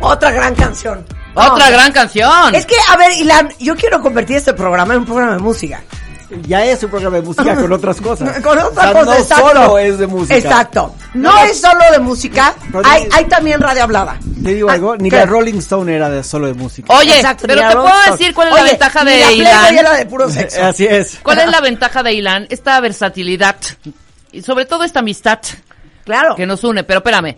Otra 0.00 0.30
gran 0.30 0.54
canción. 0.54 1.04
Otra 1.34 1.70
gran 1.70 1.92
canción. 1.92 2.54
Es 2.54 2.66
que, 2.66 2.74
a 2.90 2.96
ver, 2.96 3.12
Ilan, 3.12 3.48
yo 3.58 3.76
quiero 3.76 4.00
convertir 4.00 4.36
este 4.36 4.52
programa 4.54 4.94
en 4.94 5.00
un 5.00 5.06
programa 5.06 5.32
de 5.34 5.38
música. 5.40 5.80
Ya 6.42 6.62
es 6.62 6.82
un 6.82 6.90
programa 6.90 7.16
de 7.16 7.22
música 7.22 7.54
con 7.54 7.72
otras 7.72 8.00
cosas. 8.02 8.38
Con 8.42 8.58
otra 8.58 8.90
O 8.90 8.92
sea, 8.92 8.92
cosa, 8.92 9.04
no 9.06 9.14
exacto. 9.14 9.48
solo 9.48 9.78
es 9.78 9.96
de 9.98 10.06
música. 10.06 10.36
Exacto. 10.36 10.94
No, 11.14 11.32
No, 11.32 11.44
es 11.44 11.58
solo 11.58 11.80
de 11.90 11.98
música, 12.00 12.54
no, 12.70 12.82
hay, 12.84 13.08
hay 13.12 13.24
también 13.24 13.58
radio 13.62 13.84
hablada. 13.84 14.18
Te 14.44 14.52
digo 14.52 14.68
Ah, 14.68 14.74
algo, 14.74 14.94
ni 14.98 15.08
¿qué? 15.08 15.16
la 15.16 15.24
Rolling 15.26 15.54
Stone 15.60 15.94
era 15.96 16.10
de 16.10 16.22
solo 16.22 16.46
de 16.48 16.52
música. 16.52 16.92
Oye, 16.92 17.16
Exacto, 17.16 17.44
pero 17.46 17.66
te 17.66 17.74
puedo 17.74 17.88
Stone. 17.88 18.10
decir 18.18 18.34
cuál 18.34 18.48
es 18.48 18.54
Oye, 18.54 18.62
la 18.64 18.68
ventaja 18.70 19.04
ni 19.04 19.10
de 19.12 19.20
la 19.20 19.32
Ilan. 19.32 19.78
era 19.78 19.92
de 19.94 20.04
puro 20.06 20.28
sexo. 20.30 20.62
Así 20.62 20.84
es. 20.86 21.18
¿Cuál 21.22 21.38
es 21.38 21.48
la 21.50 21.60
ventaja 21.62 22.02
de 22.02 22.12
Ilan? 22.12 22.46
Esta 22.50 22.78
versatilidad 22.80 23.56
y 24.30 24.42
sobre 24.42 24.66
todo 24.66 24.84
esta 24.84 24.98
amistad 24.98 25.38
Claro. 26.04 26.36
que 26.36 26.44
nos 26.46 26.62
une. 26.62 26.84
Pero 26.84 26.98
espérame, 26.98 27.36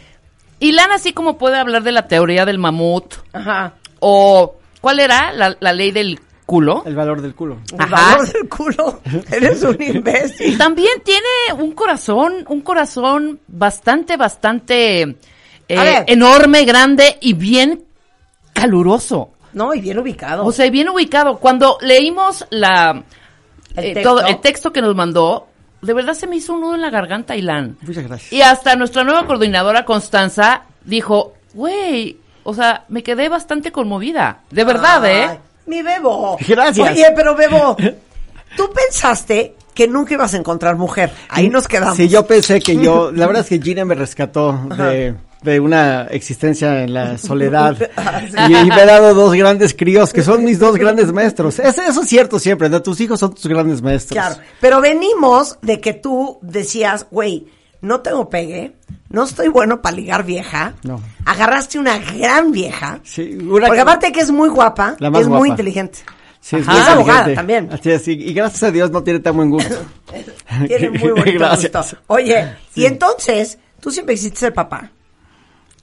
Ilan 0.61 0.93
así 0.93 1.13
como 1.13 1.39
puede 1.39 1.57
hablar 1.59 1.83
de 1.83 1.93
la 1.93 2.07
teoría 2.07 2.45
del 2.45 2.59
mamut 2.59 3.15
Ajá. 3.33 3.75
o 3.99 4.57
¿cuál 4.81 5.01
era 5.01 5.33
la, 5.33 5.57
la 5.59 5.73
ley 5.73 5.91
del 5.91 6.21
culo? 6.47 6.83
El 6.87 6.97
valor 6.97 7.23
del 7.23 7.35
culo. 7.35 7.59
El 7.73 7.81
Ajá. 7.81 8.13
valor 8.17 8.33
del 8.33 8.49
culo. 8.49 9.01
Eres 9.33 9.63
un 9.63 9.81
imbécil. 9.83 10.59
También 10.59 11.03
tiene 11.05 11.63
un 11.63 11.73
corazón, 11.73 12.45
un 12.49 12.61
corazón 12.61 13.41
bastante, 13.49 14.17
bastante 14.17 15.03
eh, 15.69 16.05
enorme, 16.07 16.65
grande 16.65 17.17
y 17.21 17.33
bien 17.35 17.85
caluroso. 18.53 19.31
No, 19.53 19.75
y 19.75 19.81
bien 19.81 19.99
ubicado. 19.99 20.45
O 20.45 20.53
sea, 20.53 20.69
bien 20.71 20.89
ubicado. 20.89 21.39
Cuando 21.39 21.79
leímos 21.81 22.47
la 22.51 23.03
El 23.77 23.85
eh, 23.85 23.95
texto. 23.95 24.09
todo 24.17 24.27
el 24.27 24.41
texto 24.41 24.73
que 24.73 24.81
nos 24.83 24.95
mandó, 24.95 25.49
de 25.83 25.95
verdad 25.95 26.15
se 26.15 26.27
me 26.27 26.37
hizo 26.37 26.55
un 26.55 26.61
nudo 26.61 26.75
en 26.75 26.81
la 26.83 26.91
garganta, 26.91 27.37
Ilan. 27.37 27.77
Muchas 27.83 28.05
gracias. 28.05 28.33
Y 28.33 28.43
hasta 28.43 28.77
nuestra 28.77 29.05
nueva 29.05 29.27
coordinadora 29.27 29.85
Constanza 29.85 30.63
dijo, 30.85 31.35
güey, 31.55 32.19
o 32.43 32.55
sea, 32.55 32.85
me 32.89 33.03
quedé 33.03 33.29
bastante 33.29 33.73
conmovida. 33.73 34.41
De 34.51 34.65
verdad, 34.65 35.05
Ay, 35.05 35.13
¿eh? 35.13 35.39
Mi 35.67 35.83
Bebo. 35.83 36.37
Gracias. 36.47 36.93
Oye, 36.93 37.07
pero 37.15 37.35
Bebo, 37.35 37.77
tú 38.57 38.71
pensaste 38.73 39.55
que 39.75 39.87
nunca 39.89 40.15
ibas 40.15 40.35
a 40.35 40.37
encontar 40.37 40.77
mujer. 40.77 41.13
Ahí 41.29 41.49
nos 41.49 41.69
quedamos. 41.69 41.97
Sí, 41.97 42.09
yo 42.09 42.27
pensé 42.27 42.61
que 42.61 42.77
yo, 42.77 43.11
la 43.13 43.27
verdad 43.29 43.43
es 43.43 43.49
que 43.49 43.61
Gina 43.61 43.85
me 43.85 43.95
rescató 43.95 44.53
de, 44.77 45.15
de 45.43 45.59
una 45.61 46.03
existencia 46.11 46.83
en 46.83 46.93
la 46.95 47.17
soledad 47.19 47.77
y, 48.49 48.55
y 48.57 48.65
me 48.67 48.75
ha 48.75 48.87
dado 48.87 49.15
dos 49.15 49.33
grandes 49.35 49.75
críos 49.75 50.13
que 50.13 50.23
son 50.23 50.45
mis 50.45 50.59
dos 50.59 50.77
grandes 50.77 51.13
maestros. 51.13 51.59
Es- 51.59 51.79
eso 51.79 52.03
es 52.03 52.09
cierto 52.09 52.39
siempre, 52.39 52.69
¿no? 52.69 52.83
tus 52.83 53.01
hijos 53.01 53.19
son 53.21 53.35
tus 53.35 53.47
grandes 53.47 53.81
maestros. 53.83 54.13
Claro. 54.19 54.37
Pero 54.61 54.81
venimos 54.81 55.59
de 55.63 55.81
que 55.81 55.95
tú 55.95 56.39
decías, 56.43 57.07
güey, 57.11 57.47
no 57.81 58.01
tengo 58.01 58.29
pegue, 58.29 58.77
no 59.09 59.25
estoy 59.25 59.49
bueno 59.49 59.81
para 59.81 59.97
ligar 59.97 60.25
vieja. 60.25 60.75
No. 60.83 61.01
Agarraste 61.25 61.79
una 61.79 61.99
gran 61.99 62.53
vieja. 62.53 63.01
Sí, 63.05 63.39
una 63.41 63.67
Porque 63.67 63.77
que- 63.77 63.81
aparte 63.81 64.13
que 64.13 64.21
es 64.21 64.31
muy 64.31 64.51
guapa, 64.51 64.97
La 64.99 65.11
más 65.11 65.23
es 65.23 65.29
muy 65.29 65.49
inteligente. 65.49 66.01
Sí, 66.43 66.57
es 66.57 66.67
muy 66.67 66.77
Es 66.79 66.87
abogada 66.89 67.35
también. 67.35 67.69
Así 67.73 67.91
es, 67.91 68.09
y, 68.09 68.33
gracias 68.33 68.63
a 68.63 68.71
Dios 68.71 68.91
no 68.91 69.03
tiene 69.03 69.21
tan 69.21 69.37
buen 69.37 69.51
gusto. 69.51 69.75
Tiene 70.67 70.91
muy 70.91 71.13
Gracias. 71.33 71.73
gusto. 71.73 71.99
Oye, 72.09 72.57
y 72.75 72.85
entonces, 72.87 73.59
tú 73.81 73.91
siempre 73.91 74.15
quisiste 74.15 74.39
ser 74.41 74.55
papá. 74.55 74.91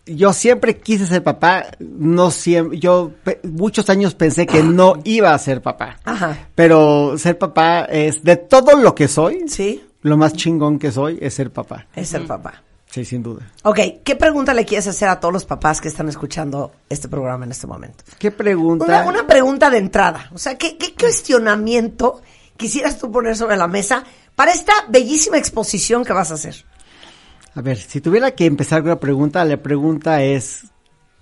Yo 0.08 0.34
siempre 0.34 0.78
quise 0.78 1.06
ser 1.06 1.24
papá, 1.24 1.66
no 1.80 2.32
siempre, 2.32 2.80
yo 2.80 3.12
muchos 3.44 3.90
años 3.90 4.16
pensé 4.16 4.46
que 4.46 4.64
no 4.64 4.96
iba 5.04 5.34
a 5.34 5.40
ser 5.40 5.62
papá. 5.62 6.00
Ajá. 6.04 6.48
Pero 6.56 7.18
ser 7.18 7.38
papá 7.38 7.82
es, 7.86 8.24
de 8.24 8.38
todo 8.38 8.76
lo 8.78 8.96
que 8.96 9.08
soy, 9.08 9.48
¿Sí? 9.48 9.84
lo 10.02 10.18
más 10.18 10.34
chingón 10.34 10.80
que 10.80 10.92
soy 10.92 11.18
es 11.22 11.34
ser 11.34 11.52
papá. 11.52 11.88
Es 11.96 12.10
ser 12.10 12.26
papá. 12.26 12.64
Sí, 12.90 13.04
sin 13.04 13.22
duda. 13.22 13.42
Ok, 13.64 13.80
¿qué 14.04 14.16
pregunta 14.16 14.54
le 14.54 14.66
quieres 14.66 14.88
hacer 14.88 15.10
a 15.10 15.20
todos 15.20 15.34
los 15.34 15.46
papás 15.46 15.82
que 15.82 15.90
están 15.90 16.08
escuchando 16.08 16.72
este 16.90 17.10
programa 17.10 17.46
en 17.46 17.52
este 17.52 17.68
momento? 17.68 18.04
¿Qué 18.18 18.32
pregunta? 18.32 18.86
Una, 18.86 19.06
una 19.06 19.28
pregunta 19.28 19.70
de 19.70 19.78
entrada. 19.78 20.30
O 20.34 20.38
sea, 20.38 20.58
¿qué, 20.58 20.78
¿qué 20.78 20.96
cuestionamiento 20.96 22.22
quisieras 22.56 22.98
tú 22.98 23.12
poner 23.12 23.36
sobre 23.36 23.58
la 23.58 23.68
mesa 23.68 24.04
para 24.36 24.54
esta 24.54 24.74
bellísima 24.88 25.38
exposición 25.38 26.06
que 26.06 26.14
vas 26.14 26.32
a 26.32 26.36
hacer? 26.36 26.66
A 27.56 27.62
ver, 27.62 27.78
si 27.78 28.02
tuviera 28.02 28.32
que 28.32 28.46
empezar 28.46 28.82
con 28.82 28.92
una 28.92 29.00
pregunta, 29.00 29.44
la 29.46 29.58
pregunta 29.58 30.22
es, 30.22 30.66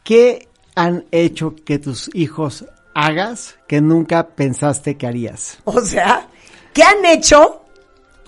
¿qué 0.03 0.49
han 0.75 1.05
hecho 1.11 1.55
que 1.55 1.79
tus 1.79 2.09
hijos 2.13 2.65
hagas 2.93 3.55
que 3.67 3.79
nunca 3.81 4.27
pensaste 4.29 4.97
que 4.97 5.07
harías? 5.07 5.57
O 5.63 5.79
sea, 5.81 6.27
¿qué 6.73 6.83
han 6.83 7.05
hecho 7.05 7.61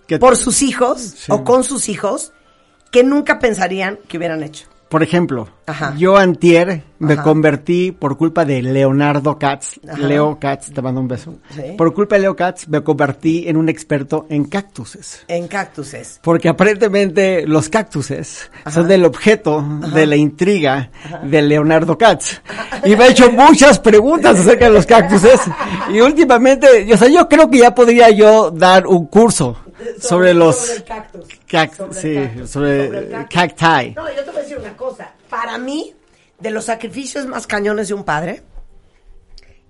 Que- 0.08 0.20
por 0.20 0.38
sus 0.38 0.62
hijos 0.62 1.02
Sí. 1.02 1.32
o 1.32 1.44
con 1.44 1.64
sus 1.66 1.90
hijos 1.90 2.32
que 2.92 3.04
nunca 3.04 3.40
pensarían 3.40 4.00
que 4.08 4.18
hubieran 4.18 4.42
hecho? 4.44 4.68
Por 4.90 5.04
ejemplo, 5.04 5.50
Ajá. 5.66 5.94
yo 5.98 6.16
antier 6.16 6.84
me 7.00 7.14
Ajá. 7.14 7.24
convertí 7.24 7.92
por 7.92 8.18
culpa 8.18 8.46
de 8.46 8.62
Leonardo 8.62 9.38
Katz, 9.38 9.80
Ajá. 9.88 9.98
Leo 9.98 10.40
Katz, 10.40 10.72
te 10.72 10.82
mando 10.82 11.02
un 11.02 11.10
beso. 11.10 11.36
Sí. 11.50 11.62
Por 11.78 11.94
culpa 11.94 12.16
de 12.16 12.22
Leo 12.22 12.36
Katz 12.36 12.68
me 12.70 12.82
convertí 12.82 13.48
en 13.48 13.58
un 13.58 13.68
experto 13.68 14.26
en 14.30 14.46
cactuses. 14.46 15.24
En 15.28 15.48
cactuses. 15.48 16.20
Porque 16.24 16.48
aparentemente 16.48 17.46
los 17.46 17.68
cactuses 17.68 18.50
son 18.72 18.90
el 18.90 19.04
objeto 19.04 19.62
de 19.94 20.06
la 20.06 20.16
intriga 20.16 20.90
de 21.24 21.42
Leonardo 21.42 21.98
Katz. 21.98 22.42
Y 22.86 22.96
me 22.96 23.04
ha 23.04 23.08
hecho 23.10 23.30
muchas 23.32 23.80
preguntas 23.80 24.40
acerca 24.40 24.66
de 24.66 24.72
los 24.72 24.86
cactuses. 24.86 25.42
Y 25.94 26.00
últimamente, 26.00 26.88
o 26.94 26.98
sea, 26.98 27.10
yo 27.10 27.28
creo 27.28 27.50
que 27.50 27.58
ya 27.60 27.76
podría 27.76 28.10
yo 28.10 28.52
dar 28.52 28.88
un 28.88 29.08
curso 29.08 29.58
sobre, 30.02 30.34
los 30.34 30.56
sobre 30.58 30.76
el 30.78 30.84
cactus. 30.84 31.26
cac- 31.50 31.76
Sobre 31.76 31.90
el 31.90 31.96
sí, 31.96 32.16
cactus. 32.16 32.50
sobre, 32.50 32.88
Sobre 32.88 33.00
el 33.00 33.10
cactus. 33.28 33.60
cacti. 33.60 33.92
No, 33.96 34.10
yo 34.14 34.24
te 34.24 34.32
voy 34.32 34.40
a 34.40 34.42
decir 34.44 34.58
una 34.58 34.78
cosa. 34.78 35.12
Para 35.30 35.58
mí, 35.58 35.94
de 36.40 36.52
los 36.52 36.66
sacrificios 36.66 37.26
más 37.26 37.48
cañones 37.48 37.88
de 37.90 37.94
un 37.94 38.04
padre, 38.04 38.44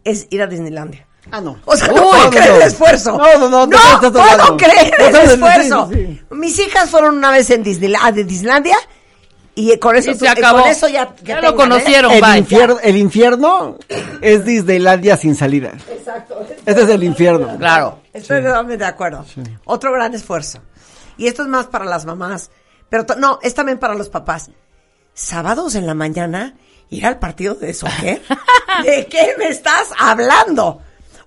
es 0.03 0.27
ir 0.29 0.41
a 0.41 0.47
Disneylandia. 0.47 1.05
Ah, 1.31 1.41
no. 1.41 1.59
O 1.65 1.75
sea, 1.75 1.89
Uy, 1.89 1.95
no 1.95 2.09
puedo 2.09 2.23
no, 2.23 2.29
creer 2.29 2.49
no. 2.51 2.55
el 2.55 2.61
esfuerzo. 2.61 3.17
No, 3.17 3.37
no, 3.37 3.49
no, 3.49 3.67
No 3.67 4.01
no, 4.01 4.11
puedo 4.13 4.57
creer 4.57 4.93
No, 4.97 5.05
el 5.07 5.11
no, 5.13 5.23
no, 5.25 5.31
esfuerzo. 5.33 5.89
Mis 6.31 6.57
hijas 6.59 6.89
fueron 6.89 7.17
una 7.17 7.31
vez 7.31 7.49
en 7.49 7.63
Disneyla- 7.65 8.11
de 8.13 8.23
Disneylandia 8.23 8.77
y 9.59 9.77
con 9.79 9.95
eso, 9.95 10.11
Y 10.11 10.15
se 10.15 10.29
acabó. 10.29 10.61
con 10.61 10.69
eso 10.69 10.87
ya, 10.87 11.15
Ya 11.23 11.41
lo 11.41 11.55
conocieron. 11.55 12.11
El 12.11 12.21
bye. 12.21 12.37
infierno, 12.37 12.77
el 12.83 12.95
infierno 12.95 13.77
es 14.21 14.45
Disneylandia 14.45 15.17
sin 15.17 15.35
salida. 15.35 15.71
Exacto. 15.89 16.45
Este 16.65 16.83
es 16.83 16.89
el 16.89 17.03
infierno. 17.03 17.57
Claro. 17.57 18.01
Estoy 18.13 18.43
totalmente 18.43 18.83
de 18.83 18.89
acuerdo. 18.89 19.25
Otro 19.65 19.91
gran 19.91 20.13
esfuerzo. 20.13 20.59
Y 21.17 21.25
esto 21.27 21.41
es 21.41 21.47
más 21.47 21.65
para 21.65 21.85
las 21.85 22.05
mamás. 22.05 22.51
Pero 22.89 23.05
no, 23.17 23.39
es 23.41 23.53
también 23.55 23.79
para 23.79 23.95
los 23.95 24.09
papás. 24.09 24.51
Sábados 25.13 25.73
en 25.75 25.87
la 25.87 25.95
mañana, 25.95 26.53
ir 26.89 27.05
al 27.07 27.17
partido 27.17 27.55
de 27.55 27.73
soccer. 27.73 28.21
¿De 28.83 29.07
qué 29.07 29.33
me 29.39 29.47
estás 29.47 29.87
hablando? 29.97 30.81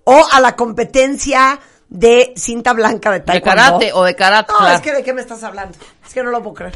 O 0.05 0.25
a 0.31 0.41
la 0.41 0.55
competencia 0.55 1.59
de 1.89 2.33
cinta 2.37 2.73
blanca 2.73 3.11
de 3.11 3.19
De 3.19 3.25
taekwondo. 3.25 3.57
karate 3.63 3.93
o 3.93 4.05
de 4.05 4.15
karate. 4.15 4.53
No, 4.53 4.59
claro. 4.61 4.75
es 4.77 4.81
que 4.81 4.93
de 4.93 5.03
qué 5.03 5.13
me 5.13 5.21
estás 5.21 5.43
hablando. 5.43 5.77
Es 6.07 6.15
que 6.15 6.23
no 6.23 6.31
lo 6.31 6.41
puedo 6.43 6.55
creer. 6.55 6.75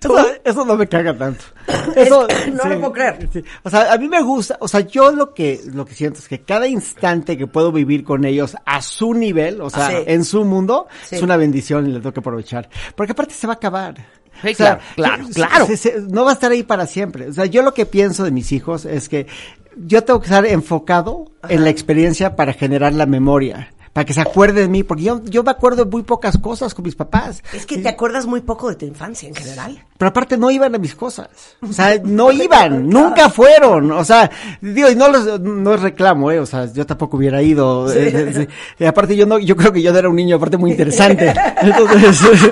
Eso, 0.00 0.26
eso 0.44 0.64
no 0.64 0.76
me 0.76 0.86
caga 0.88 1.16
tanto. 1.16 1.44
Eso, 1.96 2.26
no 2.52 2.64
lo 2.68 2.80
puedo 2.80 2.92
creer. 2.92 3.28
sí. 3.32 3.42
O 3.62 3.70
sea, 3.70 3.92
a 3.92 3.98
mí 3.98 4.08
me 4.08 4.22
gusta, 4.22 4.56
o 4.60 4.68
sea, 4.68 4.80
yo 4.80 5.12
lo 5.12 5.32
que, 5.34 5.60
lo 5.72 5.84
que 5.84 5.94
siento 5.94 6.18
es 6.18 6.28
que 6.28 6.40
cada 6.42 6.66
instante 6.66 7.36
que 7.38 7.46
puedo 7.46 7.70
vivir 7.72 8.04
con 8.04 8.24
ellos 8.24 8.56
a 8.64 8.82
su 8.82 9.14
nivel, 9.14 9.60
o 9.60 9.70
sea, 9.70 9.88
Sí. 9.90 9.96
en 10.06 10.24
su 10.24 10.44
mundo, 10.44 10.88
es 11.10 11.22
una 11.22 11.36
bendición 11.36 11.86
y 11.86 11.92
le 11.92 11.98
tengo 12.00 12.12
que 12.12 12.20
aprovechar. 12.20 12.68
Porque 12.94 13.12
aparte 13.12 13.34
se 13.34 13.46
va 13.46 13.54
a 13.54 13.56
acabar. 13.56 13.94
Sí, 14.42 14.48
O 14.52 14.54
sea, 14.54 14.78
claro, 14.96 15.24
claro, 15.34 15.48
claro. 15.50 15.66
se- 15.66 15.76
se- 15.76 16.00
no 16.08 16.24
va 16.24 16.30
a 16.30 16.34
estar 16.34 16.50
ahí 16.50 16.62
para 16.62 16.86
siempre. 16.86 17.28
O 17.28 17.32
sea, 17.32 17.44
yo 17.46 17.62
lo 17.62 17.74
que 17.74 17.84
pienso 17.86 18.24
de 18.24 18.30
mis 18.30 18.52
hijos 18.52 18.84
es 18.86 19.08
que 19.08 19.26
yo 19.76 20.02
tengo 20.02 20.20
que 20.20 20.26
estar 20.26 20.46
enfocado 20.46 21.26
en 21.48 21.62
la 21.64 21.70
experiencia 21.70 22.36
para 22.36 22.52
generar 22.54 22.94
la 22.94 23.06
memoria. 23.06 23.70
Para 23.92 24.04
que 24.04 24.14
se 24.14 24.20
acuerde 24.20 24.60
de 24.60 24.68
mí, 24.68 24.84
porque 24.84 25.02
yo, 25.02 25.20
yo 25.24 25.42
me 25.42 25.50
acuerdo 25.50 25.84
de 25.84 25.90
muy 25.90 26.04
pocas 26.04 26.38
cosas 26.38 26.74
con 26.74 26.84
mis 26.84 26.94
papás. 26.94 27.42
Es 27.52 27.66
que 27.66 27.78
te 27.78 27.88
acuerdas 27.88 28.24
muy 28.24 28.40
poco 28.40 28.68
de 28.68 28.76
tu 28.76 28.86
infancia 28.86 29.28
en 29.28 29.34
general. 29.34 29.84
Pero 29.98 30.10
aparte 30.10 30.38
no 30.38 30.48
iban 30.50 30.72
a 30.74 30.78
mis 30.78 30.94
cosas. 30.94 31.28
O 31.60 31.72
sea, 31.72 31.98
no 32.04 32.30
iban, 32.30 32.88
nunca 32.88 33.28
fueron. 33.30 33.90
O 33.90 34.04
sea, 34.04 34.30
digo, 34.60 34.88
y 34.88 34.94
no 34.94 35.08
los, 35.08 35.40
no 35.40 35.76
reclamo, 35.76 36.30
eh. 36.30 36.38
O 36.38 36.46
sea, 36.46 36.72
yo 36.72 36.86
tampoco 36.86 37.16
hubiera 37.16 37.42
ido. 37.42 37.92
eh, 37.92 38.32
eh. 38.36 38.48
Y 38.78 38.84
aparte 38.84 39.16
yo 39.16 39.26
no, 39.26 39.38
yo 39.40 39.56
creo 39.56 39.72
que 39.72 39.82
yo 39.82 39.92
no 39.92 39.98
era 39.98 40.08
un 40.08 40.16
niño 40.16 40.36
aparte 40.36 40.56
muy 40.56 40.70
interesante. 40.70 41.34
Entonces, 41.60 42.20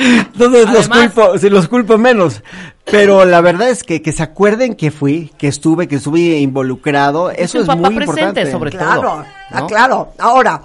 Entonces 0.32 0.70
los 0.70 0.88
culpo, 0.88 1.38
sí, 1.38 1.50
los 1.50 1.68
culpo 1.68 1.98
menos. 1.98 2.42
Pero 2.90 3.24
la 3.24 3.40
verdad 3.40 3.68
es 3.68 3.84
que, 3.84 4.02
que 4.02 4.12
se 4.12 4.22
acuerden 4.22 4.74
que 4.74 4.90
fui, 4.90 5.30
que 5.38 5.46
estuve, 5.48 5.86
que 5.86 5.96
estuve 5.96 6.38
involucrado. 6.38 7.30
Eso 7.30 7.58
un 7.58 7.62
es 7.62 7.66
papá 7.68 7.90
muy 7.90 7.96
presente, 8.04 8.40
importante. 8.42 8.50
sobre 8.50 8.70
Claro, 8.72 9.00
todo, 9.02 9.24
ah, 9.52 9.60
¿no? 9.60 9.66
claro. 9.66 10.12
Ahora, 10.18 10.62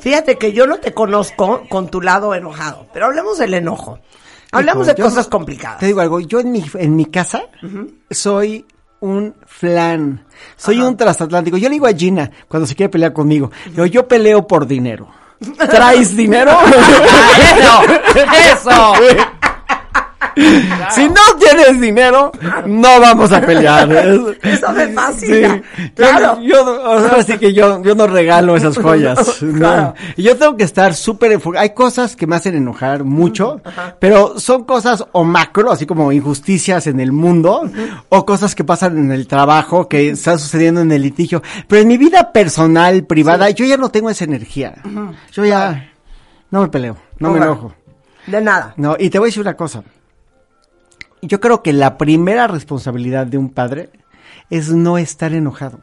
fíjate 0.00 0.36
que 0.36 0.52
yo 0.52 0.66
no 0.66 0.78
te 0.78 0.92
conozco 0.92 1.62
con 1.68 1.88
tu 1.88 2.00
lado 2.02 2.34
enojado, 2.34 2.86
pero 2.92 3.06
hablemos 3.06 3.38
del 3.38 3.54
enojo. 3.54 3.98
Hablemos 4.50 4.86
Hijo, 4.86 4.94
de 4.96 5.00
yo- 5.02 5.08
cosas 5.08 5.28
complicadas. 5.28 5.78
Te 5.78 5.86
digo 5.86 6.00
algo, 6.02 6.20
yo 6.20 6.40
en 6.40 6.52
mi, 6.52 6.62
en 6.74 6.94
mi 6.94 7.06
casa 7.06 7.42
soy 8.10 8.66
un 9.00 9.34
flan, 9.46 10.26
soy 10.56 10.80
un 10.80 10.96
transatlántico. 10.96 11.56
Yo 11.56 11.68
le 11.70 11.74
digo 11.76 11.86
a 11.86 11.92
Gina 11.94 12.30
cuando 12.48 12.66
se 12.66 12.74
quiere 12.74 12.90
pelear 12.90 13.14
conmigo, 13.14 13.50
digo, 13.70 13.86
yo 13.86 14.06
peleo 14.06 14.46
por 14.46 14.66
dinero. 14.66 15.08
¿Traes 15.70 16.14
dinero? 16.14 16.52
¡Eso! 16.66 17.80
¡Eso! 18.14 18.92
Si 20.94 21.06
no 21.08 21.20
tienes 21.38 21.78
dinero, 21.78 22.32
no 22.66 23.00
vamos 23.00 23.30
a 23.32 23.40
pelear. 23.42 23.90
Es- 23.92 24.20
Eso 24.42 24.72
me 24.72 24.88
fascina. 24.88 25.60
Sí. 25.76 25.90
Claro. 25.94 26.40
Yo, 26.40 26.48
yo, 26.64 26.90
o 26.90 27.00
sea, 27.06 27.18
así 27.18 27.36
que 27.38 27.52
yo, 27.52 27.82
yo 27.82 27.94
no 27.94 28.06
regalo 28.06 28.56
esas 28.56 28.78
joyas. 28.82 29.42
no. 29.42 29.58
Claro. 29.58 29.94
Y 30.16 30.22
Yo 30.22 30.36
tengo 30.38 30.56
que 30.56 30.64
estar 30.64 30.94
súper 30.94 31.32
enfocado. 31.32 31.62
Hay 31.62 31.74
cosas 31.74 32.16
que 32.16 32.26
me 32.26 32.36
hacen 32.36 32.54
enojar 32.54 33.04
mucho, 33.04 33.60
pero 33.98 34.38
son 34.38 34.64
cosas 34.64 35.04
o 35.12 35.22
macro, 35.24 35.70
así 35.70 35.84
como 35.84 36.10
injusticias 36.12 36.86
en 36.86 37.00
el 37.00 37.12
mundo, 37.12 37.68
o 38.08 38.24
cosas 38.24 38.54
que 38.54 38.64
pasan 38.64 38.96
en 38.96 39.12
el 39.12 39.26
trabajo, 39.26 39.86
que 39.86 40.10
están 40.10 40.38
sucediendo 40.38 40.80
en 40.80 40.92
el 40.92 41.02
litigio. 41.02 41.42
Pero 41.68 41.82
en 41.82 41.88
mi 41.88 41.98
vida 41.98 42.32
personal, 42.32 43.04
privada, 43.04 43.50
yo 43.50 43.66
ya 43.66 43.76
no 43.76 43.90
tengo 43.90 44.08
esa 44.08 44.24
energía. 44.24 44.76
Yo 45.32 45.44
ya 45.44 45.90
no 46.50 46.62
me 46.62 46.68
peleo, 46.68 46.96
no 47.18 47.28
me 47.32 47.34
Ahora, 47.38 47.50
enojo. 47.52 47.74
De 48.26 48.40
nada. 48.40 48.74
No, 48.76 48.96
y 48.98 49.10
te 49.10 49.18
voy 49.18 49.26
a 49.26 49.28
decir 49.28 49.42
una 49.42 49.56
cosa. 49.56 49.82
Yo 51.22 51.40
creo 51.40 51.62
que 51.62 51.72
la 51.72 51.96
primera 51.98 52.46
responsabilidad 52.46 53.26
de 53.26 53.38
un 53.38 53.50
padre 53.50 53.90
es 54.50 54.70
no 54.72 54.98
estar 54.98 55.32
enojado. 55.32 55.78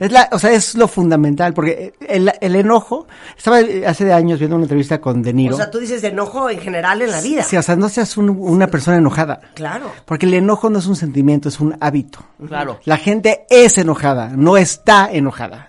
Es 0.00 0.10
la, 0.12 0.30
o 0.32 0.38
sea, 0.38 0.52
es 0.52 0.76
lo 0.76 0.88
fundamental, 0.88 1.52
porque 1.52 1.92
el, 2.08 2.32
el 2.40 2.56
enojo, 2.56 3.06
estaba 3.36 3.58
hace 3.86 4.10
años 4.14 4.38
viendo 4.38 4.56
una 4.56 4.64
entrevista 4.64 4.98
con 4.98 5.20
De 5.20 5.34
Niro. 5.34 5.54
O 5.54 5.58
sea, 5.58 5.70
tú 5.70 5.76
dices 5.78 6.00
de 6.00 6.08
enojo 6.08 6.48
en 6.48 6.58
general 6.58 7.02
en 7.02 7.10
la 7.10 7.20
vida. 7.20 7.42
Sí, 7.42 7.54
o 7.54 7.60
sea, 7.62 7.76
no 7.76 7.90
seas 7.90 8.16
un- 8.16 8.30
una 8.30 8.68
persona 8.68 8.96
enojada. 8.96 9.40
Claro. 9.54 9.90
Porque 10.06 10.24
el 10.24 10.32
enojo 10.32 10.70
no 10.70 10.78
es 10.78 10.86
un 10.86 10.96
sentimiento, 10.96 11.50
es 11.50 11.60
un 11.60 11.76
hábito. 11.80 12.20
Claro. 12.46 12.80
La 12.86 12.96
gente 12.96 13.44
es 13.50 13.76
enojada, 13.76 14.30
no 14.34 14.56
está 14.56 15.10
enojada. 15.12 15.68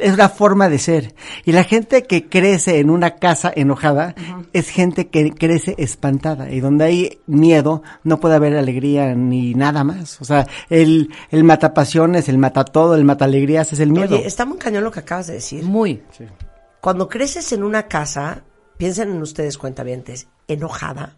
Es 0.00 0.14
una 0.14 0.28
forma 0.28 0.68
de 0.68 0.78
ser. 0.78 1.14
Y 1.44 1.52
la 1.52 1.64
gente 1.64 2.04
que 2.04 2.28
crece 2.28 2.78
en 2.78 2.90
una 2.90 3.16
casa 3.16 3.52
enojada 3.54 4.14
es 4.52 4.68
gente 4.68 5.08
que 5.08 5.32
crece 5.32 5.74
espantada. 5.78 6.50
Y 6.50 6.60
donde 6.60 6.84
hay 6.84 7.20
miedo, 7.26 7.82
no 8.04 8.20
puede 8.20 8.36
haber 8.36 8.56
alegría 8.56 9.14
ni 9.14 9.54
nada 9.54 9.84
más. 9.84 10.20
O 10.20 10.24
sea, 10.24 10.46
el, 10.70 11.10
el 11.30 11.44
matapasiones, 11.44 12.28
el 12.28 12.38
mata 12.38 12.64
todo, 12.64 12.94
el 12.94 13.04
mata 13.04 13.24
alegrías 13.24 13.72
es 13.72 13.80
el 13.80 13.92
miedo. 13.92 14.16
Oye, 14.16 14.26
está 14.26 14.44
muy 14.44 14.58
cañón 14.58 14.84
lo 14.84 14.90
que 14.90 15.00
acabas 15.00 15.26
de 15.26 15.34
decir. 15.34 15.64
Muy. 15.64 16.02
Cuando 16.80 17.08
creces 17.08 17.52
en 17.52 17.62
una 17.62 17.84
casa, 17.84 18.42
piensen 18.76 19.10
en 19.10 19.22
ustedes 19.22 19.58
cuentavientes, 19.58 20.26
enojada, 20.48 21.16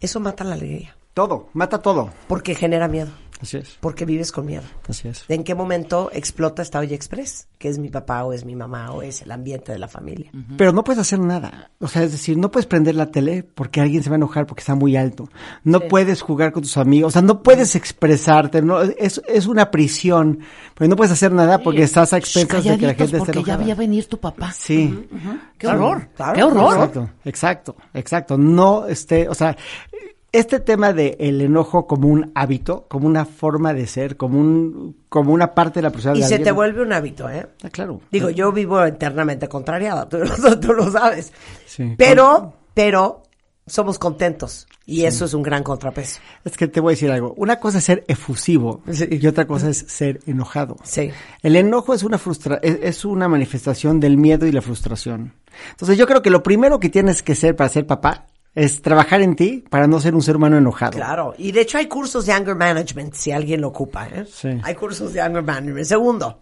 eso 0.00 0.18
mata 0.18 0.44
la 0.44 0.54
alegría. 0.54 0.96
Todo, 1.14 1.48
mata 1.52 1.78
todo. 1.78 2.10
Porque 2.26 2.54
genera 2.54 2.88
miedo. 2.88 3.10
Así 3.40 3.56
es. 3.56 3.78
Porque 3.80 4.04
vives 4.04 4.32
con 4.32 4.46
miedo. 4.46 4.62
Así 4.88 5.08
es. 5.08 5.24
¿En 5.28 5.44
qué 5.44 5.54
momento 5.54 6.10
explota 6.12 6.62
esta 6.62 6.78
olla 6.78 6.94
express? 6.94 7.48
Que 7.58 7.68
es 7.68 7.78
mi 7.78 7.88
papá 7.88 8.24
o 8.24 8.32
es 8.32 8.44
mi 8.44 8.54
mamá 8.54 8.92
o 8.92 9.02
es 9.02 9.22
el 9.22 9.30
ambiente 9.30 9.72
de 9.72 9.78
la 9.78 9.88
familia. 9.88 10.30
Pero 10.56 10.72
no 10.72 10.84
puedes 10.84 11.00
hacer 11.00 11.18
nada. 11.18 11.70
O 11.78 11.88
sea, 11.88 12.02
es 12.02 12.12
decir, 12.12 12.36
no 12.36 12.50
puedes 12.50 12.66
prender 12.66 12.94
la 12.94 13.10
tele 13.10 13.42
porque 13.42 13.80
alguien 13.80 14.02
se 14.02 14.10
va 14.10 14.16
a 14.16 14.18
enojar 14.18 14.46
porque 14.46 14.60
está 14.60 14.74
muy 14.74 14.96
alto. 14.96 15.28
No 15.64 15.80
puedes 15.80 16.22
jugar 16.22 16.52
con 16.52 16.62
tus 16.62 16.76
amigos. 16.76 17.08
O 17.08 17.12
sea, 17.12 17.22
no 17.22 17.42
puedes 17.42 17.74
expresarte. 17.76 18.62
No, 18.62 18.80
es, 18.82 19.22
es 19.26 19.46
una 19.46 19.70
prisión. 19.70 20.40
Pero 20.74 20.88
no 20.88 20.96
puedes 20.96 21.12
hacer 21.12 21.32
nada 21.32 21.58
porque 21.58 21.82
estás 21.82 22.12
a 22.12 22.18
expensas 22.18 22.64
de 22.64 22.78
que 22.78 22.86
la 22.86 22.94
gente 22.94 23.16
esté 23.16 23.32
porque 23.32 23.48
ya 23.48 23.56
veía 23.56 23.74
venir 23.74 24.06
tu 24.06 24.18
papá. 24.18 24.52
Sí. 24.52 25.08
¡Qué 25.58 25.66
horror! 25.66 26.08
claro, 26.14 26.34
¡Qué 26.34 26.42
horror! 26.42 26.72
Exacto, 26.74 27.10
exacto, 27.24 27.76
exacto. 27.94 28.38
No, 28.38 28.86
este, 28.86 29.28
o 29.28 29.34
sea, 29.34 29.56
este 30.32 30.60
tema 30.60 30.92
de 30.92 31.16
el 31.18 31.40
enojo 31.40 31.86
como 31.86 32.08
un 32.08 32.30
hábito, 32.34 32.86
como 32.88 33.06
una 33.06 33.24
forma 33.24 33.74
de 33.74 33.86
ser, 33.86 34.16
como 34.16 34.38
un, 34.38 34.96
como 35.08 35.32
una 35.32 35.54
parte 35.54 35.80
de 35.80 35.82
la 35.84 35.90
personalidad. 35.90 36.26
Y 36.26 36.28
se 36.30 36.38
te 36.38 36.52
vuelve 36.52 36.82
un 36.82 36.92
hábito, 36.92 37.28
¿eh? 37.28 37.46
Ah, 37.64 37.70
claro. 37.70 38.00
Digo, 38.12 38.30
yo 38.30 38.52
vivo 38.52 38.82
eternamente 38.84 39.48
contrariada, 39.48 40.08
tú, 40.08 40.18
lo- 40.18 40.60
tú 40.60 40.72
lo 40.72 40.90
sabes. 40.90 41.32
Sí. 41.66 41.94
Pero, 41.98 42.54
pero 42.74 43.22
somos 43.66 43.98
contentos 43.98 44.66
y 44.86 45.04
eso 45.04 45.24
es 45.24 45.34
un 45.34 45.42
gran 45.42 45.62
contrapeso. 45.62 46.18
Es 46.44 46.56
que 46.56 46.66
te 46.66 46.80
voy 46.80 46.92
a 46.92 46.94
decir 46.94 47.10
algo. 47.12 47.34
Una 47.36 47.60
cosa 47.60 47.78
es 47.78 47.84
ser 47.84 48.04
efusivo 48.08 48.82
Sí. 48.90 49.06
y 49.10 49.24
otra 49.28 49.46
cosa 49.46 49.68
es 49.70 49.78
ser 49.78 50.18
enojado. 50.26 50.76
Sí. 50.82 51.10
El 51.42 51.54
enojo 51.56 51.94
es 51.94 52.02
una 52.02 52.18
frustra 52.18 52.58
es, 52.62 52.78
es 52.82 53.04
una 53.04 53.28
manifestación 53.28 54.00
del 54.00 54.16
miedo 54.16 54.46
y 54.46 54.52
la 54.52 54.62
frustración. 54.62 55.34
Entonces 55.72 55.96
yo 55.98 56.06
creo 56.08 56.22
que 56.22 56.30
lo 56.30 56.42
primero 56.42 56.80
que 56.80 56.88
tienes 56.88 57.22
que 57.22 57.34
ser 57.36 57.54
para 57.54 57.68
ser 57.68 57.86
papá 57.86 58.26
es 58.54 58.82
trabajar 58.82 59.20
en 59.22 59.36
ti 59.36 59.64
para 59.70 59.86
no 59.86 60.00
ser 60.00 60.14
un 60.14 60.22
ser 60.22 60.36
humano 60.36 60.56
enojado. 60.58 60.92
Claro, 60.92 61.34
y 61.38 61.52
de 61.52 61.60
hecho 61.62 61.78
hay 61.78 61.86
cursos 61.86 62.26
de 62.26 62.32
anger 62.32 62.56
management 62.56 63.14
si 63.14 63.30
alguien 63.32 63.60
lo 63.60 63.68
ocupa, 63.68 64.06
¿eh? 64.08 64.26
Sí. 64.30 64.48
Hay 64.62 64.74
cursos 64.74 65.12
de 65.12 65.20
anger 65.20 65.42
management. 65.42 65.86
Segundo, 65.86 66.40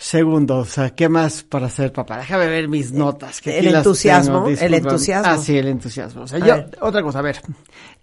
Segundo, 0.00 0.58
o 0.58 0.64
sea, 0.64 0.90
¿qué 0.90 1.08
más 1.08 1.42
para 1.42 1.68
ser 1.68 1.92
papá? 1.92 2.18
Déjame 2.18 2.46
ver 2.46 2.68
mis 2.68 2.92
notas. 2.92 3.40
Que 3.40 3.58
El 3.58 3.66
entusiasmo, 3.74 4.46
el 4.46 4.74
entusiasmo. 4.74 5.32
Ah, 5.32 5.38
sí, 5.38 5.58
el 5.58 5.66
entusiasmo. 5.66 6.22
O 6.22 6.26
sea, 6.28 6.38
A 6.38 6.46
yo, 6.46 6.54
otra 6.80 7.02
cosa, 7.02 7.18
a 7.18 7.22
ver. 7.22 7.40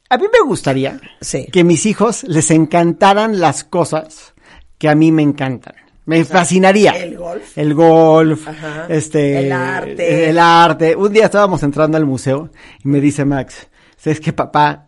A 0.10 0.18
mí 0.18 0.25
me 0.31 0.46
gustaría 0.46 1.00
Sí. 1.22 1.48
que 1.54 1.63
mis 1.63 1.86
hijos 1.86 2.24
les 2.24 2.51
encantaran 2.51 3.40
las 3.40 3.63
cosas 3.63 4.34
que 4.78 4.90
a 4.90 4.96
mí 4.96 5.13
me 5.13 5.22
encantan. 5.22 5.74
Me 6.06 6.24
fascinaría. 6.24 6.92
el 6.92 7.18
golf. 7.18 7.57
El 7.57 7.74
golf, 7.74 8.48
Ajá. 8.48 8.86
este, 8.90 9.40
El 9.40 9.52
arte. 9.52 10.30
el 10.30 10.38
arte. 10.40 10.96
Un 10.96 11.12
día 11.12 11.25
estábamos 11.25 11.63
entrando 11.63 11.98
al 11.98 12.06
museo 12.06 12.50
y 12.84 12.88
me 12.88 13.00
dice 13.02 13.25
Max, 13.25 13.68
¿sabes 13.98 14.19
qué, 14.19 14.31
papá? 14.31 14.84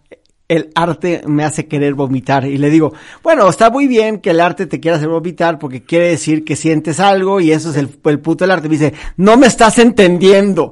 El 0.47 0.69
arte 0.75 1.23
me 1.25 1.43
hace 1.43 1.67
querer 1.67 1.93
vomitar. 1.93 2.45
Y 2.45 2.57
le 2.57 2.69
digo, 2.69 2.93
bueno, 3.21 3.49
está 3.49 3.69
muy 3.69 3.85
bien 3.87 4.19
que 4.19 4.29
el 4.29 4.39
arte 4.39 4.65
te 4.65 4.79
quiera 4.79 4.95
hacer 4.95 5.09
vomitar 5.09 5.59
porque 5.59 5.83
quiere 5.83 6.07
decir 6.09 6.45
que 6.45 6.55
sientes 6.55 7.01
algo 7.01 7.41
y 7.41 7.51
eso 7.51 7.71
es 7.71 7.75
el, 7.77 7.89
el 8.05 8.19
puto 8.21 8.45
del 8.45 8.51
arte. 8.51 8.69
Me 8.69 8.75
dice, 8.77 8.93
no 9.17 9.35
me 9.35 9.47
estás 9.47 9.77
entendiendo. 9.79 10.71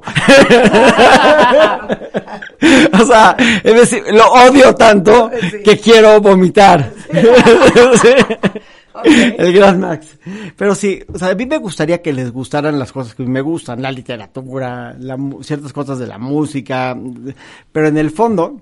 o 3.00 3.04
sea, 3.04 3.36
es 3.62 3.74
decir, 3.74 4.02
lo 4.12 4.26
odio 4.32 4.74
tanto 4.74 5.30
que 5.62 5.78
quiero 5.78 6.20
vomitar. 6.22 6.92
Sí. 8.00 8.08
El 9.38 9.52
gran 9.52 9.80
Max. 9.80 10.18
Pero 10.56 10.74
sí, 10.74 11.00
o 11.12 11.18
sea, 11.18 11.28
a 11.28 11.34
mí 11.34 11.46
me 11.46 11.58
gustaría 11.58 12.02
que 12.02 12.12
les 12.12 12.30
gustaran 12.32 12.78
las 12.78 12.92
cosas 12.92 13.14
que 13.14 13.22
a 13.22 13.26
mí 13.26 13.32
me 13.32 13.40
gustan, 13.40 13.82
la 13.82 13.92
literatura, 13.92 14.94
la 14.98 15.18
ciertas 15.42 15.72
cosas 15.72 15.98
de 15.98 16.06
la 16.06 16.18
música, 16.18 16.96
pero 17.72 17.88
en 17.88 17.98
el 17.98 18.10
fondo, 18.10 18.60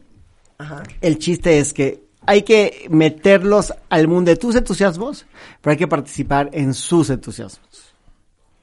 Ajá. 0.58 0.82
el 1.00 1.18
chiste 1.18 1.58
es 1.58 1.72
que 1.72 2.04
hay 2.26 2.42
que 2.42 2.86
meterlos 2.90 3.72
al 3.90 4.08
mundo 4.08 4.30
de 4.30 4.36
tus 4.36 4.54
entusiasmos, 4.56 5.26
pero 5.60 5.72
hay 5.72 5.78
que 5.78 5.88
participar 5.88 6.50
en 6.52 6.74
sus 6.74 7.10
entusiasmos. 7.10 7.94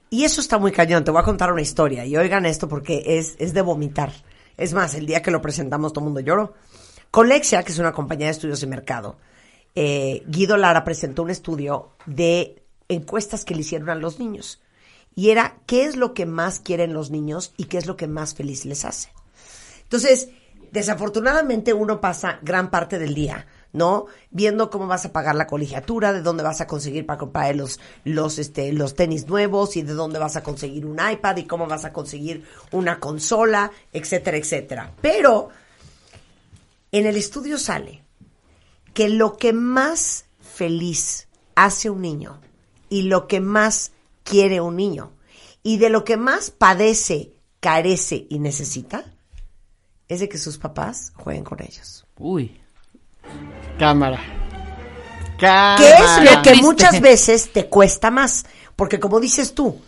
Y 0.09 0.25
eso 0.25 0.41
está 0.41 0.57
muy 0.57 0.71
cañón. 0.71 1.05
Te 1.05 1.11
voy 1.11 1.21
a 1.21 1.23
contar 1.23 1.53
una 1.53 1.61
historia. 1.61 2.05
Y 2.05 2.17
oigan 2.17 2.45
esto 2.45 2.67
porque 2.67 3.01
es, 3.05 3.35
es 3.39 3.53
de 3.53 3.61
vomitar. 3.61 4.11
Es 4.57 4.73
más, 4.73 4.93
el 4.95 5.05
día 5.05 5.21
que 5.21 5.31
lo 5.31 5.41
presentamos 5.41 5.93
todo 5.93 6.01
el 6.03 6.05
mundo 6.05 6.19
lloró. 6.19 6.53
Con 7.11 7.29
Lexia, 7.29 7.63
que 7.63 7.71
es 7.71 7.79
una 7.79 7.93
compañía 7.93 8.27
de 8.27 8.31
estudios 8.31 8.59
de 8.59 8.67
mercado, 8.67 9.15
eh, 9.75 10.23
Guido 10.27 10.57
Lara 10.57 10.83
presentó 10.83 11.23
un 11.23 11.29
estudio 11.29 11.89
de 12.05 12.63
encuestas 12.89 13.45
que 13.45 13.55
le 13.55 13.61
hicieron 13.61 13.89
a 13.89 13.95
los 13.95 14.19
niños. 14.19 14.61
Y 15.15 15.29
era 15.29 15.57
qué 15.65 15.85
es 15.85 15.95
lo 15.95 16.13
que 16.13 16.25
más 16.25 16.59
quieren 16.59 16.93
los 16.93 17.11
niños 17.11 17.53
y 17.57 17.65
qué 17.65 17.77
es 17.77 17.85
lo 17.85 17.97
que 17.97 18.07
más 18.07 18.33
feliz 18.33 18.65
les 18.65 18.85
hace. 18.85 19.09
Entonces, 19.83 20.29
desafortunadamente 20.71 21.73
uno 21.73 21.99
pasa 21.99 22.39
gran 22.41 22.69
parte 22.69 22.97
del 22.97 23.13
día, 23.13 23.45
¿no? 23.73 24.05
Viendo 24.29 24.69
cómo 24.69 24.87
vas 24.87 25.05
a 25.05 25.11
pagar 25.11 25.35
la 25.35 25.47
colegiatura, 25.47 26.13
de 26.13 26.21
dónde 26.21 26.43
vas 26.43 26.61
a 26.61 26.67
conseguir 26.67 27.05
para 27.05 27.19
comprar 27.19 27.55
los, 27.55 27.79
los, 28.05 28.39
este, 28.39 28.71
los 28.71 28.95
tenis 28.95 29.27
nuevos 29.27 29.75
y 29.75 29.81
de 29.81 29.93
dónde 29.93 30.19
vas 30.19 30.37
a 30.37 30.43
conseguir 30.43 30.85
un 30.85 30.97
iPad 30.97 31.37
y 31.37 31.45
cómo 31.45 31.67
vas 31.67 31.83
a 31.83 31.91
conseguir 31.91 32.45
una 32.71 32.99
consola, 32.99 33.71
etcétera, 33.91 34.37
etcétera. 34.37 34.93
Pero 35.01 35.49
en 36.91 37.05
el 37.05 37.17
estudio 37.17 37.57
sale 37.57 38.00
que 38.93 39.09
lo 39.09 39.37
que 39.37 39.53
más 39.53 40.25
feliz 40.39 41.27
hace 41.55 41.89
un 41.89 42.01
niño 42.01 42.39
y 42.89 43.03
lo 43.03 43.27
que 43.27 43.39
más 43.39 43.91
quiere 44.23 44.61
un 44.61 44.75
niño 44.75 45.11
y 45.63 45.77
de 45.77 45.89
lo 45.89 46.03
que 46.03 46.17
más 46.17 46.51
padece, 46.51 47.33
carece 47.59 48.25
y 48.29 48.39
necesita 48.39 49.05
es 50.07 50.19
de 50.19 50.27
que 50.27 50.37
sus 50.37 50.57
papás 50.57 51.13
jueguen 51.15 51.43
con 51.43 51.61
ellos. 51.61 52.05
Uy. 52.17 52.59
Cámara. 53.79 54.19
Cámara. 55.39 55.77
Que 55.77 55.89
es 55.89 56.35
lo 56.35 56.41
que 56.41 56.55
muchas 56.55 56.99
veces 57.01 57.53
te 57.53 57.67
cuesta 57.67 58.11
más. 58.11 58.45
Porque 58.75 58.99
como 58.99 59.19
dices 59.19 59.53
tú, 59.53 59.79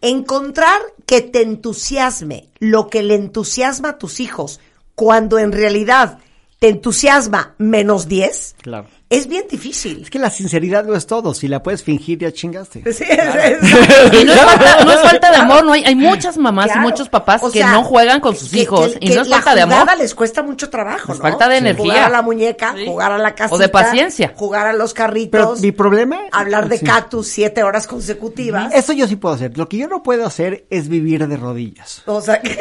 encontrar 0.00 0.78
que 1.06 1.22
te 1.22 1.42
entusiasme 1.42 2.48
lo 2.58 2.88
que 2.88 3.02
le 3.02 3.14
entusiasma 3.14 3.90
a 3.90 3.98
tus 3.98 4.20
hijos, 4.20 4.60
cuando 4.94 5.38
en 5.38 5.52
realidad 5.52 6.18
te 6.62 6.68
entusiasma 6.68 7.56
menos 7.58 8.06
10, 8.06 8.54
Claro. 8.62 8.86
Es 9.16 9.26
bien 9.28 9.44
difícil. 9.50 10.02
Es 10.02 10.10
que 10.10 10.18
la 10.18 10.30
sinceridad 10.30 10.84
no 10.84 10.94
es 10.94 11.06
todo. 11.06 11.34
Si 11.34 11.48
la 11.48 11.62
puedes 11.62 11.82
fingir, 11.82 12.18
ya 12.18 12.32
chingaste. 12.32 12.82
Sí, 12.92 13.04
es- 13.08 13.58
Y 14.12 14.24
no 14.24 14.32
es 14.32 14.40
falta, 14.40 14.84
no 14.84 14.92
es 14.92 15.00
falta 15.00 15.30
de 15.30 15.36
amor, 15.36 15.64
no 15.64 15.72
hay, 15.72 15.84
hay 15.84 15.94
muchas 15.94 16.36
mamás 16.36 16.66
Claro. 16.66 16.80
y 16.80 16.82
muchos 16.84 17.08
papás 17.08 17.42
O 17.42 17.50
que 17.50 17.62
no 17.64 17.84
juegan 17.84 18.20
con 18.20 18.34
sus 18.36 18.50
que- 18.50 18.60
hijos 18.60 18.88
que- 18.92 18.98
y 19.00 19.08
que 19.08 19.14
no 19.14 19.22
es 19.22 19.28
la 19.28 19.36
falta 19.36 19.54
de 19.54 19.62
amor. 19.62 19.98
les 19.98 20.14
cuesta 20.14 20.42
mucho 20.42 20.68
trabajo, 20.70 21.12
Es 21.12 21.18
¿no? 21.18 21.22
falta 21.22 21.48
de 21.48 21.54
Sí. 21.56 21.58
energía. 21.60 21.84
Jugar 21.84 22.04
a 22.04 22.08
la 22.08 22.22
muñeca, 22.22 22.74
Sí. 22.76 22.86
jugar 22.86 23.12
a 23.12 23.18
la 23.18 23.34
casita. 23.34 23.54
O 23.54 23.58
de 23.58 23.68
paciencia. 23.68 24.32
Jugar 24.36 24.66
a 24.66 24.72
los 24.72 24.92
Pero 24.94 25.06
carritos. 25.06 25.60
mi 25.60 25.72
problema... 25.72 26.18
hablar 26.32 26.68
de 26.68 26.78
Sí. 26.78 26.84
cactus 26.86 27.28
siete 27.28 27.62
horas 27.62 27.86
consecutivas. 27.86 28.72
Eso 28.74 28.92
yo 28.92 29.06
sí 29.06 29.16
puedo 29.16 29.34
hacer. 29.34 29.56
Lo 29.56 29.68
que 29.68 29.76
yo 29.78 29.88
no 29.88 30.02
puedo 30.02 30.26
hacer 30.26 30.66
es 30.70 30.88
vivir 30.88 31.26
de 31.26 31.36
rodillas. 31.36 32.02
O 32.06 32.20
sea, 32.20 32.40
que 32.40 32.56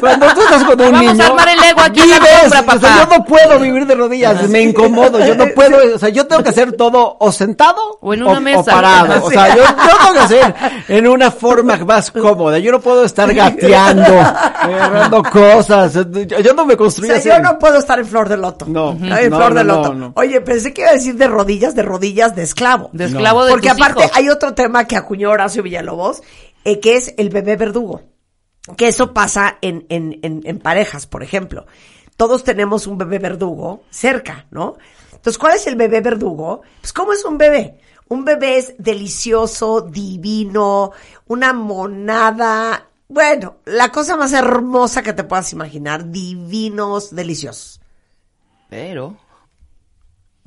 cuando 0.00 0.26
tú 0.34 0.40
estás 0.42 0.64
con 0.64 0.80
un 0.80 0.92
Vamos 0.92 1.12
niño, 1.12 1.24
a 1.24 1.26
armar 1.28 1.48
el 1.48 1.62
ego 1.64 1.80
aquí 1.80 2.00
en 2.00 2.10
la 2.10 2.16
vives, 2.18 2.30
sombra, 2.40 2.58
o 2.60 2.64
sea, 2.64 2.66
papá. 2.66 3.08
yo 3.10 3.18
no 3.18 3.24
puedo 3.24 3.58
vivir 3.60 3.86
de 3.86 3.94
rodillas, 3.94 4.48
me 4.48 4.62
incomodo, 4.62 5.18
yo 5.24 5.34
no 5.34 5.46
puedo, 5.54 5.89
o 5.94 5.98
sea, 5.98 6.08
yo 6.08 6.26
tengo 6.26 6.42
que 6.42 6.48
hacer 6.50 6.72
todo 6.72 7.16
o 7.18 7.32
sentado 7.32 7.98
O 8.00 8.12
en 8.14 8.22
una 8.22 8.38
o, 8.38 8.40
mesa. 8.40 8.60
o 8.60 8.64
parado, 8.64 9.24
o 9.26 9.30
sea, 9.30 9.48
yo, 9.54 9.62
yo 9.62 9.96
tengo 9.98 10.12
que 10.14 10.18
hacer 10.20 10.54
en 10.88 11.06
una 11.08 11.30
forma 11.30 11.76
más 11.78 12.10
cómoda, 12.10 12.58
yo 12.58 12.72
no 12.72 12.80
puedo 12.80 13.04
estar 13.04 13.32
gateando, 13.32 14.04
agarrando 14.20 15.22
cosas, 15.32 15.94
yo, 15.94 16.02
yo 16.38 16.54
no 16.54 16.64
me 16.66 16.74
O 16.74 16.76
construí 16.76 17.08
sea, 17.08 17.18
así. 17.18 17.28
yo 17.28 17.38
no 17.40 17.58
puedo 17.58 17.78
estar 17.78 17.98
en 17.98 18.06
flor 18.06 18.28
de 18.28 18.36
loto. 18.36 18.66
No. 18.68 18.90
Ay, 19.02 19.24
en 19.26 19.30
No, 19.30 19.36
flor 19.36 19.52
no, 19.52 19.58
de 19.58 19.64
no, 19.64 19.74
loto. 19.76 19.94
no. 19.94 20.12
Oye, 20.16 20.40
pensé 20.40 20.72
que 20.72 20.82
iba 20.82 20.90
a 20.90 20.94
decir 20.94 21.16
de 21.16 21.28
rodillas, 21.28 21.74
de 21.74 21.82
rodillas 21.82 22.34
de 22.36 22.42
esclavo. 22.42 22.90
De 22.92 23.06
esclavo 23.06 23.44
de 23.44 23.52
Porque 23.52 23.68
tus 23.70 23.78
aparte 23.80 24.04
hijos. 24.04 24.16
hay 24.16 24.28
otro 24.28 24.54
tema 24.54 24.84
que 24.86 24.96
acuñó 24.96 25.30
Horacio 25.30 25.62
Villalobos, 25.62 26.22
eh, 26.64 26.80
que 26.80 26.96
es 26.96 27.14
el 27.18 27.30
bebé 27.30 27.56
verdugo. 27.56 28.02
Que 28.76 28.88
eso 28.88 29.12
pasa 29.14 29.56
en, 29.62 29.86
en, 29.88 30.18
en, 30.22 30.42
en 30.44 30.58
parejas, 30.58 31.06
por 31.06 31.22
ejemplo. 31.22 31.66
Todos 32.16 32.44
tenemos 32.44 32.86
un 32.86 32.98
bebé 32.98 33.18
verdugo 33.18 33.82
cerca, 33.90 34.46
¿no? 34.50 34.76
Entonces, 35.20 35.36
¿cuál 35.36 35.54
es 35.54 35.66
el 35.66 35.76
bebé 35.76 36.00
verdugo? 36.00 36.62
Pues, 36.80 36.94
¿cómo 36.94 37.12
es 37.12 37.26
un 37.26 37.36
bebé? 37.36 37.78
Un 38.08 38.24
bebé 38.24 38.56
es 38.56 38.74
delicioso, 38.78 39.82
divino, 39.82 40.92
una 41.26 41.52
monada. 41.52 42.88
Bueno, 43.06 43.58
la 43.66 43.92
cosa 43.92 44.16
más 44.16 44.32
hermosa 44.32 45.02
que 45.02 45.12
te 45.12 45.24
puedas 45.24 45.52
imaginar. 45.52 46.10
Divinos, 46.10 47.14
deliciosos. 47.14 47.82
Pero, 48.70 49.18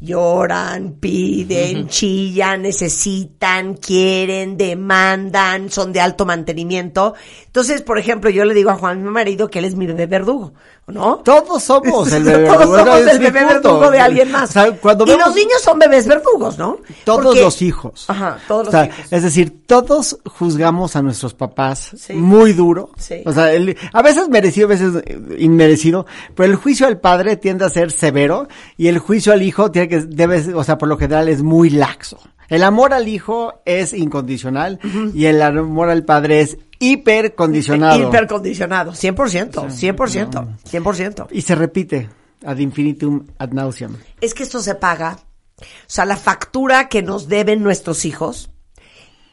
Lloran, 0.03 0.95
piden, 0.99 1.87
chillan, 1.87 2.63
necesitan, 2.63 3.75
quieren, 3.75 4.57
demandan, 4.57 5.71
son 5.71 5.93
de 5.93 6.01
alto 6.01 6.25
mantenimiento. 6.25 7.13
Entonces, 7.45 7.81
por 7.81 7.97
ejemplo, 7.97 8.29
yo 8.29 8.43
le 8.43 8.53
digo 8.53 8.69
a 8.69 8.75
Juan, 8.75 9.01
mi 9.01 9.09
marido, 9.09 9.49
que 9.49 9.59
él 9.59 9.65
es 9.65 9.75
mi 9.75 9.87
bebé 9.87 10.07
verdugo, 10.07 10.55
¿no? 10.87 11.17
Todos 11.17 11.63
somos 11.63 12.11
el 12.11 12.23
bebé 12.25 12.45
Todos 12.45 12.59
verdugo, 12.59 12.77
somos 12.79 12.99
el 13.11 13.19
bebé 13.19 13.45
verdugo 13.45 13.89
de 13.91 13.99
alguien 13.99 14.31
más. 14.31 14.49
O 14.49 14.53
sea, 14.53 14.71
cuando 14.77 15.05
y 15.05 15.09
vemos- 15.09 15.27
los 15.27 15.35
niños 15.35 15.61
son 15.63 15.79
bebés 15.79 16.07
verdugos, 16.07 16.57
¿no? 16.57 16.77
Todos 17.05 17.23
Porque- 17.25 17.41
los 17.41 17.61
hijos. 17.61 18.05
Ajá, 18.09 18.37
todos 18.47 18.67
O 18.67 18.71
los 18.71 18.85
hijos. 18.87 18.97
Es 19.11 19.23
decir, 19.23 19.65
todos 19.65 20.17
juzgamos 20.25 20.95
a 20.95 21.01
nuestros 21.01 21.33
papás 21.33 21.91
Sí. 21.97 22.13
muy 22.13 22.53
duro. 22.53 22.89
Sí. 22.97 23.21
O 23.25 23.31
sea, 23.33 23.51
el- 23.53 23.77
a 23.93 24.01
veces 24.01 24.27
merecido, 24.29 24.67
a 24.67 24.69
veces 24.69 24.93
eh, 25.05 25.19
inmerecido, 25.39 26.05
pero 26.35 26.49
el 26.51 26.55
juicio 26.57 26.85
al 26.87 26.99
padre 26.99 27.37
tiende 27.37 27.65
a 27.65 27.69
ser 27.69 27.91
severo 27.91 28.47
y 28.77 28.87
el 28.87 28.99
juicio 28.99 29.31
al 29.33 29.41
hijo 29.41 29.71
tiene 29.71 29.87
que, 29.87 30.01
debe, 30.01 30.53
o 30.53 30.63
sea, 30.63 30.77
por 30.77 30.89
lo 30.89 30.97
general 30.97 31.29
es 31.29 31.41
muy 31.43 31.69
laxo. 31.69 32.19
El 32.53 32.63
amor 32.63 32.93
al 32.93 33.07
hijo 33.07 33.63
es 33.65 33.93
incondicional 33.93 34.79
y 35.15 35.25
el 35.25 35.41
amor 35.41 35.89
al 35.89 36.05
padre 36.05 36.41
es 36.41 36.59
hipercondicionado. 36.77 38.07
Hipercondicionado, 38.07 38.91
100%, 38.91 39.71
100%, 39.71 40.57
100%. 40.63 41.27
y 41.31 41.41
se 41.41 41.55
repite 41.55 42.11
ad 42.45 42.59
infinitum 42.59 43.25
ad 43.39 43.49
nauseam. 43.53 43.97
es 44.21 44.35
que 44.35 44.43
esto 44.43 44.61
se 44.61 44.75
paga. 44.75 45.17
O 45.57 45.63
sea, 45.87 46.05
la 46.05 46.15
factura 46.15 46.89
que 46.89 47.01
nos 47.01 47.27
deben 47.27 47.63
nuestros 47.63 48.05
hijos, 48.05 48.51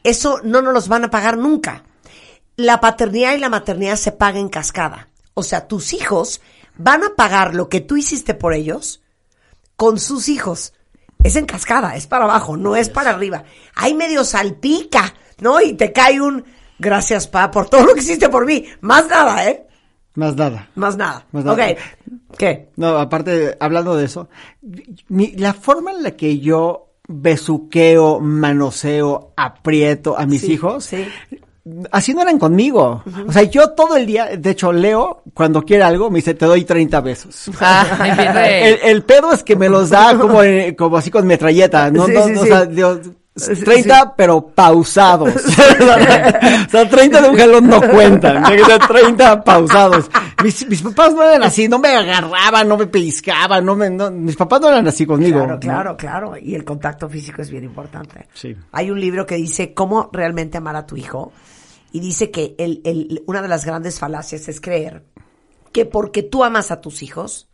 eso 0.03 0.41
no 0.43 0.63
nos 0.63 0.73
los 0.73 0.89
van 0.89 1.05
a 1.05 1.11
pagar 1.11 1.37
nunca. 1.37 1.85
La 2.57 2.81
paternidad 2.81 3.35
y 3.35 3.39
la 3.39 3.51
maternidad 3.51 3.97
se 3.97 4.13
paga 4.13 4.39
en 4.39 4.49
cascada. 4.49 5.11
O 5.35 5.43
sea, 5.43 5.69
tus 5.69 5.93
hijos 5.93 6.41
van 6.79 7.05
a 7.05 7.15
pagar 7.17 7.55
lo 7.55 7.69
que 7.69 7.83
tú 7.83 7.99
hiciste 7.99 8.33
por 8.33 8.55
ellos 8.55 9.03
con 9.77 9.99
sus 9.99 10.31
hijos. 10.31 10.73
Es 11.23 11.37
en 11.37 11.47
cascada, 11.47 11.97
es 11.97 12.07
para 12.07 12.25
abajo, 12.25 12.57
no 12.57 12.77
es 12.77 12.89
para 12.89 13.11
arriba. 13.11 13.45
Ahí 13.75 13.95
medio 13.95 14.25
salpica, 14.25 15.13
¿no? 15.41 15.61
Y 15.61 15.75
te 15.75 15.93
cae 15.93 16.21
un 16.21 16.45
gracias, 16.79 17.29
pa, 17.29 17.51
por 17.51 17.69
todo 17.69 17.85
lo 17.85 17.95
que 17.95 18.01
hiciste 18.01 18.29
por 18.29 18.47
mí. 18.47 18.65
Más 18.81 19.07
nada, 19.09 19.47
¿eh? 19.49 19.67
Más 20.15 20.35
nada. 20.35 20.69
Más 20.75 20.97
nada. 20.97 21.27
Más 21.33 21.45
nada. 21.45 21.73
Ok. 21.73 21.79
¿Qué? 22.39 22.71
No, 22.77 22.99
aparte, 22.99 23.57
hablando 23.61 23.97
de 23.97 24.07
eso, 24.07 24.29
mi- 25.09 25.33
la 25.33 25.53
forma 25.55 25.93
en 25.93 26.03
la 26.03 26.13
que 26.13 26.39
yo 26.41 26.87
besuqueo, 27.07 28.19
manoseo, 28.21 29.33
aprieto 29.37 30.19
a 30.19 30.27
mis 30.27 30.41
Sí, 30.43 30.53
hijos, 30.53 30.85
sí. 30.85 31.07
Así 31.91 32.15
no 32.15 32.23
eran 32.23 32.39
conmigo. 32.39 33.03
O 33.27 33.33
sea, 33.33 33.43
yo 33.43 33.71
todo 33.71 33.97
el 33.97 34.07
día, 34.07 34.37
de 34.37 34.51
hecho, 34.51 34.73
Leo, 34.73 35.23
cuando 35.35 35.63
quiere 35.63 35.83
algo, 35.83 36.11
me 36.11 36.19
dice, 36.19 36.35
te 36.35 36.47
doy 36.47 36.65
30 36.65 37.01
besos. 37.01 37.51
Rey. 37.59 38.63
El, 38.65 38.79
el 38.83 39.03
pedo 39.05 39.33
es 39.33 39.43
que 39.43 39.57
me 39.57 39.69
los 39.69 39.91
da 39.91 40.17
como, 40.17 40.43
eh, 40.43 40.75
como 40.77 40.97
así 40.97 41.11
con 41.11 41.27
metralleta, 41.27 41.91
no, 41.91 42.07
Sí, 42.07 42.13
no, 42.13 42.25
sí, 42.25 42.33
no, 42.33 42.43
sí. 42.43 42.47
o 42.47 42.47
sea, 42.47 42.67
Dios, 42.67 42.99
Sí, 43.37 43.55
30 43.55 44.15
pero 44.17 44.49
pausados. 44.49 45.35
o 45.35 46.69
sea, 46.69 46.89
30 46.91 47.23
de 47.23 47.29
un 47.31 47.37
jalón 47.37 47.69
no 47.69 47.81
cuentan, 47.81 48.43
tiene 48.45 48.63
que 48.63 48.69
ser 48.71 48.81
30 48.87 49.45
pausados. 49.45 50.11
Mis, 50.43 50.67
mis 50.69 50.83
papás 50.83 51.15
no 51.15 51.23
eran 51.23 51.43
así, 51.45 51.69
no 51.69 51.79
me 51.79 51.89
agarraban, 51.89 52.69
no 52.69 52.77
me 52.77 52.87
pellizcaban, 52.87 53.65
no 53.65 53.77
me, 53.77 53.89
no- 53.89 54.11
mis 54.11 54.37
papás 54.37 54.61
no 54.61 54.69
eran 54.69 54.87
así 54.89 55.07
conmigo. 55.07 55.39
Claro, 55.45 55.59
claro, 55.61 55.97
claro. 55.97 56.33
Y 56.37 56.55
el 56.55 56.65
contacto 56.65 57.09
físico 57.09 57.41
es 57.41 57.51
bien 57.51 57.65
importante. 57.65 58.27
Sí. 58.35 58.55
Hay 58.73 58.91
un 58.91 59.01
libro 59.01 59.25
que 59.25 59.37
dice 59.37 59.75
cómo 59.75 60.11
realmente 60.13 60.59
amar 60.59 60.77
a 60.77 60.85
tu 60.87 60.97
hijo. 60.97 61.33
Y 61.93 62.01
dice 62.01 62.31
que 62.31 62.55
el, 62.59 62.81
el- 62.85 63.23
una 63.27 63.43
de 63.43 63.49
las 63.49 63.65
grandes 63.65 63.99
falacias 63.99 64.49
es 64.49 64.61
creer 64.61 65.05
que 65.73 65.87
porque 65.87 66.23
tú 66.23 66.43
amas 66.45 66.71
a 66.71 66.81
tus 66.81 67.03
hijos, 67.03 67.49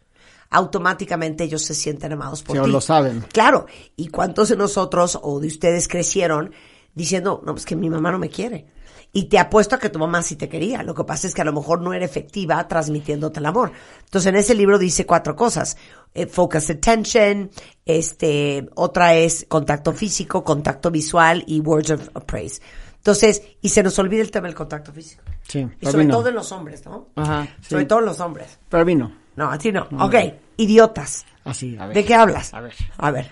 automáticamente 0.50 1.44
ellos 1.44 1.62
se 1.62 1.74
sienten 1.74 2.12
amados 2.12 2.42
por 2.42 2.56
Sí, 2.56 2.62
ti. 2.62 2.70
lo 2.70 2.80
saben. 2.80 3.24
Claro. 3.32 3.66
¿Y 3.96 4.08
cuántos 4.08 4.48
de 4.48 4.56
nosotros 4.56 5.18
o 5.22 5.40
de 5.40 5.48
ustedes 5.48 5.88
crecieron 5.88 6.52
diciendo, 6.94 7.42
no, 7.44 7.52
pues 7.52 7.66
que 7.66 7.76
mi 7.76 7.90
mamá 7.90 8.10
no 8.12 8.18
me 8.18 8.28
quiere? 8.30 8.66
Y 9.12 9.24
te 9.24 9.38
apuesto 9.38 9.74
a 9.74 9.78
que 9.78 9.88
tu 9.88 9.98
mamá 9.98 10.22
sí 10.22 10.36
te 10.36 10.48
quería. 10.48 10.82
Lo 10.82 10.94
que 10.94 11.04
pasa 11.04 11.26
es 11.26 11.34
que 11.34 11.40
a 11.40 11.44
lo 11.44 11.52
mejor 11.52 11.80
no 11.80 11.94
era 11.94 12.04
efectiva 12.04 12.66
transmitiéndote 12.68 13.40
el 13.40 13.46
amor. 13.46 13.72
Entonces, 14.04 14.28
en 14.28 14.36
ese 14.36 14.54
libro 14.54 14.78
dice 14.78 15.06
cuatro 15.06 15.34
cosas. 15.34 15.76
Eh, 16.12 16.26
focus 16.26 16.68
attention, 16.70 17.50
este, 17.86 18.68
otra 18.74 19.14
es 19.14 19.46
contacto 19.48 19.92
físico, 19.92 20.44
contacto 20.44 20.90
visual 20.90 21.44
y 21.46 21.60
words 21.60 21.90
of 21.90 22.24
praise. 22.26 22.60
Entonces, 23.06 23.40
y 23.62 23.68
se 23.68 23.84
nos 23.84 23.96
olvida 24.00 24.20
el 24.20 24.32
tema 24.32 24.48
del 24.48 24.56
contacto 24.56 24.92
físico. 24.92 25.22
Sí, 25.46 25.64
Y 25.80 25.86
sobre 25.86 26.06
no. 26.06 26.16
todo 26.16 26.28
en 26.28 26.34
los 26.34 26.50
hombres, 26.50 26.84
¿no? 26.84 27.06
Ajá. 27.14 27.46
Sobre 27.60 27.82
Sí. 27.84 27.88
todo 27.88 28.00
en 28.00 28.04
los 28.06 28.18
hombres. 28.18 28.58
Para 28.68 28.84
mí 28.84 28.96
no. 28.96 29.12
No, 29.36 29.48
a 29.48 29.56
ti 29.56 29.70
no. 29.70 29.86
Ok, 30.00 30.16
idiotas. 30.56 31.24
Así, 31.44 31.76
a 31.78 31.86
ver. 31.86 31.94
¿De 31.94 32.04
qué 32.04 32.14
hablas? 32.16 32.52
A 32.52 32.60
ver. 32.62 32.72
A 32.98 33.10
ver. 33.12 33.30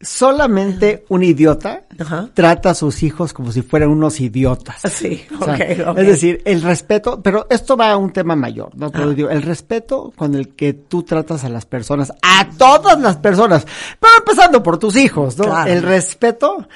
Solamente 0.00 1.04
un 1.10 1.22
idiota 1.22 1.84
Ajá. 1.98 2.28
trata 2.34 2.70
a 2.70 2.74
sus 2.74 3.04
hijos 3.04 3.32
como 3.32 3.52
si 3.52 3.62
fueran 3.62 3.88
unos 3.88 4.18
idiotas. 4.20 4.80
Sí, 4.92 5.24
O 5.40 5.44
sea, 5.44 5.54
ok, 5.54 5.60
ok. 5.90 5.98
Es 5.98 6.06
decir, 6.08 6.42
el 6.44 6.60
respeto, 6.62 7.22
pero 7.22 7.46
esto 7.48 7.76
va 7.76 7.92
a 7.92 7.96
un 7.96 8.12
tema 8.12 8.34
mayor, 8.34 8.76
¿no? 8.76 8.86
Ah. 8.86 8.90
Pero 8.92 9.10
digo, 9.14 9.30
el 9.30 9.42
respeto 9.42 10.12
con 10.16 10.34
el 10.34 10.56
que 10.56 10.72
tú 10.72 11.04
tratas 11.04 11.44
a 11.44 11.48
las 11.48 11.66
personas, 11.66 12.12
a 12.20 12.48
todas 12.58 13.00
las 13.00 13.16
personas, 13.18 13.64
pero 14.00 14.12
empezando 14.18 14.60
por 14.60 14.76
tus 14.78 14.96
hijos, 14.96 15.38
¿no? 15.38 15.44
Claro. 15.44 15.70
El 15.70 15.82
respeto 15.84 16.66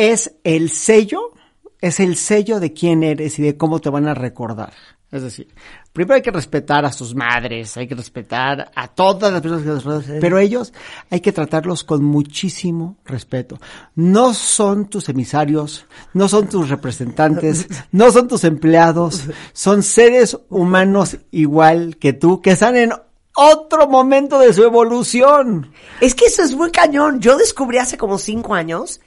es 0.00 0.36
el 0.44 0.70
sello, 0.70 1.32
es 1.80 2.00
el 2.00 2.16
sello 2.16 2.58
de 2.58 2.72
quién 2.72 3.02
eres 3.02 3.38
y 3.38 3.42
de 3.42 3.56
cómo 3.56 3.80
te 3.80 3.90
van 3.90 4.08
a 4.08 4.14
recordar. 4.14 4.72
Es 5.12 5.22
decir, 5.22 5.48
primero 5.92 6.14
hay 6.14 6.22
que 6.22 6.30
respetar 6.30 6.84
a 6.84 6.92
sus 6.92 7.16
madres, 7.16 7.76
hay 7.76 7.88
que 7.88 7.96
respetar 7.96 8.70
a 8.74 8.88
todas 8.88 9.32
las 9.32 9.42
personas 9.42 9.64
que 9.64 9.70
nos 9.70 9.84
rodean, 9.84 10.20
pero 10.20 10.38
ellos 10.38 10.72
hay 11.10 11.20
que 11.20 11.32
tratarlos 11.32 11.82
con 11.82 12.04
muchísimo 12.04 12.96
respeto. 13.04 13.58
No 13.96 14.32
son 14.32 14.88
tus 14.88 15.08
emisarios, 15.08 15.84
no 16.14 16.28
son 16.28 16.48
tus 16.48 16.68
representantes, 16.68 17.66
no 17.92 18.12
son 18.12 18.28
tus 18.28 18.44
empleados, 18.44 19.24
son 19.52 19.82
seres 19.82 20.38
humanos 20.48 21.18
igual 21.32 21.96
que 21.96 22.12
tú, 22.12 22.40
que 22.40 22.52
están 22.52 22.76
en 22.76 22.92
otro 23.34 23.88
momento 23.88 24.38
de 24.38 24.52
su 24.52 24.62
evolución. 24.62 25.72
Es 26.00 26.14
que 26.14 26.26
eso 26.26 26.42
es 26.42 26.54
muy 26.54 26.70
cañón. 26.70 27.20
Yo 27.20 27.36
descubrí 27.36 27.78
hace 27.78 27.98
como 27.98 28.16
cinco 28.16 28.54
años 28.54 29.00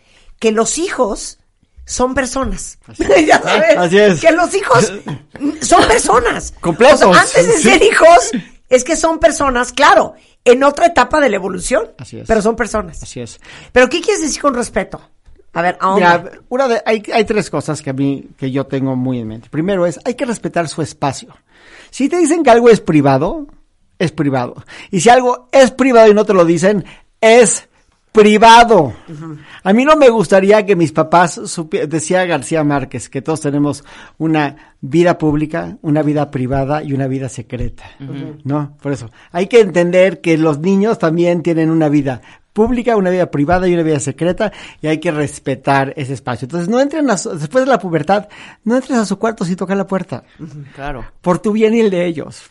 que 0.44 0.52
los 0.52 0.78
hijos 0.78 1.40
son 1.86 2.14
personas. 2.14 2.78
ya 3.26 3.42
sabes. 3.42 3.78
Así 3.78 3.98
es. 3.98 4.20
Que 4.20 4.34
los 4.34 4.54
hijos 4.54 4.92
son 5.62 5.88
personas. 5.88 6.54
Completos. 6.60 7.02
O 7.06 7.14
sea, 7.14 7.22
antes 7.22 7.48
de 7.48 7.58
ser 7.60 7.82
hijos, 7.82 8.32
es 8.68 8.84
que 8.84 8.98
son 8.98 9.20
personas, 9.20 9.72
claro, 9.72 10.16
en 10.44 10.66
otra 10.66 10.88
etapa 10.88 11.22
de 11.22 11.30
la 11.30 11.38
evolución. 11.38 11.94
Así 11.98 12.20
es. 12.20 12.28
Pero 12.28 12.42
son 12.42 12.58
personas. 12.58 13.02
Así 13.02 13.22
es. 13.22 13.40
Pero 13.72 13.88
¿qué 13.88 14.02
quieres 14.02 14.22
decir 14.22 14.42
con 14.42 14.54
respeto? 14.54 15.00
A 15.54 15.62
ver, 15.62 15.78
ahora. 15.80 16.18
Mira, 16.18 16.32
una 16.50 16.68
de, 16.68 16.84
hay, 16.86 17.02
hay 17.14 17.24
tres 17.24 17.50
cosas 17.50 17.82
que 17.82 17.92
a 17.92 17.94
mí, 17.94 18.28
que 18.38 18.52
yo 18.52 18.66
tengo 18.66 18.98
muy 18.98 19.20
en 19.20 19.30
mente. 19.30 19.48
Primero 19.50 19.86
es, 19.86 19.98
hay 20.04 20.16
que 20.16 20.26
respetar 20.26 20.68
su 20.68 20.82
espacio. 20.82 21.34
Si 21.90 22.10
te 22.10 22.18
dicen 22.18 22.44
que 22.44 22.50
algo 22.50 22.70
es 22.70 22.82
privado, 22.82 23.48
es 23.98 24.12
privado. 24.12 24.62
Y 24.92 25.00
si 25.00 25.08
algo 25.08 25.48
es 25.54 25.72
privado 25.72 26.12
y 26.12 26.14
no 26.14 26.26
te 26.26 26.34
lo 26.34 26.44
dicen, 26.44 26.84
es 27.22 27.70
privado. 28.14 28.94
A 29.64 29.74
mí 29.74 29.84
no 29.84 29.98
me 29.98 30.10
gustaría 30.10 30.66
que 30.66 30.76
mis 30.78 30.92
papás 30.94 31.42
supieran, 31.46 31.90
decía 31.90 32.26
García 32.26 32.64
Márquez, 32.64 33.10
que 33.10 33.22
todos 33.22 33.42
tenemos 33.42 33.84
una 34.18 34.76
vida 34.80 35.18
pública, 35.18 35.78
una 35.82 36.02
vida 36.04 36.32
privada 36.32 36.84
y 36.84 36.94
una 36.94 37.08
vida 37.08 37.28
secreta. 37.28 37.84
¿No? 38.46 38.78
Por 38.82 38.94
eso, 38.94 39.10
hay 39.32 39.48
que 39.48 39.60
entender 39.60 40.22
que 40.22 40.38
los 40.38 40.60
niños 40.60 41.00
también 41.00 41.42
tienen 41.42 41.70
una 41.70 41.90
vida 41.90 42.22
pública, 42.54 42.96
una 42.96 43.10
vida 43.10 43.32
privada 43.32 43.68
y 43.68 43.74
una 43.74 43.82
vida 43.82 44.00
secreta 44.00 44.52
y 44.80 44.86
hay 44.86 45.00
que 45.00 45.12
respetar 45.12 45.92
ese 45.98 46.14
espacio. 46.14 46.46
Entonces, 46.46 46.70
no 46.70 46.80
entren 46.80 47.10
a 47.10 47.18
su- 47.18 47.32
después 47.32 47.66
de 47.66 47.72
la 47.72 47.80
pubertad, 47.80 48.28
no 48.64 48.76
entres 48.76 49.00
a 49.00 49.06
su 49.08 49.18
cuarto 49.18 49.44
sin 49.44 49.56
tocar 49.56 49.76
la 49.76 49.88
puerta. 49.88 50.24
Claro. 50.76 51.04
Por 51.22 51.40
tu 51.40 51.52
bien 51.52 51.74
y 51.74 51.80
el 51.80 51.90
de 51.90 52.06
ellos. 52.06 52.44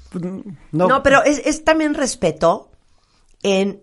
No, 0.73 0.89
No, 0.89 1.03
pero 1.05 1.23
es, 1.23 1.41
es 1.47 1.63
también 1.63 1.95
respeto 1.95 2.69
en 3.45 3.81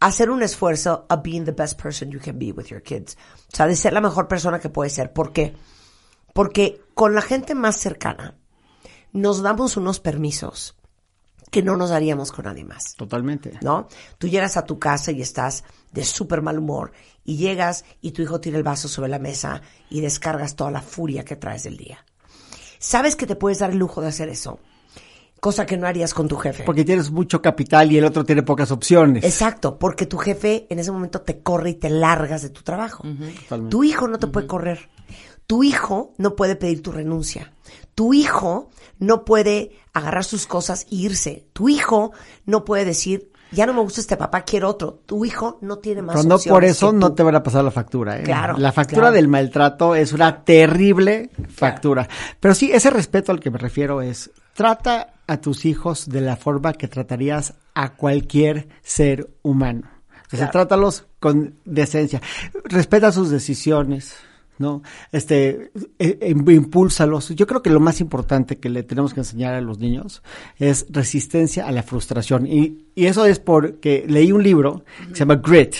hacer 0.00 0.30
un 0.30 0.42
esfuerzo 0.42 1.06
of 1.08 1.22
being 1.22 1.44
the 1.44 1.52
best 1.52 1.80
person 1.80 2.10
you 2.10 2.20
can 2.20 2.38
be 2.38 2.52
with 2.52 2.66
your 2.66 2.82
kids. 2.82 3.16
O 3.52 3.56
sea, 3.56 3.66
de 3.66 3.76
ser 3.76 3.92
la 3.92 4.00
mejor 4.00 4.28
persona 4.28 4.60
que 4.60 4.68
puedes 4.68 4.92
ser. 4.92 5.12
¿Por 5.12 5.32
qué? 5.32 5.54
Porque 6.32 6.80
con 6.94 7.14
la 7.14 7.22
gente 7.22 7.54
más 7.54 7.76
cercana 7.76 8.36
nos 9.12 9.42
damos 9.42 9.76
unos 9.76 10.00
permisos 10.00 10.76
que 11.50 11.62
no 11.62 11.76
nos 11.76 11.90
daríamos 11.90 12.30
con 12.30 12.44
nadie 12.44 12.64
más. 12.64 12.94
Totalmente. 12.94 13.58
¿no? 13.62 13.88
Tú 14.18 14.28
llegas 14.28 14.56
a 14.56 14.64
tu 14.64 14.78
casa 14.78 15.12
y 15.12 15.22
estás 15.22 15.64
de 15.92 16.04
súper 16.04 16.42
mal 16.42 16.58
humor 16.58 16.92
y 17.24 17.36
llegas 17.36 17.84
y 18.00 18.12
tu 18.12 18.22
hijo 18.22 18.40
tira 18.40 18.58
el 18.58 18.62
vaso 18.62 18.88
sobre 18.88 19.08
la 19.08 19.18
mesa 19.18 19.62
y 19.90 20.00
descargas 20.00 20.56
toda 20.56 20.70
la 20.70 20.82
furia 20.82 21.24
que 21.24 21.36
traes 21.36 21.64
del 21.64 21.76
día. 21.76 22.04
¿Sabes 22.78 23.16
que 23.16 23.26
te 23.26 23.34
puedes 23.36 23.58
dar 23.58 23.70
el 23.70 23.78
lujo 23.78 24.00
de 24.00 24.08
hacer 24.08 24.28
eso? 24.28 24.60
Cosa 25.40 25.66
que 25.66 25.76
no 25.76 25.86
harías 25.86 26.14
con 26.14 26.26
tu 26.26 26.36
jefe. 26.36 26.64
Porque 26.64 26.84
tienes 26.84 27.10
mucho 27.10 27.40
capital 27.40 27.92
y 27.92 27.98
el 27.98 28.04
otro 28.04 28.24
tiene 28.24 28.42
pocas 28.42 28.70
opciones. 28.72 29.24
Exacto, 29.24 29.78
porque 29.78 30.06
tu 30.06 30.18
jefe 30.18 30.66
en 30.68 30.78
ese 30.78 30.90
momento 30.90 31.20
te 31.20 31.42
corre 31.42 31.70
y 31.70 31.74
te 31.74 31.90
largas 31.90 32.42
de 32.42 32.50
tu 32.50 32.62
trabajo. 32.62 33.04
Tu 33.68 33.84
hijo 33.84 34.08
no 34.08 34.18
te 34.18 34.26
puede 34.26 34.46
correr. 34.46 34.88
Tu 35.46 35.62
hijo 35.64 36.12
no 36.18 36.36
puede 36.36 36.56
pedir 36.56 36.82
tu 36.82 36.92
renuncia. 36.92 37.52
Tu 37.94 38.14
hijo 38.14 38.70
no 38.98 39.24
puede 39.24 39.72
agarrar 39.94 40.24
sus 40.24 40.46
cosas 40.46 40.86
e 40.90 40.96
irse. 40.96 41.46
Tu 41.52 41.68
hijo 41.68 42.12
no 42.44 42.64
puede 42.64 42.84
decir, 42.84 43.32
ya 43.50 43.64
no 43.64 43.72
me 43.72 43.80
gusta 43.80 44.00
este 44.00 44.16
papá, 44.16 44.42
quiero 44.42 44.68
otro. 44.68 45.00
Tu 45.06 45.24
hijo 45.24 45.58
no 45.62 45.78
tiene 45.78 46.02
más 46.02 46.16
Pero 46.16 46.28
no 46.28 46.38
por 46.38 46.64
eso 46.64 46.90
que 46.90 46.98
no 46.98 47.14
te 47.14 47.22
van 47.22 47.36
a 47.36 47.42
pasar 47.42 47.64
la 47.64 47.70
factura. 47.70 48.18
¿eh? 48.18 48.24
Claro, 48.24 48.58
La 48.58 48.72
factura 48.72 49.02
claro. 49.02 49.14
del 49.14 49.28
maltrato 49.28 49.94
es 49.94 50.12
una 50.12 50.44
terrible 50.44 51.30
factura. 51.48 52.08
Pero 52.38 52.54
sí, 52.54 52.70
ese 52.72 52.90
respeto 52.90 53.32
al 53.32 53.40
que 53.40 53.50
me 53.50 53.58
refiero 53.58 54.02
es, 54.02 54.30
trata 54.52 55.14
a 55.28 55.40
tus 55.40 55.64
hijos 55.64 56.08
de 56.08 56.20
la 56.20 56.36
forma 56.36 56.72
que 56.72 56.88
tratarías 56.88 57.54
a 57.74 57.94
cualquier 57.94 58.68
ser 58.82 59.30
humano. 59.42 59.82
Entonces, 60.14 60.38
Claro. 60.40 60.52
trátalos 60.52 61.06
con 61.20 61.54
decencia. 61.64 62.20
Respeta 62.64 63.12
sus 63.12 63.30
decisiones. 63.30 64.16
¿no? 64.58 64.82
Este, 65.12 65.70
eh, 65.98 66.18
eh, 66.20 66.34
impúlsalos. 66.48 67.30
Yo 67.30 67.46
creo 67.46 67.62
que 67.62 67.70
lo 67.70 67.80
más 67.80 68.00
importante 68.00 68.58
que 68.58 68.68
le 68.68 68.82
tenemos 68.82 69.14
que 69.14 69.20
enseñar 69.20 69.54
a 69.54 69.60
los 69.60 69.78
niños 69.78 70.22
es 70.58 70.86
resistencia 70.90 71.66
a 71.66 71.72
la 71.72 71.82
frustración. 71.82 72.46
Y, 72.46 72.86
y 72.94 73.06
eso 73.06 73.24
es 73.24 73.38
porque 73.38 74.04
leí 74.06 74.32
un 74.32 74.42
libro 74.42 74.84
que 75.08 75.14
se 75.14 75.20
llama 75.20 75.36
Grit, 75.36 75.76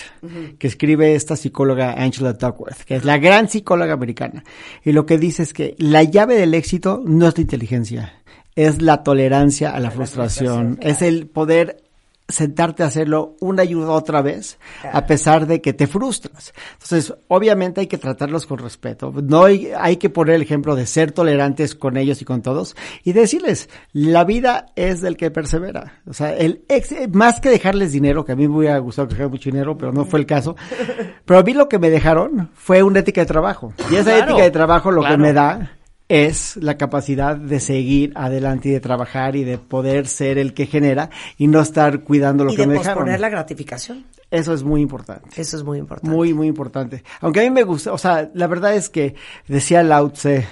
que 0.59 0.67
escribe 0.69 1.15
esta 1.15 1.35
psicóloga 1.35 1.95
Angela 1.95 2.33
Duckworth, 2.35 2.83
que 2.85 2.97
es 2.97 3.05
la 3.05 3.19
gran 3.19 3.49
psicóloga 3.49 3.95
americana. 3.95 4.45
Y 4.85 4.93
lo 4.93 5.07
que 5.07 5.19
dice 5.19 5.43
es 5.43 5.53
que 5.53 5.75
la 5.79 6.05
llave 6.05 6.37
del 6.37 6.55
éxito 6.55 7.03
no 7.05 7.27
es 7.27 7.37
la 7.37 7.43
inteligencia, 7.43 8.18
es 8.59 8.83
la 8.83 9.05
tolerancia 9.05 9.71
a 9.71 9.79
la 9.79 9.93
frustración, 9.93 10.79
es 10.83 11.01
el 11.01 11.29
poder 11.29 11.85
sentarte 12.27 12.83
a 12.83 12.87
hacerlo 12.87 13.37
una 13.39 13.65
y 13.65 13.75
otra 13.75 14.21
vez, 14.21 14.59
a 14.93 15.07
pesar 15.07 15.47
de 15.47 15.63
que 15.63 15.73
te 15.73 15.87
frustras. 15.87 16.53
Entonces, 16.73 17.15
obviamente 17.29 17.81
hay 17.81 17.87
que 17.87 17.99
tratarlos 17.99 18.47
con 18.47 18.59
respeto. 18.59 19.15
No 19.23 19.45
hay, 19.45 19.71
hay 19.79 19.97
que 19.97 20.11
poner 20.11 20.35
el 20.35 20.43
ejemplo 20.43 20.75
de 20.75 20.87
ser 20.87 21.13
tolerantes 21.13 21.77
con 21.77 21.97
ellos 21.97 22.21
y 22.21 22.25
con 22.25 22.43
todos 22.43 22.77
y 23.05 23.13
decirles, 23.13 23.71
la 23.93 24.25
vida 24.25 24.67
es 24.75 25.01
del 25.03 25.17
que 25.17 25.31
persevera. 25.31 26.03
O 26.07 26.13
sea, 26.13 26.37
el 26.37 26.65
ex, 26.69 26.93
más 27.13 27.41
que 27.41 27.51
dejarles 27.51 27.93
dinero, 27.93 28.25
que 28.25 28.33
a 28.33 28.37
mí 28.37 28.49
me 28.49 28.57
hubiera 28.57 28.79
gustado 28.79 29.07
que 29.07 29.27
mucho 29.29 29.51
dinero, 29.51 29.79
pero 29.79 29.93
no 29.93 30.05
fue 30.05 30.19
el 30.19 30.27
caso. 30.27 30.57
Pero 31.25 31.41
a 31.41 31.43
mí 31.43 31.53
lo 31.53 31.69
que 31.69 31.79
me 31.79 31.91
dejaron 31.91 32.51
fue 32.55 32.83
una 32.83 33.01
ética 33.01 33.21
de 33.21 33.27
trabajo. 33.27 33.73
Y 33.91 33.97
esa 33.97 34.17
Claro, 34.17 34.33
ética 34.33 34.43
de 34.43 34.51
trabajo 34.51 34.91
lo 34.91 35.03
que 35.05 35.17
me 35.19 35.33
da 35.35 35.78
es 36.09 36.57
la 36.57 36.79
capacidad 36.79 37.37
de 37.37 37.61
seguir 37.61 38.13
adelante 38.15 38.71
y 38.71 38.73
de 38.73 38.81
trabajar 38.81 39.37
y 39.37 39.45
de 39.45 39.59
poder 39.59 40.07
ser 40.07 40.39
el 40.39 40.55
que 40.55 40.67
genera 40.67 41.11
y 41.37 41.49
no 41.49 41.61
estar 41.61 42.03
cuidando 42.03 42.45
lo 42.45 42.53
y 42.53 42.57
que 42.57 42.63
de 42.63 42.69
me 42.69 42.75
posponer 42.77 43.05
dejaron. 43.05 43.21
la 43.21 43.29
gratificación. 43.29 44.07
Eso 44.31 44.53
es 44.55 44.63
muy 44.63 44.81
importante. 44.81 45.41
Eso 45.41 45.57
es 45.57 45.65
muy 45.65 45.79
importante. 45.79 46.15
Muy, 46.15 46.33
muy 46.35 46.47
importante. 46.47 47.03
Aunque 47.21 47.41
a 47.41 47.43
mí 47.45 47.51
me 47.51 47.63
gusta, 47.63 47.93
o 47.93 47.99
sea, 47.99 48.31
la 48.35 48.47
verdad 48.47 48.75
es 48.75 48.89
que 48.89 49.15
decía 49.47 49.83
Lao 49.83 50.11
Tse, 50.11 50.47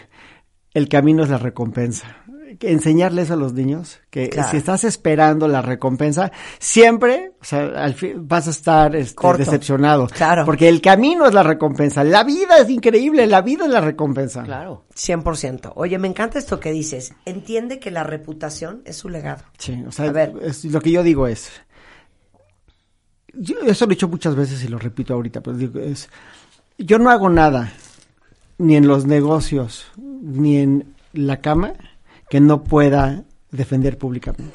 el 0.75 0.89
camino 0.89 1.23
es 1.23 1.31
la 1.31 1.39
recompensa. 1.39 2.23
Que 2.61 2.71
enseñarles 2.71 3.31
a 3.33 3.37
los 3.37 3.55
niños 3.55 3.99
que 4.09 4.29
Claro. 4.31 4.51
si 4.51 4.57
estás 4.59 4.85
esperando 4.85 5.49
la 5.49 5.63
recompensa, 5.63 6.31
siempre, 6.61 7.33
o 7.41 7.45
sea, 7.45 7.65
al 7.83 7.95
fin 7.95 8.29
vas 8.29 8.47
a 8.47 8.51
estar 8.51 8.95
este, 8.95 9.21
decepcionado. 9.39 10.07
Claro. 10.07 10.45
Porque 10.45 10.69
el 10.69 10.81
camino 10.81 11.27
es 11.27 11.35
la 11.35 11.43
recompensa. 11.43 12.05
La 12.05 12.23
vida 12.25 12.59
es 12.59 12.71
increíble, 12.71 13.27
la 13.27 13.43
vida 13.43 13.65
es 13.65 13.71
la 13.71 13.81
recompensa. 13.81 14.45
Claro. 14.45 14.85
100%. 14.95 15.73
Oye, 15.75 15.99
me 15.99 16.07
encanta 16.09 16.39
esto 16.39 16.61
que 16.61 16.71
dices. 16.71 17.15
Entiende 17.25 17.81
que 17.81 17.91
la 17.91 18.05
reputación 18.05 18.83
es 18.85 18.97
su 18.97 19.09
legado. 19.09 19.43
Sí, 19.59 19.83
o 19.87 19.91
sea, 19.91 20.09
A 20.09 20.13
ver. 20.13 20.33
es- 20.43 20.65
lo 20.67 20.81
que 20.81 20.93
yo 20.93 21.03
digo 21.03 21.27
es, 21.27 21.51
yo 23.35 23.57
eso 23.67 23.85
lo 23.87 23.93
he 23.93 23.95
dicho 23.95 24.09
muchas 24.09 24.35
veces 24.35 24.63
y 24.65 24.69
lo 24.69 24.79
repito 24.79 25.15
ahorita, 25.15 25.41
pero 25.43 25.57
digo 25.57 25.79
es, 25.81 26.09
yo 26.79 26.99
no 26.99 27.11
hago 27.11 27.29
nada, 27.29 27.73
ni 28.59 28.77
en 28.77 28.87
los 28.87 29.05
negocios, 29.07 29.87
ni 29.99 30.59
en 30.59 30.95
la 31.13 31.41
cama, 31.41 31.73
que 32.29 32.41
no 32.41 32.65
pueda 32.65 33.25
defender 33.51 33.99
públicamente. 33.99 34.55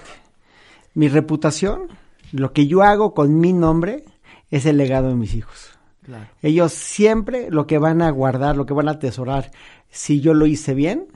Mi 0.94 1.08
reputación, 1.08 1.88
lo 2.32 2.54
que 2.54 2.68
yo 2.68 2.82
hago 2.84 3.14
con 3.14 3.40
mi 3.40 3.54
nombre, 3.54 4.04
es 4.50 4.66
el 4.66 4.78
legado 4.78 5.10
de 5.10 5.16
mis 5.16 5.34
hijos. 5.34 5.78
Claro. 6.04 6.28
Ellos 6.42 6.74
siempre 6.74 7.50
lo 7.50 7.68
que 7.68 7.78
van 7.78 8.02
a 8.02 8.10
guardar, 8.10 8.58
lo 8.58 8.66
que 8.66 8.74
van 8.74 8.90
a 8.90 8.94
atesorar, 8.94 9.52
si 9.90 10.20
yo 10.20 10.34
lo 10.34 10.46
hice 10.46 10.74
bien, 10.74 11.08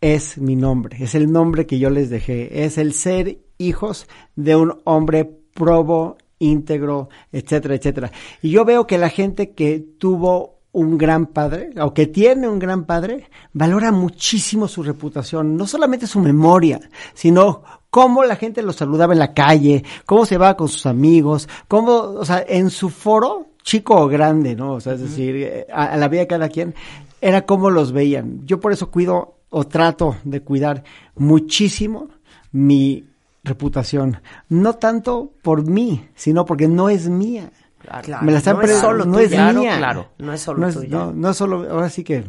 es 0.00 0.38
mi 0.38 0.56
nombre, 0.56 0.96
es 1.00 1.14
el 1.14 1.30
nombre 1.30 1.66
que 1.66 1.78
yo 1.78 1.90
les 1.90 2.08
dejé, 2.08 2.64
es 2.64 2.78
el 2.78 2.92
ser 2.92 3.38
hijos 3.58 4.06
de 4.36 4.56
un 4.56 4.80
hombre 4.84 5.24
probo, 5.24 6.16
íntegro, 6.38 7.08
etcétera, 7.32 7.74
etcétera. 7.74 8.12
Y 8.40 8.50
yo 8.50 8.64
veo 8.64 8.86
que 8.86 8.98
la 8.98 9.10
gente 9.10 9.50
que 9.54 9.80
tuvo 9.98 10.57
un 10.78 10.96
gran 10.96 11.26
padre, 11.26 11.70
o 11.80 11.92
que 11.92 12.06
tiene 12.06 12.48
un 12.48 12.58
gran 12.58 12.84
padre, 12.84 13.28
valora 13.52 13.90
muchísimo 13.92 14.68
su 14.68 14.82
reputación, 14.82 15.56
no 15.56 15.66
solamente 15.66 16.06
su 16.06 16.20
memoria, 16.20 16.80
sino 17.14 17.62
cómo 17.90 18.24
la 18.24 18.36
gente 18.36 18.62
lo 18.62 18.72
saludaba 18.72 19.12
en 19.12 19.18
la 19.18 19.34
calle, 19.34 19.84
cómo 20.06 20.24
se 20.24 20.38
va 20.38 20.56
con 20.56 20.68
sus 20.68 20.86
amigos, 20.86 21.48
cómo, 21.66 21.92
o 21.94 22.24
sea, 22.24 22.44
en 22.46 22.70
su 22.70 22.90
foro, 22.90 23.48
chico 23.62 23.96
o 23.96 24.08
grande, 24.08 24.54
¿no? 24.54 24.74
O 24.74 24.80
sea, 24.80 24.94
es 24.94 25.00
decir, 25.00 25.36
eh, 25.36 25.66
a, 25.72 25.86
a 25.86 25.96
la 25.96 26.08
vida 26.08 26.22
de 26.22 26.26
cada 26.26 26.48
quien, 26.48 26.74
era 27.20 27.44
cómo 27.44 27.70
los 27.70 27.92
veían. 27.92 28.46
Yo 28.46 28.60
por 28.60 28.72
eso 28.72 28.90
cuido 28.90 29.34
o 29.50 29.66
trato 29.66 30.16
de 30.24 30.42
cuidar 30.42 30.84
muchísimo 31.16 32.08
mi 32.52 33.06
reputación. 33.44 34.20
No 34.48 34.74
tanto 34.74 35.32
por 35.42 35.68
mí, 35.68 36.08
sino 36.14 36.44
porque 36.44 36.68
no 36.68 36.88
es 36.88 37.08
mía. 37.08 37.50
Claro, 37.80 38.24
Me 38.24 38.32
la 38.32 38.38
están 38.38 38.56
no 38.56 38.62
es 38.62 38.78
solo 38.78 39.04
no 39.04 39.12
tuya. 39.14 39.24
es 39.26 39.32
Claro, 39.32 39.60
mía. 39.60 39.76
claro. 39.78 40.08
No 40.18 40.32
es 40.32 40.40
solo 40.40 40.58
no 40.60 40.68
es, 40.68 40.74
tuya. 40.74 41.10
no, 41.14 41.32
solo, 41.34 41.70
ahora 41.70 41.88
sí 41.90 42.02
que 42.04 42.24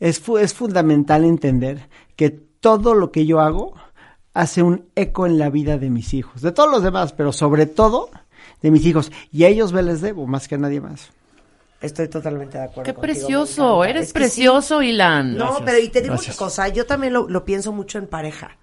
es, 0.00 0.18
fu- 0.20 0.36
es 0.38 0.52
fundamental 0.52 1.24
entender 1.24 1.88
que 2.16 2.30
todo 2.30 2.94
lo 2.94 3.12
que 3.12 3.24
yo 3.24 3.40
hago 3.40 3.74
hace 4.34 4.62
un 4.62 4.86
eco 4.96 5.26
en 5.26 5.38
la 5.38 5.48
vida 5.48 5.78
de 5.78 5.90
mis 5.90 6.12
hijos, 6.14 6.42
de 6.42 6.52
todos 6.52 6.70
los 6.70 6.82
demás, 6.82 7.12
pero 7.12 7.32
sobre 7.32 7.66
todo 7.66 8.10
de 8.62 8.70
mis 8.70 8.84
hijos. 8.84 9.10
Y 9.32 9.44
a 9.44 9.48
ellos 9.48 9.72
me 9.72 9.82
les 9.82 10.00
debo 10.00 10.26
más 10.26 10.48
que 10.48 10.56
a 10.56 10.58
nadie 10.58 10.80
más. 10.80 11.10
Estoy 11.80 12.08
totalmente 12.08 12.58
de 12.58 12.64
acuerdo. 12.64 12.82
Qué 12.82 12.92
contigo, 12.92 13.00
precioso, 13.00 13.84
eres 13.84 14.08
Es 14.08 14.12
que 14.12 14.18
sí. 14.18 14.24
precioso, 14.24 14.82
Ilan. 14.82 15.32
No, 15.36 15.44
Gracias, 15.46 15.62
pero 15.64 15.78
y 15.78 15.88
te 15.88 16.02
digo 16.02 16.14
gracias. 16.14 16.36
una 16.36 16.46
cosa, 16.46 16.68
yo 16.68 16.84
también 16.84 17.12
lo, 17.14 17.26
lo 17.28 17.44
pienso 17.44 17.72
mucho 17.72 17.96
en 17.98 18.06
pareja. 18.06 18.56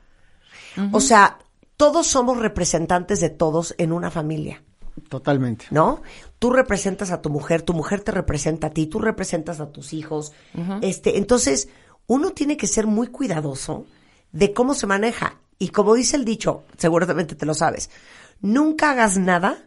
O 0.91 0.99
sea, 0.99 1.39
todos 1.77 2.05
somos 2.05 2.37
representantes 2.37 3.19
de 3.21 3.29
todos 3.31 3.73
en 3.79 3.91
una 3.91 4.11
familia, 4.11 4.61
Totalmente. 5.09 5.65
¿no? 5.71 6.01
Tú 6.39 6.51
representas 6.51 7.11
a 7.11 7.21
tu 7.21 7.29
mujer, 7.29 7.61
tu 7.61 7.73
mujer 7.73 8.01
te 8.01 8.11
representa 8.11 8.67
a 8.67 8.69
ti, 8.71 8.87
tú 8.87 8.99
representas 8.99 9.59
a 9.59 9.71
tus 9.71 9.93
hijos. 9.93 10.33
Este, 10.81 11.17
entonces, 11.17 11.69
uno 12.07 12.31
tiene 12.31 12.57
que 12.57 12.67
ser 12.67 12.87
muy 12.87 13.07
cuidadoso 13.07 13.85
de 14.31 14.53
cómo 14.53 14.73
se 14.73 14.87
maneja. 14.87 15.37
Y 15.59 15.69
como 15.69 15.95
dice 15.95 16.15
el 16.15 16.25
dicho, 16.25 16.63
seguramente 16.77 17.35
te 17.35 17.45
lo 17.45 17.53
sabes, 17.53 17.89
nunca 18.41 18.91
hagas 18.91 19.17
nada 19.17 19.57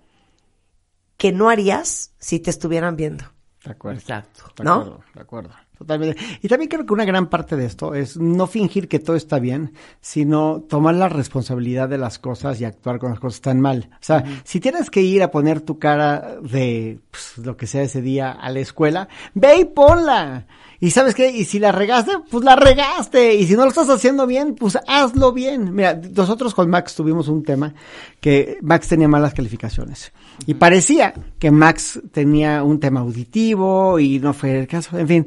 que 1.16 1.32
no 1.32 1.48
harías 1.48 2.12
si 2.18 2.38
te 2.38 2.50
estuvieran 2.50 2.96
viendo. 2.96 3.24
De 3.64 3.72
acuerdo. 3.72 4.00
Exacto. 4.00 4.44
De 4.56 4.64
¿No? 4.64 4.72
acuerdo, 4.74 5.00
de 5.14 5.20
acuerdo. 5.20 5.50
Totalmente. 5.80 6.22
Y 6.42 6.48
también 6.48 6.68
creo 6.68 6.84
que 6.84 6.92
una 6.92 7.06
gran 7.06 7.30
parte 7.30 7.56
de 7.56 7.64
esto 7.64 7.94
es 7.94 8.18
no 8.18 8.46
fingir 8.46 8.86
que 8.86 8.98
todo 8.98 9.16
está 9.16 9.38
bien, 9.38 9.72
sino 10.02 10.60
tomar 10.60 10.94
la 10.94 11.08
responsabilidad 11.08 11.88
de 11.88 11.96
las 11.96 12.18
cosas 12.18 12.60
y 12.60 12.66
actuar 12.66 12.98
cuando 12.98 13.14
las 13.14 13.20
cosas 13.20 13.36
están 13.36 13.62
mal. 13.62 13.88
O 13.94 13.96
sea, 14.02 14.22
si 14.44 14.60
tienes 14.60 14.90
que 14.90 15.00
ir 15.00 15.22
a 15.22 15.30
poner 15.30 15.62
tu 15.62 15.78
cara 15.78 16.36
de 16.42 16.98
pues, 17.10 17.38
lo 17.38 17.56
que 17.56 17.66
sea 17.66 17.80
ese 17.80 18.02
día 18.02 18.30
a 18.30 18.50
la 18.50 18.60
escuela, 18.60 19.08
ve 19.32 19.60
y 19.60 19.64
ponla. 19.64 20.46
Y 20.82 20.92
sabes 20.92 21.14
qué, 21.14 21.30
y 21.30 21.44
si 21.44 21.58
la 21.58 21.72
regaste, 21.72 22.12
pues 22.30 22.42
la 22.42 22.56
regaste. 22.56 23.34
Y 23.34 23.46
si 23.46 23.54
no 23.54 23.64
lo 23.64 23.68
estás 23.68 23.90
haciendo 23.90 24.26
bien, 24.26 24.54
pues 24.54 24.78
hazlo 24.86 25.32
bien. 25.32 25.74
Mira, 25.74 25.94
nosotros 25.94 26.54
con 26.54 26.70
Max 26.70 26.94
tuvimos 26.94 27.28
un 27.28 27.42
tema 27.42 27.74
que 28.18 28.56
Max 28.62 28.88
tenía 28.88 29.06
malas 29.06 29.34
calificaciones. 29.34 30.12
Y 30.46 30.54
parecía 30.54 31.12
que 31.38 31.50
Max 31.50 32.00
tenía 32.12 32.62
un 32.62 32.80
tema 32.80 33.00
auditivo 33.00 33.98
y 33.98 34.20
no 34.20 34.32
fue 34.32 34.58
el 34.58 34.66
caso. 34.66 34.98
En 34.98 35.06
fin, 35.06 35.26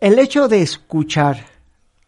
el 0.00 0.18
hecho 0.18 0.48
de 0.48 0.62
escuchar 0.62 1.52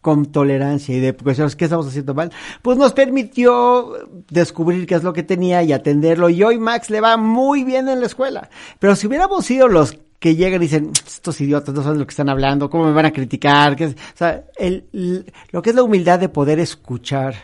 con 0.01 0.27
tolerancia 0.27 0.95
y 0.95 0.99
de 0.99 1.13
cuestiones 1.13 1.55
qué 1.55 1.65
estamos 1.65 1.85
haciendo 1.85 2.13
mal, 2.13 2.31
pues 2.61 2.77
nos 2.77 2.93
permitió 2.93 3.93
descubrir 4.29 4.87
qué 4.87 4.95
es 4.95 5.03
lo 5.03 5.13
que 5.13 5.21
tenía 5.21 5.61
y 5.63 5.73
atenderlo. 5.73 6.29
Y 6.29 6.41
hoy 6.43 6.57
Max 6.57 6.89
le 6.89 7.01
va 7.01 7.17
muy 7.17 7.63
bien 7.63 7.89
en 7.89 7.99
la 7.99 8.05
escuela. 8.05 8.49
Pero 8.79 8.95
si 8.95 9.05
hubiéramos 9.05 9.45
sido 9.45 9.67
los 9.67 9.99
que 10.19 10.35
llegan 10.35 10.61
y 10.61 10.65
dicen, 10.65 10.91
estos 11.05 11.39
idiotas 11.41 11.73
no 11.75 11.83
saben 11.83 11.99
lo 11.99 12.05
que 12.07 12.11
están 12.11 12.29
hablando, 12.29 12.69
cómo 12.69 12.85
me 12.85 12.91
van 12.93 13.05
a 13.05 13.11
criticar, 13.13 13.75
¿Qué 13.75 13.83
es? 13.85 13.93
o 13.93 14.17
sea, 14.17 14.43
el, 14.57 14.85
l- 14.93 15.25
lo 15.51 15.61
que 15.61 15.69
es 15.69 15.75
la 15.75 15.83
humildad 15.83 16.19
de 16.19 16.29
poder 16.29 16.59
escuchar, 16.59 17.35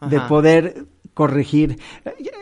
de 0.00 0.18
poder 0.20 0.84
corregir. 1.14 1.78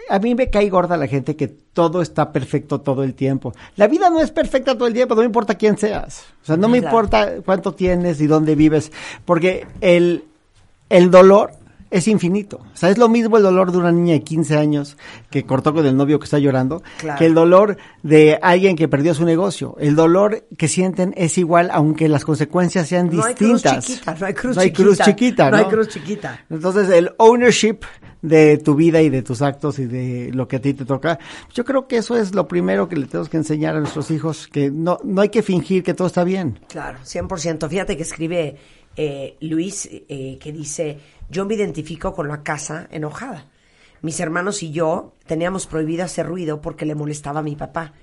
A 0.08 0.18
mí 0.20 0.34
me 0.36 0.48
cae 0.48 0.70
gorda 0.70 0.96
la 0.96 1.08
gente 1.08 1.34
que 1.36 1.48
todo 1.48 2.02
está 2.02 2.32
perfecto 2.32 2.80
todo 2.80 3.02
el 3.02 3.14
tiempo. 3.14 3.52
La 3.76 3.88
vida 3.88 4.08
no 4.10 4.20
es 4.20 4.30
perfecta 4.30 4.74
todo 4.76 4.86
el 4.86 4.94
tiempo, 4.94 5.14
no 5.16 5.22
me 5.22 5.26
importa 5.26 5.56
quién 5.56 5.76
seas. 5.76 6.24
O 6.42 6.46
sea, 6.46 6.56
no 6.56 6.68
me 6.68 6.78
Claro. 6.80 6.96
importa 6.96 7.32
cuánto 7.44 7.74
tienes 7.74 8.20
y 8.20 8.26
dónde 8.28 8.54
vives, 8.54 8.92
porque 9.24 9.66
el, 9.80 10.24
el 10.88 11.10
dolor 11.10 11.50
es 11.90 12.06
infinito. 12.08 12.58
O 12.72 12.76
sea, 12.76 12.88
es 12.90 12.98
lo 12.98 13.08
mismo 13.08 13.36
el 13.36 13.42
dolor 13.42 13.72
de 13.72 13.78
una 13.78 13.90
niña 13.92 14.14
de 14.14 14.22
15 14.22 14.56
años 14.56 14.96
que 15.30 15.44
cortó 15.44 15.74
con 15.74 15.84
el 15.86 15.96
novio 15.96 16.18
que 16.18 16.24
está 16.24 16.38
llorando, 16.38 16.82
Claro. 16.98 17.18
que 17.18 17.26
el 17.26 17.34
dolor 17.34 17.76
de 18.02 18.38
alguien 18.42 18.76
que 18.76 18.88
perdió 18.88 19.14
su 19.14 19.24
negocio. 19.24 19.76
El 19.80 19.96
dolor 19.96 20.46
que 20.56 20.68
sienten 20.68 21.12
es 21.16 21.36
igual, 21.38 21.70
aunque 21.72 22.08
las 22.08 22.24
consecuencias 22.24 22.86
sean 22.88 23.10
No 23.12 23.24
hay 23.24 23.34
cruz 23.34 23.62
distintas. 23.62 23.86
chiquita, 23.86 24.14
no 24.18 24.26
hay 24.26 24.34
cruz 24.34 24.56
No 24.56 24.62
hay 24.62 24.68
chiquita. 24.68 24.84
cruz 24.84 24.98
chiquita, 24.98 25.50
No 25.50 25.56
hay 25.56 25.64
cruz 25.64 25.88
chiquita. 25.88 26.44
Entonces, 26.50 26.88
el 26.90 27.10
ownership 27.18 27.78
de 28.22 28.58
tu 28.58 28.74
vida 28.74 29.00
y 29.00 29.08
de 29.08 29.22
tus 29.22 29.40
actos 29.40 29.78
y 29.78 29.86
de 29.86 30.30
lo 30.34 30.46
que 30.46 30.56
a 30.56 30.60
ti 30.60 30.74
te 30.74 30.84
toca, 30.84 31.18
yo 31.54 31.64
creo 31.64 31.88
que 31.88 31.96
eso 31.96 32.16
es 32.16 32.34
lo 32.34 32.46
primero 32.46 32.86
que 32.88 32.96
le 32.96 33.06
tenemos 33.06 33.28
que 33.30 33.38
enseñar 33.38 33.74
a 33.76 33.80
nuestros 33.80 34.10
hijos, 34.10 34.46
que 34.46 34.70
no, 34.70 34.98
no 35.04 35.22
hay 35.22 35.30
que 35.30 35.42
fingir 35.42 35.82
que 35.82 35.94
todo 35.94 36.06
está 36.06 36.22
bien. 36.22 36.60
Claro, 36.68 36.98
100%. 37.04 37.68
Fíjate 37.68 37.96
que 37.96 38.02
escribe 38.02 38.56
eh, 38.96 39.36
Luis 39.40 39.88
eh, 39.90 40.36
que 40.38 40.52
dice, 40.52 40.98
yo 41.30 41.46
me 41.46 41.54
identifico 41.54 42.12
con 42.12 42.28
la 42.28 42.42
casa 42.42 42.88
enojada. 42.90 43.46
Mis 44.02 44.18
hermanos 44.20 44.62
y 44.62 44.72
yo 44.72 45.14
teníamos 45.26 45.66
prohibido 45.66 46.04
hacer 46.04 46.26
ruido 46.26 46.60
porque 46.60 46.86
le 46.86 46.94
molestaba 46.94 47.40
a 47.40 47.44
mi 47.44 47.56
papá. 47.56 47.94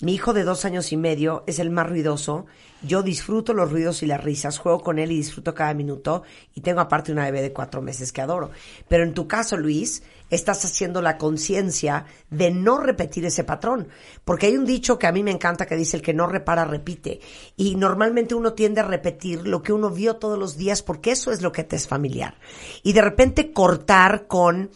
Mi 0.00 0.14
hijo 0.14 0.32
de 0.32 0.44
dos 0.44 0.64
años 0.64 0.92
y 0.92 0.96
medio 0.96 1.44
es 1.46 1.58
el 1.58 1.70
más 1.70 1.88
ruidoso. 1.88 2.46
Yo 2.82 3.02
disfruto 3.02 3.54
los 3.54 3.70
ruidos 3.70 4.02
y 4.02 4.06
las 4.06 4.22
risas, 4.22 4.58
juego 4.58 4.80
con 4.80 4.98
él 4.98 5.12
y 5.12 5.16
disfruto 5.16 5.54
cada 5.54 5.74
minuto. 5.74 6.24
Y 6.54 6.62
tengo 6.62 6.80
aparte 6.80 7.12
una 7.12 7.24
bebé 7.24 7.42
de 7.42 7.52
cuatro 7.52 7.80
meses 7.80 8.12
que 8.12 8.20
adoro. 8.20 8.50
Pero 8.88 9.04
en 9.04 9.14
tu 9.14 9.28
caso, 9.28 9.56
Luis, 9.56 10.02
estás 10.30 10.64
haciendo 10.64 11.02
la 11.02 11.18
conciencia 11.18 12.06
de 12.30 12.50
no 12.50 12.78
repetir 12.78 13.24
ese 13.24 13.44
patrón. 13.44 13.88
Porque 14.24 14.46
hay 14.46 14.56
un 14.56 14.64
dicho 14.64 14.98
que 14.98 15.06
a 15.06 15.12
mí 15.12 15.22
me 15.22 15.30
encanta 15.30 15.66
que 15.66 15.76
dice 15.76 15.96
el 15.96 16.02
que 16.02 16.14
no 16.14 16.26
repara, 16.26 16.64
repite. 16.64 17.20
Y 17.56 17.76
normalmente 17.76 18.34
uno 18.34 18.54
tiende 18.54 18.80
a 18.80 18.84
repetir 18.84 19.46
lo 19.46 19.62
que 19.62 19.72
uno 19.72 19.90
vio 19.90 20.16
todos 20.16 20.38
los 20.38 20.56
días 20.56 20.82
porque 20.82 21.12
eso 21.12 21.30
es 21.30 21.42
lo 21.42 21.52
que 21.52 21.64
te 21.64 21.76
es 21.76 21.86
familiar. 21.86 22.34
Y 22.82 22.92
de 22.92 23.02
repente 23.02 23.52
cortar 23.52 24.26
con 24.26 24.70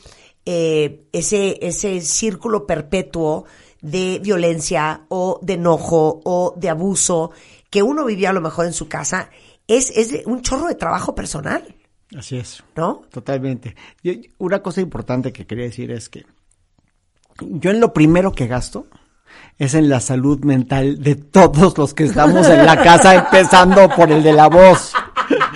eh, 0.45 1.07
ese, 1.11 1.59
ese 1.61 2.01
círculo 2.01 2.67
perpetuo 2.67 3.47
de 3.87 4.21
violencia 4.23 5.03
o 5.09 5.39
de 5.43 5.55
enojo 5.55 6.21
o 6.25 6.55
de 6.57 6.69
abuso 6.69 7.31
que 7.71 7.83
uno 7.83 8.05
vivía 8.05 8.31
a 8.31 8.33
lo 8.33 8.41
mejor 8.41 8.67
en 8.67 8.73
su 8.73 8.89
casa, 8.89 9.31
es, 9.69 9.91
es 9.91 10.27
un 10.27 10.43
chorro 10.43 10.67
de 10.69 10.75
trabajo 10.75 11.15
personal, 11.15 11.75
Así 12.17 12.37
es. 12.37 12.63
¿no? 12.77 13.03
Totalmente. 13.11 13.75
Yo- 14.03 14.13
una 14.39 14.63
cosa 14.63 14.81
importante 14.81 15.33
que 15.33 15.45
quería 15.47 15.65
decir 15.65 15.91
es 15.91 16.09
que 16.09 16.25
yo 17.41 17.71
en 17.71 17.81
lo 17.81 17.93
primero 17.93 18.33
que 18.33 18.47
gasto 18.47 18.87
es 19.59 19.75
en 19.75 19.89
la 19.89 20.01
salud 20.01 20.39
mental 20.45 21.03
de 21.03 21.17
todos 21.17 21.77
los 21.77 21.95
que 21.95 22.05
estamos 22.05 22.47
en 22.49 22.65
la 22.65 22.81
casa, 22.83 23.15
empezando 23.25 23.89
por 23.91 24.11
el 24.13 24.23
de 24.23 24.33
la 24.33 24.49
voz. 24.49 24.93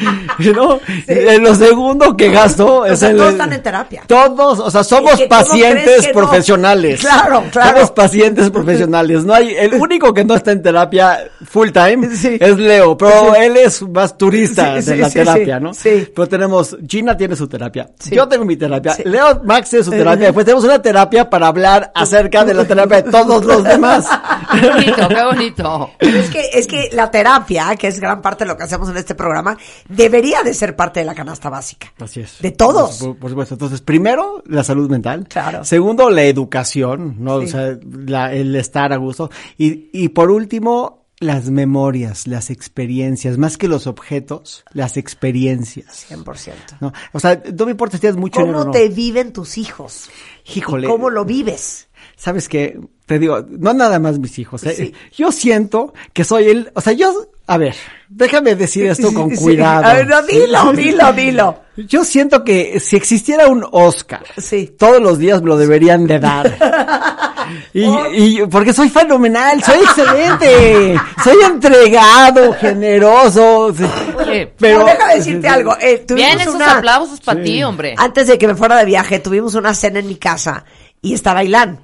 ¿No? 0.54 0.80
En 1.06 1.42
lo 1.42 1.54
segundo 1.54 2.16
que 2.16 2.30
gasto 2.30 2.84
es 2.86 2.98
sea, 2.98 3.10
en 3.10 3.16
todos 3.16 3.28
el- 3.28 3.34
están 3.34 3.52
en 3.52 3.62
terapia. 3.62 4.02
Todos, 4.06 4.58
o 4.58 4.70
sea, 4.70 4.82
somos 4.84 5.12
Es 5.12 5.18
que 5.20 5.28
¿cómo 5.28 5.40
crees 5.40 5.50
pacientes 5.50 6.06
no? 6.08 6.12
profesionales. 6.20 7.00
Claro, 7.00 7.44
claro. 7.50 7.70
Somos 7.78 7.90
pacientes 7.92 8.50
profesionales. 8.50 9.24
No 9.24 9.34
hay, 9.34 9.54
el 9.56 9.74
único 9.80 10.12
que 10.14 10.24
no 10.24 10.34
está 10.34 10.52
en 10.52 10.62
terapia 10.62 11.18
full 11.46 11.70
time 11.70 12.08
Sí. 12.16 12.36
es 12.40 12.58
Leo, 12.58 12.96
pero 12.96 13.34
él 13.34 13.56
es 13.56 13.82
más 13.82 14.16
turista 14.16 14.70
Sí, 14.70 14.74
de 14.76 14.82
sí, 14.82 14.96
la 15.00 15.08
sí, 15.08 15.14
terapia, 15.14 15.58
sí, 15.58 15.62
¿no? 15.64 15.74
sí. 15.74 16.08
Pero 16.14 16.28
tenemos, 16.28 16.76
Gina 16.88 17.16
tiene 17.16 17.36
su 17.36 17.48
terapia, 17.48 17.88
Sí. 17.98 18.14
yo 18.14 18.26
tengo 18.28 18.44
mi 18.44 18.56
terapia, 18.56 18.94
Sí. 18.94 19.02
Leo 19.04 19.40
Max 19.44 19.70
tiene 19.70 19.84
su 19.84 19.90
terapia, 19.90 20.26
después 20.26 20.44
tenemos 20.44 20.64
una 20.64 20.80
terapia 20.80 21.28
para 21.28 21.46
hablar 21.48 21.90
acerca 21.94 22.44
de 22.44 22.54
la 22.54 22.64
terapia 22.64 23.02
de 23.02 23.10
todos 23.10 23.44
los 23.44 23.62
demás. 23.64 24.06
Qué 24.60 24.68
bonito, 24.68 25.08
qué 25.08 25.24
bonito. 25.24 25.90
Pero 25.98 26.18
es 26.18 26.30
que, 26.30 26.50
es 26.54 26.66
que 26.66 26.88
la 26.92 27.08
terapia, 27.10 27.76
que 27.76 27.86
es 27.86 28.00
gran 28.00 28.20
parte 28.20 28.44
de 28.44 28.48
lo 28.48 28.56
que 28.56 28.64
hacemos 28.64 28.88
en 28.88 28.96
este 28.96 29.14
programa, 29.14 29.56
debería 29.90 30.42
de 30.42 30.54
ser 30.54 30.76
parte 30.76 31.00
de 31.00 31.06
la 31.06 31.14
canasta 31.14 31.50
básica. 31.50 31.92
Así 31.98 32.20
es. 32.20 32.38
De 32.40 32.50
todos. 32.52 32.98
Por, 32.98 33.16
por 33.18 33.30
supuesto. 33.30 33.54
Entonces, 33.54 33.80
primero, 33.80 34.42
la 34.46 34.64
salud 34.64 34.88
mental. 34.90 35.26
Claro. 35.28 35.64
Segundo, 35.64 36.10
la 36.10 36.22
educación, 36.24 37.16
¿no? 37.18 37.40
Sí. 37.40 37.46
O 37.46 37.48
sea, 37.48 37.78
la- 38.06 38.32
el 38.32 38.54
estar 38.56 38.92
a 38.92 38.96
gusto. 38.96 39.30
Y, 39.58 39.90
y 39.92 40.08
por 40.10 40.30
último, 40.30 41.06
las 41.18 41.50
memorias, 41.50 42.26
las 42.26 42.48
experiencias, 42.50 43.36
más 43.36 43.58
que 43.58 43.68
los 43.68 43.86
objetos, 43.86 44.64
las 44.72 44.96
experiencias. 44.96 46.06
100%. 46.10 46.52
¿no? 46.80 46.92
O 47.12 47.20
sea, 47.20 47.42
no 47.56 47.64
me 47.66 47.72
importa 47.72 47.96
si 47.96 48.00
tienes 48.00 48.16
mucho 48.18 48.40
dinero 48.40 48.58
¿Cómo 48.60 48.66
no. 48.66 48.70
te 48.72 48.88
viven 48.88 49.32
tus 49.32 49.58
hijos? 49.58 50.08
Híjole. 50.54 50.86
¿Y 50.86 50.90
¿Cómo 50.90 51.10
lo 51.10 51.24
vives? 51.24 51.88
¿Sabes 52.16 52.48
qué? 52.48 52.78
Te 53.06 53.18
digo, 53.18 53.44
no 53.50 53.72
nada 53.74 53.98
más 53.98 54.18
mis 54.18 54.38
hijos. 54.38 54.64
¿eh? 54.64 54.74
Sí. 54.74 54.94
Yo 55.16 55.32
siento 55.32 55.92
que 56.12 56.24
soy 56.24 56.44
el, 56.48 56.70
o 56.74 56.80
sea, 56.80 56.92
yo, 56.92 57.12
a 57.46 57.58
ver, 57.58 57.74
déjame 58.12 58.54
decir 58.56 58.86
esto 58.86 59.14
con 59.14 59.30
Sí. 59.30 59.36
cuidado. 59.42 59.86
A 59.86 59.94
ver, 59.94 60.06
no, 60.08 60.20
dilo, 60.22 60.72
dilo, 60.72 61.12
dilo. 61.12 61.60
Yo 61.76 62.04
siento 62.04 62.44
que 62.44 62.78
si 62.80 62.96
existiera 62.96 63.46
un 63.46 63.64
Oscar, 63.70 64.24
Sí. 64.36 64.74
todos 64.78 65.00
los 65.00 65.18
días 65.18 65.40
me 65.40 65.48
lo 65.48 65.56
deberían 65.56 66.06
de 66.06 66.18
dar. 66.18 66.56
Y, 67.74 67.82
y 67.84 68.46
porque 68.46 68.72
soy 68.72 68.88
fenomenal, 68.90 69.60
soy 69.64 69.80
excelente, 69.80 70.94
soy 71.24 71.36
entregado, 71.44 72.52
generoso. 72.54 73.74
sí. 73.76 73.84
Oye, 74.18 74.52
Pero 74.56 74.84
déjame 74.84 75.16
decirte 75.16 75.48
algo. 75.48 75.76
eh, 75.80 76.04
tuvimos 76.06 76.28
Bien, 76.28 76.40
esos 76.40 76.54
una- 76.54 76.78
aplausos 76.78 77.20
para 77.20 77.40
Sí. 77.40 77.44
ti, 77.50 77.62
hombre. 77.64 77.94
Antes 77.98 78.28
de 78.28 78.38
que 78.38 78.46
me 78.46 78.54
fuera 78.54 78.76
de 78.76 78.84
viaje, 78.84 79.18
tuvimos 79.18 79.54
una 79.56 79.74
cena 79.74 79.98
en 79.98 80.06
mi 80.06 80.14
casa 80.16 80.64
y 81.02 81.12
estaba 81.14 81.42
Ilan. 81.42 81.80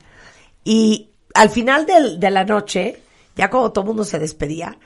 Y 0.63 1.09
al 1.35 1.51
final 1.51 1.85
del- 1.85 2.21
de 2.21 2.31
la 2.31 2.45
noche, 2.45 3.01
ya 3.35 3.51
como 3.51 3.73
todo 3.73 3.83
el 3.83 3.89
mundo 3.89 4.05
se 4.05 4.21
despedía, 4.21 4.77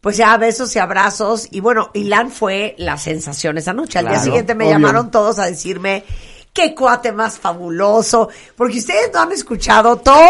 pues 0.00 0.16
ya 0.16 0.36
besos 0.36 0.74
y 0.76 0.78
abrazos. 0.78 1.48
Y 1.50 1.60
bueno, 1.60 1.90
Ilan 1.94 2.30
fue 2.30 2.74
la 2.78 2.96
sensación 2.98 3.58
esa 3.58 3.72
noche. 3.72 3.98
Al 3.98 4.08
día 4.08 4.18
siguiente 4.18 4.54
me 4.54 4.64
obvio. 4.64 4.74
llamaron 4.74 5.10
todos 5.10 5.38
a 5.38 5.46
decirme 5.46 6.04
qué 6.52 6.74
cuate 6.74 7.12
más 7.12 7.38
fabuloso, 7.38 8.28
porque 8.56 8.78
ustedes 8.78 9.10
no 9.14 9.20
han 9.20 9.30
escuchado 9.32 9.96
todo 9.98 10.20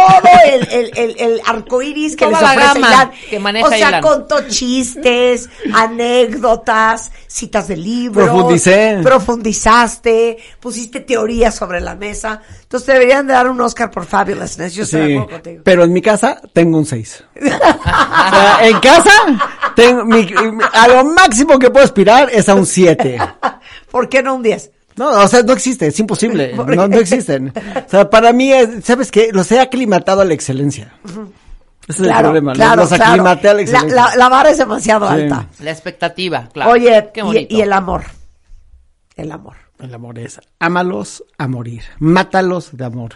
el, 0.45 0.69
el, 0.71 0.91
el, 0.99 1.17
el 1.19 1.41
arco 1.47 1.81
iris 1.81 2.15
que 2.15 2.27
Toda 2.27 2.41
les 2.41 2.57
la 2.57 2.71
ofrece 2.73 2.79
Ilan. 2.79 3.11
que 3.31 3.39
maneja 3.41 3.67
o 3.67 3.71
sea, 3.71 3.89
Ilan. 3.89 4.03
contó 4.03 4.47
chistes, 4.49 5.49
anécdotas, 5.73 7.11
citas 7.27 7.69
de 7.69 7.77
libros. 7.77 8.29
Profundicé. 8.29 9.01
Profundizaste, 9.03 10.37
pusiste 10.61 11.01
teorías 11.01 11.55
sobre 11.55 11.81
la 11.81 11.95
mesa. 11.95 12.43
Entonces 12.63 12.87
te 12.87 12.93
deberían 12.93 13.27
de 13.27 13.33
dar 13.33 13.49
un 13.49 13.61
Oscar 13.61 13.91
por 13.91 14.05
Fabulousness. 14.07 14.75
Yo 14.75 14.83
estoy 14.85 15.01
de 15.01 15.07
Sí, 15.07 15.13
acuerdo 15.15 15.31
contigo. 15.33 15.63
pero 15.65 15.85
en 15.85 15.93
mi 15.93 16.03
casa 16.03 16.41
tengo 16.53 16.79
un 16.79 16.87
6. 16.87 17.25
O 17.43 18.33
sea, 18.33 18.59
en 18.69 18.79
casa, 18.81 19.11
tengo 19.75 20.05
mi- 20.05 20.29
a 20.73 20.89
lo 20.89 21.05
máximo 21.05 21.59
que 21.59 21.71
puedo 21.71 21.85
aspirar 21.85 22.29
es 22.31 22.49
a 22.49 22.55
un 22.55 22.67
7. 22.67 23.19
¿Por 23.91 24.09
qué 24.09 24.23
no 24.23 24.35
un 24.35 24.43
10? 24.43 24.71
No, 24.97 25.11
o 25.11 25.29
sea, 25.29 25.43
no 25.43 25.53
existe, 25.53 25.87
es 25.87 25.99
imposible. 26.01 26.49
¿Por 26.57 26.75
No, 26.77 26.89
no 26.89 26.99
existen. 26.99 27.53
O 27.87 27.89
sea, 27.89 28.09
para 28.11 28.33
mí, 28.33 28.53
es- 28.53 28.85
¿sabes 28.85 29.11
qué? 29.11 29.31
Los 29.33 29.51
he 29.53 29.61
aclimatado 29.61 30.21
a 30.21 30.25
la 30.25 30.35
excelencia. 30.35 30.93
Ese 31.89 32.03
es 32.03 32.09
el 32.09 32.15
problema. 32.15 32.55
los- 32.55 32.77
los 32.77 32.93
aclimaté 32.93 33.49
a 33.49 33.55
la 33.55 33.63
excelencia. 33.63 33.95
la- 33.97 34.17
la 34.17 34.29
vara 34.29 34.51
es 34.51 34.59
demasiado 34.59 35.07
Sí. 35.09 35.15
alta. 35.15 35.49
La 35.61 35.71
expectativa, 35.71 36.49
claro. 36.53 36.71
Oye, 36.73 37.11
qué 37.15 37.21
y, 37.21 37.23
bonito. 37.23 37.55
y 37.57 37.61
el 37.63 37.73
amor. 37.73 38.03
El 39.17 39.33
amor. 39.33 39.57
El 39.79 39.95
amor 39.95 40.19
es, 40.19 40.39
ámalos 40.59 41.25
a 41.39 41.49
morir, 41.49 41.83
mátalos 41.99 42.77
de 42.77 42.85
amor. 42.85 43.13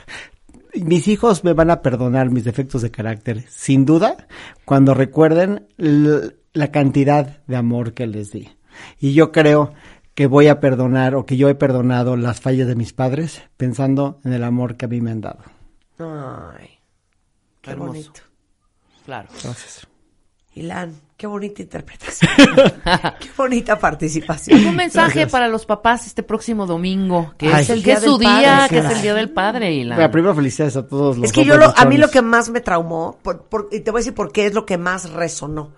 mis 0.75 1.07
hijos 1.09 1.45
me 1.45 1.53
van 1.53 1.71
a 1.71 1.83
perdonar 1.83 2.31
mis 2.31 2.43
defectos 2.43 2.83
de 2.83 2.91
carácter, 2.91 3.45
sin 3.49 3.85
duda, 3.85 4.27
cuando 4.65 4.93
recuerden 4.95 5.69
la 5.77 6.73
cantidad 6.73 7.39
de 7.47 7.57
amor 7.57 7.93
que 7.93 8.07
les 8.09 8.33
di. 8.33 8.49
Y 8.99 9.13
yo 9.13 9.31
creo 9.31 9.73
que 10.15 10.27
voy 10.27 10.49
a 10.49 10.61
perdonar 10.61 11.15
o 11.15 11.27
que 11.27 11.37
yo 11.37 11.49
he 11.49 11.55
perdonado 11.55 12.17
las 12.17 12.41
fallas 12.41 12.69
de 12.69 12.77
mis 12.77 12.93
padres 12.93 13.43
pensando 13.57 14.21
en 14.25 14.33
el 14.33 14.45
amor 14.45 14.77
que 14.77 14.87
a 14.87 14.89
mí 14.89 15.01
me 15.01 15.11
han 15.11 15.21
dado. 15.21 15.41
Ay, 15.99 16.79
qué 17.61 17.75
bonito. 17.75 18.21
Claro. 19.05 19.29
Gracias. 19.43 19.87
Ilan, 20.57 20.95
qué 21.17 21.27
bonita 21.27 21.63
interpretación. 21.63 22.31
qué 23.21 23.29
bonita 23.37 23.77
participación. 23.77 24.65
Un 24.65 24.77
mensaje 24.77 25.27
para 25.27 25.49
los 25.49 25.67
papás 25.67 26.07
este 26.07 26.23
próximo 26.23 26.65
domingo, 26.65 27.35
que 27.37 27.51
es 27.51 27.71
el 27.71 27.83
día 27.83 28.01
su 28.01 28.19
día, 28.19 28.67
que 28.71 28.79
es 28.79 28.85
el 28.85 29.03
día 29.03 29.15
del 29.15 29.31
padre. 29.31 29.73
Ilan. 29.73 30.11
primero 30.13 30.33
felicidades 30.33 30.77
a 30.77 30.87
todos 30.87 31.17
los 31.17 31.27
Es 31.27 31.33
que 31.33 31.45
yo 31.45 31.57
lo, 31.57 31.77
a 31.77 31.85
mí 31.87 31.99
lo 31.99 32.09
que 32.09 32.23
más 32.23 32.51
me 32.51 32.61
traumó, 32.61 33.19
y 33.73 33.81
te 33.81 33.91
voy 33.91 33.99
a 33.99 34.01
decir 34.01 34.15
por 34.15 34.31
qué 34.31 34.47
es 34.47 34.55
lo 34.55 34.65
que 34.65 34.79
más 34.79 35.11
resonó. 35.11 35.73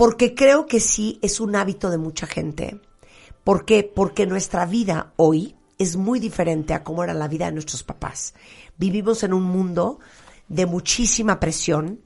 Porque 0.00 0.34
creo 0.34 0.64
que 0.64 0.80
sí 0.80 1.18
es 1.20 1.40
un 1.40 1.54
hábito 1.54 1.90
de 1.90 1.98
mucha 1.98 2.26
gente. 2.26 2.80
¿Por 3.44 3.66
qué? 3.66 3.82
Porque 3.82 4.24
nuestra 4.24 4.64
vida 4.64 5.12
hoy 5.16 5.56
es 5.76 5.96
muy 5.96 6.18
diferente 6.18 6.72
a 6.72 6.82
cómo 6.82 7.04
era 7.04 7.12
la 7.12 7.28
vida 7.28 7.44
de 7.44 7.52
nuestros 7.52 7.82
papás. 7.82 8.32
Vivimos 8.78 9.24
en 9.24 9.34
un 9.34 9.42
mundo 9.42 9.98
de 10.48 10.64
muchísima 10.64 11.38
presión, 11.38 12.00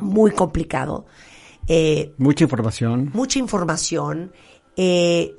muy 0.00 0.32
complicado. 0.32 1.06
Eh, 1.68 2.12
mucha 2.18 2.42
información. 2.42 3.12
Mucha 3.14 3.38
información, 3.38 4.32
eh, 4.76 5.36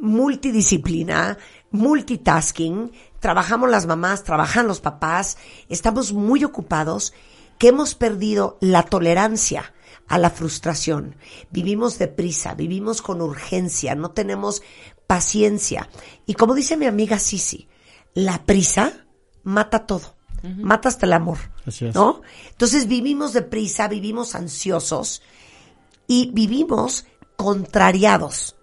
multidisciplina, 0.00 1.36
multitasking. 1.70 2.92
Trabajamos 3.20 3.68
las 3.68 3.84
mamás, 3.84 4.24
trabajan 4.24 4.66
los 4.66 4.80
papás, 4.80 5.36
estamos 5.68 6.14
muy 6.14 6.44
ocupados 6.44 7.12
que 7.58 7.68
hemos 7.68 7.94
perdido 7.94 8.56
la 8.62 8.84
tolerancia 8.84 9.74
a 10.08 10.18
la 10.18 10.30
frustración. 10.30 11.16
Vivimos 11.50 11.98
deprisa, 11.98 12.54
vivimos 12.54 13.02
con 13.02 13.20
urgencia, 13.20 13.94
no 13.94 14.10
tenemos 14.10 14.62
paciencia. 15.06 15.88
Y 16.26 16.34
como 16.34 16.54
dice 16.54 16.76
mi 16.76 16.86
amiga 16.86 17.18
Sisi, 17.18 17.68
la 18.14 18.44
prisa 18.44 19.06
mata 19.42 19.86
todo. 19.86 20.16
Mata 20.42 20.88
hasta 20.88 21.06
el 21.06 21.12
amor. 21.12 21.38
¿No? 21.94 22.22
Entonces 22.50 22.88
vivimos 22.88 23.32
deprisa, 23.32 23.86
vivimos 23.86 24.34
ansiosos 24.34 25.22
y 26.08 26.32
vivimos 26.32 27.06
contrariados. 27.36 28.56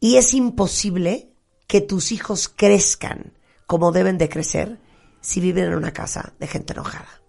Y 0.00 0.16
es 0.16 0.32
imposible 0.32 1.34
que 1.66 1.82
tus 1.82 2.12
hijos 2.12 2.48
crezcan 2.48 3.34
como 3.66 3.92
deben 3.92 4.18
de 4.18 4.28
crecer 4.28 4.80
si 5.20 5.40
viven 5.40 5.66
en 5.66 5.74
una 5.74 5.92
casa 5.92 6.32
de 6.40 6.46
gente 6.46 6.72
enojada. 6.72 7.19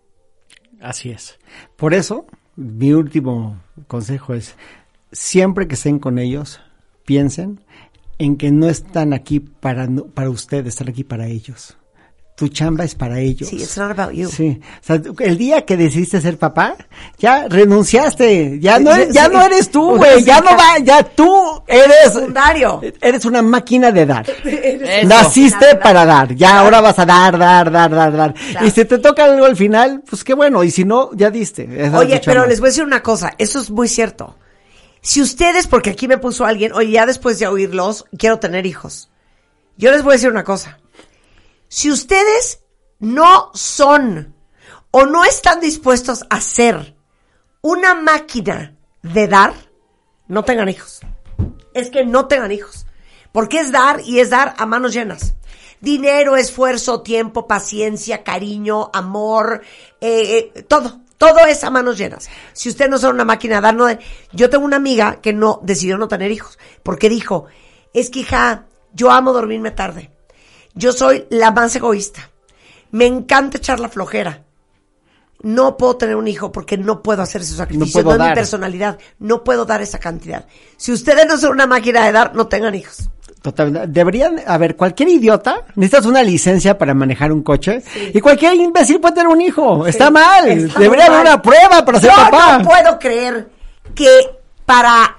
Así 0.82 1.12
es. 1.12 1.40
Por 1.76 1.94
eso, 1.94 2.26
mi 2.56 2.94
último 2.94 3.62
consejo 3.88 4.34
es, 4.34 4.56
siempre 5.12 5.68
que 5.68 5.76
estén 5.76 6.00
con 6.00 6.18
ellos, 6.18 6.60
piensen 7.06 7.62
en 8.18 8.38
que 8.38 8.52
no 8.52 8.68
están 8.68 9.14
aquí 9.14 9.40
para, 9.40 9.88
para 10.14 10.30
ustedes, 10.30 10.68
están 10.68 10.90
aquí 10.90 11.04
para 11.04 11.28
ellos 11.28 11.78
tu 12.42 12.48
chamba 12.48 12.84
es 12.84 12.96
para 12.96 13.20
ellos. 13.20 13.50
Sí, 13.50 13.58
it's 13.58 13.78
not 13.78 13.92
about 13.92 14.16
you. 14.16 14.28
Sí, 14.28 14.60
o 14.60 14.84
sea, 14.84 15.00
el 15.20 15.38
día 15.38 15.64
que 15.64 15.78
decidiste 15.78 16.20
ser 16.20 16.40
papá, 16.40 16.76
ya 17.20 17.48
renunciaste, 17.48 18.60
ya 18.60 18.80
no, 18.80 18.98
ya 19.12 19.28
no 19.28 19.44
eres 19.44 19.70
tú, 19.70 19.96
güey, 19.96 20.24
ya 20.24 20.42
no 20.42 20.50
va, 20.58 20.80
ya 20.84 21.04
tú 21.04 21.62
eres 21.68 22.14
secundario. 22.14 22.82
Eres 23.00 23.26
una 23.26 23.44
máquina 23.44 23.92
de 23.92 24.08
dar. 24.08 24.26
Naciste 25.06 25.76
para 25.76 26.04
dar, 26.04 26.34
ya 26.34 26.62
ahora 26.62 26.82
vas 26.82 26.98
a 26.98 27.06
dar, 27.06 27.38
dar, 27.38 27.72
dar, 27.72 27.92
dar, 27.92 28.18
dar. 28.18 28.34
Y 28.66 28.72
si 28.72 28.86
te 28.86 28.98
toca 28.98 29.26
algo 29.26 29.46
al 29.46 29.56
final, 29.56 30.02
pues 30.10 30.24
qué 30.24 30.34
bueno, 30.34 30.64
y 30.64 30.72
si 30.72 30.84
no, 30.84 31.12
ya 31.14 31.30
diste. 31.30 31.92
Oye, 31.94 32.20
pero 32.26 32.48
les 32.48 32.60
voy 32.60 32.70
a 32.70 32.72
decir 32.72 32.84
una 32.84 33.04
cosa, 33.04 33.34
eso 33.38 33.60
es 33.60 33.70
muy 33.70 33.88
cierto. 33.88 34.36
Si 35.02 35.22
ustedes, 35.22 35.68
porque 35.68 35.92
aquí 35.92 36.08
me 36.08 36.18
puso 36.18 36.44
alguien, 36.44 36.74
oye, 36.74 36.90
ya 36.90 37.06
después 37.06 37.38
de 37.38 37.46
oírlos, 37.46 38.06
quiero 38.18 38.40
tener 38.40 38.66
hijos. 38.66 39.12
Yo 39.78 39.92
les 39.92 40.02
voy 40.02 40.14
a 40.14 40.16
decir 40.16 40.32
una 40.32 40.44
cosa 40.44 40.81
si 41.72 41.90
ustedes 41.90 42.66
no 43.00 43.50
son 43.54 44.36
o 44.92 45.06
no 45.06 45.24
están 45.24 45.62
dispuestos 45.62 46.26
a 46.30 46.42
ser 46.42 46.98
una 47.62 47.96
máquina 47.96 48.76
de 49.02 49.30
dar, 49.30 49.54
no 50.28 50.44
tengan 50.44 50.68
hijos. 50.68 51.00
Es 51.74 51.90
que 51.90 52.06
no 52.06 52.28
tengan 52.28 52.52
hijos. 52.52 52.86
Porque 53.32 53.62
es 53.62 53.72
dar 53.72 54.02
y 54.02 54.20
es 54.20 54.32
dar 54.32 54.54
a 54.58 54.66
manos 54.66 54.92
llenas. 54.94 55.36
Dinero, 55.80 56.36
esfuerzo, 56.36 57.04
tiempo, 57.04 57.48
paciencia, 57.48 58.22
cariño, 58.22 58.90
amor, 58.94 59.62
eh, 60.02 60.52
eh, 60.54 60.64
todo. 60.64 61.00
Todo 61.18 61.40
es 61.48 61.64
a 61.64 61.70
manos 61.70 61.98
llenas. 61.98 62.30
Si 62.52 62.68
ustedes 62.68 62.92
no 62.92 62.98
son 62.98 63.16
una 63.16 63.24
máquina 63.24 63.56
de 63.56 63.62
dar, 63.62 63.76
no 63.76 63.88
Yo 64.34 64.50
tengo 64.50 64.66
una 64.66 64.76
amiga 64.76 65.22
que 65.22 65.32
no 65.32 65.62
decidió 65.64 65.98
no 65.98 66.10
tener 66.10 66.32
hijos 66.32 66.60
porque 66.84 67.08
dijo, 67.08 67.46
es 67.94 68.10
que 68.10 68.20
hija, 68.20 68.66
yo 68.92 69.10
amo 69.10 69.32
dormirme 69.32 69.72
tarde. 69.72 70.11
Yo 70.76 70.92
soy 70.92 71.26
la 71.30 71.52
más 71.52 71.76
egoísta. 71.76 72.30
Me 72.92 73.06
encanta 73.06 73.58
echar 73.58 73.80
la 73.80 73.90
flojera. 73.90 74.44
No 75.44 75.76
puedo 75.76 75.98
tener 75.98 76.16
un 76.16 76.28
hijo 76.28 76.52
porque 76.52 76.78
no 76.78 77.02
puedo 77.02 77.22
hacer 77.22 77.42
ese 77.42 77.56
sacrificio. 77.56 78.04
No, 78.04 78.12
es 78.12 78.20
mi 78.20 78.36
personalidad. 78.36 79.00
No 79.20 79.44
puedo 79.44 79.66
dar 79.66 79.82
esa 79.82 80.00
cantidad. 80.00 80.46
Si 80.78 80.92
ustedes 80.92 81.26
no 81.26 81.38
son 81.38 81.52
una 81.54 81.66
máquina 81.66 82.06
de 82.06 82.12
dar, 82.12 82.36
no 82.36 82.48
tengan 82.48 82.76
hijos. 82.76 83.10
Totalmente. 83.42 83.88
Deberían, 83.88 84.40
a 84.46 84.58
ver, 84.60 84.76
cualquier 84.76 85.10
idiota, 85.10 85.66
necesitas 85.76 86.06
una 86.06 86.22
licencia 86.22 86.78
para 86.78 86.94
manejar 86.94 87.32
un 87.32 87.42
coche 87.42 87.82
y 88.14 88.22
cualquier 88.22 88.54
imbécil 88.54 89.00
puede 89.00 89.16
tener 89.16 89.30
un 89.30 89.42
hijo. 89.42 89.88
está 89.88 90.12
mal. 90.12 90.72
Debería 90.78 91.08
haber 91.08 91.22
una 91.22 91.42
prueba 91.42 91.84
para 91.84 92.00
ser 92.00 92.12
papá. 92.12 92.60
No 92.60 92.70
puedo 92.70 93.00
creer 93.00 93.50
que 93.96 94.10
para, 94.64 95.18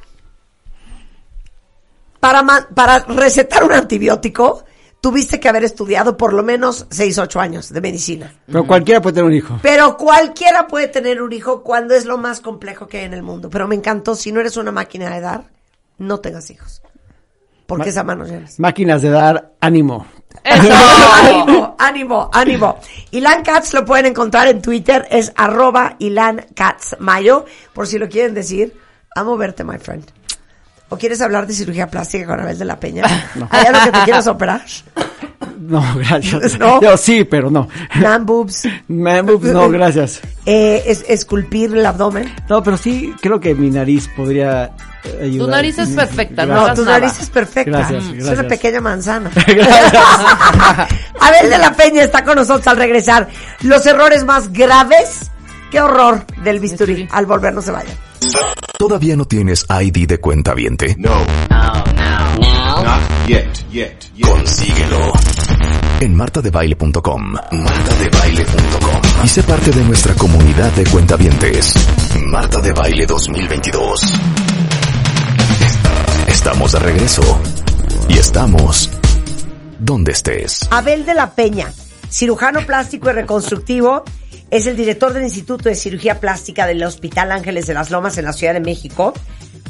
para, 2.21 2.45
para 2.73 2.99
recetar 3.01 3.65
un 3.65 3.73
antibiótico 3.73 4.65
tuviste 5.03 5.41
que 5.41 5.49
haber 5.49 5.65
estudiado 5.65 6.17
por 6.17 6.33
lo 6.33 6.45
menos 6.45 6.87
6, 6.89 7.19
8 7.19 7.41
años 7.41 7.73
de 7.73 7.81
medicina. 7.81 8.33
Pero 8.47 8.65
cualquiera 8.67 9.03
puede 9.03 9.15
tener 9.15 9.27
un 9.27 9.35
hijo. 9.35 9.59
Pero 9.61 9.97
cualquiera 9.97 10.69
puede 10.69 10.87
tener 10.87 11.21
un 11.21 11.33
hijo 11.33 11.63
cuando 11.63 11.95
es 11.95 12.07
lo 12.07 12.17
más 12.19 12.41
complejo 12.41 12.87
que 12.87 13.01
hay 13.01 13.05
en 13.05 13.15
el 13.15 13.23
mundo. 13.23 13.51
Pero 13.51 13.67
me 13.67 13.75
encantó, 13.75 14.15
si 14.15 14.31
no 14.31 14.41
eres 14.41 14.57
una 14.57 14.71
máquina 14.71 15.11
de 15.11 15.21
dar, 15.21 15.51
no 15.99 16.21
tengas 16.21 16.49
hijos. 16.51 16.83
Porque 17.67 17.91
esa 17.91 18.05
mano 18.05 18.25
llenas. 18.25 18.61
Máquinas 18.61 19.03
de 19.03 19.11
dar 19.11 19.53
ánimo. 19.61 20.07
ánimo, 20.45 21.75
ánimo, 21.79 22.31
ánimo. 22.33 22.79
Ilan 23.11 23.43
Katz 23.43 23.75
lo 23.75 23.85
pueden 23.85 24.07
encontrar 24.07 24.47
en 24.49 24.63
Twitter, 24.63 25.07
es 25.11 25.33
arroba 25.35 25.97
Ilan 25.99 26.47
Katz 26.55 26.97
Mayo, 27.01 27.45
por 27.73 27.89
si 27.89 27.99
lo 27.99 28.09
quieren 28.09 28.35
decir. 28.35 28.79
Amo 29.17 29.37
verte, 29.37 29.65
my 29.65 29.79
friend. 29.79 30.05
¿O 30.93 30.99
quieres 30.99 31.23
hablar 31.23 31.47
de 31.47 31.55
cirugía 31.55 31.87
plástica 31.87 32.27
con 32.27 32.39
Abel 32.39 32.59
de 32.59 32.67
la 32.67 32.79
Peña? 32.79 33.05
No. 33.35 33.49
¿Hay 33.51 33.65
algo 33.65 33.81
que 33.85 33.93
te 33.93 34.05
quieras 34.05 34.27
operar? 34.27 34.61
No, 35.59 35.83
gracias. 35.97 36.59
¿No? 36.59 36.83
Yo 36.83 36.99
sí, 36.99 37.25
pero 37.25 37.51
no. 37.51 37.67
Man 37.95 38.27
boobs. 38.27 38.69
Man 38.89 39.25
boobs, 39.25 39.47
no, 39.47 39.71
gracias. 39.71 40.21
Eh, 40.45 40.83
es, 40.87 41.03
esculpir 41.09 41.75
el 41.75 41.87
abdomen. 41.87 42.31
No, 42.51 42.63
pero 42.63 42.77
sí 42.77 43.15
creo 43.23 43.41
que 43.41 43.55
mi 43.55 43.71
nariz 43.71 44.07
podría 44.15 44.71
ayudar. 45.19 45.47
Tu 45.47 45.51
nariz 45.51 45.79
es 45.79 45.89
perfecta, 45.91 46.45
no, 46.45 46.75
tu 46.75 46.85
nariz 46.85 47.19
es 47.21 47.31
perfecta. 47.31 47.71
Gracias, 47.71 48.05
gracias. 48.09 48.33
Es 48.33 48.39
una 48.39 48.49
pequeña 48.49 48.81
manzana. 48.83 49.31
Abel 51.21 51.49
de 51.49 51.59
la 51.59 51.73
Peña 51.73 52.03
está 52.03 52.23
con 52.23 52.37
nosotros 52.37 52.67
al 52.67 52.77
regresar. 52.77 53.29
Los 53.63 53.87
errores 53.87 54.25
más 54.25 54.53
graves. 54.53 55.31
Qué 55.71 55.81
horror 55.81 56.27
del 56.45 56.61
bisturí. 56.61 57.09
Al 57.11 57.25
volver 57.25 57.55
no 57.55 57.63
se 57.63 57.71
vayan. 57.71 57.97
¿Todavía 58.79 59.17
no 59.17 59.25
tienes 59.25 59.67
ID 59.69 60.07
de 60.07 60.19
cuenta 60.19 60.55
viente? 60.55 60.95
No. 60.99 61.25
No, 61.51 61.85
no, 61.95 62.39
no. 62.39 62.83
Not 62.83 63.01
yet, 63.27 63.47
yet, 63.71 63.97
yet. 64.15 64.27
Consíguelo. 64.29 65.13
En 66.01 66.17
martadebaile.com. 66.17 67.33
Martadebaile.com. 67.53 69.25
Y 69.25 69.29
sé 69.29 69.43
parte 69.43 69.71
de 69.71 69.85
nuestra 69.85 70.15
comunidad 70.15 70.73
de 70.73 70.85
cuentavientes. 70.85 71.75
Marta 72.27 72.61
de 72.61 72.73
Baile 72.73 73.07
2022. 73.07 74.01
Estamos 76.27 76.73
de 76.73 76.79
regreso. 76.79 77.41
Y 78.09 78.19
estamos 78.19 78.91
donde 79.79 80.13
estés. 80.13 80.69
Abel 80.71 81.05
de 81.05 81.15
la 81.15 81.35
Peña, 81.35 81.73
cirujano 82.09 82.61
plástico 82.61 83.11
y 83.11 83.13
reconstructivo 83.13 84.05
es 84.53 84.67
el 84.67 84.77
director 84.77 85.15
del 85.15 85.23
Instituto 85.25 85.71
de 85.71 85.75
Cirugía 85.75 86.21
Plástica 86.21 86.67
del 86.67 86.85
Hospital 86.85 87.33
Ángeles 87.33 87.67
de 87.67 87.73
las 87.73 87.91
Lomas 87.91 88.19
en 88.19 88.27
la 88.27 88.35
Ciudad 88.35 88.53
de 88.53 88.61
México. 88.61 89.15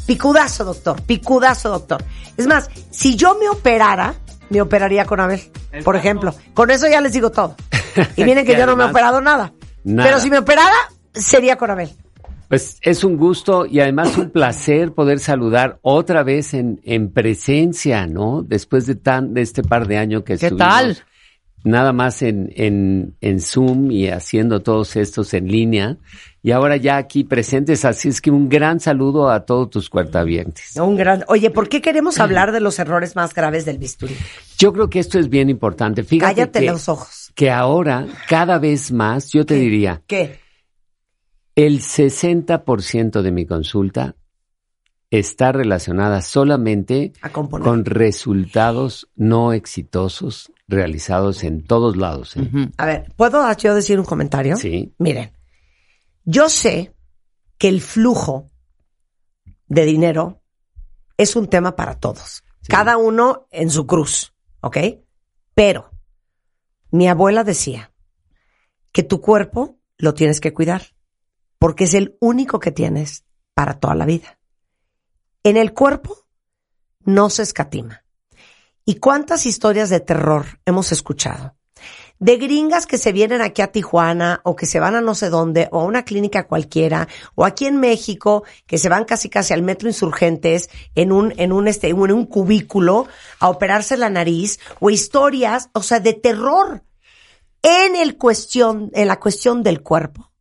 Picudazo, 0.09 0.65
doctor, 0.65 1.01
picudazo, 1.03 1.69
doctor. 1.69 2.03
Es 2.37 2.49
más, 2.49 2.69
si 2.91 3.15
yo 3.15 3.39
me 3.39 3.49
operara, 3.49 4.17
me 4.51 4.61
operaría 4.61 5.05
con 5.05 5.21
Abel, 5.21 5.41
por 5.85 5.95
ejemplo. 5.95 6.35
Con 6.53 6.73
eso 6.73 6.89
ya 6.89 7.01
les 7.01 7.13
digo 7.13 7.31
todo. 7.31 7.55
Y 8.17 8.25
miren 8.25 8.45
que 8.45 8.57
yo 8.57 8.67
no 8.67 8.75
me 8.75 8.85
he 8.85 8.87
operado 8.87 9.21
nada. 9.21 9.53
Pero 9.85 10.19
si 10.19 10.31
me 10.31 10.39
operara, 10.39 10.75
sería 11.15 11.57
con 11.57 11.71
Abel. 11.71 11.91
Pues 12.49 12.79
es 12.83 13.05
un 13.05 13.17
gusto 13.17 13.67
y 13.67 13.79
además 13.79 14.17
un 14.19 14.31
placer 14.31 14.93
poder 14.93 15.21
saludar 15.21 15.79
otra 15.83 16.25
vez 16.25 16.55
en, 16.55 16.81
en 16.83 17.13
presencia, 17.13 18.07
¿no? 18.09 18.43
Después 18.43 18.87
de 18.87 18.97
tan 18.97 19.33
de 19.33 19.43
este 19.43 19.63
par 19.63 19.87
de 19.87 19.99
años 19.99 20.25
que 20.25 20.37
¿Qué 20.39 20.51
tal? 20.51 20.99
Nada 21.65 21.93
más 21.93 22.23
en, 22.23 22.53
en, 22.57 23.17
en 23.21 23.41
Zoom 23.41 23.91
y 23.91 24.09
haciendo 24.09 24.61
todos 24.63 24.97
estos 24.97 25.33
en 25.35 25.49
línea 25.49 25.99
y 26.43 26.51
ahora 26.51 26.77
ya 26.77 26.97
aquí 26.97 27.25
presentes. 27.25 27.85
Así 27.85 28.09
es 28.09 28.21
que 28.21 28.31
un 28.31 28.49
gran 28.49 28.81
saludo 28.81 29.31
a 29.31 29.45
todos 29.45 29.71
tus 29.71 29.89
cuartavientes. 29.89 30.77
Un 30.77 30.97
gran. 30.97 31.25
Oye, 31.29 31.51
¿por 31.51 31.69
qué 31.69 31.81
queremos 31.81 32.19
hablar 32.19 32.53
de 32.53 32.61
los 32.61 32.79
errores 32.79 33.15
más 33.15 33.33
graves 33.33 33.65
del 33.65 33.79
bisturí? 33.79 34.17
Yo 34.59 34.73
creo 34.73 34.91
que 34.91 34.99
esto 34.99 35.19
es 35.19 35.29
bien 35.29 35.49
importante. 35.49 36.03
Fíjate 36.03 36.35
Cállate 36.35 36.61
que, 36.61 36.67
los 36.67 36.89
ojos. 36.89 37.33
que 37.35 37.51
ahora, 37.51 38.07
cada 38.29 38.59
vez 38.59 38.91
más, 38.91 39.31
yo 39.31 39.47
te 39.47 39.55
diría, 39.55 40.03
¿Qué? 40.07 40.41
el 41.55 41.81
60% 41.81 43.23
de 43.23 43.31
mi 43.31 43.47
consulta 43.47 44.17
está 45.11 45.53
relacionada 45.53 46.23
solamente 46.23 47.13
con 47.63 47.85
resultados 47.85 49.11
no 49.15 49.53
exitosos 49.53 50.51
realizados 50.73 51.45
en 51.45 51.65
todos 51.65 51.97
lados. 51.97 52.37
¿eh? 52.37 52.71
A 52.79 52.87
ver, 52.87 53.13
¿puedo 53.17 53.51
yo 53.57 53.75
decir 53.75 53.99
un 53.99 54.05
comentario? 54.05 54.57
Sí. 54.57 54.95
Miren, 54.99 55.33
yo 56.25 56.49
sé 56.49 56.95
que 57.59 57.69
el 57.69 57.81
flujo 57.81 58.51
de 59.69 59.85
dinero 59.85 60.43
es 61.17 61.37
un 61.37 61.47
tema 61.47 61.77
para 61.77 62.01
todos. 62.01 62.43
Cada 62.69 62.97
uno 62.97 63.47
en 63.51 63.71
su 63.71 63.87
cruz, 63.87 64.35
¿ok? 64.61 64.79
Pero 65.55 65.91
mi 66.91 67.09
abuela 67.09 67.45
decía 67.45 67.93
que 68.93 69.03
tu 69.03 69.21
cuerpo 69.21 69.79
lo 69.99 70.15
tienes 70.15 70.41
que 70.41 70.53
cuidar 70.53 70.83
porque 71.59 71.85
es 71.85 71.95
el 71.95 72.17
único 72.21 72.59
que 72.59 72.73
tienes 72.73 73.25
para 73.55 73.79
toda 73.79 73.95
la 73.95 74.07
vida. 74.07 74.39
En 75.45 75.57
el 75.57 75.73
cuerpo 75.73 76.27
no 77.05 77.31
se 77.31 77.43
escatima. 77.43 78.05
¿Y 78.85 78.97
cuántas 78.97 79.47
historias 79.47 79.91
de 79.91 80.01
terror 80.01 80.59
hemos 80.67 80.93
escuchado? 80.93 81.55
De 82.19 82.37
gringas 82.37 82.87
que 82.87 82.99
se 82.99 83.13
vienen 83.13 83.41
aquí 83.41 83.63
a 83.63 83.73
Tijuana 83.73 84.41
o 84.45 84.55
que 84.55 84.67
se 84.67 84.79
van 84.79 84.95
a 84.95 85.01
no 85.01 85.15
sé 85.15 85.29
dónde 85.29 85.69
o 85.73 85.81
a 85.81 85.85
una 85.85 86.05
clínica 86.05 86.47
cualquiera 86.47 87.09
o 87.35 87.45
aquí 87.45 87.67
en 87.67 87.79
México 87.79 88.45
que 88.67 88.79
se 88.79 88.89
van 88.89 89.05
casi 89.05 89.29
casi 89.29 89.53
al 89.53 89.63
metro 89.63 89.89
insurgentes 89.89 90.71
en 90.95 91.11
un, 91.11 91.35
en 91.37 91.53
un 91.53 91.67
este, 91.67 91.89
en 91.89 91.99
un 91.99 92.27
cubículo 92.27 93.09
a 93.41 93.49
operarse 93.49 93.97
la 93.97 94.09
nariz 94.09 94.61
o 94.79 94.91
historias, 94.91 95.71
o 95.73 95.83
sea, 95.83 95.99
de 95.99 96.13
terror 96.13 96.85
en 97.63 97.97
el 97.97 98.17
cuestión, 98.17 98.91
en 98.95 99.09
la 99.09 99.19
cuestión 99.19 99.63
del 99.63 99.83
cuerpo. 99.83 100.33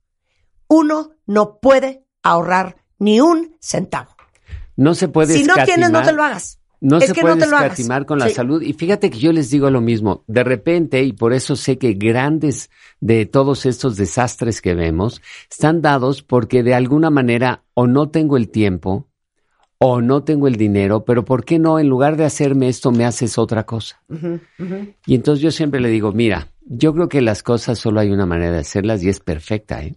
Uno 0.68 1.12
no 1.26 1.60
puede 1.60 2.06
ahorrar 2.22 2.78
ni 3.00 3.22
un 3.22 3.58
centavo. 3.60 4.16
No 4.76 4.94
se 4.96 5.08
puede 5.08 5.34
Si 5.34 5.44
no 5.44 5.56
tienes, 5.66 5.90
no 5.90 6.04
te 6.04 6.14
lo 6.14 6.24
hagas. 6.24 6.61
No 6.82 6.98
Es 6.98 7.06
se 7.06 7.13
que 7.13 7.22
puede 7.22 7.36
no 7.36 7.44
escatimar 7.44 8.08
con 8.08 8.17
la 8.17 8.28
Sí. 8.28 8.34
salud. 8.34 8.62
Y 8.63 8.74
fíjate 8.74 9.12
que 9.12 9.20
yo 9.20 9.32
les 9.32 9.52
digo 9.52 9.70
lo 9.70 9.82
mismo. 9.82 10.24
De 10.28 10.44
repente, 10.44 11.04
y 11.04 11.13
por 11.13 11.32
eso 11.32 11.56
sé 11.56 11.78
que 11.78 11.94
grandes 11.94 12.72
de 13.00 13.28
todos 13.28 13.67
estos 13.67 13.98
desastres 13.98 14.62
que 14.62 14.74
vemos 14.74 15.22
están 15.50 15.82
dados 15.84 16.24
porque 16.24 16.63
de 16.63 16.74
alguna 16.74 17.12
manera 17.12 17.63
o 17.76 17.86
no 17.86 18.10
tengo 18.10 18.36
el 18.36 18.50
tiempo 18.50 19.08
o 19.78 20.02
no 20.02 20.24
tengo 20.24 20.48
el 20.48 20.56
dinero, 20.58 21.06
pero 21.06 21.24
¿por 21.24 21.46
qué 21.46 21.60
no 21.60 21.80
en 21.80 21.88
lugar 21.88 22.17
de 22.17 22.26
hacerme 22.26 22.67
esto 22.67 22.91
me 22.91 23.06
haces 23.06 23.38
otra 23.38 23.63
cosa? 23.65 24.02
Y 25.06 25.15
entonces 25.15 25.41
yo 25.41 25.52
siempre 25.52 25.80
le 25.82 25.89
digo, 25.89 26.12
mira, 26.12 26.50
yo 26.65 26.94
creo 26.94 27.10
que 27.10 27.22
las 27.22 27.44
cosas 27.44 27.78
solo 27.80 28.00
hay 28.00 28.10
una 28.12 28.26
manera 28.26 28.52
de 28.52 28.60
hacerlas 28.60 29.04
y 29.04 29.10
es 29.10 29.20
perfecta, 29.20 29.84
¿eh? 29.84 29.96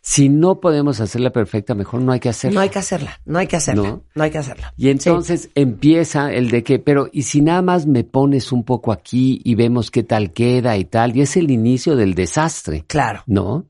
Si 0.00 0.28
no 0.28 0.60
podemos 0.60 1.00
hacerla 1.00 1.30
perfecta, 1.30 1.74
mejor 1.74 2.00
no 2.00 2.12
hay 2.12 2.20
que 2.20 2.28
hacerla. 2.28 2.54
No 2.54 2.60
hay 2.60 2.68
que 2.70 2.78
hacerla, 2.78 3.20
no 3.26 3.38
hay 3.38 3.46
que 3.46 3.56
hacerla, 3.56 3.82
No. 3.88 4.04
no, 4.14 4.22
hay 4.24 4.30
que 4.30 4.38
hacerla. 4.38 4.72
Y 4.76 4.88
entonces 4.90 5.50
empieza 5.54 6.32
el 6.32 6.50
de 6.50 6.62
que, 6.62 6.78
pero 6.78 7.08
¿y 7.12 7.22
si 7.22 7.42
nada 7.42 7.62
más 7.62 7.86
me 7.86 8.04
pones 8.04 8.52
un 8.52 8.64
poco 8.64 8.92
aquí 8.92 9.40
y 9.44 9.54
vemos 9.54 9.90
qué 9.90 10.02
tal 10.04 10.32
queda 10.32 10.76
y 10.76 10.84
tal? 10.84 11.16
Y 11.16 11.22
es 11.22 11.36
el 11.36 11.50
inicio 11.50 11.96
del 11.96 12.14
desastre, 12.14 12.84
Claro. 12.86 13.22
¿no? 13.26 13.66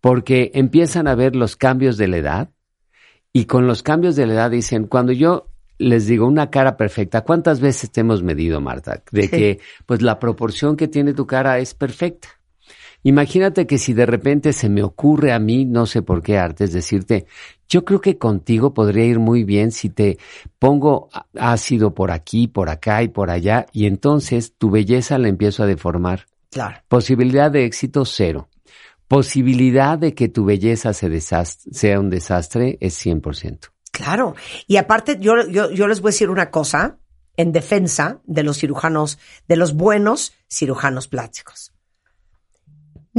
Porque 0.00 0.50
empiezan 0.54 1.08
a 1.08 1.14
ver 1.14 1.34
los 1.36 1.56
cambios 1.56 1.96
de 1.96 2.08
la 2.08 2.16
edad 2.18 2.50
y 3.32 3.44
con 3.44 3.66
los 3.66 3.82
cambios 3.82 4.16
de 4.16 4.26
la 4.26 4.34
edad 4.34 4.50
dicen, 4.50 4.86
cuando 4.86 5.12
yo 5.12 5.48
les 5.78 6.06
digo 6.06 6.26
una 6.26 6.50
cara 6.50 6.76
perfecta, 6.76 7.20
¿cuántas 7.22 7.60
veces 7.60 7.90
te 7.92 8.00
hemos 8.00 8.22
medido, 8.22 8.60
Marta? 8.60 9.02
De 9.12 9.22
Sí. 9.22 9.28
que 9.28 9.60
pues 9.86 10.02
la 10.02 10.18
proporción 10.18 10.76
que 10.76 10.88
tiene 10.88 11.14
tu 11.14 11.26
cara 11.26 11.58
es 11.58 11.74
perfecta. 11.74 12.28
Imagínate 13.04 13.66
que 13.66 13.78
si 13.78 13.92
de 13.94 14.06
repente 14.06 14.52
se 14.52 14.68
me 14.68 14.82
ocurre 14.82 15.32
a 15.32 15.38
mí, 15.38 15.64
no 15.64 15.86
sé 15.86 16.02
por 16.02 16.22
qué 16.22 16.36
artes, 16.38 16.72
decirte, 16.72 17.26
yo 17.68 17.84
creo 17.84 18.00
que 18.00 18.18
contigo 18.18 18.74
podría 18.74 19.04
ir 19.04 19.18
muy 19.18 19.44
bien 19.44 19.70
si 19.72 19.88
te 19.88 20.18
pongo 20.58 21.08
ácido 21.38 21.94
por 21.94 22.10
aquí, 22.10 22.48
por 22.48 22.68
acá 22.70 23.02
y 23.02 23.08
por 23.08 23.30
allá, 23.30 23.66
y 23.72 23.86
entonces 23.86 24.54
tu 24.58 24.70
belleza 24.70 25.18
la 25.18 25.28
empiezo 25.28 25.62
a 25.62 25.66
deformar. 25.66 26.26
Claro. 26.50 26.78
Posibilidad 26.88 27.50
de 27.50 27.64
éxito 27.64 28.04
cero. 28.04 28.48
Posibilidad 29.06 29.98
de 29.98 30.14
que 30.14 30.28
tu 30.28 30.44
belleza 30.44 30.92
se 30.92 31.08
desastre- 31.08 31.72
sea 31.72 31.98
un 31.98 32.10
desastre 32.10 32.76
es 32.80 32.94
100%. 32.94 33.70
Claro. 33.90 34.34
Y 34.66 34.76
aparte, 34.76 35.16
yo, 35.18 35.46
yo, 35.48 35.70
yo 35.70 35.88
les 35.88 36.00
voy 36.00 36.10
a 36.10 36.12
decir 36.12 36.30
una 36.30 36.50
cosa 36.50 36.98
en 37.36 37.52
defensa 37.52 38.20
de 38.26 38.42
los 38.42 38.58
cirujanos, 38.58 39.18
de 39.48 39.56
los 39.56 39.74
buenos 39.74 40.32
cirujanos 40.48 41.08
plásticos. 41.08 41.72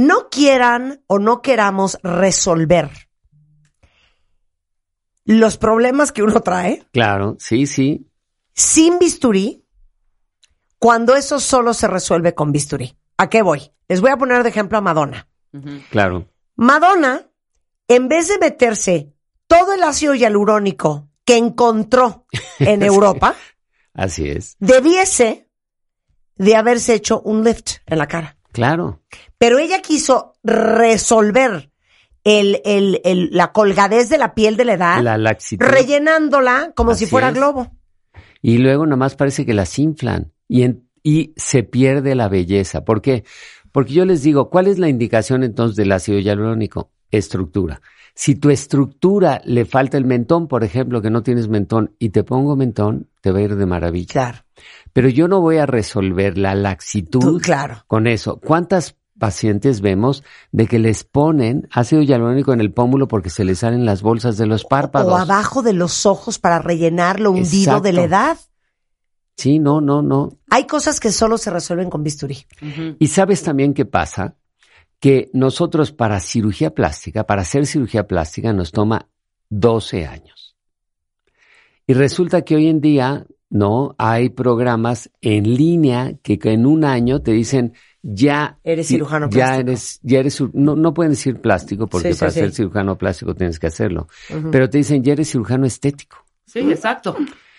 No 0.00 0.30
quieran 0.30 1.02
o 1.08 1.18
no 1.18 1.42
queramos 1.42 1.98
resolver 2.02 2.88
los 5.26 5.58
problemas 5.58 6.10
que 6.10 6.22
uno 6.22 6.40
trae 6.40 6.86
Claro, 6.92 7.36
sí, 7.38 7.66
sí, 7.66 8.10
sin 8.54 8.98
bisturí 8.98 9.62
cuando 10.78 11.14
eso 11.16 11.38
solo 11.38 11.74
se 11.74 11.86
resuelve 11.86 12.34
con 12.34 12.50
bisturí. 12.50 12.96
¿A 13.18 13.28
qué 13.28 13.42
voy? 13.42 13.72
Les 13.88 14.00
voy 14.00 14.10
a 14.10 14.16
poner 14.16 14.42
de 14.42 14.48
ejemplo 14.48 14.78
a 14.78 14.80
Madonna. 14.80 15.28
claro. 15.90 16.26
Madonna, 16.56 17.26
en 17.86 18.08
vez 18.08 18.28
de 18.28 18.38
meterse 18.38 19.12
todo 19.46 19.74
el 19.74 19.82
ácido 19.82 20.14
hialurónico 20.14 21.10
que 21.26 21.36
encontró 21.36 22.24
en 22.58 22.82
Europa, 22.94 23.34
Así 23.92 24.30
es. 24.30 24.56
debiese 24.60 25.50
de 26.36 26.56
haberse 26.56 26.94
hecho 26.94 27.20
un 27.20 27.44
lift 27.44 27.80
en 27.84 27.98
la 27.98 28.08
cara. 28.08 28.38
Claro. 28.52 29.00
Pero 29.38 29.58
ella 29.58 29.80
quiso 29.82 30.34
resolver 30.42 31.70
el, 32.24 32.60
el- 32.64 33.00
el- 33.04 33.30
la 33.32 33.52
colgadez 33.52 34.08
de 34.08 34.18
la 34.18 34.34
piel 34.34 34.56
de 34.56 34.64
la 34.64 34.74
edad, 34.74 35.02
La 35.02 35.16
laxitud. 35.18 35.64
rellenándola 35.66 36.72
como 36.74 36.94
si 36.94 37.06
fuera 37.06 37.28
es. 37.28 37.34
globo. 37.34 37.70
Y 38.42 38.58
luego 38.58 38.86
nada 38.86 38.96
más 38.96 39.16
parece 39.16 39.44
que 39.46 39.54
las 39.54 39.78
inflan 39.78 40.32
y, 40.48 40.62
en- 40.62 40.88
y 41.02 41.32
se 41.36 41.62
pierde 41.62 42.14
la 42.14 42.28
belleza. 42.28 42.84
¿Por 42.84 43.00
qué? 43.02 43.24
Porque 43.72 43.92
yo 43.92 44.04
les 44.04 44.22
digo, 44.22 44.50
¿cuál 44.50 44.66
es 44.66 44.78
la 44.78 44.88
indicación 44.88 45.44
entonces 45.44 45.76
del 45.76 45.92
ácido 45.92 46.18
hialurónico? 46.18 46.90
Estructura. 47.10 47.80
Si 48.14 48.34
tu 48.34 48.50
estructura 48.50 49.40
le 49.44 49.64
falta 49.64 49.96
el 49.96 50.04
mentón, 50.04 50.48
por 50.48 50.64
ejemplo, 50.64 51.00
que 51.00 51.10
no 51.10 51.22
tienes 51.22 51.48
mentón, 51.48 51.94
y 51.98 52.10
te 52.10 52.24
pongo 52.24 52.56
mentón, 52.56 53.08
te 53.20 53.30
va 53.30 53.38
a 53.38 53.42
ir 53.42 53.56
de 53.56 53.66
maravilla. 53.66 54.12
Claro. 54.12 54.38
Pero 54.92 55.08
yo 55.08 55.28
no 55.28 55.40
voy 55.40 55.58
a 55.58 55.66
resolver 55.66 56.36
la 56.36 56.54
laxitud 56.54 57.20
Tú, 57.20 57.38
claro. 57.38 57.84
con 57.86 58.06
eso. 58.06 58.40
¿Cuántas 58.40 58.96
pacientes 59.18 59.80
vemos 59.80 60.24
de 60.50 60.66
que 60.66 60.78
les 60.78 61.04
ponen 61.04 61.68
ácido 61.70 62.02
hialurónico 62.02 62.52
en 62.52 62.60
el 62.60 62.72
pómulo 62.72 63.06
porque 63.06 63.30
se 63.30 63.44
les 63.44 63.60
salen 63.60 63.84
las 63.84 64.02
bolsas 64.02 64.36
de 64.36 64.46
los 64.46 64.64
párpados? 64.64 65.12
O 65.12 65.16
abajo 65.16 65.62
de 65.62 65.74
los 65.74 66.06
ojos 66.06 66.38
para 66.38 66.58
rellenar 66.58 67.20
lo 67.20 67.30
hundido 67.30 67.80
de 67.80 67.92
la 67.92 68.02
edad. 68.02 68.38
Sí, 69.36 69.58
no, 69.58 69.80
no, 69.80 70.02
no. 70.02 70.36
Hay 70.50 70.66
cosas 70.66 71.00
que 71.00 71.12
solo 71.12 71.38
se 71.38 71.50
resuelven 71.50 71.88
con 71.88 72.02
bisturí. 72.02 72.46
Y 72.98 73.06
sabes 73.06 73.42
también 73.42 73.72
qué 73.72 73.86
pasa? 73.86 74.34
Que 74.98 75.30
nosotros 75.32 75.92
para 75.92 76.20
cirugía 76.20 76.74
plástica, 76.74 77.24
para 77.24 77.42
hacer 77.42 77.66
cirugía 77.66 78.06
plástica 78.06 78.52
nos 78.52 78.70
toma 78.70 79.08
12 79.48 80.06
años. 80.06 80.49
Y 81.90 81.94
resulta 81.94 82.42
que 82.42 82.54
hoy 82.54 82.68
en 82.68 82.80
día, 82.80 83.26
no, 83.48 83.96
hay 83.98 84.28
programas 84.28 85.10
en 85.20 85.56
línea 85.56 86.12
que, 86.22 86.38
en 86.44 86.64
un 86.66 86.84
año 86.84 87.20
te 87.20 87.32
dicen 87.32 87.72
ya 88.00 88.58
Eres 88.62 88.86
cirujano 88.86 89.26
ya 89.28 89.32
plástico. 89.58 89.60
eres 89.60 90.00
ya 90.02 90.18
eres 90.20 90.40
no 90.54 90.76
no 90.76 90.94
pueden 90.94 91.12
decir 91.12 91.40
plástico 91.40 91.88
porque 91.88 92.14
Sí, 92.14 92.18
para 92.20 92.30
sí. 92.30 92.38
ser 92.40 92.52
cirujano 92.52 92.96
plástico 92.96 93.34
tienes 93.34 93.58
que 93.58 93.66
hacerlo, 93.66 94.06
pero 94.52 94.70
te 94.70 94.78
dicen 94.78 95.02
ya 95.02 95.14
eres 95.14 95.32
cirujano 95.32 95.66
estético. 95.66 96.18
Sí, 96.46 96.60
exacto. 96.60 97.16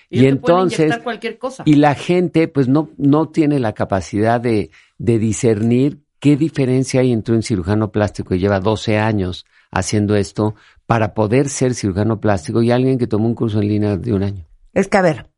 Y 0.10 0.22
Y, 0.22 0.26
entonces 0.28 0.80
entonces- 0.80 1.04
cualquier 1.04 1.38
cosa. 1.38 1.64
Y 1.66 1.76
la 1.76 1.94
gente, 1.94 2.48
pues 2.48 2.70
no, 2.70 2.90
no 2.98 3.28
tiene 3.28 3.60
la 3.60 3.74
capacidad 3.74 4.40
de, 4.40 4.72
de 4.98 5.20
discernir 5.20 6.00
qué 6.20 6.38
diferencia 6.38 7.02
hay 7.02 7.12
entre 7.12 7.36
un 7.36 7.44
cirujano 7.44 7.92
plástico 7.92 8.30
que 8.30 8.40
lleva 8.40 8.62
12 8.62 8.98
años 8.98 9.46
haciendo 9.72 10.16
esto 10.16 10.56
para 10.92 11.14
poder 11.14 11.48
ser 11.48 11.74
cirujano 11.74 12.20
plástico 12.20 12.62
y 12.62 12.70
alguien 12.70 12.98
que 12.98 13.08
tomó 13.08 13.26
un 13.26 13.34
curso 13.34 13.62
en 13.62 13.70
línea 13.70 13.96
de 13.96 14.12
un 14.12 14.24
año. 14.24 14.46
Es 14.74 14.90
que, 14.90 14.98
a 14.98 15.02
ver, 15.02 15.32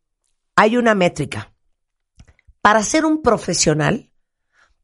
hay 0.55 0.77
una 0.77 0.95
métrica. 0.95 1.53
Para 2.59 2.81
ser 2.81 3.05
un 3.05 3.21
profesional, 3.21 4.11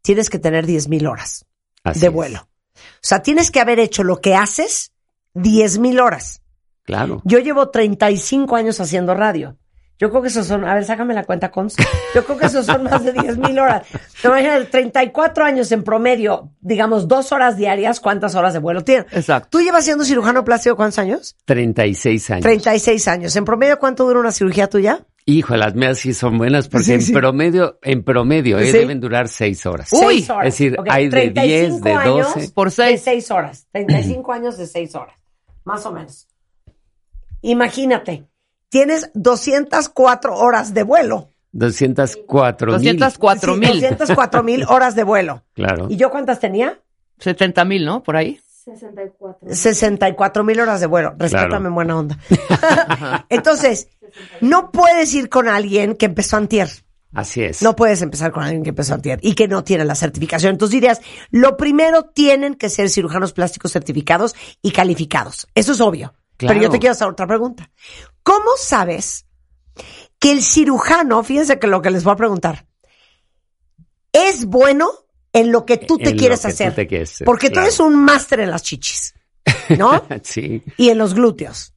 tienes 0.04 0.30
que 0.30 0.38
tener 0.38 0.68
10.000 0.68 1.10
horas 1.10 1.48
Así 1.84 2.02
de 2.02 2.06
es. 2.06 2.14
vuelo. 2.14 2.48
O 2.76 3.02
sea, 3.02 3.24
tienes 3.24 3.50
que 3.50 3.60
haber 3.60 3.80
hecho 3.80 4.04
lo 4.04 4.22
que 4.22 4.36
haces 4.36 4.94
10.000 5.34 6.04
horas. 6.04 6.44
Claro. 6.84 7.24
Yo 7.26 7.40
llevo 7.40 7.70
35 7.70 8.56
años 8.56 8.80
haciendo 8.80 9.16
radio. 9.16 9.58
Yo 10.00 10.10
creo 10.10 10.22
que 10.22 10.30
esos 10.30 10.48
son, 10.48 10.64
a 10.64 10.74
ver, 10.76 10.86
sácame 10.86 11.14
la 11.14 11.26
cuenta, 11.26 11.52
Cons. 11.52 11.76
Yo 12.16 12.24
creo 12.24 12.38
que 12.38 12.46
esos 12.46 12.66
son 12.66 12.84
más 12.84 13.04
de 13.04 13.12
10 13.12 13.38
mil 13.38 13.60
horas. 13.60 13.86
Te 14.22 14.30
imaginas, 14.30 14.70
34 14.72 15.44
años 15.44 15.72
en 15.74 15.84
promedio, 15.84 16.52
digamos, 16.62 17.08
dos 17.10 17.34
horas 17.34 17.58
diarias, 17.58 18.00
¿cuántas 18.00 18.34
horas 18.36 18.54
de 18.54 18.60
vuelo 18.60 18.82
tiene? 18.86 19.06
Exacto. 19.12 19.50
¿Tú 19.52 19.60
llevas 19.62 19.84
siendo 19.84 20.06
cirujano 20.06 20.46
plástico 20.46 20.78
cuántos 20.78 21.00
años? 21.00 21.36
36 21.44 22.30
años. 22.32 22.44
36 22.44 23.08
años. 23.10 23.36
¿En 23.36 23.44
promedio 23.44 23.78
cuánto 23.78 24.06
dura 24.06 24.22
una 24.22 24.32
cirugía 24.32 24.68
tuya? 24.70 25.06
Hijo, 25.26 25.56
las 25.58 25.76
mías 25.76 26.00
sí 26.00 26.14
son 26.14 26.38
buenas 26.38 26.70
porque 26.70 26.86
Sí, 26.86 26.94
en 26.94 27.02
sí. 27.02 27.12
promedio, 27.14 27.78
en 27.84 28.02
promedio, 28.04 28.58
eh, 28.58 28.68
Sí. 28.72 28.78
deben 28.78 29.02
durar 29.02 29.28
seis 29.28 29.66
horas. 29.66 29.90
Uy, 29.92 30.00
Seis 30.20 30.30
horas. 30.30 30.48
es 30.48 30.54
decir, 30.54 30.78
hay 30.90 31.10
de 31.10 31.20
10, 31.30 31.34
35 31.82 31.84
de 31.90 31.94
años 31.94 32.34
12. 32.36 32.52
Por 32.54 32.68
De 32.70 32.72
seis. 32.72 33.02
6 33.04 33.32
horas. 33.32 33.68
35 33.74 34.32
años 34.32 34.58
de 34.58 34.66
6 34.66 34.96
horas. 34.96 35.16
Más 35.66 35.86
o 35.86 35.92
menos. 35.92 36.26
Imagínate, 37.42 38.26
tienes 38.70 39.12
204 39.14 40.36
horas 40.36 40.74
de 40.74 40.84
vuelo. 40.84 41.30
204 41.52 42.78
mil. 42.80 42.98
204 42.98 43.54
Sí, 43.54 43.60
mil. 43.60 43.82
204 43.82 44.44
mil 44.44 44.64
horas 44.70 44.96
de 44.96 45.04
vuelo. 45.04 45.44
Claro. 45.54 45.88
¿Y 45.90 45.98
yo 45.98 46.10
cuántas 46.12 46.40
tenía? 46.40 46.80
70 47.20 47.66
mil, 47.66 47.86
¿no? 47.86 48.02
Por 48.04 48.16
ahí. 48.16 48.40
64 49.52 50.44
mil 50.44 50.60
horas 50.60 50.80
de 50.80 50.88
vuelo. 50.88 51.16
Respétame 51.18 51.50
Claro. 51.50 51.68
en 51.68 51.74
buena 51.76 51.98
onda. 51.98 52.18
Entonces, 53.30 53.90
no 54.42 54.72
puedes 54.72 55.14
ir 55.14 55.30
con 55.30 55.48
alguien 55.48 55.96
que 55.96 56.06
empezó 56.06 56.38
antier. 56.38 56.70
Así 57.14 57.42
es. 57.42 57.64
No 57.64 57.76
puedes 57.76 58.04
empezar 58.04 58.32
con 58.32 58.44
alguien 58.44 58.62
que 58.62 58.70
empezó 58.70 58.94
antier 58.94 59.20
y 59.24 59.34
que 59.34 59.48
no 59.48 59.64
tiene 59.64 59.84
la 59.86 59.96
certificación. 59.96 60.52
Entonces 60.52 60.74
dirías, 60.74 61.02
lo 61.32 61.58
primero 61.58 62.04
tienen 62.04 62.54
que 62.54 62.70
ser 62.70 62.90
cirujanos 62.90 63.34
plásticos 63.34 63.72
certificados 63.72 64.36
y 64.62 64.72
calificados. 64.72 65.48
Eso 65.56 65.72
es 65.72 65.82
obvio. 65.82 66.14
Claro. 66.38 66.54
Pero 66.54 66.66
yo 66.68 66.70
te 66.70 66.78
quiero 66.80 66.92
hacer 66.94 67.08
otra 67.08 67.26
pregunta. 67.28 67.70
¿Cómo 68.30 68.52
sabes 68.58 69.26
que 70.20 70.32
el 70.32 70.44
cirujano, 70.44 71.24
fíjense 71.24 71.58
que 71.58 71.66
lo 71.68 71.82
que 71.82 71.90
les 71.90 72.04
voy 72.04 72.14
a 72.14 72.18
preguntar, 72.18 72.66
es 74.14 74.46
bueno 74.46 74.92
en 75.34 75.52
lo 75.52 75.66
que 75.66 75.78
tú 75.78 75.98
te 75.98 76.10
En 76.12 76.18
quieres 76.18 76.40
que 76.42 76.48
tú 76.50 76.54
hacer? 76.54 76.76
te 76.76 76.88
quieres 76.88 77.12
hacer, 77.14 77.26
Porque 77.26 77.50
tú 77.50 77.60
eres 77.60 77.80
un 77.80 77.96
máster 77.96 78.40
en 78.42 78.52
las 78.52 78.62
chichis, 78.64 79.16
¿no? 79.78 80.04
sí, 80.24 80.62
y 80.78 80.90
en 80.90 80.98
los 81.00 81.14
glúteos. 81.14 81.74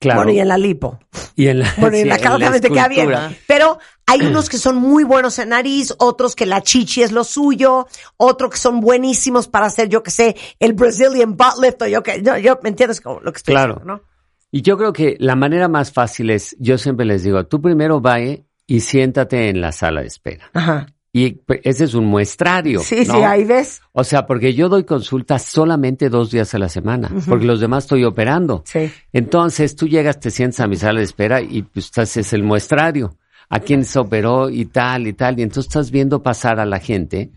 claro. 0.00 0.20
Bueno, 0.22 0.32
y 0.32 0.40
en 0.40 0.48
la 0.48 0.58
lipo. 0.58 0.98
Y 1.36 1.48
en 1.48 1.60
la, 1.60 1.74
Bueno, 1.78 1.96
y 1.96 2.00
en 2.00 2.04
sí, 2.06 2.08
la 2.10 2.18
cara 2.18 2.38
también 2.38 2.62
te 2.62 2.70
queda 2.70 2.88
bien. 2.88 3.10
Pero 3.46 3.78
hay 4.06 4.20
unos 4.26 4.48
que 4.48 4.58
son 4.58 4.76
muy 4.76 5.04
buenos 5.04 5.38
en 5.38 5.50
nariz, 5.50 5.94
otros 5.98 6.34
que 6.34 6.46
la 6.46 6.62
chichi 6.62 7.02
es 7.02 7.12
lo 7.12 7.22
suyo, 7.24 7.86
otros 8.16 8.50
que 8.52 8.58
son 8.58 8.80
buenísimos 8.80 9.46
para 9.48 9.66
hacer, 9.66 9.88
yo 9.88 10.02
que 10.02 10.10
sé, 10.10 10.36
el 10.58 10.72
Brazilian 10.72 11.36
butt 11.36 11.58
lift 11.62 11.82
o 11.82 11.86
yo 11.86 12.02
que, 12.02 12.22
yo, 12.22 12.36
yo 12.38 12.58
¿me 12.62 12.70
entiendes 12.70 13.00
como 13.00 13.20
lo 13.20 13.32
que 13.32 13.38
estoy 13.38 13.54
Claro. 13.54 13.74
diciendo, 13.74 13.94
no? 14.02 14.15
Y 14.50 14.62
yo 14.62 14.78
creo 14.78 14.92
que 14.92 15.16
la 15.18 15.36
manera 15.36 15.68
más 15.68 15.92
fácil 15.92 16.30
es, 16.30 16.56
yo 16.58 16.78
siempre 16.78 17.04
les 17.04 17.22
digo, 17.22 17.44
tú 17.46 17.60
primero 17.60 18.00
vaya 18.00 18.38
y 18.66 18.80
siéntate 18.80 19.48
en 19.48 19.60
la 19.60 19.72
sala 19.72 20.00
de 20.00 20.06
espera. 20.06 20.50
Ajá. 20.54 20.86
Y 21.12 21.30
pues, 21.30 21.60
ese 21.64 21.84
es 21.84 21.94
un 21.94 22.04
muestrario. 22.04 22.80
Sí, 22.80 23.04
¿no? 23.06 23.14
sí, 23.14 23.22
ahí 23.22 23.44
ves. 23.44 23.80
O 23.92 24.04
sea, 24.04 24.26
porque 24.26 24.52
yo 24.52 24.68
doy 24.68 24.84
consultas 24.84 25.42
solamente 25.44 26.10
dos 26.10 26.30
días 26.30 26.54
a 26.54 26.58
la 26.58 26.68
semana, 26.68 27.10
porque 27.26 27.46
los 27.46 27.58
demás 27.58 27.84
estoy 27.84 28.04
operando. 28.04 28.62
Sí. 28.66 28.92
Entonces 29.14 29.76
tú 29.76 29.88
llegas, 29.88 30.20
te 30.20 30.30
sientas 30.30 30.60
a 30.60 30.66
mi 30.66 30.76
sala 30.76 30.98
de 30.98 31.06
espera 31.06 31.40
y 31.40 31.62
pues 31.62 31.86
estás, 31.86 32.18
es 32.18 32.34
el 32.34 32.42
muestrario. 32.42 33.16
A 33.48 33.60
quién 33.60 33.86
se 33.86 33.98
operó 33.98 34.50
y 34.50 34.66
tal 34.66 35.06
y 35.06 35.14
tal. 35.14 35.38
Y 35.38 35.42
entonces 35.42 35.68
estás 35.68 35.90
viendo 35.90 36.22
pasar 36.22 36.60
a 36.60 36.66
la 36.66 36.80
gente. 36.80 37.30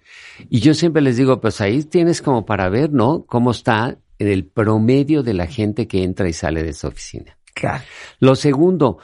Y 0.49 0.59
yo 0.59 0.73
siempre 0.73 1.01
les 1.01 1.15
digo, 1.15 1.39
pues 1.39 1.61
ahí 1.61 1.83
tienes 1.83 2.21
como 2.21 2.45
para 2.45 2.67
ver, 2.67 2.91
¿no? 2.91 3.23
Cómo 3.27 3.51
está 3.51 3.97
el 4.27 4.45
promedio 4.45 5.23
de 5.23 5.33
la 5.33 5.47
gente 5.47 5.87
que 5.87 6.03
entra 6.03 6.27
y 6.27 6.33
sale 6.33 6.63
de 6.63 6.69
esa 6.69 6.89
oficina. 6.89 7.37
Claro. 7.53 7.83
Lo 8.19 8.35
segundo, 8.35 8.97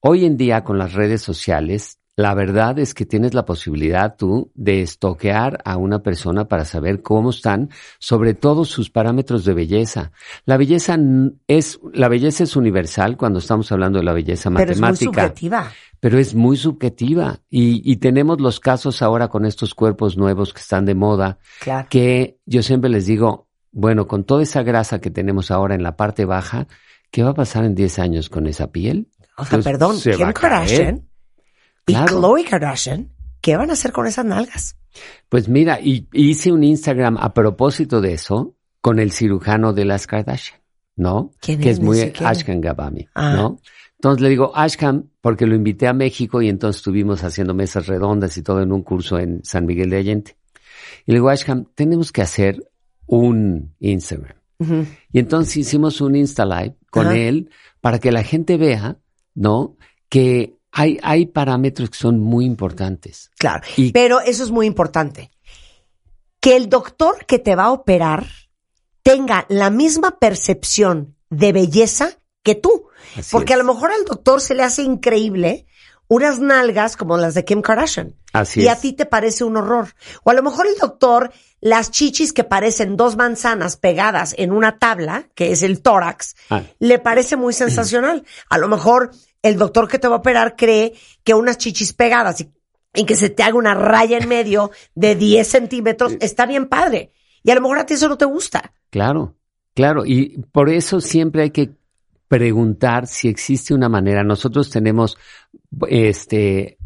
hoy 0.00 0.24
en 0.24 0.36
día 0.36 0.62
con 0.64 0.78
las 0.78 0.92
redes 0.94 1.22
sociales, 1.22 1.98
la 2.16 2.34
verdad 2.34 2.78
es 2.78 2.92
que 2.92 3.06
tienes 3.06 3.32
la 3.34 3.46
posibilidad 3.46 4.16
tú 4.16 4.50
de 4.54 4.82
estoquear 4.82 5.58
a 5.64 5.76
una 5.78 6.02
persona 6.02 6.48
para 6.48 6.64
saber 6.66 7.00
cómo 7.02 7.30
están, 7.30 7.70
sobre 7.98 8.34
todo 8.34 8.64
sus 8.66 8.90
parámetros 8.90 9.44
de 9.44 9.54
belleza. 9.54 10.12
La 10.44 10.56
belleza 10.58 10.98
es, 11.46 11.80
la 11.94 12.08
belleza 12.08 12.44
es 12.44 12.56
universal 12.56 13.16
cuando 13.16 13.38
estamos 13.38 13.70
hablando 13.72 13.98
de 14.00 14.04
la 14.04 14.12
belleza 14.12 14.50
Pero 14.50 14.72
es 14.72 14.78
muy 14.80 14.90
matemática 14.90 15.22
subjetiva. 15.28 15.72
pero 15.98 16.18
es 16.18 16.34
muy 16.34 16.56
subjetiva. 16.58 17.40
Y, 17.48 17.80
y 17.90 17.96
tenemos 17.96 18.38
los 18.40 18.60
casos 18.60 19.00
ahora 19.02 19.28
con 19.28 19.46
estos 19.46 19.74
cuerpos 19.74 20.18
nuevos 20.18 20.52
que 20.52 20.60
están 20.60 20.84
de 20.84 20.94
moda, 20.94 21.38
Claro. 21.60 21.86
que 21.90 22.38
yo 22.44 22.62
siempre 22.62 22.90
les 22.90 23.06
digo, 23.06 23.48
bueno, 23.72 24.06
con 24.06 24.24
toda 24.24 24.42
esa 24.42 24.62
grasa 24.62 25.00
que 25.00 25.10
tenemos 25.10 25.50
ahora 25.50 25.74
en 25.74 25.82
la 25.82 25.96
parte 25.96 26.24
baja, 26.24 26.66
¿qué 27.10 27.22
va 27.22 27.30
a 27.30 27.34
pasar 27.34 27.64
en 27.64 27.74
10 27.74 27.98
años 27.98 28.28
con 28.28 28.46
esa 28.46 28.70
piel? 28.70 29.08
O 29.36 29.44
sea, 29.44 29.56
Pues, 29.58 29.64
perdón, 29.64 29.96
se 29.98 30.12
Kim. 30.12 30.32
Kardashian 30.32 31.08
y 31.86 31.92
Claro. 31.92 32.18
Khloe 32.18 32.44
Kardashian, 32.44 33.10
¿qué 33.40 33.56
van 33.56 33.70
a 33.70 33.74
hacer 33.74 33.92
con 33.92 34.06
esas 34.06 34.24
nalgas? 34.24 34.76
Pues 35.28 35.48
mira, 35.48 35.80
y 35.80 36.08
hice 36.12 36.50
un 36.52 36.64
Instagram 36.64 37.16
a 37.18 37.32
propósito 37.32 38.00
de 38.00 38.14
eso 38.14 38.56
con 38.80 38.98
el 38.98 39.12
cirujano 39.12 39.72
de 39.72 39.84
las 39.84 40.06
Kardashian, 40.06 40.60
¿no? 40.96 41.30
¿Quién 41.40 41.60
que 41.60 41.70
es? 41.70 41.78
es 41.78 41.84
muy. 41.84 42.12
Ashkan 42.20 42.60
Gabami, 42.60 43.08
Ah. 43.14 43.34
¿no? 43.36 43.60
Entonces 43.94 44.22
le 44.22 44.30
digo, 44.30 44.50
Ashkan, 44.56 45.10
porque 45.20 45.46
lo 45.46 45.54
invité 45.54 45.86
a 45.86 45.92
México 45.92 46.40
y 46.40 46.48
entonces 46.48 46.78
estuvimos 46.80 47.22
haciendo 47.22 47.52
mesas 47.54 47.86
redondas 47.86 48.36
y 48.38 48.42
todo 48.42 48.62
en 48.62 48.72
un 48.72 48.82
curso 48.82 49.18
en 49.18 49.44
San 49.44 49.66
Miguel 49.66 49.90
de 49.90 49.98
Allende. 49.98 50.36
Y 51.06 51.12
le 51.12 51.18
digo, 51.18 51.28
Ashkan, 51.28 51.68
tenemos 51.74 52.10
que 52.10 52.22
hacer 52.22 52.64
un 53.10 53.74
Instagram. 53.80 54.36
Y 55.12 55.18
entonces 55.18 55.56
hicimos 55.56 56.00
un 56.00 56.14
Insta 56.16 56.44
Live 56.44 56.76
con 56.90 57.16
él 57.16 57.50
para 57.80 57.98
que 57.98 58.12
la 58.12 58.22
gente 58.22 58.56
vea, 58.58 58.98
¿no? 59.34 59.76
Que 60.10 60.54
hay, 60.70 60.98
hay 61.02 61.26
parámetros 61.26 61.90
que 61.90 61.96
son 61.98 62.20
muy 62.20 62.44
importantes. 62.44 63.30
Claro. 63.38 63.62
Y- 63.76 63.90
Pero 63.92 64.20
eso 64.20 64.44
es 64.44 64.50
muy 64.50 64.66
importante. 64.66 65.30
Que 66.40 66.56
el 66.56 66.68
doctor 66.68 67.24
que 67.26 67.38
te 67.38 67.56
va 67.56 67.64
a 67.64 67.72
operar 67.72 68.26
tenga 69.02 69.46
la 69.48 69.70
misma 69.70 70.18
percepción 70.18 71.16
de 71.30 71.52
belleza 71.52 72.18
que 72.42 72.54
tú. 72.54 72.88
Porque 73.32 73.54
es. 73.54 73.58
a 73.58 73.62
lo 73.62 73.72
mejor 73.72 73.90
al 73.90 74.04
doctor 74.04 74.40
se 74.40 74.54
le 74.54 74.62
hace 74.62 74.82
increíble 74.82 75.66
unas 76.06 76.38
nalgas 76.38 76.96
como 76.96 77.16
las 77.16 77.34
de 77.34 77.44
Kim 77.44 77.62
Kardashian. 77.62 78.14
Así 78.32 78.60
y 78.62 78.68
a 78.68 78.76
ti 78.78 78.92
te 78.92 79.06
parece 79.06 79.42
un 79.44 79.56
horror. 79.56 79.94
O 80.22 80.30
a 80.30 80.34
lo 80.34 80.42
mejor 80.42 80.66
el 80.66 80.76
doctor, 80.76 81.32
las 81.60 81.90
chichis 81.90 82.32
que 82.32 82.44
parecen 82.44 82.96
dos 82.96 83.16
manzanas 83.16 83.76
pegadas 83.76 84.34
en 84.38 84.52
una 84.52 84.78
tabla, 84.78 85.28
que 85.34 85.52
es 85.52 85.62
el 85.62 85.82
tórax, 85.82 86.34
Ah. 86.48 86.62
le 86.78 86.98
parece 86.98 87.36
muy 87.36 87.52
sensacional. 87.52 88.24
A 88.48 88.58
lo 88.58 88.68
mejor 88.68 89.10
el 89.42 89.56
doctor 89.58 89.88
que 89.88 89.98
te 89.98 90.08
va 90.08 90.16
a 90.16 90.18
operar 90.18 90.56
cree 90.56 90.94
que 91.24 91.34
unas 91.34 91.58
chichis 91.58 91.92
pegadas 91.92 92.40
y, 92.40 92.50
y 92.94 93.04
que 93.04 93.16
se 93.16 93.30
te 93.30 93.42
haga 93.42 93.56
una 93.56 93.74
raya 93.74 94.18
en 94.18 94.28
medio 94.28 94.70
de 94.94 95.14
10 95.14 95.46
centímetros 95.46 96.16
está 96.20 96.46
bien 96.46 96.66
padre. 96.66 97.12
Y 97.42 97.50
a 97.50 97.54
lo 97.54 97.60
mejor 97.60 97.78
a 97.78 97.86
ti 97.86 97.94
eso 97.94 98.08
no 98.08 98.18
te 98.18 98.24
gusta. 98.26 98.72
Claro, 98.90 99.34
claro. 99.74 100.04
Y 100.04 100.38
por 100.52 100.68
eso 100.70 101.00
siempre 101.00 101.42
hay 101.42 101.50
que 101.50 101.70
preguntar 102.28 103.06
si 103.06 103.28
existe 103.28 103.74
una 103.74 103.88
manera. 103.88 104.22
Nosotros 104.22 104.70
tenemos 104.70 105.16
este 105.88 106.78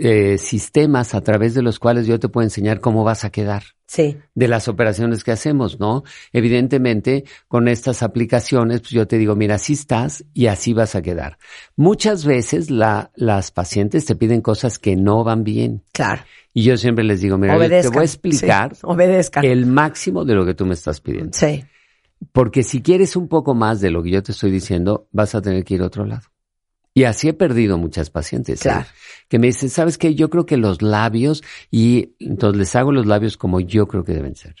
eh, 0.00 0.38
sistemas 0.38 1.14
a 1.14 1.20
través 1.20 1.54
de 1.54 1.62
los 1.62 1.78
cuales 1.78 2.06
yo 2.06 2.18
te 2.18 2.28
puedo 2.28 2.44
enseñar 2.44 2.80
cómo 2.80 3.04
vas 3.04 3.24
a 3.24 3.30
quedar 3.30 3.62
Sí. 3.86 4.16
de 4.34 4.48
las 4.48 4.68
operaciones 4.68 5.22
que 5.22 5.32
hacemos, 5.32 5.78
¿no? 5.78 6.02
Evidentemente, 6.32 7.24
con 7.48 7.68
estas 7.68 8.02
aplicaciones, 8.02 8.80
pues 8.80 8.90
yo 8.92 9.06
te 9.06 9.18
digo, 9.18 9.36
mira, 9.36 9.56
así 9.56 9.74
estás 9.74 10.24
y 10.32 10.46
así 10.46 10.72
vas 10.72 10.94
a 10.94 11.02
quedar. 11.02 11.38
Muchas 11.76 12.24
veces 12.24 12.70
la, 12.70 13.10
las 13.14 13.50
pacientes 13.50 14.04
te 14.06 14.14
piden 14.16 14.40
cosas 14.40 14.78
que 14.78 14.96
no 14.96 15.24
van 15.24 15.44
bien. 15.44 15.82
Claro. 15.92 16.22
Y 16.54 16.64
yo 16.64 16.76
siempre 16.76 17.04
les 17.04 17.20
digo, 17.20 17.38
mira, 17.38 17.54
yo 17.56 17.68
te 17.68 17.88
voy 17.88 18.00
a 18.02 18.04
explicar 18.04 18.74
Sí, 18.74 18.80
obedezcan. 18.84 19.44
el 19.44 19.66
máximo 19.66 20.24
de 20.24 20.34
lo 20.34 20.44
que 20.44 20.54
tú 20.54 20.66
me 20.66 20.74
estás 20.74 21.00
pidiendo. 21.00 21.32
Sí. 21.36 21.64
Porque 22.32 22.62
si 22.62 22.82
quieres 22.82 23.16
un 23.16 23.26
poco 23.28 23.54
más 23.54 23.80
de 23.80 23.90
lo 23.90 24.02
que 24.02 24.10
yo 24.10 24.22
te 24.22 24.32
estoy 24.32 24.50
diciendo, 24.50 25.08
vas 25.12 25.34
a 25.34 25.42
tener 25.42 25.64
que 25.64 25.74
ir 25.74 25.82
a 25.82 25.86
otro 25.86 26.04
lado. 26.06 26.22
Y 26.94 27.04
así 27.04 27.28
he 27.28 27.32
perdido 27.32 27.78
muchas 27.78 28.10
pacientes. 28.10 28.60
¿eh? 28.60 28.62
Claro. 28.68 28.86
Que 29.28 29.38
me 29.38 29.46
dicen, 29.46 29.70
¿sabes 29.70 29.96
qué? 29.98 30.14
Yo 30.14 30.28
creo 30.28 30.44
que 30.46 30.56
los 30.56 30.82
labios, 30.82 31.42
y 31.70 32.14
entonces 32.18 32.58
les 32.58 32.76
hago 32.76 32.92
los 32.92 33.06
labios 33.06 33.36
como 33.36 33.60
yo 33.60 33.88
creo 33.88 34.04
que 34.04 34.12
deben 34.12 34.36
ser. 34.36 34.54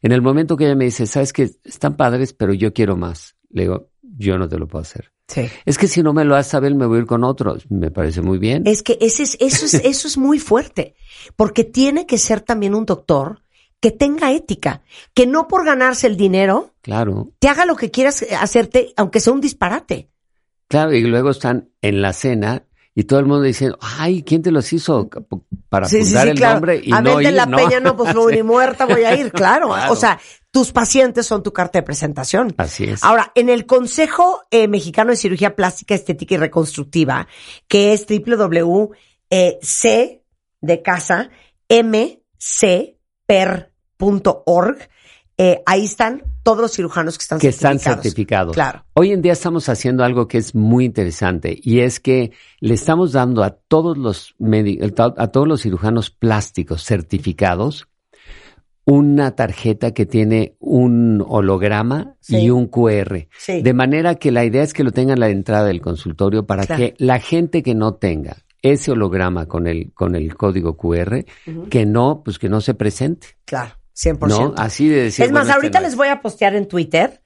En 0.00 0.12
el 0.12 0.22
momento 0.22 0.56
que 0.56 0.64
ella 0.66 0.76
me 0.76 0.84
dice, 0.84 1.06
¿sabes 1.06 1.32
qué? 1.32 1.50
Están 1.64 1.96
padres, 1.96 2.32
pero 2.32 2.52
yo 2.52 2.72
quiero 2.72 2.96
más. 2.96 3.36
Le 3.50 3.62
digo, 3.62 3.88
yo 4.02 4.38
no 4.38 4.48
te 4.48 4.58
lo 4.58 4.68
puedo 4.68 4.82
hacer. 4.82 5.12
Sí. 5.28 5.48
Es 5.64 5.78
que 5.78 5.88
si 5.88 6.02
no 6.02 6.12
me 6.12 6.24
lo 6.24 6.36
haces 6.36 6.50
saber, 6.52 6.74
me 6.74 6.86
voy 6.86 6.98
a 6.98 7.00
ir 7.00 7.06
con 7.06 7.24
otros. 7.24 7.64
Me 7.70 7.90
parece 7.90 8.20
muy 8.20 8.38
bien. 8.38 8.64
Es 8.66 8.82
que 8.82 8.98
ese 9.00 9.22
es, 9.22 9.36
eso, 9.40 9.64
es, 9.64 9.74
eso 9.84 10.06
es 10.08 10.18
muy 10.18 10.38
fuerte, 10.38 10.94
porque 11.36 11.64
tiene 11.64 12.06
que 12.06 12.18
ser 12.18 12.40
también 12.42 12.74
un 12.74 12.84
doctor 12.84 13.42
que 13.80 13.90
tenga 13.90 14.30
ética, 14.32 14.82
que 15.14 15.26
no 15.26 15.48
por 15.48 15.64
ganarse 15.64 16.06
el 16.06 16.16
dinero 16.16 16.72
Claro. 16.82 17.32
te 17.40 17.48
haga 17.48 17.66
lo 17.66 17.74
que 17.74 17.90
quieras 17.90 18.24
hacerte, 18.38 18.92
aunque 18.96 19.18
sea 19.18 19.32
un 19.32 19.40
disparate. 19.40 20.08
Claro, 20.72 20.92
y 20.94 21.02
luego 21.02 21.30
están 21.30 21.68
en 21.82 22.00
la 22.00 22.14
cena 22.14 22.64
y 22.94 23.04
todo 23.04 23.20
el 23.20 23.26
mundo 23.26 23.42
diciendo, 23.42 23.78
ay, 23.80 24.22
¿quién 24.22 24.42
te 24.42 24.50
los 24.50 24.72
hizo? 24.72 25.08
Para 25.68 25.86
Sí, 25.86 26.02
sí, 26.02 26.16
apuntar 26.16 26.22
sí, 26.24 26.30
el 26.30 26.36
claro. 26.36 26.54
nombre 26.54 26.80
y 26.82 26.92
a 26.92 27.00
no 27.02 27.20
ir, 27.20 27.32
la 27.32 27.46
¿no? 27.46 27.56
peña, 27.58 27.80
no, 27.80 27.94
pues 27.96 28.14
no, 28.14 28.28
Sí. 28.28 28.36
ni 28.36 28.42
muerta 28.42 28.86
voy 28.86 29.04
a 29.04 29.14
ir, 29.14 29.30
claro. 29.32 29.68
Claro. 29.68 29.92
O 29.92 29.96
sea, 29.96 30.18
tus 30.50 30.72
pacientes 30.72 31.26
son 31.26 31.42
tu 31.42 31.52
carta 31.52 31.78
de 31.78 31.82
presentación. 31.82 32.54
Así 32.56 32.84
es. 32.84 33.04
Ahora, 33.04 33.32
en 33.34 33.50
el 33.50 33.66
Consejo 33.66 34.42
eh, 34.50 34.66
Mexicano 34.66 35.10
de 35.10 35.16
Cirugía 35.16 35.54
Plástica, 35.56 35.94
Estética 35.94 36.34
y 36.34 36.38
Reconstructiva, 36.38 37.28
que 37.68 37.92
es 37.92 38.06
www.c 38.06 40.22
de 40.60 40.82
casa, 40.82 41.30
mcper.org, 43.28 44.78
eh, 45.38 45.62
ahí 45.66 45.84
están 45.84 46.22
todos 46.42 46.60
los 46.60 46.72
cirujanos 46.72 47.18
que 47.18 47.22
están 47.22 47.38
que 47.38 47.48
están 47.48 47.78
certificados. 47.78 48.02
certificados. 48.02 48.54
Claro. 48.54 48.84
Hoy 48.94 49.12
en 49.12 49.22
día 49.22 49.32
estamos 49.32 49.68
haciendo 49.68 50.04
algo 50.04 50.26
que 50.28 50.38
es 50.38 50.54
muy 50.54 50.84
interesante 50.84 51.58
y 51.62 51.80
es 51.80 52.00
que 52.00 52.32
le 52.60 52.74
estamos 52.74 53.12
dando 53.12 53.42
a 53.44 53.50
todos 53.50 53.96
los 53.98 54.34
a 55.16 55.26
todos 55.28 55.48
los 55.48 55.62
cirujanos 55.62 56.10
plásticos 56.10 56.84
certificados 56.84 57.86
una 58.84 59.36
tarjeta 59.36 59.92
que 59.94 60.06
tiene 60.06 60.56
un 60.58 61.24
holograma 61.26 62.16
Sí. 62.20 62.38
y 62.38 62.50
un 62.50 62.66
QR. 62.66 63.28
Sí. 63.38 63.62
De 63.62 63.74
manera 63.74 64.16
que 64.16 64.32
la 64.32 64.44
idea 64.44 64.64
es 64.64 64.72
que 64.72 64.82
lo 64.82 64.90
tengan 64.90 65.18
a 65.18 65.20
la 65.20 65.28
entrada 65.28 65.66
del 65.66 65.80
consultorio 65.80 66.46
para 66.46 66.66
Claro. 66.66 66.80
que 66.82 66.94
la 66.98 67.20
gente 67.20 67.62
que 67.62 67.76
no 67.76 67.94
tenga 67.94 68.36
ese 68.60 68.90
holograma 68.90 69.46
con 69.46 69.68
el, 69.68 69.92
con 69.92 70.16
el 70.16 70.34
código 70.36 70.76
QR, 70.76 71.24
que 71.70 71.86
no, 71.86 72.22
pues 72.24 72.38
que 72.40 72.48
no 72.48 72.60
se 72.60 72.74
presente. 72.74 73.28
Claro, 73.44 73.74
100%. 73.94 74.28
¿No? 74.28 74.54
Así 74.56 74.88
de 74.88 75.04
decir. 75.04 75.24
es 75.24 75.32
más, 75.32 75.42
bueno, 75.42 75.50
este 75.50 75.54
ahorita 75.54 75.80
no 75.80 75.86
les 75.86 75.96
voy 75.96 76.08
a 76.08 76.20
postear 76.20 76.54
en 76.54 76.68
Twitter 76.68 77.22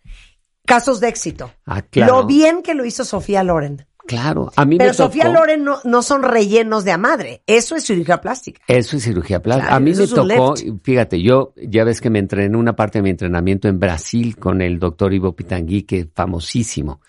casos 0.66 1.00
de 1.00 1.08
éxito. 1.08 1.52
Ah, 1.64 1.82
claro. 1.82 2.20
Lo 2.20 2.26
bien 2.26 2.62
que 2.62 2.74
lo 2.74 2.84
hizo 2.84 3.04
Sofía 3.04 3.42
Loren. 3.42 3.86
Claro. 4.06 4.52
A 4.54 4.64
mí 4.64 4.78
Pero 4.78 4.90
me 4.90 4.96
tocó. 4.96 5.08
Sofía 5.08 5.28
Loren 5.28 5.64
no, 5.64 5.78
no 5.84 6.02
son 6.02 6.22
rellenos 6.22 6.84
de 6.84 6.92
a 6.92 6.98
madre. 6.98 7.42
Eso 7.46 7.74
es 7.74 7.84
cirugía 7.84 8.20
plástica. 8.20 8.62
Eso 8.68 8.96
es 8.96 9.02
cirugía 9.02 9.42
plástica. 9.42 9.66
Claro, 9.66 9.76
a 9.76 9.80
mí 9.80 9.92
me 9.94 10.06
tocó, 10.06 10.54
fíjate, 10.82 11.20
yo 11.20 11.52
ya 11.56 11.82
ves 11.82 12.00
que 12.00 12.08
me 12.08 12.20
entrené 12.20 12.56
una 12.56 12.76
parte 12.76 12.98
de 12.98 13.02
mi 13.02 13.10
entrenamiento 13.10 13.68
en 13.68 13.80
Brasil 13.80 14.36
con 14.36 14.62
el 14.62 14.78
doctor 14.78 15.12
Ivo 15.12 15.34
Pitangui, 15.34 15.82
que 15.82 15.98
es 16.00 16.08
famosísimo. 16.14 17.00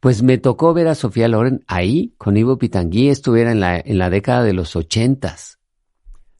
Pues 0.00 0.22
me 0.22 0.38
tocó 0.38 0.72
ver 0.72 0.88
a 0.88 0.94
Sofía 0.94 1.28
Loren 1.28 1.62
ahí 1.66 2.14
con 2.16 2.36
Ivo 2.36 2.56
Pitangui, 2.56 3.10
estuviera 3.10 3.52
en 3.52 3.60
la, 3.60 3.78
en 3.78 3.98
la 3.98 4.08
década 4.08 4.42
de 4.42 4.54
los 4.54 4.76
ochentas. 4.76 5.58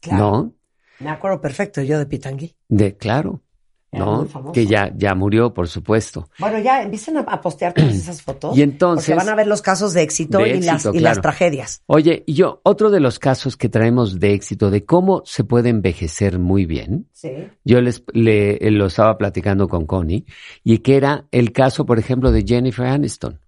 ¿No? 0.09 0.53
Me 0.99 1.09
acuerdo 1.09 1.41
perfecto 1.41 1.81
yo 1.83 1.99
de 1.99 2.05
Pitangui. 2.07 2.56
De, 2.69 2.95
claro. 2.95 3.41
¿No? 3.89 4.27
Que 4.53 4.67
ya, 4.67 4.91
ya 4.95 5.15
murió, 5.15 5.53
por 5.53 5.69
supuesto. 5.69 6.29
Bueno, 6.39 6.59
ya 6.59 6.83
empiecen 6.83 7.17
a, 7.17 7.41
postear 7.41 7.73
todas 7.73 7.95
esas 7.95 8.21
fotos. 8.21 8.55
Y 8.57 8.61
entonces- 8.61 9.15
Porque 9.15 9.25
van 9.25 9.33
a 9.33 9.35
ver 9.35 9.47
los 9.47 9.61
casos 9.61 9.93
de 9.93 10.01
éxito, 10.01 10.39
De 10.39 10.57
y, 10.57 10.61
las, 10.61 10.85
y 10.93 10.99
las 10.99 11.21
tragedias. 11.21 11.81
Oye, 11.87 12.23
y 12.27 12.33
yo, 12.33 12.59
otro 12.63 12.91
de 12.91 12.99
los 12.99 13.17
casos 13.17 13.55
que 13.55 13.69
traemos 13.69 14.19
de 14.19 14.33
éxito 14.33 14.69
de 14.69 14.85
cómo 14.85 15.23
se 15.25 15.45
puede 15.45 15.69
envejecer 15.69 16.37
muy 16.37 16.65
bien, 16.65 17.07
Sí. 17.13 17.31
Yo 17.63 17.81
les 17.81 18.03
le, 18.13 18.59
lo 18.71 18.87
estaba 18.87 19.17
platicando 19.17 19.67
con 19.67 19.87
Connie 19.87 20.25
y 20.63 20.79
que 20.79 20.97
era 20.97 21.25
el 21.31 21.51
caso, 21.51 21.85
por 21.85 21.97
ejemplo, 21.97 22.31
de 22.31 22.43
Jennifer 22.45 22.85
Aniston, 22.85 23.39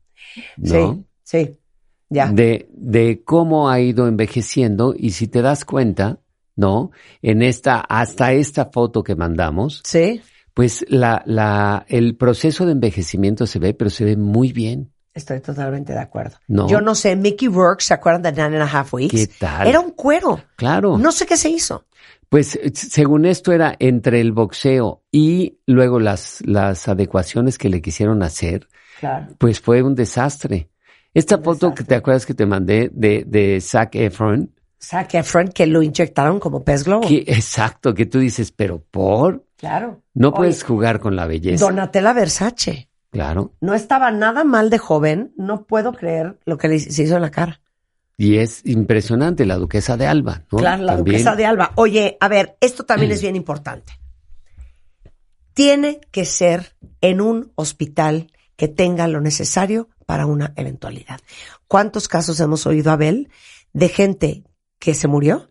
¿no? 0.57 0.93
Sí, 0.93 1.05
sí. 1.23 1.59
Ya. 2.09 2.31
De, 2.31 2.67
de 2.71 3.21
cómo 3.23 3.69
ha 3.69 3.79
ido 3.81 4.07
envejeciendo 4.07 4.95
y 4.97 5.11
si 5.11 5.27
te 5.27 5.43
das 5.43 5.63
cuenta, 5.65 6.19
¿no? 6.59 6.91
En 7.21 7.41
esta, 7.41 7.79
hasta 7.79 8.33
esta 8.33 8.65
foto 8.65 9.01
que 9.03 9.15
mandamos, 9.15 9.81
Sí. 9.85 10.21
pues 10.53 10.85
la, 10.89 11.23
la, 11.25 11.85
el 11.87 12.15
proceso 12.17 12.65
de 12.65 12.73
envejecimiento 12.73 13.47
se 13.47 13.59
ve, 13.59 13.73
pero 13.73 13.89
se 13.89 14.03
ve 14.05 14.17
muy 14.17 14.51
bien. 14.51 14.91
Estoy 15.13 15.39
totalmente 15.39 15.93
de 15.93 15.99
acuerdo. 15.99 16.37
No. 16.47 16.67
Yo 16.69 16.81
no 16.81 16.93
sé, 16.95 17.15
Mickey 17.15 17.47
Rourke, 17.47 17.81
¿se 17.81 17.93
acuerdan 17.93 18.21
de 18.21 18.31
Nine 18.31 18.61
and 18.61 18.69
a 18.69 18.79
Half 18.79 18.93
Weeks? 18.93 19.11
¿Qué 19.13 19.27
tal? 19.39 19.67
Era 19.67 19.79
un 19.79 19.91
cuero. 19.91 20.39
Claro. 20.55 20.97
No 20.97 21.11
sé 21.11 21.25
qué 21.25 21.35
se 21.37 21.49
hizo. 21.49 21.85
Pues 22.29 22.59
según 22.73 23.25
esto 23.25 23.51
era 23.51 23.75
entre 23.79 24.21
el 24.21 24.31
boxeo 24.33 25.01
y 25.11 25.57
luego 25.65 25.99
las, 25.99 26.41
las 26.45 26.87
adecuaciones 26.87 27.57
que 27.57 27.69
le 27.69 27.81
quisieron 27.81 28.21
hacer, 28.21 28.67
Claro. 28.99 29.27
Pues 29.37 29.61
fue 29.61 29.81
un 29.81 29.95
desastre. 29.95 30.69
Esta 31.13 31.37
Un 31.37 31.43
foto 31.43 31.67
desastre. 31.67 31.83
que 31.85 31.87
te 31.87 31.95
acuerdas 31.95 32.25
que 32.25 32.33
te 32.33 32.45
mandé 32.45 32.91
de, 32.93 33.23
de 33.25 33.59
Zac 33.61 33.95
Efron, 33.95 34.51
Zac 34.81 35.13
Efron, 35.15 35.49
que 35.49 35.67
lo 35.67 35.81
inyectaron 35.81 36.39
como 36.39 36.63
pez 36.63 36.83
globo. 36.85 37.07
que, 37.07 37.23
exacto, 37.27 37.93
que 37.93 38.05
tú 38.05 38.19
dices, 38.19 38.51
pero 38.51 38.79
por, 38.91 39.45
Claro. 39.57 40.01
no 40.13 40.29
Oye, 40.29 40.37
puedes 40.37 40.63
jugar 40.63 40.99
con 40.99 41.15
la 41.15 41.25
belleza. 41.25 41.65
Donatella 41.65 42.13
Versace. 42.13 42.87
Claro. 43.11 43.53
No 43.59 43.73
estaba 43.73 44.11
nada 44.11 44.43
mal 44.43 44.69
de 44.69 44.77
joven. 44.77 45.33
No 45.35 45.65
puedo 45.65 45.93
creer 45.93 46.37
lo 46.45 46.57
que 46.57 46.67
le 46.67 46.79
se 46.79 47.03
hizo 47.03 47.15
en 47.15 47.23
la 47.23 47.31
cara. 47.31 47.59
Y 48.17 48.37
es 48.37 48.61
impresionante 48.65 49.45
la 49.45 49.55
duquesa 49.55 49.97
de 49.97 50.05
Alba, 50.05 50.43
¿no? 50.51 50.59
Claro, 50.59 50.83
la 50.83 50.95
También. 50.95 51.17
duquesa 51.17 51.35
de 51.35 51.45
Alba. 51.45 51.71
Oye, 51.75 52.17
a 52.19 52.27
ver, 52.27 52.55
esto 52.61 52.83
también 52.85 53.11
es 53.11 53.21
bien 53.21 53.35
importante. 53.35 53.93
Tiene 55.53 55.99
que 56.11 56.25
ser 56.25 56.75
en 57.01 57.21
un 57.21 57.51
hospital 57.55 58.31
que 58.55 58.67
tenga 58.67 59.07
lo 59.07 59.21
necesario 59.21 59.89
para 60.05 60.25
una 60.25 60.53
eventualidad. 60.55 61.19
¿Cuántos 61.67 62.07
casos 62.07 62.39
hemos 62.39 62.65
oído, 62.65 62.91
Abel, 62.91 63.29
de 63.73 63.89
gente 63.89 64.43
que 64.79 64.93
se 64.93 65.07
murió 65.07 65.49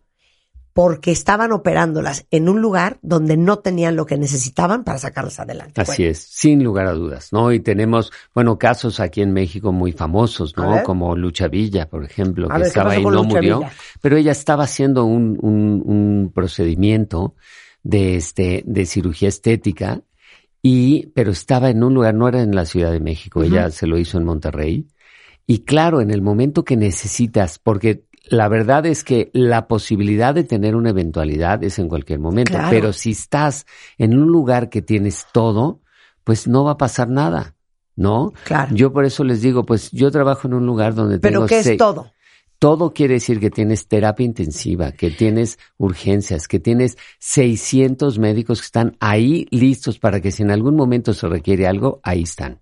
porque 0.73 1.11
estaban 1.11 1.51
operándolas 1.51 2.25
en 2.31 2.47
un 2.47 2.61
lugar 2.61 2.99
donde 3.01 3.35
no 3.35 3.59
tenían 3.59 3.95
lo 3.95 4.05
que 4.05 4.17
necesitaban 4.17 4.83
para 4.83 4.97
sacarlas 4.97 5.39
adelante? 5.39 5.81
Así 5.81 6.03
Bueno, 6.03 6.11
es, 6.11 6.19
sin 6.19 6.63
lugar 6.63 6.87
a 6.87 6.93
dudas, 6.93 7.33
¿no? 7.33 7.51
Y 7.51 7.59
tenemos, 7.59 8.11
bueno, 8.33 8.57
casos 8.57 8.99
aquí 8.99 9.21
en 9.21 9.33
México 9.33 9.71
muy 9.71 9.91
famosos, 9.91 10.55
¿no? 10.55 10.81
Como 10.83 11.15
Lucha 11.15 11.47
Villa, 11.47 11.89
por 11.89 12.05
ejemplo, 12.05 12.47
A 12.49 12.53
que 12.53 12.53
ver, 12.53 12.61
¿qué 12.61 12.67
estaba 12.69 12.91
ahí, 12.91 13.03
con 13.03 13.13
no 13.13 13.23
Lucha 13.23 13.35
murió, 13.35 13.59
Villa? 13.59 13.71
pero 14.01 14.17
ella 14.17 14.31
estaba 14.31 14.63
haciendo 14.63 15.05
un, 15.05 15.37
un, 15.41 15.83
un 15.85 16.31
procedimiento 16.33 17.35
de 17.83 18.15
este, 18.15 18.63
de 18.65 18.85
cirugía 18.85 19.29
estética 19.29 20.01
y, 20.61 21.07
pero 21.07 21.31
estaba 21.31 21.69
en 21.69 21.83
un 21.83 21.93
lugar, 21.93 22.13
no 22.13 22.27
era 22.27 22.41
en 22.41 22.55
la 22.55 22.65
Ciudad 22.65 22.91
de 22.91 22.99
México, 22.99 23.43
ella 23.43 23.69
se 23.71 23.87
lo 23.87 23.97
hizo 23.97 24.17
en 24.17 24.25
Monterrey. 24.25 24.87
Y 25.47 25.59
claro, 25.59 25.99
en 25.99 26.11
el 26.11 26.21
momento 26.21 26.63
que 26.63 26.77
necesitas, 26.77 27.57
porque 27.57 28.03
la 28.29 28.47
verdad 28.47 28.85
es 28.85 29.03
que 29.03 29.29
la 29.33 29.67
posibilidad 29.67 30.33
de 30.33 30.43
tener 30.43 30.75
una 30.75 30.89
eventualidad 30.91 31.63
es 31.63 31.79
en 31.79 31.87
cualquier 31.89 32.19
momento, 32.19 32.51
Claro. 32.53 32.69
pero 32.69 32.93
si 32.93 33.11
estás 33.11 33.65
en 33.97 34.17
un 34.17 34.27
lugar 34.27 34.69
que 34.69 34.81
tienes 34.81 35.25
todo, 35.31 35.81
pues 36.23 36.47
no 36.47 36.63
va 36.63 36.71
a 36.71 36.77
pasar 36.77 37.09
nada, 37.09 37.55
¿no? 37.95 38.33
Claro. 38.45 38.75
Yo 38.75 38.93
por 38.93 39.05
eso 39.05 39.23
les 39.23 39.41
digo, 39.41 39.65
pues 39.65 39.91
yo 39.91 40.11
trabajo 40.11 40.47
en 40.47 40.53
un 40.53 40.65
lugar 40.65 40.93
donde 40.95 41.19
Pero 41.19 41.39
tengo 41.39 41.47
¿qué 41.47 41.59
es 41.59 41.77
todo? 41.77 42.11
todo 42.59 42.93
quiere 42.93 43.15
decir 43.15 43.39
que 43.39 43.49
tienes 43.49 43.87
terapia 43.87 44.25
intensiva, 44.25 44.91
que 44.91 45.11
tienes 45.11 45.57
urgencias, 45.77 46.47
que 46.47 46.59
tienes 46.59 46.97
600 47.19 48.19
médicos 48.19 48.59
que 48.59 48.65
están 48.65 48.97
ahí 48.99 49.47
listos 49.49 49.97
para 49.97 50.19
que 50.21 50.31
si 50.31 50.43
en 50.43 50.51
algún 50.51 50.75
momento 50.75 51.13
se 51.13 51.27
requiere 51.27 51.67
algo, 51.67 51.99
ahí 52.03 52.23
están. 52.23 52.59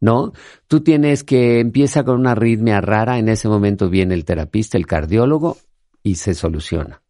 ¿No? 0.00 0.32
Tú 0.68 0.80
tienes 0.80 1.24
que 1.24 1.58
empieza 1.60 2.04
con 2.04 2.20
una 2.20 2.32
arritmia 2.32 2.80
rara, 2.80 3.18
en 3.18 3.28
ese 3.28 3.48
momento 3.48 3.88
viene 3.90 4.14
el 4.14 4.24
terapista, 4.24 4.78
el 4.78 4.86
cardiólogo 4.86 5.56
y 6.02 6.14
se 6.14 6.34
soluciona. 6.34 7.02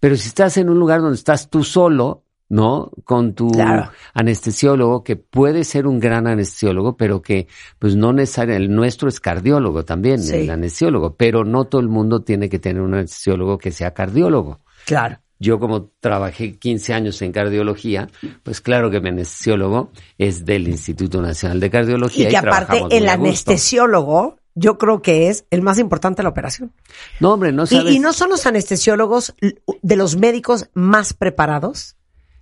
Pero 0.00 0.16
si 0.16 0.28
estás 0.28 0.56
en 0.56 0.68
un 0.68 0.78
lugar 0.80 1.00
donde 1.00 1.14
estás 1.14 1.48
tú 1.48 1.62
solo, 1.62 2.24
¿no? 2.48 2.90
Con 3.04 3.34
tu 3.34 3.48
Claro. 3.52 3.90
anestesiólogo, 4.14 5.04
que 5.04 5.14
puede 5.16 5.62
ser 5.64 5.86
un 5.86 6.00
gran 6.00 6.26
anestesiólogo, 6.26 6.96
pero 6.96 7.22
que 7.22 7.46
pues 7.78 7.94
no 7.94 8.12
necesariamente, 8.12 8.64
el 8.66 8.74
nuestro 8.74 9.08
es 9.08 9.20
cardiólogo 9.20 9.84
también, 9.84 10.20
Sí. 10.20 10.34
el 10.36 10.50
anestesiólogo, 10.50 11.14
pero 11.16 11.44
no 11.44 11.66
todo 11.66 11.80
el 11.80 11.88
mundo 11.88 12.22
tiene 12.22 12.48
que 12.48 12.58
tener 12.58 12.82
un 12.82 12.94
anestesiólogo 12.94 13.58
que 13.58 13.70
sea 13.70 13.94
cardiólogo. 13.94 14.60
Claro. 14.86 15.18
Yo 15.44 15.58
como 15.60 15.90
trabajé 16.00 16.56
15 16.56 16.94
años 16.94 17.20
en 17.20 17.30
cardiología, 17.32 18.08
pues 18.42 18.62
claro 18.62 18.90
que 18.90 19.00
mi 19.00 19.10
anestesiólogo 19.10 19.90
es 20.16 20.44
del 20.46 20.68
Instituto 20.68 21.20
Nacional 21.20 21.60
de 21.60 21.68
Cardiología. 21.68 22.28
Y 22.28 22.30
que 22.30 22.36
aparte 22.38 22.82
el 22.90 23.06
anestesiólogo, 23.08 24.38
yo 24.54 24.78
creo 24.78 25.02
que 25.02 25.28
es 25.28 25.44
el 25.50 25.60
más 25.60 25.78
importante 25.78 26.18
de 26.18 26.22
la 26.24 26.28
operación. 26.30 26.72
No, 27.20 27.32
hombre, 27.34 27.52
no 27.52 27.64
Y, 27.64 27.66
sabes. 27.66 27.92
y 27.92 27.98
no 27.98 28.12
son 28.14 28.30
los 28.30 28.46
anestesiólogos 28.46 29.34
de 29.82 29.96
los 29.96 30.16
médicos 30.16 30.70
más 30.72 31.12
preparados. 31.12 31.96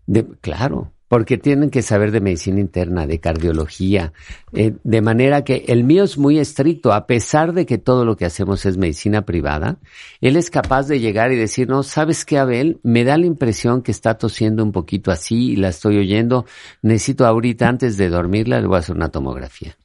De- 0.07 0.27
claro, 0.41 0.93
porque 1.13 1.37
tienen 1.37 1.69
que 1.69 1.83
saber 1.83 2.11
de 2.11 2.23
medicina 2.23 2.59
interna, 2.59 3.07
de 3.07 3.21
cardiología, 3.21 4.15
eh, 4.55 4.77
de 4.83 5.03
manera 5.03 5.45
que 5.45 5.67
el 5.69 5.85
mío 5.85 6.05
es 6.05 6.17
muy 6.17 6.39
estricto, 6.39 6.91
a 6.91 7.07
pesar 7.07 7.53
de 7.53 7.67
que 7.67 7.77
todo 7.77 8.07
lo 8.07 8.17
que 8.17 8.25
hacemos 8.25 8.65
es 8.65 8.79
medicina 8.79 9.27
privada, 9.27 9.77
él 10.23 10.37
es 10.37 10.49
capaz 10.49 10.89
de 10.89 11.01
llegar 11.01 11.31
y 11.31 11.37
decir, 11.37 11.69
no, 11.69 11.83
¿sabes 11.83 12.25
qué, 12.25 12.39
Abel? 12.39 12.81
Me 12.83 13.05
da 13.05 13.19
la 13.19 13.27
impresión 13.27 13.83
que 13.83 13.91
está 13.91 14.17
tosiendo 14.17 14.65
un 14.65 14.73
poquito 14.73 15.11
así 15.11 15.51
y 15.51 15.57
la 15.57 15.69
estoy 15.69 15.99
oyendo, 15.99 16.47
necesito 16.81 17.27
ahorita 17.27 17.69
antes 17.69 17.99
de 17.99 18.09
dormirla, 18.09 18.63
le 18.63 18.67
voy 18.67 18.77
a 18.77 18.79
hacer 18.79 18.97
una 18.97 19.11
tomografía. 19.11 19.77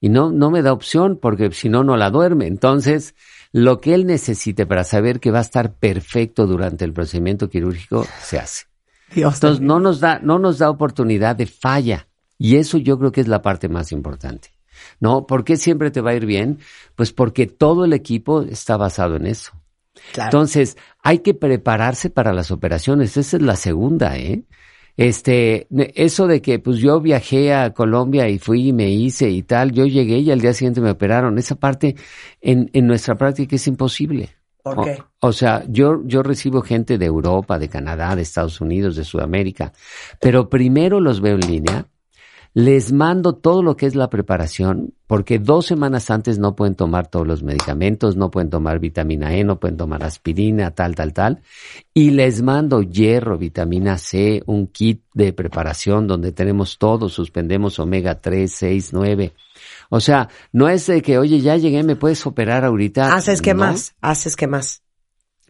Y 0.00 0.08
no, 0.08 0.30
no 0.30 0.52
me 0.52 0.62
da 0.62 0.72
opción 0.72 1.18
porque 1.20 1.50
si 1.50 1.68
no, 1.68 1.82
no 1.82 1.96
la 1.96 2.10
duerme. 2.10 2.46
Entonces, 2.46 3.16
lo 3.50 3.80
que 3.80 3.92
él 3.92 4.06
necesite 4.06 4.66
para 4.66 4.84
saber 4.84 5.18
que 5.18 5.32
va 5.32 5.38
a 5.38 5.42
estar 5.42 5.74
perfecto 5.74 6.46
durante 6.46 6.84
el 6.84 6.92
procedimiento 6.92 7.50
quirúrgico, 7.50 8.06
se 8.22 8.38
hace. 8.38 8.73
Dios 9.12 9.34
Entonces 9.34 9.60
no 9.60 9.80
nos 9.80 10.00
da, 10.00 10.18
no 10.20 10.38
nos 10.38 10.58
da 10.58 10.70
oportunidad 10.70 11.36
de 11.36 11.46
falla. 11.46 12.08
Y 12.38 12.56
eso 12.56 12.78
yo 12.78 12.98
creo 12.98 13.12
que 13.12 13.20
es 13.20 13.28
la 13.28 13.42
parte 13.42 13.68
más 13.68 13.92
importante. 13.92 14.50
¿No? 15.00 15.26
¿Por 15.26 15.44
qué 15.44 15.56
siempre 15.56 15.90
te 15.90 16.00
va 16.00 16.10
a 16.10 16.14
ir 16.14 16.26
bien? 16.26 16.58
Pues 16.94 17.12
porque 17.12 17.46
todo 17.46 17.84
el 17.84 17.92
equipo 17.92 18.42
está 18.42 18.76
basado 18.76 19.16
en 19.16 19.26
eso. 19.26 19.52
Claro. 20.12 20.28
Entonces, 20.28 20.76
hay 21.02 21.20
que 21.20 21.34
prepararse 21.34 22.10
para 22.10 22.32
las 22.32 22.50
operaciones. 22.50 23.16
Esa 23.16 23.36
es 23.36 23.42
la 23.42 23.56
segunda, 23.56 24.18
¿eh? 24.18 24.44
Este, 24.96 25.66
eso 25.94 26.26
de 26.28 26.40
que 26.40 26.60
pues 26.60 26.78
yo 26.78 27.00
viajé 27.00 27.52
a 27.52 27.72
Colombia 27.72 28.28
y 28.28 28.38
fui 28.38 28.68
y 28.68 28.72
me 28.72 28.90
hice 28.90 29.28
y 29.28 29.42
tal, 29.42 29.72
yo 29.72 29.86
llegué 29.86 30.18
y 30.18 30.30
al 30.30 30.40
día 30.40 30.52
siguiente 30.52 30.80
me 30.80 30.90
operaron. 30.90 31.38
Esa 31.38 31.56
parte 31.56 31.96
en, 32.40 32.70
en 32.72 32.86
nuestra 32.86 33.16
práctica 33.16 33.56
es 33.56 33.66
imposible. 33.66 34.30
¿Por 34.64 34.80
O- 34.80 34.84
qué? 34.84 34.98
O, 35.20 35.32
sea, 35.32 35.64
yo, 35.68 36.02
yo 36.06 36.22
recibo 36.22 36.62
gente 36.62 36.98
de 36.98 37.06
Europa, 37.06 37.58
de 37.58 37.68
Canadá, 37.68 38.16
de 38.16 38.22
Estados 38.22 38.60
Unidos, 38.60 38.96
de 38.96 39.04
Sudamérica, 39.04 39.72
pero 40.20 40.48
primero 40.48 41.00
los 41.00 41.20
veo 41.20 41.36
en 41.36 41.46
línea, 41.46 41.86
les 42.54 42.92
mando 42.92 43.34
todo 43.34 43.62
lo 43.62 43.76
que 43.76 43.86
es 43.86 43.94
la 43.96 44.08
preparación, 44.08 44.94
porque 45.08 45.38
dos 45.40 45.66
semanas 45.66 46.10
antes 46.10 46.38
no 46.38 46.54
pueden 46.54 46.76
tomar 46.76 47.08
todos 47.08 47.26
los 47.26 47.42
medicamentos, 47.42 48.16
no 48.16 48.30
pueden 48.30 48.48
tomar 48.48 48.78
vitamina 48.78 49.34
E, 49.34 49.44
no 49.44 49.58
pueden 49.58 49.76
tomar 49.76 50.04
aspirina, 50.04 50.70
tal, 50.70 50.94
tal, 50.94 51.12
tal, 51.12 51.42
y 51.92 52.10
les 52.10 52.42
mando 52.42 52.80
hierro, 52.82 53.38
vitamina 53.38 53.98
C, 53.98 54.42
un 54.46 54.68
kit 54.68 55.02
de 55.14 55.32
preparación 55.32 56.06
donde 56.06 56.32
tenemos 56.32 56.78
todo, 56.78 57.08
suspendemos 57.08 57.78
omega 57.80 58.20
3, 58.20 58.52
6, 58.52 58.90
9. 58.92 59.32
O 59.94 60.00
sea, 60.00 60.28
no 60.50 60.68
es 60.68 60.86
de 60.88 61.02
que, 61.02 61.18
oye, 61.18 61.38
ya 61.40 61.56
llegué, 61.56 61.84
me 61.84 61.94
puedes 61.94 62.26
operar 62.26 62.64
ahorita. 62.64 63.14
¿Haces 63.14 63.40
No. 63.46 63.54
más? 63.54 63.94
¿Haces 64.00 64.34
qué 64.34 64.48
más? 64.48 64.82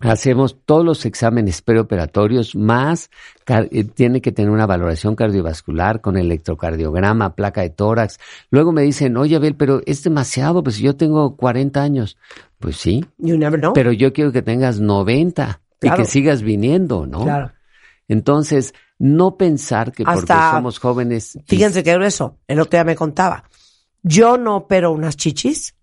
Hacemos 0.00 0.58
todos 0.66 0.84
los 0.84 1.06
exámenes 1.06 1.62
preoperatorios, 1.62 2.54
más 2.54 3.08
eh, 3.46 3.84
tiene 3.84 4.20
que 4.20 4.32
tener 4.32 4.50
una 4.50 4.66
valoración 4.66 5.16
cardiovascular 5.16 6.02
con 6.02 6.18
electrocardiograma, 6.18 7.34
placa 7.34 7.62
de 7.62 7.70
tórax. 7.70 8.18
Luego 8.50 8.72
me 8.72 8.82
dicen, 8.82 9.16
oye, 9.16 9.36
Abel, 9.36 9.54
pero 9.56 9.80
es 9.86 10.02
demasiado, 10.02 10.62
pues 10.62 10.76
yo 10.78 10.94
tengo 10.94 11.36
40 11.36 11.80
años. 11.82 12.18
Pues 12.58 12.76
sí, 12.76 13.02
You 13.16 13.38
never 13.38 13.58
know. 13.58 13.72
pero 13.72 13.92
yo 13.92 14.12
quiero 14.12 14.30
que 14.30 14.42
tengas 14.42 14.78
90 14.78 15.62
Claro. 15.78 16.02
y 16.02 16.04
que 16.04 16.10
sigas 16.10 16.42
viniendo, 16.42 17.06
¿no? 17.06 17.22
Claro. 17.24 17.52
Entonces, 18.08 18.74
no 18.98 19.36
pensar 19.38 19.92
que 19.92 20.04
porque 20.04 20.20
Hasta- 20.20 20.50
somos 20.52 20.78
jóvenes. 20.78 21.38
Fíjense 21.46 21.82
qué 21.82 21.94
grueso. 21.94 22.36
El 22.46 22.60
otro 22.60 22.76
día 22.76 22.84
me 22.84 22.94
contaba. 22.96 23.44
Yo 24.04 24.38
no 24.38 24.56
opero 24.56 24.92
unas 24.92 25.16
chichis 25.16 25.74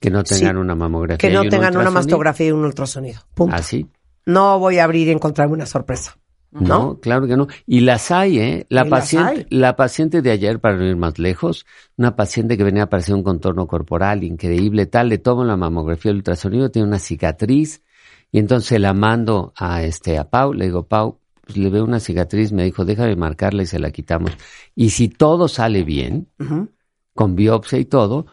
que 0.00 0.10
no 0.10 0.22
tengan 0.22 0.54
sí, 0.54 0.60
una 0.60 0.74
mamografía. 0.74 1.18
que 1.18 1.30
y 1.30 1.34
no 1.34 1.42
un 1.42 1.48
tengan 1.48 1.76
una 1.76 1.90
mastografía 1.90 2.46
y 2.46 2.52
un 2.52 2.64
ultrasonido. 2.64 3.20
Punto. 3.34 3.54
Así. 3.54 3.86
No 4.24 4.58
voy 4.58 4.78
a 4.78 4.84
abrir 4.84 5.08
y 5.08 5.10
encontrarme 5.10 5.54
una 5.54 5.66
sorpresa. 5.66 6.16
No, 6.50 6.98
claro 7.00 7.26
que 7.26 7.36
no. 7.36 7.46
Y 7.66 7.80
las 7.80 8.10
hay, 8.10 8.38
¿eh? 8.38 8.66
La 8.70 8.82
Y 8.82 8.84
las 8.84 8.90
paciente, 8.90 9.30
hay. 9.30 9.46
la 9.50 9.76
paciente 9.76 10.22
de 10.22 10.30
ayer, 10.30 10.60
para 10.60 10.76
no 10.76 10.84
ir 10.84 10.96
más 10.96 11.18
lejos, 11.18 11.66
una 11.96 12.16
paciente 12.16 12.56
que 12.56 12.64
venía 12.64 12.82
a 12.82 12.86
aparecer 12.86 13.14
un 13.14 13.22
contorno 13.22 13.66
corporal 13.66 14.24
increíble, 14.24 14.86
tal, 14.86 15.08
le 15.08 15.18
tomo 15.18 15.44
la 15.44 15.56
mamografía, 15.56 16.10
el 16.10 16.18
ultrasonido, 16.18 16.70
tiene 16.70 16.88
una 16.88 16.98
cicatriz, 16.98 17.82
y 18.32 18.38
entonces 18.38 18.80
la 18.80 18.94
mando 18.94 19.52
a 19.56 19.82
este, 19.82 20.16
a 20.16 20.30
Pau, 20.30 20.54
le 20.54 20.66
digo, 20.66 20.86
Pau, 20.86 21.18
pues 21.44 21.56
le 21.58 21.68
veo 21.70 21.84
una 21.84 22.00
cicatriz, 22.00 22.52
me 22.52 22.64
dijo, 22.64 22.84
déjame 22.84 23.16
marcarla 23.16 23.62
y 23.62 23.66
se 23.66 23.78
la 23.78 23.90
quitamos. 23.90 24.32
Y 24.74 24.90
si 24.90 25.08
todo 25.08 25.48
sale 25.48 25.82
bien. 25.82 26.28
Con 27.18 27.34
biopsia 27.34 27.80
y 27.80 27.84
todo, 27.84 28.26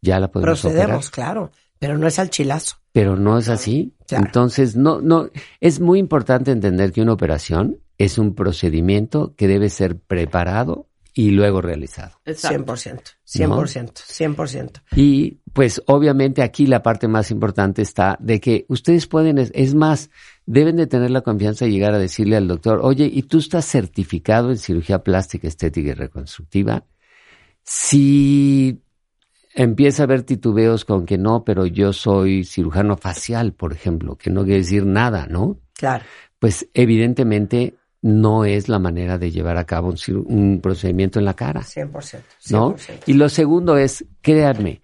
ya 0.00 0.18
la 0.18 0.30
podemos 0.30 0.62
Procedemos, 0.62 1.08
operar. 1.08 1.12
claro. 1.12 1.50
Pero 1.78 1.98
no 1.98 2.06
es 2.06 2.18
al 2.18 2.30
chilazo. 2.30 2.76
Pero 2.90 3.16
no 3.16 3.36
es 3.36 3.50
así. 3.50 3.92
Claro. 4.08 4.24
Entonces, 4.24 4.76
no, 4.76 5.02
no, 5.02 5.28
es 5.60 5.78
muy 5.78 5.98
importante 5.98 6.50
entender 6.50 6.90
que 6.90 7.02
una 7.02 7.12
operación 7.12 7.80
es 7.98 8.16
un 8.16 8.34
procedimiento 8.34 9.34
que 9.36 9.46
debe 9.46 9.68
ser 9.68 9.98
preparado 9.98 10.88
y 11.12 11.32
luego 11.32 11.60
realizado. 11.60 12.18
Exacto. 12.24 12.72
100%. 12.72 13.02
100%. 13.26 13.92
100%. 13.92 14.82
Y 14.96 15.40
pues 15.52 15.82
obviamente 15.84 16.40
aquí 16.40 16.66
la 16.66 16.82
parte 16.82 17.08
más 17.08 17.30
importante 17.30 17.82
está 17.82 18.16
de 18.20 18.40
que 18.40 18.64
ustedes 18.70 19.06
pueden, 19.06 19.36
es, 19.36 19.52
es 19.54 19.74
más, 19.74 20.08
deben 20.46 20.76
de 20.76 20.86
tener 20.86 21.10
la 21.10 21.20
confianza 21.20 21.66
de 21.66 21.72
llegar 21.72 21.92
a 21.92 21.98
decirle 21.98 22.36
al 22.36 22.48
doctor, 22.48 22.80
oye, 22.82 23.04
¿y 23.04 23.24
tú 23.24 23.36
estás 23.36 23.66
certificado 23.66 24.50
en 24.50 24.56
cirugía 24.56 25.00
plástica, 25.04 25.46
estética 25.46 25.90
y 25.90 25.92
reconstructiva? 25.94 26.86
Si 27.64 28.80
empieza 29.54 30.02
a 30.02 30.04
haber 30.04 30.22
titubeos 30.22 30.84
con 30.84 31.06
que 31.06 31.18
no, 31.18 31.44
pero 31.44 31.66
yo 31.66 31.92
soy 31.92 32.44
cirujano 32.44 32.96
facial, 32.96 33.52
por 33.52 33.72
ejemplo, 33.72 34.16
que 34.16 34.30
no 34.30 34.44
quiere 34.44 34.58
decir 34.58 34.84
nada, 34.84 35.26
¿no? 35.26 35.58
Claro. 35.74 36.04
Pues 36.38 36.68
evidentemente 36.74 37.74
no 38.02 38.44
es 38.44 38.68
la 38.68 38.78
manera 38.78 39.16
de 39.16 39.30
llevar 39.30 39.56
a 39.56 39.64
cabo 39.64 39.88
un, 39.88 40.26
un 40.26 40.60
procedimiento 40.60 41.18
en 41.18 41.24
la 41.24 41.34
cara. 41.34 41.62
100%. 41.62 41.90
100%. 41.90 42.22
¿no? 42.50 42.76
Y 43.06 43.14
lo 43.14 43.30
segundo 43.30 43.78
es, 43.78 44.04
créanme, 44.20 44.82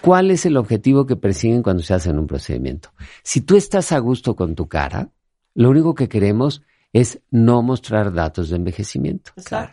¿cuál 0.00 0.32
es 0.32 0.46
el 0.46 0.56
objetivo 0.56 1.06
que 1.06 1.14
persiguen 1.14 1.62
cuando 1.62 1.84
se 1.84 1.94
hacen 1.94 2.18
un 2.18 2.26
procedimiento? 2.26 2.92
Si 3.22 3.42
tú 3.42 3.56
estás 3.56 3.92
a 3.92 3.98
gusto 3.98 4.34
con 4.34 4.56
tu 4.56 4.66
cara, 4.66 5.10
lo 5.54 5.70
único 5.70 5.94
que 5.94 6.08
queremos 6.08 6.62
es 6.92 7.20
no 7.30 7.62
mostrar 7.62 8.12
datos 8.12 8.50
de 8.50 8.56
envejecimiento. 8.56 9.30
Claro. 9.44 9.72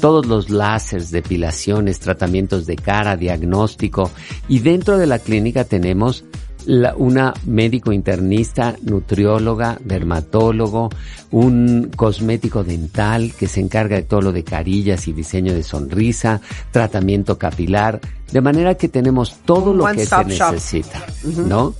Todos 0.00 0.26
los 0.26 0.48
láseres, 0.48 1.10
depilaciones, 1.10 1.98
tratamientos 1.98 2.66
de 2.66 2.76
cara, 2.76 3.16
diagnóstico. 3.16 4.10
Y 4.48 4.60
dentro 4.60 4.96
de 4.96 5.08
la 5.08 5.18
clínica 5.18 5.64
tenemos 5.64 6.24
la- 6.66 6.94
una 6.96 7.32
médico 7.46 7.92
internista, 7.92 8.76
nutrióloga, 8.82 9.78
dermatólogo, 9.84 10.90
un 11.30 11.90
cosmético 11.96 12.64
dental 12.64 13.32
que 13.38 13.46
se 13.48 13.60
encarga 13.60 13.96
de 13.96 14.02
todo 14.02 14.20
lo 14.22 14.32
de 14.32 14.44
carillas 14.44 15.06
y 15.08 15.12
diseño 15.12 15.52
de 15.54 15.62
sonrisa, 15.62 16.40
tratamiento 16.72 17.38
capilar, 17.38 18.00
de 18.32 18.40
manera 18.40 18.74
que 18.76 18.88
tenemos 18.88 19.36
todo 19.44 19.70
Un 19.72 19.78
lo 19.78 19.86
que 19.86 20.06
se 20.06 20.16
shop. 20.16 20.26
necesita, 20.54 21.04
¿no? 21.46 21.74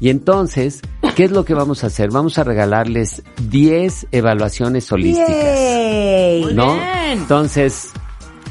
Y 0.00 0.10
entonces, 0.10 0.80
¿qué 1.16 1.24
es 1.24 1.30
lo 1.30 1.44
que 1.44 1.54
vamos 1.54 1.82
a 1.84 1.88
hacer? 1.88 2.10
Vamos 2.10 2.38
a 2.38 2.44
regalarles 2.44 3.22
10 3.48 4.08
evaluaciones 4.12 4.90
holísticas. 4.92 5.28
¡Yay! 5.30 6.54
¿no? 6.54 6.74
bien. 6.74 7.18
Entonces, 7.18 7.92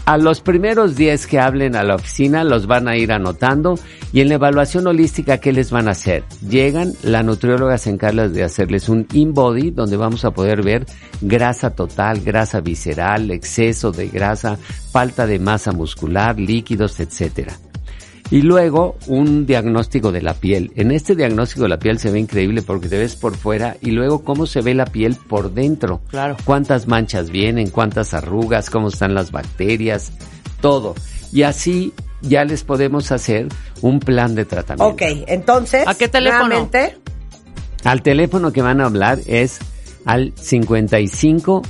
a 0.08 0.18
los 0.18 0.40
primeros 0.40 0.96
10 0.96 1.28
que 1.28 1.38
hablen 1.38 1.76
a 1.76 1.84
la 1.84 1.96
oficina 1.96 2.46
los 2.46 2.66
van 2.66 2.88
a 2.88 2.96
ir 2.96 3.12
anotando 3.12 3.76
y 4.14 4.22
en 4.22 4.30
la 4.30 4.36
evaluación 4.36 4.88
holística, 4.88 5.40
¿qué 5.40 5.52
les 5.52 5.70
van 5.70 5.90
a 5.90 5.92
hacer? 5.92 6.24
Llegan, 6.48 6.94
la 7.04 7.24
nutrióloga 7.24 7.78
se 7.78 7.90
encarga 7.90 8.30
de 8.30 8.42
hacerles 8.42 8.88
un 8.88 9.06
in-body 9.12 9.72
donde 9.72 9.98
vamos 9.98 10.24
a 10.24 10.32
poder 10.32 10.64
ver 10.64 10.86
grasa 11.20 11.72
total, 11.72 12.22
grasa 12.22 12.62
visceral, 12.62 13.32
exceso 13.32 13.92
de 13.92 14.08
grasa, 14.08 14.58
falta 14.92 15.28
de 15.28 15.40
masa 15.40 15.74
muscular, 15.74 16.40
líquidos, 16.40 17.02
etcétera. 17.02 17.58
Y 18.30 18.42
luego 18.42 18.98
un 19.08 19.46
diagnóstico 19.46 20.12
de 20.12 20.22
la 20.22 20.34
piel. 20.34 20.72
En 20.76 20.92
este 20.92 21.16
diagnóstico 21.16 21.64
de 21.64 21.70
la 21.70 21.80
piel 21.80 21.98
se 21.98 22.12
ve 22.12 22.20
increíble 22.20 22.62
porque 22.62 22.90
te 22.90 22.98
ves 22.98 23.16
por 23.16 23.38
fuera 23.38 23.78
y 23.82 23.92
luego 23.92 24.24
cómo 24.24 24.46
se 24.46 24.62
ve 24.62 24.74
la 24.74 24.86
piel 24.86 25.16
por 25.16 25.54
dentro. 25.54 26.02
Claro. 26.10 26.36
Cuántas 26.44 26.88
manchas 26.88 27.30
vienen, 27.30 27.70
cuántas 27.70 28.14
arrugas, 28.14 28.70
cómo 28.70 28.90
están 28.90 29.14
las 29.14 29.32
bacterias, 29.32 30.12
todo. 30.60 30.94
Y 31.32 31.44
así 31.44 31.94
ya 32.22 32.44
les 32.44 32.64
podemos 32.64 33.12
hacer 33.12 33.48
un 33.82 34.00
plan 34.00 34.36
de 34.36 34.44
tratamiento. 34.46 34.94
Ok, 34.94 35.24
entonces. 35.28 35.88
¿A 35.88 35.96
qué 35.96 36.10
teléfono? 36.10 36.48
nuevamente, 36.48 36.98
Al 37.86 38.02
teléfono 38.02 38.52
que 38.52 38.62
van 38.62 38.82
a 38.82 38.86
hablar 38.88 39.20
es 39.26 39.60
al 40.04 40.34
55 40.36 41.62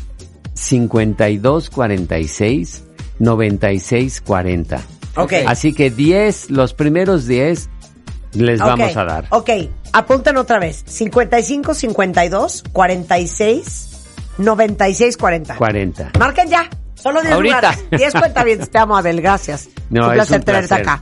52 0.54 1.70
46 1.70 2.84
96 3.20 4.22
40. 4.22 4.97
Ok. 5.24 5.34
Así 5.48 5.74
que 5.74 5.90
10, 5.90 6.50
los 6.52 6.74
primeros 6.74 7.26
10 7.26 7.70
les 8.34 8.60
vamos 8.60 8.92
Ok, 8.92 8.98
a 8.98 9.04
dar. 9.06 9.26
Ok, 9.32 9.50
apunten 9.94 10.38
otra 10.38 10.60
vez. 10.60 10.84
55 10.86 11.74
52 11.74 12.64
46 12.72 13.90
96 14.38 15.18
40. 15.18 15.56
40. 15.56 16.12
Marquen 16.20 16.48
ya. 16.50 16.70
Solo 16.96 17.22
10 17.22 17.34
Ahorita. 17.34 17.56
lugares. 17.62 17.86
10 17.92 18.14
cuenta 18.14 18.44
bien. 18.44 18.60
Te 18.68 18.78
amo, 18.78 18.98
Abel. 18.98 19.22
Gracias. 19.22 19.70
No, 19.90 20.04
un 20.08 20.10
es 20.12 20.16
placer 20.16 20.40
un 20.40 20.44
tenerte 20.46 20.68
placer. 20.68 20.90
acá. 20.90 21.02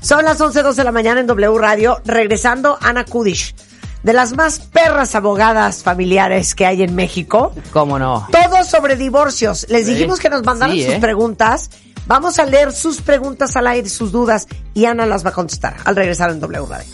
Son 0.00 0.24
las 0.24 0.40
11.12 0.40 0.74
de 0.74 0.84
la 0.84 0.90
mañana 0.90 1.20
en 1.20 1.26
W 1.28 1.56
Radio. 1.56 2.00
Regresando, 2.04 2.76
Ana 2.82 3.04
Kudish. 3.04 3.54
De 4.02 4.12
las 4.12 4.34
más 4.34 4.58
perras 4.58 5.14
abogadas 5.14 5.82
familiares 5.84 6.54
que 6.56 6.66
hay 6.66 6.82
en 6.82 6.94
México. 6.96 7.52
¿Cómo 7.72 7.96
no? 7.98 8.26
Todo 8.32 8.64
sobre 8.64 8.96
divorcios. 8.96 9.66
Les 9.70 9.86
Sí. 9.86 9.94
dijimos 9.94 10.18
que 10.18 10.28
nos 10.30 10.42
mandaran 10.42 10.74
Sí, 10.74 10.82
sus 10.84 10.94
¿eh? 10.94 10.98
preguntas. 11.00 11.70
Vamos 12.06 12.38
a 12.38 12.44
leer 12.44 12.72
sus 12.72 13.00
preguntas 13.00 13.56
al 13.56 13.66
aire, 13.66 13.88
sus 13.88 14.12
dudas, 14.12 14.46
y 14.74 14.84
Ana 14.84 15.06
las 15.06 15.24
va 15.24 15.30
a 15.30 15.32
contestar 15.32 15.76
al 15.84 15.96
regresar 15.96 16.30
en 16.30 16.40
W 16.40 16.66
Radio. 16.68 16.90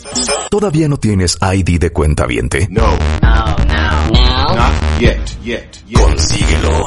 ¿Todavía 0.49 0.87
no 0.87 0.97
tienes 0.97 1.37
ID 1.41 1.79
de 1.79 1.91
cuenta 1.91 2.25
viente? 2.25 2.67
No. 2.69 2.97
Not 3.21 4.99
yet. 4.99 5.19
Yet. 5.43 5.87
Yet. 5.87 5.99
Consíguelo. 5.99 6.85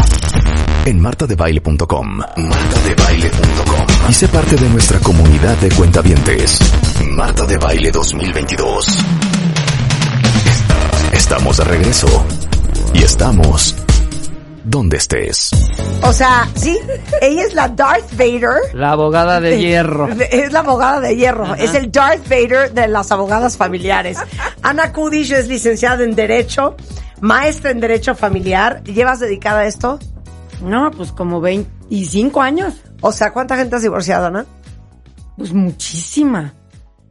En 0.86 1.00
martadebaile.com. 1.00 2.18
Martadebaile.com. 2.36 3.86
Y 4.08 4.14
sé 4.14 4.28
parte 4.28 4.56
de 4.56 4.68
nuestra 4.68 4.98
comunidad 5.00 5.56
de 5.58 5.70
cuentavientes. 5.70 6.58
Marta 7.10 7.46
de 7.46 7.56
Baile 7.58 7.90
2022. 7.90 8.86
Estamos 11.12 11.56
de 11.56 11.64
regreso. 11.64 12.26
Y 12.92 13.02
estamos 13.02 13.74
donde 14.64 14.96
estés. 14.96 15.50
O 16.02 16.12
sea, 16.12 16.48
sí, 16.54 16.78
ella 17.20 17.42
es 17.44 17.54
la 17.54 17.68
Darth 17.68 18.10
Vader. 18.16 18.56
La 18.72 18.92
abogada 18.92 19.40
de 19.40 19.58
hierro. 19.58 20.08
Es 20.08 20.52
la 20.52 20.60
abogada 20.60 21.00
de 21.00 21.16
hierro. 21.16 21.54
Es 21.54 21.74
el 21.74 21.92
Darth 21.92 22.28
Vader 22.28 22.72
de 22.72 22.88
las 22.88 23.12
abogadas 23.12 23.56
familiares. 23.56 24.18
Ana 24.62 24.92
Kudish 24.92 25.32
es 25.32 25.48
licenciada 25.48 26.02
en 26.04 26.14
Derecho, 26.14 26.76
maestra 27.20 27.70
en 27.70 27.80
Derecho 27.80 28.14
Familiar. 28.14 28.82
¿Llevas 28.84 29.20
dedicada 29.20 29.60
a 29.60 29.66
esto? 29.66 29.98
No, 30.62 30.90
pues 30.90 31.12
como 31.12 31.40
25 31.40 32.40
años. 32.40 32.74
O 33.00 33.12
sea, 33.12 33.32
¿cuánta 33.32 33.56
gente 33.56 33.76
has 33.76 33.82
divorciado, 33.82 34.26
Ana? 34.26 34.46
Pues 35.36 35.52
muchísima. 35.52 36.54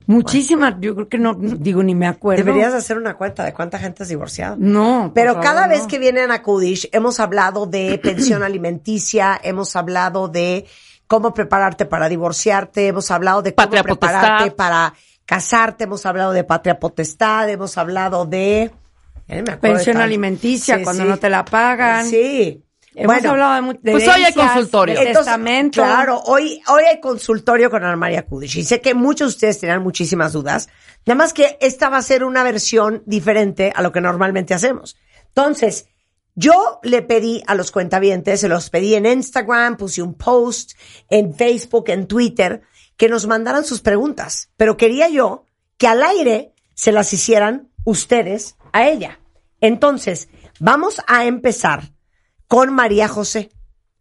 Muchísima. 0.08 0.78
Yo 0.80 0.95
creo 0.95 1.10
que 1.10 1.18
no, 1.18 1.34
digo, 1.36 1.84
ni 1.84 1.95
me 1.95 2.08
acuerdo. 2.08 2.43
Deberías 2.43 2.74
hacer 2.74 2.97
una 2.97 3.16
cuenta 3.16 3.43
de 3.43 3.54
cuánta 3.54 3.80
gente 3.80 4.04
has 4.04 4.10
divorciado. 4.10 4.56
No. 4.60 5.12
Pero 5.14 5.34
favor, 5.34 5.43
cada 5.45 5.68
vez 5.68 5.84
no. 5.84 5.88
que 5.88 5.99
viene 5.99 6.22
Ana 6.22 6.41
Kudish, 6.41 6.89
hemos 6.91 7.20
hablado 7.20 7.66
de 7.66 7.97
pensión 8.04 8.43
alimenticia, 8.43 9.39
hemos 9.43 9.76
hablado 9.76 10.28
de 10.28 10.66
cómo 11.08 11.34
prepararte 11.34 11.86
para 11.86 12.10
divorciarte, 12.10 12.88
hemos 12.88 13.12
hablado 13.12 13.41
de 13.41 13.54
cómo 13.54 13.66
Patria 13.66 13.84
prepararte 13.84 14.43
potestad. 14.45 14.56
para 14.56 14.93
casarte, 15.26 15.84
hemos 15.86 16.06
hablado 16.06 16.32
de 16.32 16.43
patria 16.43 16.80
potestad, 16.80 17.49
hemos 17.49 17.78
hablado 17.78 18.26
de... 18.26 18.72
Me 19.28 19.41
Pensión 19.58 19.97
alimenticia, 19.97 20.78
Sí, 20.78 20.84
cuando 20.84 21.04
sí. 21.04 21.10
no 21.10 21.18
te 21.18 21.30
la 21.30 21.45
pagan. 21.45 22.06
Sí. 22.06 22.62
Hemos 22.96 23.26
hablado 23.26 23.74
de, 23.74 23.80
de 23.82 23.91
Pues 23.91 24.08
hoy 24.08 24.24
hay 24.24 24.34
consultorio. 24.34 24.96
de 24.96 25.02
Entonces, 25.02 25.26
testamento. 25.26 25.82
Claro, 25.82 26.22
hoy, 26.26 26.62
hoy 26.68 26.84
hay 26.84 27.00
consultorio 27.00 27.70
con 27.70 27.84
Ana 27.84 27.96
María 27.96 28.26
Kudish. 28.26 28.58
Y 28.58 28.64
sé 28.64 28.82
que 28.82 28.94
muchos 28.94 29.32
de 29.32 29.36
ustedes 29.36 29.60
tenían 29.60 29.82
muchísimas 29.82 30.34
dudas. 30.34 30.70
Nada 31.06 31.18
más 31.18 31.34
que 31.34 31.58
esta 31.62 31.89
va 31.89 31.98
a 31.98 32.02
ser 32.02 32.24
una 32.24 32.44
versión 32.44 33.04
diferente 33.06 33.74
a 33.76 33.82
lo 33.82 33.91
que 33.91 34.02
normalmente 34.02 34.54
hacemos. 34.54 34.96
Entonces, 35.28 35.88
yo 36.36 36.80
le 36.84 37.02
pedí 37.02 37.44
a 37.48 37.56
los 37.56 37.72
cuentavientes, 37.72 38.41
se 38.41 38.48
los 38.48 38.70
pedí 38.70 38.96
en 38.96 39.06
Instagram, 39.06 39.78
puse 39.78 40.02
un 40.02 40.16
post, 40.16 40.74
en 41.10 41.34
Facebook, 41.36 41.86
en 41.89 42.08
Twitter, 42.08 42.62
que 42.98 43.10
nos 43.10 43.28
mandaran 43.28 43.66
sus 43.66 43.82
preguntas. 43.82 44.50
Pero 44.58 44.78
quería 44.78 45.10
yo 45.10 45.46
que 45.78 45.88
al 45.88 46.04
aire 46.04 46.54
se 46.74 46.91
las 46.91 47.12
hicieran 47.14 47.70
ustedes 47.84 48.56
a 48.72 48.88
ella. 48.88 49.20
Entonces, 49.62 50.30
vamos 50.60 51.02
a 51.08 51.26
empezar 51.26 51.91
con 52.54 52.72
María 52.72 53.08
José, 53.08 53.49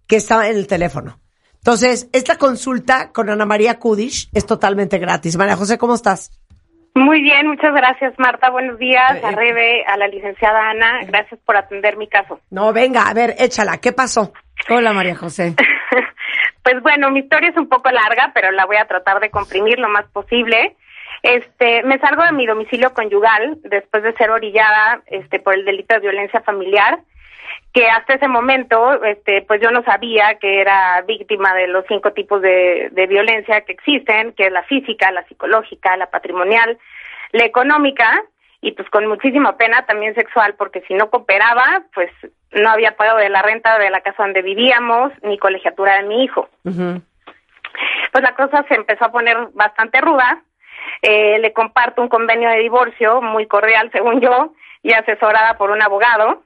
que 0.06 0.16
estaba 0.16 0.46
en 0.50 0.58
el 0.58 0.66
teléfono. 0.66 1.18
Entonces, 1.54 2.10
esta 2.12 2.36
consulta 2.36 3.10
con 3.10 3.30
Ana 3.30 3.46
María 3.46 3.78
Kudish 3.78 4.28
es 4.34 4.44
totalmente 4.44 4.98
gratis. 4.98 5.38
María 5.38 5.56
José, 5.56 5.78
¿cómo 5.78 5.94
estás? 5.94 6.38
Muy 6.94 7.22
bien, 7.22 7.48
muchas 7.48 7.72
gracias 7.72 8.12
Marta. 8.18 8.50
Buenos 8.50 8.78
días 8.78 9.14
Eh, 9.14 9.22
a 9.24 9.30
Rebe, 9.30 9.86
a 9.86 9.96
la 9.96 10.06
licenciada 10.06 10.68
Ana. 10.68 11.00
Gracias 11.06 11.40
por 11.46 11.56
atender 11.56 11.96
mi 11.96 12.08
caso. 12.08 12.40
No, 12.50 12.74
venga, 12.74 13.08
a 13.08 13.14
ver, 13.14 13.36
échala, 13.38 13.78
¿qué 13.78 13.92
pasó? 13.92 14.34
Hola, 14.68 14.92
María 14.92 15.16
José. 15.16 15.54
pues 16.62 16.82
bueno, 16.82 17.10
mi 17.10 17.20
historia 17.20 17.48
es 17.48 17.56
un 17.56 17.70
poco 17.70 17.90
larga, 17.90 18.32
pero 18.34 18.50
la 18.50 18.66
voy 18.66 18.76
a 18.76 18.84
tratar 18.86 19.18
de 19.20 19.30
comprimir 19.30 19.78
lo 19.78 19.88
más 19.88 20.04
posible. 20.12 20.76
Este, 21.22 21.84
me 21.84 21.98
salgo 22.00 22.22
de 22.22 22.32
mi 22.32 22.44
domicilio 22.44 22.92
conyugal 22.92 23.60
después 23.62 24.02
de 24.02 24.12
ser 24.12 24.28
orillada 24.28 25.00
este 25.06 25.38
por 25.38 25.54
el 25.54 25.64
delito 25.64 25.94
de 25.94 26.00
violencia 26.00 26.42
familiar, 26.42 26.98
que 27.72 27.88
hasta 27.88 28.14
ese 28.14 28.28
momento 28.28 29.02
este 29.04 29.42
pues 29.42 29.60
yo 29.60 29.70
no 29.70 29.82
sabía 29.82 30.38
que 30.38 30.60
era 30.60 31.02
víctima 31.02 31.54
de 31.54 31.68
los 31.68 31.84
cinco 31.88 32.12
tipos 32.12 32.42
de, 32.42 32.90
de 32.92 33.06
violencia 33.06 33.62
que 33.62 33.72
existen, 33.72 34.32
que 34.32 34.46
es 34.46 34.52
la 34.52 34.62
física, 34.64 35.10
la 35.10 35.24
psicológica, 35.26 35.96
la 35.96 36.10
patrimonial, 36.10 36.78
la 37.32 37.44
económica 37.44 38.22
y 38.60 38.72
pues 38.72 38.88
con 38.90 39.06
muchísima 39.06 39.56
pena 39.56 39.86
también 39.86 40.14
sexual 40.14 40.54
porque 40.56 40.82
si 40.82 40.94
no 40.94 41.10
cooperaba 41.10 41.82
pues 41.94 42.10
no 42.52 42.68
había 42.68 42.96
pago 42.96 43.18
de 43.18 43.30
la 43.30 43.42
renta 43.42 43.78
de 43.78 43.90
la 43.90 44.02
casa 44.02 44.22
donde 44.22 44.42
vivíamos 44.42 45.12
ni 45.22 45.38
colegiatura 45.38 45.96
de 45.96 46.02
mi 46.02 46.24
hijo 46.24 46.48
pues 48.12 48.22
la 48.22 48.34
cosa 48.34 48.64
se 48.68 48.74
empezó 48.74 49.06
a 49.06 49.12
poner 49.12 49.36
bastante 49.54 50.00
ruda. 50.00 50.42
Eh, 51.00 51.38
le 51.38 51.52
comparto 51.52 52.02
un 52.02 52.08
convenio 52.08 52.48
de 52.50 52.58
divorcio 52.58 53.22
muy 53.22 53.46
cordial, 53.46 53.90
según 53.92 54.20
yo, 54.20 54.52
y 54.82 54.92
asesorada 54.92 55.56
por 55.56 55.70
un 55.70 55.82
abogado. 55.82 56.42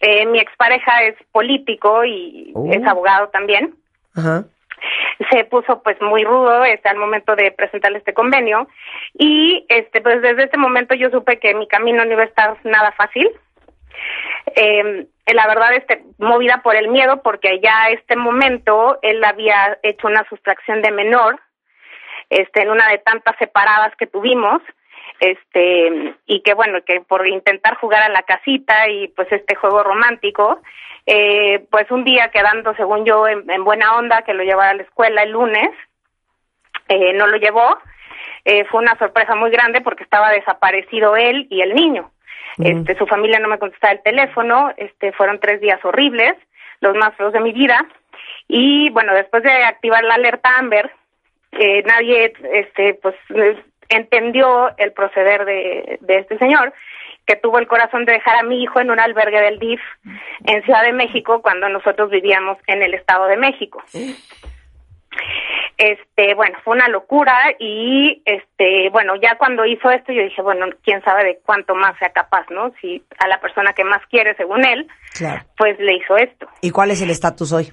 Eh, 0.00 0.26
mi 0.26 0.38
expareja 0.38 1.02
es 1.02 1.16
político 1.32 2.04
y 2.04 2.52
Oh. 2.54 2.68
es 2.72 2.86
abogado 2.86 3.28
también. 3.28 3.74
Ajá. 4.14 4.44
Se 5.30 5.44
puso 5.44 5.82
pues 5.82 6.00
muy 6.00 6.22
rudo 6.24 6.64
este, 6.64 6.88
al 6.88 6.98
momento 6.98 7.34
de 7.34 7.50
presentarle 7.50 7.98
este 7.98 8.14
convenio 8.14 8.68
y 9.14 9.66
este 9.68 10.00
pues 10.00 10.22
desde 10.22 10.44
ese 10.44 10.56
momento 10.56 10.94
yo 10.94 11.10
supe 11.10 11.40
que 11.40 11.52
mi 11.54 11.66
camino 11.66 12.04
no 12.04 12.12
iba 12.12 12.22
a 12.22 12.26
estar 12.26 12.56
nada 12.64 12.92
fácil. 12.92 13.28
Eh, 14.54 15.06
la 15.34 15.46
verdad, 15.46 15.74
este, 15.74 16.04
movida 16.18 16.62
por 16.62 16.76
el 16.76 16.88
miedo, 16.88 17.22
porque 17.22 17.60
ya 17.60 17.84
a 17.84 17.90
este 17.90 18.16
momento 18.16 18.98
él 19.02 19.22
había 19.24 19.78
hecho 19.82 20.06
una 20.06 20.26
sustracción 20.28 20.80
de 20.80 20.90
menor, 20.90 21.38
este, 22.30 22.62
en 22.62 22.70
una 22.70 22.88
de 22.88 22.98
tantas 22.98 23.36
separadas 23.38 23.94
que 23.96 24.06
tuvimos, 24.06 24.62
este, 25.20 26.14
y 26.26 26.42
que 26.42 26.54
bueno, 26.54 26.80
que 26.84 27.00
por 27.00 27.26
intentar 27.26 27.76
jugar 27.76 28.02
a 28.02 28.08
la 28.08 28.22
casita 28.22 28.88
y 28.88 29.08
pues 29.08 29.30
este 29.32 29.54
juego 29.54 29.82
romántico, 29.82 30.60
eh, 31.06 31.64
pues 31.70 31.90
un 31.90 32.04
día 32.04 32.30
quedando, 32.30 32.74
según 32.74 33.04
yo, 33.04 33.26
en, 33.26 33.50
en 33.50 33.64
buena 33.64 33.96
onda, 33.96 34.22
que 34.22 34.34
lo 34.34 34.44
llevara 34.44 34.70
a 34.70 34.74
la 34.74 34.82
escuela 34.82 35.22
el 35.22 35.32
lunes, 35.32 35.70
eh, 36.88 37.12
no 37.14 37.26
lo 37.26 37.36
llevó, 37.36 37.78
eh, 38.44 38.64
fue 38.66 38.80
una 38.80 38.96
sorpresa 38.98 39.34
muy 39.34 39.50
grande 39.50 39.80
porque 39.80 40.04
estaba 40.04 40.30
desaparecido 40.30 41.16
él 41.16 41.46
y 41.50 41.60
el 41.60 41.74
niño. 41.74 42.10
Este, 42.58 42.96
su 42.96 43.06
familia 43.06 43.38
no 43.38 43.48
me 43.48 43.58
contestaba 43.58 43.92
el 43.92 44.02
teléfono, 44.02 44.72
este, 44.76 45.12
fueron 45.12 45.38
tres 45.38 45.60
días 45.60 45.78
horribles, 45.84 46.34
los 46.80 46.96
más 46.96 47.14
feos 47.14 47.32
de 47.32 47.40
mi 47.40 47.52
vida, 47.52 47.86
y 48.48 48.90
bueno, 48.90 49.14
después 49.14 49.44
de 49.44 49.52
activar 49.64 50.02
la 50.02 50.14
alerta 50.14 50.58
Amber, 50.58 50.90
eh, 51.52 51.82
nadie, 51.84 52.32
este, 52.52 52.94
pues, 52.94 53.14
entendió 53.88 54.70
el 54.76 54.92
proceder 54.92 55.44
de, 55.44 55.98
de 56.00 56.18
este 56.18 56.38
señor, 56.38 56.72
que 57.26 57.36
tuvo 57.36 57.58
el 57.58 57.66
corazón 57.66 58.04
de 58.06 58.12
dejar 58.12 58.36
a 58.36 58.42
mi 58.42 58.62
hijo 58.62 58.80
en 58.80 58.90
un 58.90 58.98
albergue 59.00 59.40
del 59.40 59.58
DIF 59.58 59.80
en 60.46 60.62
Ciudad 60.64 60.82
de 60.82 60.92
México 60.92 61.42
cuando 61.42 61.68
nosotros 61.68 62.10
vivíamos 62.10 62.56
en 62.66 62.82
el 62.82 62.94
Estado 62.94 63.26
de 63.26 63.36
México. 63.36 63.82
Este, 65.76 66.34
bueno, 66.34 66.58
fue 66.64 66.74
una 66.74 66.88
locura 66.88 67.34
y 67.58 68.20
este, 68.24 68.88
bueno, 68.90 69.14
ya 69.16 69.36
cuando 69.38 69.64
hizo 69.64 69.90
esto 69.90 70.12
yo 70.12 70.22
dije, 70.22 70.42
bueno, 70.42 70.66
quién 70.82 71.02
sabe 71.04 71.24
de 71.24 71.38
cuánto 71.44 71.74
más 71.76 71.96
sea 71.98 72.10
capaz, 72.10 72.46
¿no? 72.50 72.72
Si 72.80 73.04
a 73.18 73.28
la 73.28 73.40
persona 73.40 73.72
que 73.74 73.84
más 73.84 74.04
quiere, 74.08 74.34
según 74.36 74.64
él, 74.64 74.88
Claro. 75.16 75.42
pues 75.56 75.78
le 75.78 75.94
hizo 75.96 76.16
esto. 76.16 76.48
¿Y 76.62 76.70
cuál 76.70 76.90
es 76.90 77.00
el 77.00 77.10
estatus 77.10 77.52
hoy? 77.52 77.72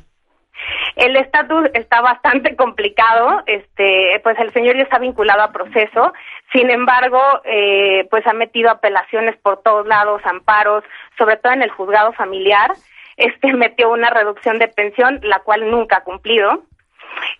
El 0.96 1.16
estatus 1.18 1.70
está 1.74 2.02
bastante 2.02 2.56
complicado, 2.58 3.44
este, 3.46 4.20
pues 4.24 4.38
el 4.40 4.52
señor 4.54 4.76
ya 4.78 4.84
está 4.84 5.00
vinculado 5.00 5.42
a 5.42 5.52
proceso, 5.52 6.14
sin 6.54 6.70
embargo, 6.70 7.22
eh, 7.44 8.08
pues 8.10 8.26
ha 8.28 8.34
metido 8.34 8.70
apelaciones 8.70 9.36
por 9.38 9.62
todos 9.62 9.86
lados, 9.88 10.22
amparos, 10.26 10.84
sobre 11.18 11.38
todo 11.38 11.54
en 11.54 11.64
el 11.64 11.72
juzgado 11.72 12.14
familiar, 12.14 12.72
este 13.18 13.54
metió 13.54 13.92
una 13.92 14.10
reducción 14.10 14.60
de 14.60 14.68
pensión, 14.68 15.20
la 15.24 15.40
cual 15.40 15.70
nunca 15.70 15.98
ha 15.98 16.04
cumplido. 16.04 16.64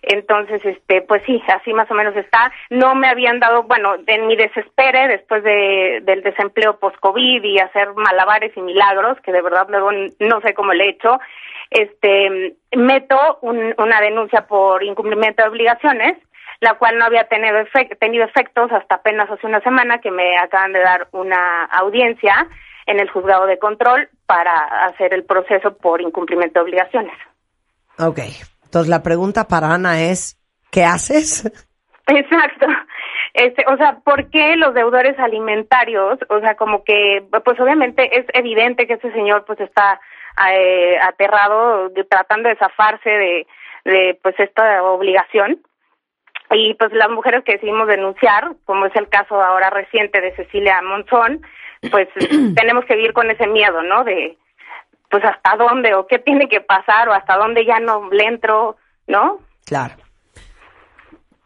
Entonces, 0.02 0.64
este, 0.64 1.02
pues 1.02 1.22
sí, 1.26 1.42
así 1.48 1.72
más 1.72 1.90
o 1.90 1.94
menos 1.94 2.16
está. 2.16 2.52
No 2.70 2.94
me 2.94 3.08
habían 3.08 3.40
dado, 3.40 3.64
bueno, 3.64 3.96
en 4.06 4.26
mi 4.26 4.36
desespere 4.36 5.08
después 5.08 5.42
de, 5.42 6.00
del 6.02 6.22
desempleo 6.22 6.78
post-COVID 6.78 7.42
y 7.42 7.58
hacer 7.58 7.92
malabares 7.94 8.56
y 8.56 8.60
milagros, 8.60 9.18
que 9.22 9.32
de 9.32 9.42
verdad 9.42 9.66
luego 9.68 9.90
no 10.20 10.40
sé 10.42 10.54
cómo 10.54 10.72
le 10.72 10.84
he 10.84 10.88
hecho, 10.90 11.18
este, 11.70 12.54
meto 12.76 13.38
una 13.42 14.00
denuncia 14.00 14.46
por 14.46 14.82
incumplimiento 14.82 15.42
de 15.42 15.48
obligaciones, 15.48 16.16
la 16.60 16.74
cual 16.74 16.98
no 16.98 17.04
había 17.04 17.24
tenido, 17.24 17.58
tenido 17.98 18.24
efectos 18.24 18.70
hasta 18.72 18.96
apenas 18.96 19.30
hace 19.30 19.46
una 19.46 19.60
semana 19.60 19.98
que 19.98 20.10
me 20.10 20.38
acaban 20.38 20.72
de 20.72 20.80
dar 20.80 21.08
una 21.12 21.64
audiencia 21.64 22.48
en 22.86 23.00
el 23.00 23.10
juzgado 23.10 23.46
de 23.46 23.58
control 23.58 24.08
para 24.26 24.86
hacer 24.86 25.12
el 25.12 25.24
proceso 25.24 25.76
por 25.76 26.00
incumplimiento 26.00 26.60
de 26.60 26.64
obligaciones. 26.64 27.16
Ok, 27.98 28.20
entonces 28.66 28.90
la 28.90 29.02
pregunta 29.02 29.48
para 29.48 29.72
Ana 29.72 30.02
es, 30.02 30.38
¿qué 30.70 30.84
haces? 30.84 31.50
Exacto. 32.06 32.66
Este, 33.34 33.64
o 33.68 33.76
sea, 33.76 33.98
¿por 34.04 34.30
qué 34.30 34.56
los 34.56 34.74
deudores 34.74 35.18
alimentarios? 35.18 36.18
O 36.28 36.40
sea, 36.40 36.56
como 36.56 36.84
que, 36.84 37.24
pues 37.44 37.60
obviamente 37.60 38.18
es 38.18 38.26
evidente 38.32 38.86
que 38.86 38.94
este 38.94 39.12
señor 39.12 39.44
pues 39.44 39.60
está 39.60 40.00
eh, 40.50 40.96
aterrado, 41.02 41.90
tratando 42.08 42.48
de 42.48 42.56
zafarse 42.56 43.10
de, 43.10 43.46
de 43.84 44.18
pues 44.22 44.34
esta 44.38 44.82
obligación. 44.82 45.60
Y 46.50 46.74
pues 46.74 46.92
las 46.92 47.10
mujeres 47.10 47.44
que 47.44 47.54
decidimos 47.54 47.88
denunciar, 47.88 48.52
como 48.64 48.86
es 48.86 48.96
el 48.96 49.08
caso 49.08 49.40
ahora 49.42 49.68
reciente 49.70 50.20
de 50.20 50.34
Cecilia 50.36 50.80
Monzón, 50.82 51.42
pues 51.90 52.08
tenemos 52.56 52.84
que 52.84 52.96
vivir 52.96 53.12
con 53.12 53.30
ese 53.30 53.46
miedo, 53.48 53.82
¿no? 53.82 54.04
De, 54.04 54.38
pues 55.10 55.24
hasta 55.24 55.56
dónde 55.56 55.94
o 55.94 56.06
qué 56.06 56.18
tiene 56.18 56.48
que 56.48 56.60
pasar 56.60 57.08
o 57.08 57.12
hasta 57.12 57.36
dónde 57.36 57.64
ya 57.64 57.80
no 57.80 58.10
le 58.10 58.24
entro, 58.24 58.76
¿no? 59.06 59.38
Claro. 59.64 59.94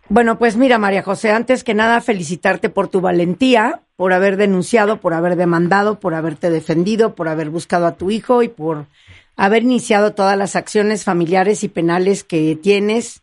Bueno, 0.09 0.39
pues 0.39 0.57
mira, 0.57 0.79
María 0.79 1.03
José, 1.03 1.31
antes 1.31 1.63
que 1.63 1.73
nada 1.73 2.01
felicitarte 2.01 2.69
por 2.69 2.89
tu 2.89 3.01
valentía, 3.01 3.83
por 3.95 4.13
haber 4.13 4.37
denunciado, 4.37 4.97
por 4.97 5.15
haber 5.15 5.37
demandado, 5.37 6.01
por 6.01 6.15
haberte 6.15 6.51
defendido, 6.51 7.15
por 7.15 7.29
haber 7.29 7.49
buscado 7.49 7.87
a 7.87 7.95
tu 7.95 8.11
hijo 8.11 8.43
y 8.43 8.49
por 8.49 8.87
haber 9.37 9.63
iniciado 9.63 10.13
todas 10.13 10.37
las 10.37 10.57
acciones 10.57 11.05
familiares 11.05 11.63
y 11.63 11.69
penales 11.69 12.25
que 12.25 12.59
tienes 12.61 13.23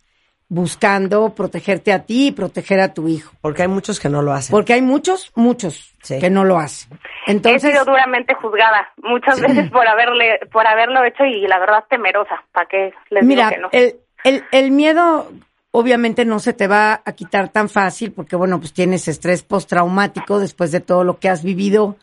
buscando 0.49 1.33
protegerte 1.35 1.91
a 1.91 2.03
ti 2.03 2.27
y 2.27 2.31
proteger 2.31 2.79
a 2.79 2.93
tu 2.93 3.07
hijo. 3.07 3.33
Porque 3.41 3.63
hay 3.63 3.67
muchos 3.67 3.99
que 3.99 4.09
no 4.09 4.21
lo 4.21 4.33
hacen. 4.33 4.51
Porque 4.51 4.73
hay 4.73 4.81
muchos, 4.81 5.31
muchos 5.35 5.93
que 6.07 6.29
no 6.29 6.45
lo 6.45 6.57
hacen. 6.57 6.97
Entonces, 7.25 7.65
He 7.65 7.71
sido 7.71 7.85
duramente 7.85 8.33
juzgada 8.35 8.89
muchas 8.97 9.41
veces 9.41 9.69
por 9.71 9.87
haberle, 9.87 10.39
por 10.51 10.65
haberlo 10.65 11.03
hecho 11.03 11.25
y 11.25 11.45
la 11.47 11.59
verdad 11.59 11.83
temerosa. 11.89 12.43
¿Para 12.53 12.67
qué 12.67 12.93
les 13.09 13.23
mira, 13.23 13.49
digo 13.49 13.69
que 13.69 13.77
no? 13.77 13.83
el, 13.83 13.95
el, 14.23 14.43
el 14.51 14.71
miedo 14.71 15.29
obviamente 15.71 16.25
no 16.25 16.39
se 16.39 16.53
te 16.53 16.67
va 16.67 17.01
a 17.05 17.11
quitar 17.11 17.49
tan 17.49 17.69
fácil 17.69 18.11
porque 18.11 18.35
bueno, 18.35 18.59
pues 18.59 18.73
tienes 18.73 19.07
estrés 19.07 19.43
postraumático 19.43 20.39
después 20.39 20.71
de 20.71 20.79
todo 20.79 21.03
lo 21.03 21.19
que 21.19 21.29
has 21.29 21.43
vivido. 21.43 21.97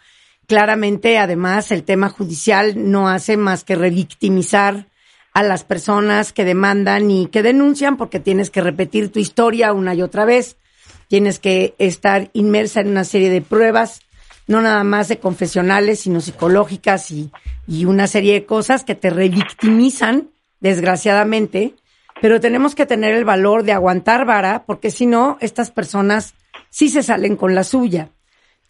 Claramente, 0.47 1.19
además, 1.19 1.73
el 1.73 1.85
tema 1.85 2.11
judicial 2.11 2.75
no 2.91 3.09
hace 3.09 3.39
más 3.39 3.65
que 3.65 3.77
revictimizar 3.77 4.87
a 5.35 5.43
las 5.43 5.65
personas 5.65 6.33
que 6.33 6.45
demandan 6.45 7.11
y 7.11 7.27
que 7.27 7.43
denuncian 7.43 7.97
porque 7.97 8.21
tienes 8.21 8.51
que 8.51 8.61
repetir 8.61 9.11
tu 9.11 9.19
historia 9.19 9.73
una 9.73 9.95
y 9.95 10.01
otra 10.01 10.25
vez. 10.25 10.57
Tienes 11.09 11.41
que 11.41 11.75
estar 11.79 12.31
inmersa 12.33 12.81
en 12.81 12.89
una 12.89 13.05
serie 13.05 13.31
de 13.31 13.43
pruebas, 13.43 14.01
no 14.47 14.63
nada 14.63 14.85
más 14.85 15.09
de 15.09 15.19
confesionales, 15.19 16.01
sino 16.01 16.21
psicológicas 16.21 17.11
y, 17.11 17.31
y 17.67 17.85
una 17.85 18.07
serie 18.07 18.35
de 18.35 18.47
cosas 18.47 18.85
que 18.85 18.95
te 18.95 19.11
revictimizan, 19.11 20.31
desgraciadamente. 20.61 21.75
Pero 22.23 22.41
tenemos 22.41 22.77
que 22.77 22.87
tener 22.87 23.13
el 23.15 23.25
valor 23.25 23.65
de 23.65 23.73
aguantar 23.73 24.25
vara, 24.25 24.65
porque 24.65 24.93
si 24.93 25.05
no, 25.05 25.37
estas 25.41 25.73
personas 25.73 26.35
sí 26.71 26.89
se 26.89 27.03
salen 27.03 27.37
con 27.37 27.57
la 27.57 27.65
suya. 27.65 28.11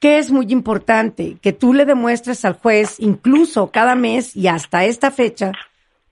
Que 0.01 0.19
es 0.19 0.31
muy 0.31 0.47
importante 0.51 1.37
que 1.43 1.53
tú 1.53 1.75
le 1.75 1.85
demuestres 1.85 2.45
al 2.47 2.55
juez, 2.55 2.97
incluso 2.99 3.71
cada 3.71 3.95
mes 3.95 4.35
y 4.35 4.49
hasta 4.49 4.85
esta 4.87 5.11
fecha, 5.11 5.53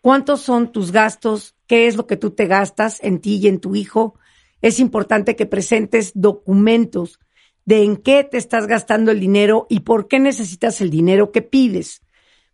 cuántos 0.02 0.42
son 0.42 0.70
tus 0.70 0.92
gastos, 0.92 1.54
qué 1.66 1.86
es 1.86 1.96
lo 1.96 2.06
que 2.06 2.18
tú 2.18 2.32
te 2.32 2.46
gastas 2.46 2.98
en 3.02 3.20
ti 3.20 3.36
y 3.36 3.48
en 3.48 3.60
tu 3.60 3.74
hijo. 3.74 4.18
Es 4.60 4.78
importante 4.78 5.34
que 5.36 5.46
presentes 5.46 6.12
documentos 6.14 7.18
de 7.64 7.84
en 7.84 7.96
qué 7.96 8.24
te 8.24 8.36
estás 8.36 8.66
gastando 8.66 9.10
el 9.10 9.20
dinero 9.20 9.66
y 9.70 9.80
por 9.80 10.08
qué 10.08 10.18
necesitas 10.18 10.80
el 10.80 10.90
dinero 10.90 11.32
que 11.32 11.40
pides. 11.40 12.02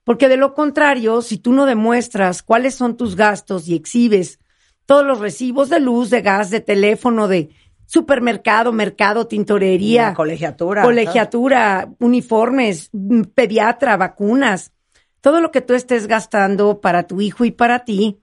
Porque 0.04 0.28
de 0.28 0.36
lo 0.36 0.54
contrario, 0.54 1.20
si 1.22 1.38
tú 1.38 1.52
no 1.52 1.66
demuestras 1.66 2.42
cuáles 2.42 2.74
son 2.74 2.96
tus 2.96 3.16
gastos 3.16 3.66
y 3.68 3.74
exhibes 3.74 4.38
todos 4.86 5.04
los 5.04 5.18
recibos 5.18 5.68
de 5.68 5.80
luz, 5.80 6.08
de 6.08 6.22
gas, 6.22 6.50
de 6.50 6.60
teléfono, 6.60 7.28
de 7.28 7.50
supermercado, 7.84 8.72
mercado, 8.72 9.26
tintorería, 9.26 10.14
colegiatura, 10.14 10.82
colegiatura, 10.82 11.90
uniformes, 11.98 12.90
mm, 12.92 13.22
pediatra, 13.34 13.96
vacunas, 13.96 14.72
todo 15.20 15.40
lo 15.40 15.50
que 15.50 15.60
tú 15.60 15.74
estés 15.74 16.06
gastando 16.06 16.80
para 16.80 17.06
tu 17.06 17.20
hijo 17.20 17.44
y 17.44 17.50
para 17.50 17.84
ti, 17.84 18.20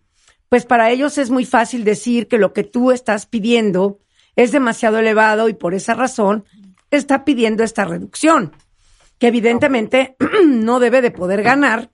pues 0.50 0.66
para 0.66 0.90
ellos 0.90 1.18
es 1.18 1.30
muy 1.30 1.46
fácil 1.46 1.84
decir 1.84 2.28
que 2.28 2.38
lo 2.38 2.54
que 2.54 2.64
tú 2.64 2.92
estás 2.92 3.26
pidiendo 3.26 4.00
es 4.36 4.52
demasiado 4.52 5.00
elevado 5.00 5.50
y 5.50 5.54
por 5.54 5.74
esa 5.74 5.94
razón 5.94 6.46
está 6.92 7.26
pidiendo 7.26 7.64
esta 7.64 7.86
reducción, 7.86 8.54
que 9.18 9.28
evidentemente 9.28 10.16
no 10.46 10.80
debe 10.80 11.02
de 11.02 11.12
poder 11.12 11.44
ganar 11.44 11.92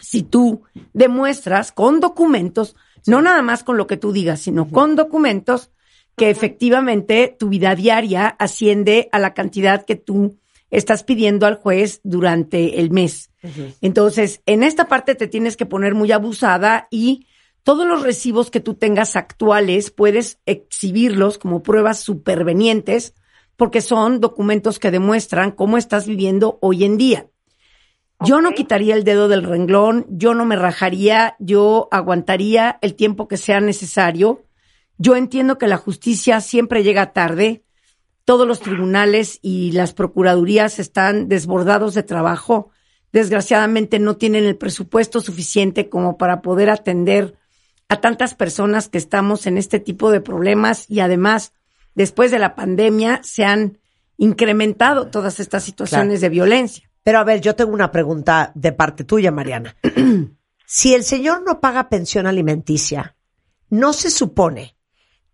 si 0.00 0.22
tú 0.22 0.62
demuestras 0.92 1.72
con 1.72 2.00
documentos, 2.00 2.76
no 3.06 3.20
nada 3.20 3.42
más 3.42 3.62
con 3.62 3.76
lo 3.76 3.86
que 3.86 3.96
tú 3.96 4.12
digas, 4.12 4.40
sino 4.40 4.68
con 4.68 4.96
documentos 4.96 5.70
que 6.16 6.30
efectivamente 6.30 7.34
tu 7.38 7.48
vida 7.48 7.74
diaria 7.74 8.26
asciende 8.26 9.08
a 9.12 9.18
la 9.18 9.34
cantidad 9.34 9.84
que 9.84 9.96
tú 9.96 10.38
estás 10.72 11.04
pidiendo 11.04 11.46
al 11.46 11.56
juez 11.56 12.00
durante 12.02 12.80
el 12.80 12.90
mes. 12.90 13.30
Entonces, 13.80 14.40
en 14.46 14.64
esta 14.64 14.88
parte 14.88 15.14
te 15.14 15.28
tienes 15.28 15.56
que 15.56 15.66
poner 15.66 15.94
muy 15.94 16.10
abusada 16.10 16.88
y 16.90 17.28
todos 17.62 17.86
los 17.86 18.02
recibos 18.02 18.50
que 18.50 18.58
tú 18.58 18.74
tengas 18.74 19.14
actuales 19.14 19.90
puedes 19.90 20.40
exhibirlos 20.46 21.38
como 21.38 21.62
pruebas 21.62 22.00
supervenientes 22.00 23.14
porque 23.56 23.82
son 23.82 24.20
documentos 24.20 24.78
que 24.78 24.90
demuestran 24.90 25.52
cómo 25.52 25.76
estás 25.76 26.08
viviendo 26.08 26.58
hoy 26.62 26.84
en 26.84 26.96
día. 26.96 27.28
Yo 28.24 28.40
no 28.40 28.52
quitaría 28.52 28.94
el 28.94 29.04
dedo 29.04 29.28
del 29.28 29.42
renglón, 29.42 30.06
yo 30.08 30.32
no 30.34 30.44
me 30.46 30.56
rajaría, 30.56 31.36
yo 31.38 31.88
aguantaría 31.90 32.78
el 32.80 32.94
tiempo 32.94 33.28
que 33.28 33.36
sea 33.36 33.60
necesario. 33.60 34.44
Yo 34.96 35.16
entiendo 35.16 35.58
que 35.58 35.66
la 35.66 35.76
justicia 35.76 36.40
siempre 36.40 36.82
llega 36.82 37.12
tarde. 37.12 37.64
Todos 38.24 38.46
los 38.46 38.60
tribunales 38.60 39.38
y 39.42 39.72
las 39.72 39.92
procuradurías 39.92 40.78
están 40.78 41.28
desbordados 41.28 41.94
de 41.94 42.02
trabajo. 42.02 42.70
Desgraciadamente 43.12 43.98
no 43.98 44.16
tienen 44.16 44.44
el 44.44 44.56
presupuesto 44.56 45.20
suficiente 45.20 45.88
como 45.88 46.16
para 46.16 46.40
poder 46.40 46.70
atender 46.70 47.36
a 47.88 48.00
tantas 48.00 48.34
personas 48.34 48.88
que 48.88 48.98
estamos 48.98 49.46
en 49.46 49.58
este 49.58 49.80
tipo 49.80 50.10
de 50.10 50.20
problemas 50.20 50.86
y 50.88 51.00
además 51.00 51.52
después 51.94 52.30
de 52.30 52.38
la 52.38 52.54
pandemia 52.54 53.20
se 53.22 53.44
han 53.44 53.78
incrementado 54.16 55.08
todas 55.08 55.40
estas 55.40 55.64
situaciones 55.64 56.20
de 56.20 56.28
violencia. 56.28 56.88
Pero 57.02 57.18
a 57.18 57.24
ver, 57.24 57.40
yo 57.40 57.56
tengo 57.56 57.72
una 57.72 57.90
pregunta 57.90 58.52
de 58.54 58.72
parte 58.72 59.04
tuya, 59.04 59.32
Mariana. 59.32 59.76
si 60.66 60.94
el 60.94 61.02
señor 61.02 61.42
no 61.44 61.60
paga 61.60 61.88
pensión 61.88 62.26
alimenticia, 62.26 63.16
¿no 63.68 63.92
se 63.92 64.10
supone 64.10 64.76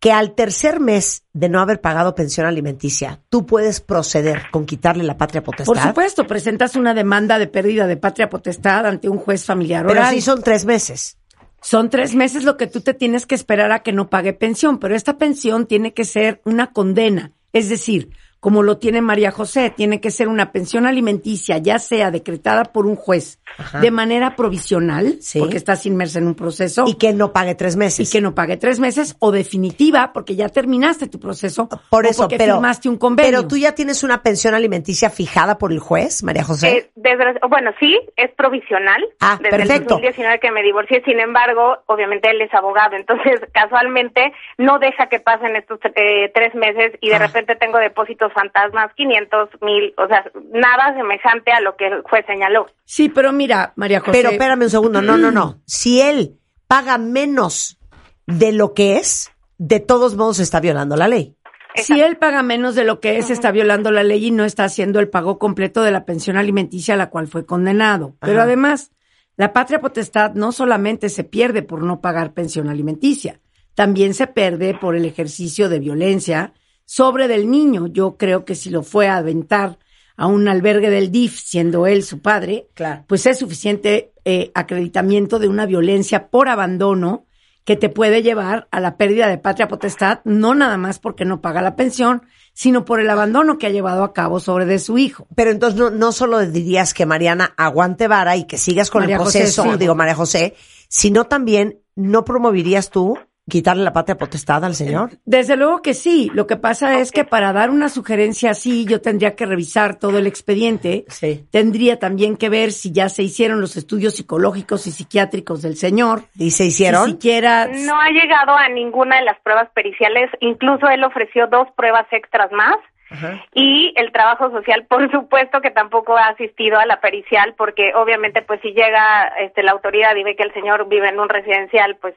que 0.00 0.12
al 0.12 0.34
tercer 0.34 0.80
mes 0.80 1.24
de 1.32 1.48
no 1.48 1.60
haber 1.60 1.80
pagado 1.80 2.14
pensión 2.14 2.46
alimenticia, 2.46 3.20
tú 3.28 3.46
puedes 3.46 3.80
proceder 3.80 4.42
con 4.50 4.64
quitarle 4.64 5.04
la 5.04 5.16
patria 5.16 5.42
potestad? 5.42 5.72
Por 5.72 5.82
supuesto, 5.82 6.26
presentas 6.26 6.76
una 6.76 6.94
demanda 6.94 7.38
de 7.38 7.48
pérdida 7.48 7.86
de 7.86 7.96
patria 7.96 8.30
potestad 8.30 8.86
ante 8.86 9.08
un 9.08 9.18
juez 9.18 9.44
familiar 9.44 9.86
Pero 9.86 10.00
oral. 10.00 10.14
sí 10.14 10.20
son 10.20 10.42
tres 10.42 10.64
meses. 10.64 11.18
Son 11.60 11.90
tres 11.90 12.14
meses 12.14 12.44
lo 12.44 12.56
que 12.56 12.68
tú 12.68 12.80
te 12.80 12.94
tienes 12.94 13.26
que 13.26 13.34
esperar 13.34 13.72
a 13.72 13.82
que 13.82 13.92
no 13.92 14.08
pague 14.08 14.32
pensión, 14.32 14.78
pero 14.78 14.94
esta 14.94 15.18
pensión 15.18 15.66
tiene 15.66 15.92
que 15.92 16.04
ser 16.04 16.40
una 16.44 16.72
condena. 16.72 17.32
Es 17.52 17.68
decir, 17.68 18.10
como 18.40 18.62
lo 18.62 18.78
tiene 18.78 19.00
María 19.02 19.30
José. 19.30 19.72
Tiene 19.76 20.00
que 20.00 20.10
ser 20.10 20.28
una 20.28 20.52
pensión 20.52 20.86
alimenticia, 20.86 21.58
ya 21.58 21.78
sea 21.78 22.10
decretada 22.10 22.64
por 22.64 22.86
un 22.86 22.96
juez 22.96 23.40
de 23.80 23.90
manera 23.90 24.36
provisional, 24.36 25.16
Sí. 25.20 25.38
porque 25.40 25.56
estás 25.56 25.86
inmersa 25.86 26.18
en 26.18 26.26
un 26.28 26.34
proceso. 26.34 26.84
Y 26.86 26.94
que 26.94 27.12
no 27.12 27.32
pague 27.32 27.54
tres 27.54 27.76
meses. 27.76 28.08
y 28.08 28.12
que 28.12 28.20
no 28.20 28.34
pague 28.34 28.56
tres 28.56 28.78
meses, 28.80 29.16
o 29.18 29.30
definitiva, 29.32 30.12
porque 30.12 30.36
ya 30.36 30.48
terminaste 30.48 31.08
tu 31.08 31.18
proceso. 31.18 31.68
Por 31.90 32.06
o 32.06 32.08
eso, 32.08 32.22
porque 32.24 32.36
pero, 32.38 32.54
firmaste 32.54 32.88
un 32.88 32.96
convenio. 32.98 33.30
pero 33.32 33.48
tú 33.48 33.56
ya 33.56 33.74
tienes 33.74 34.02
una 34.02 34.22
pensión 34.22 34.54
alimenticia 34.54 35.10
fijada 35.10 35.58
por 35.58 35.72
el 35.72 35.78
juez, 35.80 36.22
María 36.22 36.44
José. 36.44 36.68
Eh, 36.76 36.90
desde- 36.94 37.40
bueno, 37.48 37.72
sí, 37.80 37.98
es 38.16 38.30
provisional. 38.36 39.02
Ah, 39.20 39.38
desde 39.42 39.56
perfecto. 39.56 39.96
el 39.96 40.02
2019 40.02 40.38
que 40.40 40.50
me 40.52 40.62
divorcié, 40.62 41.02
sin 41.04 41.18
embargo, 41.20 41.78
obviamente 41.86 42.30
él 42.30 42.40
es 42.42 42.52
abogado, 42.54 42.96
entonces 42.96 43.40
casualmente 43.52 44.32
no 44.58 44.78
deja 44.78 45.08
que 45.08 45.20
pasen 45.20 45.56
estos 45.56 45.78
eh, 45.94 46.30
tres 46.34 46.54
meses 46.54 46.92
y 47.00 47.08
de 47.08 47.16
Ah. 47.16 47.18
repente 47.18 47.56
tengo 47.56 47.78
depósitos 47.78 48.27
fantasmas, 48.32 48.92
500, 48.94 49.50
mil, 49.62 49.94
o 49.96 50.06
sea, 50.06 50.24
nada 50.52 50.94
semejante 50.94 51.52
a 51.52 51.60
lo 51.60 51.76
que 51.76 51.86
el 51.86 52.02
juez 52.02 52.24
señaló. 52.26 52.66
Sí, 52.84 53.08
pero 53.08 53.32
mira, 53.32 53.72
María 53.76 54.00
José. 54.00 54.12
Pero 54.12 54.30
espérame 54.30 54.62
un 54.62 54.70
segundo, 54.70 55.02
no, 55.02 55.16
no, 55.16 55.30
no. 55.30 55.60
Si 55.66 56.00
él 56.00 56.38
paga 56.66 56.98
menos 56.98 57.78
de 58.26 58.52
lo 58.52 58.74
que 58.74 58.96
es, 58.96 59.32
de 59.58 59.80
todos 59.80 60.16
modos 60.16 60.38
está 60.38 60.60
violando 60.60 60.96
la 60.96 61.08
ley. 61.08 61.34
Si 61.74 62.00
él 62.00 62.16
paga 62.16 62.42
menos 62.42 62.74
de 62.74 62.84
lo 62.84 63.00
que 63.00 63.18
es, 63.18 63.30
está 63.30 63.52
violando 63.52 63.90
la 63.90 64.02
ley 64.02 64.26
y 64.26 64.30
no 64.30 64.44
está 64.44 64.64
haciendo 64.64 65.00
el 65.00 65.08
pago 65.08 65.38
completo 65.38 65.82
de 65.82 65.92
la 65.92 66.04
pensión 66.04 66.36
alimenticia 66.36 66.94
a 66.94 66.96
la 66.96 67.10
cual 67.10 67.28
fue 67.28 67.46
condenado. 67.46 68.16
Pero 68.20 68.34
Ajá. 68.34 68.42
además, 68.44 68.90
la 69.36 69.52
patria 69.52 69.80
potestad 69.80 70.34
no 70.34 70.50
solamente 70.50 71.08
se 71.08 71.24
pierde 71.24 71.62
por 71.62 71.82
no 71.82 72.00
pagar 72.00 72.32
pensión 72.32 72.68
alimenticia, 72.68 73.40
también 73.74 74.12
se 74.14 74.26
pierde 74.26 74.74
por 74.74 74.96
el 74.96 75.04
ejercicio 75.04 75.68
de 75.68 75.78
violencia 75.78 76.52
sobre 76.90 77.28
del 77.28 77.50
niño. 77.50 77.86
Yo 77.86 78.16
creo 78.16 78.46
que 78.46 78.54
si 78.54 78.70
lo 78.70 78.82
fue 78.82 79.08
a 79.08 79.18
aventar 79.18 79.78
a 80.16 80.26
un 80.26 80.48
albergue 80.48 80.88
del 80.88 81.12
DIF, 81.12 81.38
siendo 81.38 81.86
él 81.86 82.02
su 82.02 82.20
padre, 82.22 82.66
Claro. 82.74 83.04
pues 83.06 83.26
es 83.26 83.38
suficiente 83.38 84.12
eh, 84.24 84.50
acreditamiento 84.54 85.38
de 85.38 85.48
una 85.48 85.66
violencia 85.66 86.28
por 86.28 86.48
abandono 86.48 87.26
que 87.64 87.76
te 87.76 87.90
puede 87.90 88.22
llevar 88.22 88.66
a 88.70 88.80
la 88.80 88.96
pérdida 88.96 89.28
de 89.28 89.36
patria 89.36 89.68
potestad, 89.68 90.20
no 90.24 90.54
nada 90.54 90.78
más 90.78 90.98
porque 90.98 91.26
no 91.26 91.42
paga 91.42 91.60
la 91.60 91.76
pensión, 91.76 92.22
sino 92.54 92.86
por 92.86 93.00
el 93.00 93.10
abandono 93.10 93.58
que 93.58 93.66
ha 93.66 93.70
llevado 93.70 94.02
a 94.02 94.14
cabo 94.14 94.40
sobre 94.40 94.64
de 94.64 94.78
su 94.78 94.96
hijo. 94.96 95.26
Pero 95.34 95.50
entonces 95.50 95.78
no, 95.78 95.90
no 95.90 96.10
solo 96.12 96.40
dirías 96.46 96.94
que 96.94 97.04
Mariana 97.04 97.52
aguante 97.58 98.08
vara 98.08 98.36
y 98.38 98.44
que 98.46 98.56
sigas 98.56 98.90
con 98.90 99.02
María 99.02 99.16
el 99.16 99.22
José, 99.22 99.40
proceso, 99.40 99.62
sí. 99.64 99.78
digo 99.78 99.94
María 99.94 100.14
José, 100.14 100.54
sino 100.88 101.24
también 101.26 101.80
no 101.94 102.24
promoverías 102.24 102.88
tú 102.90 103.18
quitarle 103.48 103.82
la 103.82 103.92
patria 103.92 104.16
potestad 104.16 104.64
al 104.64 104.74
señor. 104.74 105.10
Desde 105.24 105.56
luego 105.56 105.82
que 105.82 105.94
sí. 105.94 106.30
Lo 106.34 106.46
que 106.46 106.56
pasa 106.56 106.98
es 107.00 107.12
que 107.12 107.24
para 107.24 107.52
dar 107.52 107.70
una 107.70 107.88
sugerencia 107.88 108.50
así, 108.50 108.84
yo 108.84 109.00
tendría 109.00 109.34
que 109.34 109.46
revisar 109.46 109.98
todo 109.98 110.18
el 110.18 110.26
expediente. 110.26 111.04
Sí. 111.08 111.46
Tendría 111.50 111.98
también 111.98 112.36
que 112.36 112.48
ver 112.48 112.72
si 112.72 112.92
ya 112.92 113.08
se 113.08 113.22
hicieron 113.22 113.60
los 113.60 113.76
estudios 113.76 114.14
psicológicos 114.16 114.86
y 114.86 114.90
psiquiátricos 114.90 115.62
del 115.62 115.76
señor. 115.76 116.22
¿Y 116.36 116.50
se 116.50 116.64
Si 116.64 116.68
hicieron? 116.68 117.06
siquiera 117.06 117.66
No 117.66 118.00
ha 118.00 118.10
llegado 118.10 118.56
a 118.56 118.68
ninguna 118.68 119.16
de 119.16 119.24
las 119.24 119.38
pruebas 119.40 119.68
periciales, 119.74 120.30
incluso 120.40 120.88
él 120.88 121.02
ofreció 121.04 121.46
dos 121.46 121.68
pruebas 121.76 122.06
extras 122.12 122.50
más. 122.52 122.76
Ajá. 123.10 123.42
Y 123.54 123.94
el 123.96 124.12
trabajo 124.12 124.50
social, 124.50 124.84
por 124.86 125.10
supuesto 125.10 125.62
que 125.62 125.70
tampoco 125.70 126.16
ha 126.18 126.28
asistido 126.28 126.78
a 126.78 126.84
la 126.84 127.00
pericial, 127.00 127.54
porque 127.56 127.94
obviamente, 127.94 128.42
pues 128.42 128.60
si 128.60 128.68
llega 128.72 129.32
este, 129.40 129.62
la 129.62 129.72
autoridad 129.72 130.14
y 130.14 130.24
ve 130.24 130.36
que 130.36 130.42
el 130.42 130.52
señor 130.52 130.88
vive 130.88 131.08
en 131.08 131.18
un 131.18 131.28
residencial, 131.30 131.96
pues 131.96 132.14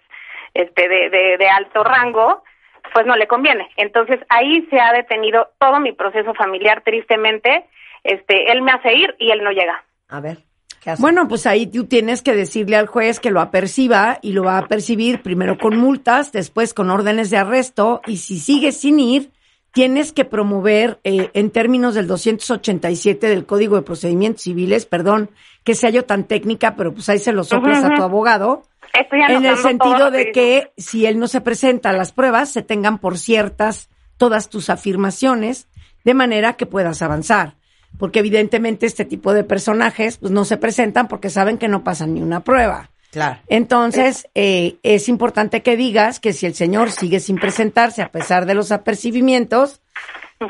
este 0.53 0.87
de, 0.87 1.09
de, 1.09 1.37
de 1.37 1.49
alto 1.49 1.83
rango, 1.83 2.43
pues 2.93 3.05
no 3.05 3.15
le 3.15 3.27
conviene. 3.27 3.69
Entonces 3.77 4.19
ahí 4.29 4.67
se 4.69 4.79
ha 4.79 4.93
detenido 4.93 5.49
todo 5.59 5.79
mi 5.79 5.93
proceso 5.93 6.33
familiar, 6.33 6.81
tristemente. 6.83 7.65
Este, 8.03 8.51
él 8.51 8.61
me 8.61 8.71
hace 8.71 8.93
ir 8.93 9.15
y 9.19 9.31
él 9.31 9.43
no 9.43 9.51
llega. 9.51 9.83
A 10.09 10.19
ver, 10.19 10.39
¿qué 10.81 10.91
haces? 10.91 11.01
Bueno, 11.01 11.27
pues 11.27 11.45
ahí 11.47 11.67
tú 11.67 11.85
tienes 11.85 12.21
que 12.21 12.33
decirle 12.33 12.75
al 12.75 12.87
juez 12.87 13.19
que 13.19 13.31
lo 13.31 13.39
aperciba 13.39 14.19
y 14.21 14.33
lo 14.33 14.43
va 14.43 14.57
a 14.57 14.67
percibir 14.67 15.21
primero 15.21 15.57
con 15.57 15.77
multas, 15.77 16.31
después 16.31 16.73
con 16.73 16.89
órdenes 16.89 17.29
de 17.29 17.37
arresto 17.37 18.01
y 18.07 18.17
si 18.17 18.39
sigues 18.39 18.81
sin 18.81 18.99
ir, 18.99 19.31
tienes 19.71 20.11
que 20.11 20.25
promover 20.25 20.99
eh, 21.03 21.29
en 21.33 21.49
términos 21.49 21.95
del 21.95 22.07
287 22.07 23.27
del 23.27 23.45
Código 23.45 23.77
de 23.77 23.83
Procedimientos 23.83 24.43
Civiles, 24.43 24.85
perdón 24.85 25.29
que 25.63 25.75
sea 25.75 25.91
yo 25.91 26.05
tan 26.05 26.25
técnica, 26.25 26.75
pero 26.75 26.93
pues 26.93 27.07
ahí 27.09 27.19
se 27.19 27.31
lo 27.31 27.43
soplas 27.43 27.83
a 27.83 27.93
tu 27.93 28.01
abogado, 28.01 28.63
Estoy 28.93 29.21
en 29.21 29.45
el 29.45 29.57
sentido 29.57 30.11
de 30.11 30.31
que 30.31 30.71
si 30.77 31.05
él 31.05 31.19
no 31.19 31.27
se 31.27 31.41
presenta 31.41 31.89
a 31.89 31.93
las 31.93 32.11
pruebas, 32.11 32.51
se 32.51 32.61
tengan 32.61 32.99
por 32.99 33.17
ciertas 33.17 33.89
todas 34.17 34.49
tus 34.49 34.69
afirmaciones, 34.69 35.67
de 36.03 36.13
manera 36.13 36.53
que 36.53 36.65
puedas 36.65 37.01
avanzar. 37.01 37.55
Porque 37.97 38.19
evidentemente 38.19 38.85
este 38.85 39.05
tipo 39.05 39.33
de 39.33 39.43
personajes 39.43 40.17
pues, 40.17 40.31
no 40.31 40.45
se 40.45 40.57
presentan 40.57 41.07
porque 41.07 41.29
saben 41.29 41.57
que 41.57 41.67
no 41.67 41.83
pasan 41.83 42.13
ni 42.13 42.21
una 42.21 42.41
prueba. 42.41 42.89
Claro. 43.11 43.39
Entonces, 43.47 44.29
eh, 44.35 44.77
es 44.83 45.09
importante 45.09 45.61
que 45.61 45.75
digas 45.75 46.19
que 46.19 46.31
si 46.31 46.45
el 46.45 46.55
señor 46.55 46.91
sigue 46.91 47.19
sin 47.19 47.35
presentarse 47.35 48.01
a 48.01 48.11
pesar 48.11 48.45
de 48.45 48.53
los 48.53 48.71
apercibimientos, 48.71 49.81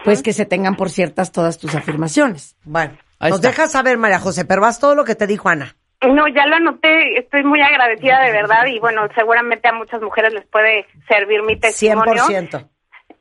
pues 0.03 0.21
que 0.21 0.33
se 0.33 0.45
tengan 0.45 0.75
por 0.75 0.89
ciertas 0.89 1.31
todas 1.31 1.57
tus 1.57 1.73
afirmaciones. 1.75 2.55
Bueno, 2.63 2.97
Ahí 3.19 3.31
nos 3.31 3.39
está. 3.39 3.49
dejas 3.49 3.71
saber, 3.71 3.97
María 3.97 4.19
José, 4.19 4.45
pero 4.45 4.61
vas 4.61 4.79
todo 4.79 4.95
lo 4.95 5.05
que 5.05 5.15
te 5.15 5.27
dijo 5.27 5.49
Ana. 5.49 5.75
No, 6.07 6.27
ya 6.27 6.45
lo 6.47 6.55
anoté, 6.55 7.19
estoy 7.19 7.43
muy 7.43 7.61
agradecida 7.61 8.21
de 8.21 8.31
verdad 8.31 8.65
y 8.65 8.79
bueno, 8.79 9.01
seguramente 9.15 9.67
a 9.67 9.73
muchas 9.73 10.01
mujeres 10.01 10.33
les 10.33 10.45
puede 10.47 10.85
servir 11.07 11.43
mi 11.43 11.57
testimonio 11.59 12.23
100%. 12.23 12.67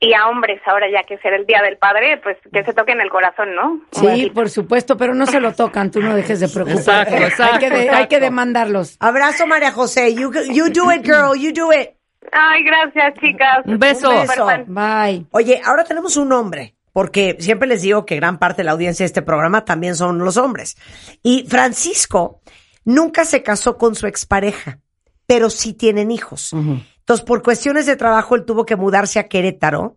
y 0.00 0.14
a 0.14 0.28
hombres 0.28 0.62
ahora 0.64 0.86
ya 0.90 1.02
que 1.02 1.18
será 1.18 1.36
el 1.36 1.44
Día 1.44 1.60
del 1.62 1.76
Padre, 1.76 2.18
pues 2.22 2.38
que 2.50 2.64
se 2.64 2.72
toquen 2.72 3.02
el 3.02 3.10
corazón, 3.10 3.54
¿no? 3.54 3.80
Sí, 3.92 4.30
por 4.34 4.48
supuesto, 4.48 4.96
pero 4.96 5.12
no 5.14 5.26
se 5.26 5.40
lo 5.40 5.52
tocan, 5.52 5.90
tú 5.90 6.00
no 6.00 6.14
dejes 6.14 6.40
de 6.40 6.48
preocuparte. 6.54 6.80
Exacto, 7.16 7.16
exacto, 7.16 7.52
hay, 7.54 7.58
que 7.58 7.70
de- 7.70 7.90
hay 7.90 8.06
que 8.08 8.18
demandarlos. 8.20 8.96
Abrazo, 8.98 9.46
María 9.46 9.72
José. 9.72 10.14
You, 10.14 10.32
you 10.50 10.70
do 10.70 10.90
it, 10.90 11.04
girl. 11.04 11.36
You 11.38 11.52
do 11.52 11.70
it. 11.74 11.90
Ay, 12.32 12.64
gracias, 12.64 13.12
chicas. 13.20 13.58
Un 13.66 13.78
beso. 13.78 14.08
Un 14.08 14.20
beso. 14.22 14.32
Superfan. 14.32 14.64
Bye. 14.68 15.26
Oye, 15.32 15.60
ahora 15.66 15.84
tenemos 15.84 16.16
un 16.16 16.32
hombre, 16.32 16.76
porque 16.94 17.36
siempre 17.40 17.68
les 17.68 17.82
digo 17.82 18.06
que 18.06 18.16
gran 18.16 18.38
parte 18.38 18.58
de 18.62 18.64
la 18.64 18.72
audiencia 18.72 19.04
de 19.04 19.08
este 19.08 19.20
programa 19.22 19.66
también 19.66 19.96
son 19.96 20.18
los 20.20 20.38
hombres. 20.38 20.76
Y 21.22 21.46
Francisco 21.46 22.40
nunca 22.84 23.24
se 23.24 23.42
casó 23.42 23.76
con 23.78 23.94
su 23.94 24.06
expareja, 24.06 24.78
pero 25.26 25.50
sí 25.50 25.74
tienen 25.74 26.10
hijos. 26.10 26.52
Entonces, 26.52 27.24
por 27.24 27.42
cuestiones 27.42 27.86
de 27.86 27.96
trabajo, 27.96 28.34
él 28.36 28.44
tuvo 28.44 28.64
que 28.64 28.76
mudarse 28.76 29.18
a 29.18 29.28
Querétaro 29.28 29.96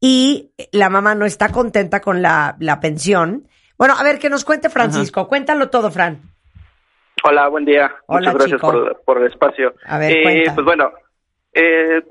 y 0.00 0.50
la 0.72 0.90
mamá 0.90 1.14
no 1.14 1.24
está 1.26 1.50
contenta 1.50 2.00
con 2.00 2.22
la, 2.22 2.56
la 2.58 2.80
pensión. 2.80 3.48
Bueno, 3.78 3.94
a 3.98 4.02
ver, 4.02 4.18
que 4.18 4.30
nos 4.30 4.44
cuente 4.44 4.68
Francisco. 4.70 5.28
Cuéntalo 5.28 5.70
todo, 5.70 5.90
Fran. 5.90 6.20
Hola, 7.24 7.48
buen 7.48 7.64
día. 7.64 7.94
Hola, 8.06 8.20
Muchas 8.20 8.34
gracias 8.34 8.60
chico. 8.60 8.72
por, 8.72 9.02
por 9.04 9.18
el 9.18 9.30
espacio. 9.30 9.74
A 9.86 9.98
ver, 9.98 10.12
Eh. 10.16 10.44
Pues 10.54 10.64
bueno, 10.64 10.90
eh, 11.52 12.02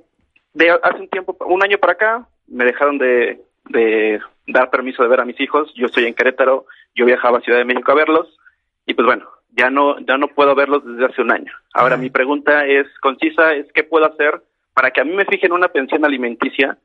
de 0.53 0.69
hace 0.71 0.99
un 0.99 1.09
tiempo, 1.09 1.35
un 1.45 1.63
año 1.63 1.77
para 1.79 1.93
acá, 1.93 2.27
me 2.47 2.65
dejaron 2.65 2.97
de, 2.97 3.41
de 3.69 4.19
dar 4.47 4.69
permiso 4.69 5.03
de 5.03 5.09
ver 5.09 5.19
a 5.19 5.25
mis 5.25 5.39
hijos. 5.39 5.71
Yo 5.75 5.87
estoy 5.87 6.05
en 6.05 6.13
Querétaro, 6.13 6.65
yo 6.95 7.05
viajaba 7.05 7.39
a 7.39 7.41
Ciudad 7.41 7.57
de 7.59 7.65
México 7.65 7.91
a 7.91 7.95
verlos 7.95 8.37
y 8.85 8.93
pues 8.93 9.05
bueno, 9.05 9.27
ya 9.57 9.69
no 9.69 9.99
ya 9.99 10.17
no 10.17 10.27
puedo 10.29 10.55
verlos 10.55 10.83
desde 10.85 11.05
hace 11.05 11.21
un 11.21 11.31
año. 11.31 11.51
Ahora 11.73 11.95
Ajá. 11.95 12.01
mi 12.03 12.09
pregunta 12.09 12.65
es 12.65 12.87
concisa, 13.01 13.53
es 13.53 13.67
qué 13.73 13.83
puedo 13.83 14.05
hacer 14.05 14.41
para 14.73 14.91
que 14.91 15.01
a 15.01 15.03
mí 15.03 15.13
me 15.13 15.25
fijen 15.25 15.51
una 15.51 15.67
pensión 15.67 16.05
alimenticia 16.05 16.77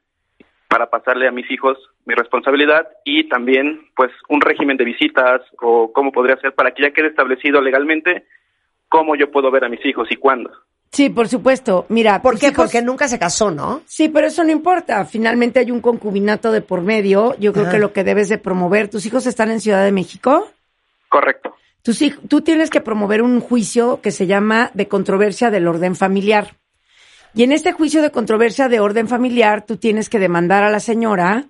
para 0.68 0.90
pasarle 0.90 1.28
a 1.28 1.30
mis 1.32 1.48
hijos 1.50 1.78
mi 2.06 2.14
responsabilidad 2.14 2.88
y 3.04 3.28
también 3.28 3.88
pues 3.94 4.10
un 4.28 4.40
régimen 4.40 4.76
de 4.76 4.84
visitas 4.84 5.40
o 5.60 5.92
cómo 5.92 6.10
podría 6.12 6.36
ser 6.38 6.54
para 6.54 6.72
que 6.72 6.82
ya 6.82 6.90
quede 6.90 7.08
establecido 7.08 7.60
legalmente 7.60 8.26
cómo 8.88 9.14
yo 9.16 9.30
puedo 9.30 9.50
ver 9.50 9.64
a 9.64 9.68
mis 9.68 9.84
hijos 9.86 10.08
y 10.10 10.16
cuándo. 10.16 10.50
Sí, 10.92 11.10
por 11.10 11.28
supuesto. 11.28 11.84
Mira, 11.88 12.22
¿Por 12.22 12.38
qué? 12.38 12.46
hijos- 12.48 12.56
Porque 12.66 12.80
nunca 12.80 13.06
se 13.08 13.18
casó, 13.18 13.50
¿no? 13.50 13.82
Sí, 13.86 14.08
pero 14.08 14.28
eso 14.28 14.44
no 14.44 14.50
importa. 14.52 15.04
Finalmente 15.04 15.58
hay 15.60 15.70
un 15.70 15.80
concubinato 15.80 16.52
de 16.52 16.62
por 16.62 16.80
medio. 16.80 17.34
Yo 17.38 17.52
creo 17.52 17.64
Ajá. 17.64 17.72
que 17.74 17.78
lo 17.80 17.92
que 17.92 18.04
debes 18.04 18.28
de 18.28 18.38
promover, 18.38 18.88
tus 18.88 19.04
hijos 19.04 19.26
están 19.26 19.50
en 19.50 19.60
Ciudad 19.60 19.84
de 19.84 19.92
México. 19.92 20.48
Correcto. 21.08 21.54
Tú 22.28 22.40
tienes 22.40 22.70
que 22.70 22.80
promover 22.80 23.22
un 23.22 23.40
juicio 23.40 24.00
que 24.00 24.10
se 24.10 24.26
llama 24.26 24.70
de 24.74 24.88
controversia 24.88 25.50
del 25.50 25.68
orden 25.68 25.94
familiar. 25.94 26.56
Y 27.34 27.42
en 27.42 27.52
este 27.52 27.72
juicio 27.72 28.02
de 28.02 28.10
controversia 28.10 28.68
de 28.68 28.80
orden 28.80 29.08
familiar, 29.08 29.64
tú 29.64 29.76
tienes 29.76 30.08
que 30.08 30.18
demandar 30.18 30.64
a 30.64 30.70
la 30.70 30.80
señora 30.80 31.46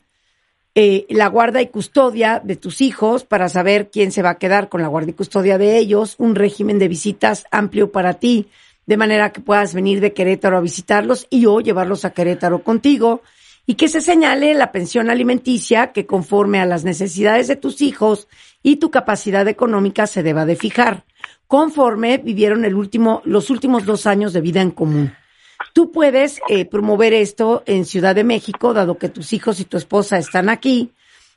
eh, 0.74 1.06
la 1.08 1.28
guarda 1.28 1.62
y 1.62 1.68
custodia 1.68 2.38
de 2.44 2.54
tus 2.54 2.82
hijos 2.82 3.24
para 3.24 3.48
saber 3.48 3.88
quién 3.90 4.12
se 4.12 4.20
va 4.20 4.30
a 4.30 4.38
quedar 4.38 4.68
con 4.68 4.82
la 4.82 4.88
guarda 4.88 5.08
y 5.08 5.14
custodia 5.14 5.56
de 5.56 5.78
ellos, 5.78 6.16
un 6.18 6.34
régimen 6.34 6.78
de 6.78 6.88
visitas 6.88 7.46
amplio 7.50 7.90
para 7.90 8.14
ti, 8.14 8.48
de 8.84 8.98
manera 8.98 9.32
que 9.32 9.40
puedas 9.40 9.72
venir 9.72 10.00
de 10.00 10.12
Querétaro 10.12 10.58
a 10.58 10.60
visitarlos 10.60 11.26
y 11.30 11.46
o 11.46 11.60
llevarlos 11.60 12.04
a 12.04 12.10
Querétaro 12.10 12.62
contigo, 12.62 13.22
y 13.64 13.76
que 13.76 13.88
se 13.88 14.02
señale 14.02 14.52
la 14.52 14.70
pensión 14.70 15.08
alimenticia 15.08 15.92
que 15.92 16.04
conforme 16.04 16.60
a 16.60 16.66
las 16.66 16.84
necesidades 16.84 17.48
de 17.48 17.56
tus 17.56 17.80
hijos 17.80 18.28
y 18.66 18.76
tu 18.78 18.90
capacidad 18.90 19.46
económica 19.46 20.08
se 20.08 20.24
deba 20.24 20.44
de 20.44 20.56
fijar, 20.56 21.04
conforme 21.46 22.18
vivieron 22.18 22.64
el 22.64 22.74
último, 22.74 23.22
los 23.24 23.48
últimos 23.48 23.86
dos 23.86 24.08
años 24.08 24.32
de 24.32 24.40
vida 24.40 24.60
en 24.60 24.72
común. 24.72 25.14
Tú 25.72 25.92
puedes 25.92 26.40
eh, 26.48 26.64
promover 26.64 27.12
esto 27.12 27.62
en 27.66 27.84
Ciudad 27.84 28.16
de 28.16 28.24
México, 28.24 28.74
dado 28.74 28.98
que 28.98 29.08
tus 29.08 29.32
hijos 29.32 29.60
y 29.60 29.66
tu 29.66 29.76
esposa 29.76 30.18
están 30.18 30.48
aquí, 30.48 30.90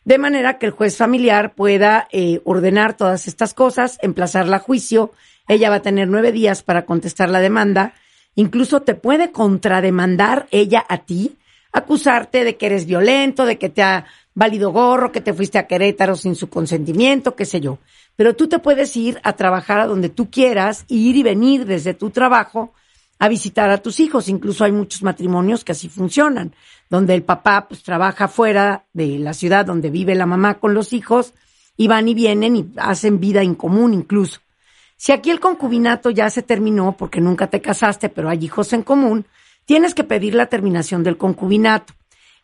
De 0.04 0.18
manera 0.18 0.58
que 0.58 0.66
el 0.66 0.72
juez 0.72 0.98
familiar 0.98 1.54
pueda 1.54 2.08
eh, 2.12 2.42
ordenar 2.46 2.98
todas 2.98 3.28
estas 3.28 3.54
cosas, 3.54 4.00
emplazarla 4.02 4.56
a 4.56 4.60
juicio. 4.60 5.12
Ella 5.48 5.70
va 5.70 5.76
a 5.76 5.82
tener 5.84 6.08
nueve 6.08 6.32
días 6.32 6.64
para 6.64 6.86
contestar 6.86 7.30
la 7.30 7.42
demanda. 7.42 7.94
Incluso 8.34 8.82
te 8.82 8.96
puede 8.96 9.32
contrademandar 9.32 10.48
ella 10.50 10.84
a 10.90 11.00
ti, 11.00 11.38
acusarte 11.74 12.44
de 12.44 12.56
que 12.58 12.66
eres 12.66 12.88
violento, 12.88 13.46
de 13.46 13.60
que 13.60 13.70
te 13.70 13.84
ha 13.84 14.06
valido 14.40 14.72
gorro, 14.72 15.12
que 15.12 15.20
te 15.20 15.34
fuiste 15.34 15.60
a 15.60 15.68
Querétaro 15.68 16.16
sin 16.16 16.34
su 16.34 16.50
consentimiento, 16.50 17.36
qué 17.36 17.44
sé 17.44 17.60
yo. 17.60 17.78
Pero 18.16 18.38
tú 18.38 18.48
te 18.48 18.60
puedes 18.60 18.96
ir 18.96 19.20
a 19.24 19.34
trabajar 19.34 19.82
a 19.82 19.86
donde 19.86 20.08
tú 20.08 20.32
quieras, 20.32 20.86
ir 20.88 21.18
y 21.18 21.24
venir 21.24 21.66
desde 21.66 21.94
tu 21.94 22.10
trabajo 22.10 22.72
a 23.20 23.28
visitar 23.28 23.70
a 23.70 23.80
tus 23.80 24.00
hijos. 24.00 24.30
Incluso 24.30 24.64
hay 24.64 24.72
muchos 24.72 25.04
matrimonios 25.04 25.66
que 25.66 25.74
así 25.74 25.90
funcionan, 25.90 26.56
donde 26.90 27.16
el 27.16 27.24
papá 27.24 27.68
pues 27.68 27.84
trabaja 27.84 28.30
fuera 28.30 28.86
de 28.94 29.20
la 29.20 29.34
ciudad 29.34 29.66
donde 29.66 29.90
vive 29.90 30.16
la 30.16 30.26
mamá 30.26 30.54
con 30.54 30.74
los 30.74 30.94
hijos 30.94 31.34
y 31.76 31.90
van 31.90 32.08
y 32.08 32.14
vienen 32.14 32.56
y 32.56 32.72
hacen 32.78 33.20
vida 33.20 33.42
en 33.42 33.56
común 33.56 33.94
incluso. 33.94 34.40
Si 34.96 35.12
aquí 35.12 35.32
el 35.32 35.42
concubinato 35.42 36.12
ya 36.12 36.30
se 36.30 36.44
terminó 36.44 36.96
porque 36.98 37.20
nunca 37.20 37.48
te 37.48 37.60
casaste, 37.60 38.08
pero 38.08 38.30
hay 38.30 38.46
hijos 38.46 38.72
en 38.72 38.84
común, 38.84 39.26
tienes 39.66 39.94
que 39.94 40.06
pedir 40.06 40.34
la 40.34 40.46
terminación 40.46 41.04
del 41.04 41.18
concubinato. 41.18 41.94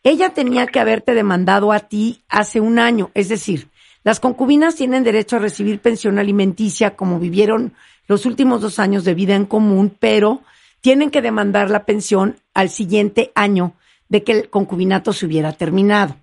Ella 0.06 0.30
tenía 0.30 0.68
que 0.68 0.78
haberte 0.78 1.14
demandado 1.14 1.72
a 1.72 1.80
ti 1.80 2.22
hace 2.28 2.60
un 2.60 2.78
año, 2.78 3.10
es 3.14 3.28
decir, 3.28 3.70
las 4.04 4.20
concubinas 4.20 4.76
tienen 4.76 5.02
derecho 5.02 5.34
a 5.34 5.40
recibir 5.40 5.80
pensión 5.80 6.20
alimenticia 6.20 6.94
como 6.94 7.18
vivieron 7.18 7.74
los 8.06 8.24
últimos 8.24 8.60
dos 8.60 8.78
años 8.78 9.02
de 9.02 9.14
vida 9.14 9.34
en 9.34 9.46
común, 9.46 9.96
pero 9.98 10.42
tienen 10.80 11.10
que 11.10 11.22
demandar 11.22 11.70
la 11.70 11.84
pensión 11.84 12.36
al 12.54 12.70
siguiente 12.70 13.32
año 13.34 13.74
de 14.08 14.22
que 14.22 14.30
el 14.30 14.48
concubinato 14.48 15.12
se 15.12 15.26
hubiera 15.26 15.50
terminado. 15.50 16.14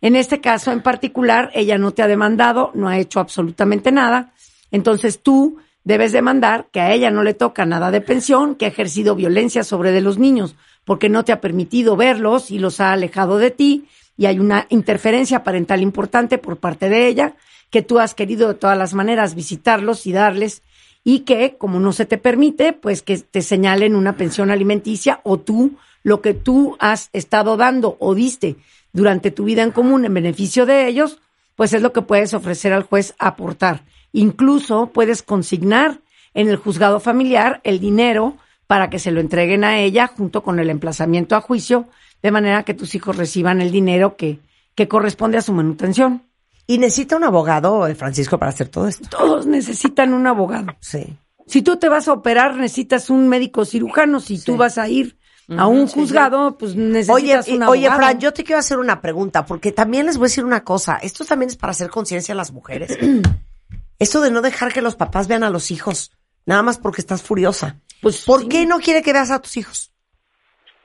En 0.00 0.16
este 0.16 0.40
caso 0.40 0.72
en 0.72 0.82
particular, 0.82 1.52
ella 1.54 1.78
no 1.78 1.92
te 1.92 2.02
ha 2.02 2.08
demandado, 2.08 2.72
no 2.74 2.88
ha 2.88 2.98
hecho 2.98 3.20
absolutamente 3.20 3.92
nada, 3.92 4.32
entonces 4.72 5.22
tú 5.22 5.58
debes 5.84 6.10
demandar 6.10 6.66
que 6.72 6.80
a 6.80 6.92
ella 6.92 7.12
no 7.12 7.22
le 7.22 7.34
toca 7.34 7.64
nada 7.64 7.92
de 7.92 8.00
pensión, 8.00 8.56
que 8.56 8.64
ha 8.64 8.68
ejercido 8.68 9.14
violencia 9.14 9.62
sobre 9.62 9.92
de 9.92 10.00
los 10.00 10.18
niños 10.18 10.56
porque 10.88 11.10
no 11.10 11.22
te 11.22 11.32
ha 11.32 11.42
permitido 11.42 11.98
verlos 11.98 12.50
y 12.50 12.58
los 12.58 12.80
ha 12.80 12.94
alejado 12.94 13.36
de 13.36 13.50
ti 13.50 13.84
y 14.16 14.24
hay 14.24 14.38
una 14.38 14.66
interferencia 14.70 15.44
parental 15.44 15.82
importante 15.82 16.38
por 16.38 16.56
parte 16.56 16.88
de 16.88 17.08
ella, 17.08 17.34
que 17.68 17.82
tú 17.82 17.98
has 17.98 18.14
querido 18.14 18.48
de 18.48 18.54
todas 18.54 18.78
las 18.78 18.94
maneras 18.94 19.34
visitarlos 19.34 20.06
y 20.06 20.12
darles 20.12 20.62
y 21.04 21.20
que, 21.20 21.58
como 21.58 21.78
no 21.78 21.92
se 21.92 22.06
te 22.06 22.16
permite, 22.16 22.72
pues 22.72 23.02
que 23.02 23.18
te 23.18 23.42
señalen 23.42 23.94
una 23.94 24.16
pensión 24.16 24.50
alimenticia 24.50 25.20
o 25.24 25.38
tú, 25.38 25.72
lo 26.04 26.22
que 26.22 26.32
tú 26.32 26.74
has 26.80 27.10
estado 27.12 27.58
dando 27.58 27.98
o 28.00 28.14
diste 28.14 28.56
durante 28.94 29.30
tu 29.30 29.44
vida 29.44 29.64
en 29.64 29.72
común 29.72 30.06
en 30.06 30.14
beneficio 30.14 30.64
de 30.64 30.88
ellos, 30.88 31.20
pues 31.54 31.74
es 31.74 31.82
lo 31.82 31.92
que 31.92 32.00
puedes 32.00 32.32
ofrecer 32.32 32.72
al 32.72 32.84
juez 32.84 33.14
aportar. 33.18 33.84
Incluso 34.12 34.86
puedes 34.86 35.22
consignar 35.22 36.00
en 36.32 36.48
el 36.48 36.56
juzgado 36.56 36.98
familiar 36.98 37.60
el 37.62 37.78
dinero 37.78 38.38
para 38.68 38.90
que 38.90 39.00
se 39.00 39.10
lo 39.10 39.20
entreguen 39.20 39.64
a 39.64 39.80
ella 39.80 40.06
junto 40.06 40.44
con 40.44 40.60
el 40.60 40.70
emplazamiento 40.70 41.34
a 41.34 41.40
juicio, 41.40 41.88
de 42.22 42.30
manera 42.30 42.62
que 42.62 42.74
tus 42.74 42.94
hijos 42.94 43.16
reciban 43.16 43.60
el 43.60 43.72
dinero 43.72 44.16
que, 44.16 44.38
que 44.76 44.86
corresponde 44.86 45.38
a 45.38 45.42
su 45.42 45.52
manutención. 45.52 46.22
¿Y 46.66 46.76
necesita 46.76 47.16
un 47.16 47.24
abogado, 47.24 47.86
eh, 47.86 47.94
Francisco, 47.94 48.38
para 48.38 48.50
hacer 48.50 48.68
todo 48.68 48.86
esto? 48.86 49.08
Todos 49.08 49.46
necesitan 49.46 50.12
un 50.12 50.26
abogado. 50.26 50.76
Sí. 50.80 51.16
Si 51.46 51.62
tú 51.62 51.78
te 51.78 51.88
vas 51.88 52.08
a 52.08 52.12
operar, 52.12 52.56
necesitas 52.56 53.08
un 53.08 53.26
médico 53.26 53.64
cirujano. 53.64 54.20
Si 54.20 54.38
tú 54.38 54.58
vas 54.58 54.76
a 54.76 54.86
ir 54.86 55.16
a 55.56 55.66
un 55.66 55.86
juzgado, 55.86 56.58
pues 56.58 56.76
necesitas 56.76 57.16
Oye, 57.48 57.56
un 57.56 57.62
abogado. 57.62 57.70
oye, 57.70 57.90
Fran, 57.90 58.20
yo 58.20 58.34
te 58.34 58.44
quiero 58.44 58.58
hacer 58.58 58.78
una 58.78 59.00
pregunta, 59.00 59.46
porque 59.46 59.72
también 59.72 60.04
les 60.04 60.18
voy 60.18 60.26
a 60.26 60.28
decir 60.28 60.44
una 60.44 60.62
cosa. 60.62 60.98
Esto 60.98 61.24
también 61.24 61.48
es 61.48 61.56
para 61.56 61.70
hacer 61.70 61.88
conciencia 61.88 62.34
a 62.34 62.36
las 62.36 62.52
mujeres. 62.52 62.98
Esto 63.98 64.20
de 64.20 64.30
no 64.30 64.42
dejar 64.42 64.74
que 64.74 64.82
los 64.82 64.94
papás 64.94 65.26
vean 65.26 65.42
a 65.42 65.48
los 65.48 65.70
hijos, 65.70 66.12
nada 66.44 66.62
más 66.62 66.76
porque 66.76 67.00
estás 67.00 67.22
furiosa. 67.22 67.80
Pues, 68.00 68.24
¿Por 68.24 68.42
sí. 68.42 68.48
qué 68.48 68.66
no 68.66 68.78
quiere 68.78 69.02
que 69.02 69.12
veas 69.12 69.30
a 69.30 69.40
tus 69.40 69.56
hijos? 69.56 69.92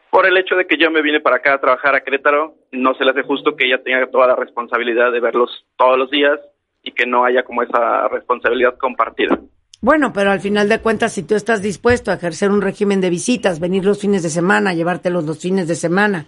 Por 0.09 0.27
el 0.27 0.37
hecho 0.37 0.55
de 0.55 0.67
que 0.67 0.77
yo 0.77 0.91
me 0.91 1.01
vine 1.01 1.19
para 1.21 1.37
acá 1.37 1.55
a 1.55 1.61
trabajar 1.61 1.95
a 1.95 2.01
Querétaro, 2.01 2.55
no 2.71 2.93
se 2.93 3.03
le 3.03 3.11
hace 3.11 3.23
justo 3.23 3.55
que 3.55 3.65
ella 3.65 3.81
tenga 3.83 4.05
toda 4.11 4.27
la 4.27 4.35
responsabilidad 4.35 5.11
de 5.11 5.19
verlos 5.19 5.65
todos 5.75 5.97
los 5.97 6.11
días 6.11 6.39
y 6.83 6.91
que 6.91 7.05
no 7.05 7.25
haya 7.25 7.43
como 7.43 7.63
esa 7.63 8.07
responsabilidad 8.09 8.77
compartida. 8.77 9.39
Bueno, 9.81 10.13
pero 10.13 10.31
al 10.31 10.39
final 10.39 10.69
de 10.69 10.79
cuentas, 10.79 11.13
si 11.13 11.23
tú 11.23 11.35
estás 11.35 11.61
dispuesto 11.61 12.11
a 12.11 12.13
ejercer 12.13 12.51
un 12.51 12.61
régimen 12.61 13.01
de 13.01 13.09
visitas, 13.09 13.59
venir 13.59 13.83
los 13.83 13.99
fines 13.99 14.23
de 14.23 14.29
semana, 14.29 14.73
llevártelos 14.73 15.25
los 15.25 15.39
fines 15.39 15.67
de 15.67 15.75
semana 15.75 16.27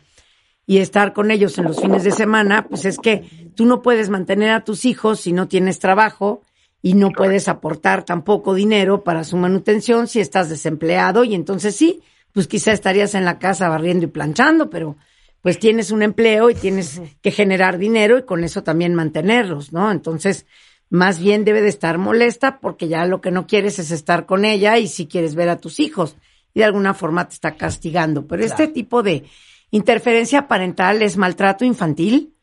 y 0.65 0.79
estar 0.79 1.13
con 1.13 1.31
ellos 1.31 1.57
en 1.57 1.65
los 1.65 1.79
fines 1.79 2.03
de 2.03 2.11
semana, 2.11 2.65
pues 2.67 2.85
es 2.85 2.97
que 2.97 3.23
tú 3.55 3.65
no 3.65 3.81
puedes 3.81 4.09
mantener 4.09 4.49
a 4.49 4.63
tus 4.63 4.83
hijos 4.85 5.21
si 5.21 5.31
no 5.31 5.47
tienes 5.47 5.79
trabajo 5.79 6.41
y 6.85 6.93
no 6.93 7.09
puedes 7.09 7.47
aportar 7.47 8.05
tampoco 8.05 8.53
dinero 8.53 9.03
para 9.03 9.23
su 9.23 9.37
manutención 9.37 10.07
si 10.07 10.19
estás 10.19 10.49
desempleado 10.49 11.23
y 11.23 11.33
entonces 11.33 11.75
sí, 11.75 12.03
pues 12.31 12.47
quizá 12.47 12.73
estarías 12.73 13.15
en 13.15 13.25
la 13.25 13.39
casa 13.39 13.69
barriendo 13.69 14.05
y 14.05 14.09
planchando, 14.09 14.69
pero 14.69 14.95
pues 15.41 15.57
tienes 15.57 15.89
un 15.89 16.03
empleo 16.03 16.51
y 16.51 16.53
tienes 16.53 17.01
que 17.23 17.31
generar 17.31 17.79
dinero 17.79 18.19
y 18.19 18.23
con 18.25 18.43
eso 18.43 18.61
también 18.61 18.93
mantenerlos, 18.93 19.73
¿no? 19.73 19.89
Entonces, 19.89 20.45
más 20.91 21.17
bien 21.17 21.43
debe 21.43 21.63
de 21.63 21.69
estar 21.69 21.97
molesta 21.97 22.59
porque 22.59 22.87
ya 22.87 23.07
lo 23.07 23.19
que 23.19 23.31
no 23.31 23.47
quieres 23.47 23.79
es 23.79 23.89
estar 23.89 24.27
con 24.27 24.45
ella 24.45 24.77
y 24.77 24.87
si 24.87 25.07
quieres 25.07 25.33
ver 25.33 25.49
a 25.49 25.57
tus 25.57 25.79
hijos 25.79 26.17
y 26.53 26.59
de 26.59 26.65
alguna 26.65 26.93
forma 26.93 27.27
te 27.27 27.33
está 27.33 27.55
castigando. 27.55 28.27
Pero 28.27 28.45
este 28.45 28.67
tipo 28.67 29.01
de 29.01 29.23
interferencia 29.71 30.47
parental 30.47 31.01
es 31.01 31.17
maltrato 31.17 31.65
infantil 31.65 32.35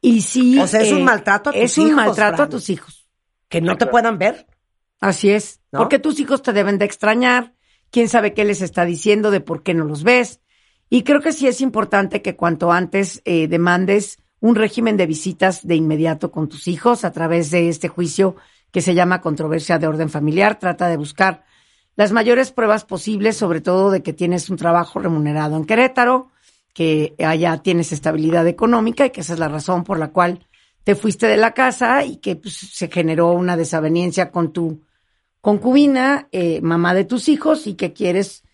y 0.00 0.22
sí. 0.22 0.58
O 0.58 0.66
sea, 0.66 0.80
es 0.80 0.90
un 0.90 1.04
maltrato 1.04 1.50
a 1.50 1.52
tus 1.52 1.62
Es 1.62 1.76
un 1.76 1.88
hijos, 1.88 1.96
maltrato 1.96 2.36
Fran. 2.36 2.46
a 2.46 2.50
tus 2.50 2.70
hijos. 2.70 3.03
Que 3.48 3.60
no 3.60 3.76
te 3.76 3.86
puedan 3.86 4.18
ver. 4.18 4.46
Así 5.00 5.30
es. 5.30 5.60
¿No? 5.72 5.80
Porque 5.80 5.98
tus 5.98 6.18
hijos 6.20 6.42
te 6.42 6.52
deben 6.52 6.78
de 6.78 6.84
extrañar. 6.84 7.54
Quién 7.90 8.08
sabe 8.08 8.34
qué 8.34 8.44
les 8.44 8.62
está 8.62 8.84
diciendo 8.84 9.30
de 9.30 9.40
por 9.40 9.62
qué 9.62 9.74
no 9.74 9.84
los 9.84 10.02
ves. 10.02 10.40
Y 10.90 11.02
creo 11.02 11.20
que 11.20 11.32
sí 11.32 11.46
es 11.46 11.60
importante 11.60 12.22
que 12.22 12.36
cuanto 12.36 12.72
antes 12.72 13.22
eh, 13.24 13.48
demandes 13.48 14.18
un 14.40 14.54
régimen 14.54 14.96
de 14.96 15.06
visitas 15.06 15.66
de 15.66 15.76
inmediato 15.76 16.30
con 16.30 16.48
tus 16.48 16.68
hijos 16.68 17.04
a 17.04 17.12
través 17.12 17.50
de 17.50 17.68
este 17.68 17.88
juicio 17.88 18.36
que 18.70 18.82
se 18.82 18.94
llama 18.94 19.20
controversia 19.20 19.78
de 19.78 19.86
orden 19.86 20.10
familiar. 20.10 20.58
Trata 20.58 20.88
de 20.88 20.96
buscar 20.96 21.44
las 21.96 22.12
mayores 22.12 22.50
pruebas 22.50 22.84
posibles, 22.84 23.36
sobre 23.36 23.60
todo 23.60 23.90
de 23.90 24.02
que 24.02 24.12
tienes 24.12 24.50
un 24.50 24.56
trabajo 24.56 24.98
remunerado 24.98 25.56
en 25.56 25.64
Querétaro, 25.64 26.30
que 26.72 27.14
allá 27.24 27.58
tienes 27.58 27.92
estabilidad 27.92 28.46
económica 28.48 29.06
y 29.06 29.10
que 29.10 29.20
esa 29.20 29.32
es 29.32 29.38
la 29.38 29.48
razón 29.48 29.84
por 29.84 29.98
la 29.98 30.08
cual 30.08 30.46
te 30.84 30.94
fuiste 30.94 31.26
de 31.26 31.36
la 31.36 31.52
casa 31.52 32.04
y 32.04 32.16
que 32.16 32.36
pues, 32.36 32.54
se 32.54 32.88
generó 32.88 33.32
una 33.32 33.56
desaveniencia 33.56 34.30
con 34.30 34.52
tu 34.52 34.82
concubina, 35.40 36.28
eh, 36.32 36.60
mamá 36.60 36.94
de 36.94 37.04
tus 37.04 37.28
hijos 37.28 37.66
y 37.66 37.74
que 37.74 37.92
quieres 37.92 38.44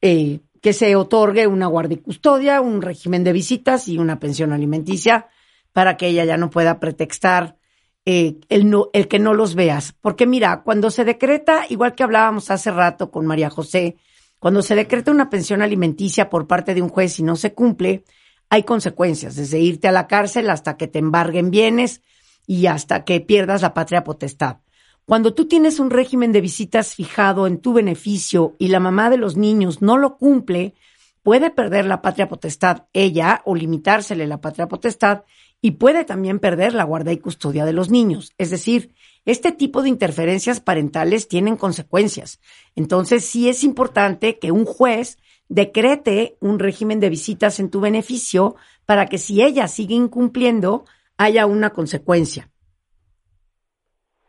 eh, 0.00 0.40
que 0.60 0.72
se 0.72 0.94
otorgue 0.96 1.46
una 1.46 1.66
guardia 1.66 1.96
y 1.96 2.02
custodia, 2.02 2.60
un 2.60 2.82
régimen 2.82 3.24
de 3.24 3.32
visitas 3.32 3.88
y 3.88 3.98
una 3.98 4.18
pensión 4.18 4.52
alimenticia 4.52 5.28
para 5.72 5.96
que 5.96 6.08
ella 6.08 6.24
ya 6.24 6.36
no 6.36 6.50
pueda 6.50 6.80
pretextar 6.80 7.56
eh, 8.04 8.38
el, 8.48 8.70
no, 8.70 8.88
el 8.92 9.08
que 9.08 9.18
no 9.18 9.34
los 9.34 9.54
veas. 9.54 9.92
Porque 10.00 10.26
mira, 10.26 10.62
cuando 10.62 10.90
se 10.90 11.04
decreta, 11.04 11.64
igual 11.68 11.94
que 11.94 12.02
hablábamos 12.02 12.50
hace 12.50 12.70
rato 12.70 13.10
con 13.10 13.26
María 13.26 13.50
José, 13.50 13.96
cuando 14.38 14.62
se 14.62 14.74
decreta 14.74 15.10
una 15.10 15.30
pensión 15.30 15.62
alimenticia 15.62 16.30
por 16.30 16.46
parte 16.46 16.74
de 16.74 16.82
un 16.82 16.88
juez 16.88 17.18
y 17.18 17.22
no 17.22 17.36
se 17.36 17.52
cumple, 17.52 18.04
hay 18.50 18.62
consecuencias, 18.62 19.36
desde 19.36 19.58
irte 19.58 19.88
a 19.88 19.92
la 19.92 20.06
cárcel 20.06 20.50
hasta 20.50 20.76
que 20.76 20.88
te 20.88 20.98
embarguen 20.98 21.50
bienes 21.50 22.02
y 22.46 22.66
hasta 22.66 23.04
que 23.04 23.20
pierdas 23.20 23.62
la 23.62 23.74
patria 23.74 24.04
potestad. 24.04 24.58
Cuando 25.04 25.32
tú 25.32 25.46
tienes 25.46 25.78
un 25.80 25.90
régimen 25.90 26.32
de 26.32 26.40
visitas 26.40 26.94
fijado 26.94 27.46
en 27.46 27.58
tu 27.58 27.72
beneficio 27.72 28.56
y 28.58 28.68
la 28.68 28.80
mamá 28.80 29.10
de 29.10 29.16
los 29.16 29.36
niños 29.36 29.80
no 29.80 29.96
lo 29.96 30.18
cumple, 30.18 30.74
puede 31.22 31.50
perder 31.50 31.86
la 31.86 32.02
patria 32.02 32.28
potestad 32.28 32.84
ella 32.92 33.42
o 33.44 33.54
limitársele 33.54 34.26
la 34.26 34.40
patria 34.40 34.68
potestad 34.68 35.24
y 35.60 35.72
puede 35.72 36.04
también 36.04 36.38
perder 36.38 36.74
la 36.74 36.84
guarda 36.84 37.12
y 37.12 37.18
custodia 37.18 37.64
de 37.64 37.72
los 37.72 37.90
niños. 37.90 38.32
Es 38.38 38.50
decir, 38.50 38.94
este 39.24 39.52
tipo 39.52 39.82
de 39.82 39.88
interferencias 39.88 40.60
parentales 40.60 41.28
tienen 41.28 41.56
consecuencias. 41.56 42.40
Entonces, 42.76 43.24
sí 43.24 43.48
es 43.48 43.64
importante 43.64 44.38
que 44.38 44.52
un 44.52 44.64
juez 44.64 45.18
decrete 45.48 46.36
un 46.40 46.58
régimen 46.58 47.00
de 47.00 47.08
visitas 47.08 47.60
en 47.60 47.70
tu 47.70 47.80
beneficio 47.80 48.56
para 48.86 49.06
que 49.06 49.18
si 49.18 49.42
ella 49.42 49.68
sigue 49.68 49.94
incumpliendo, 49.94 50.84
haya 51.16 51.46
una 51.46 51.70
consecuencia. 51.70 52.48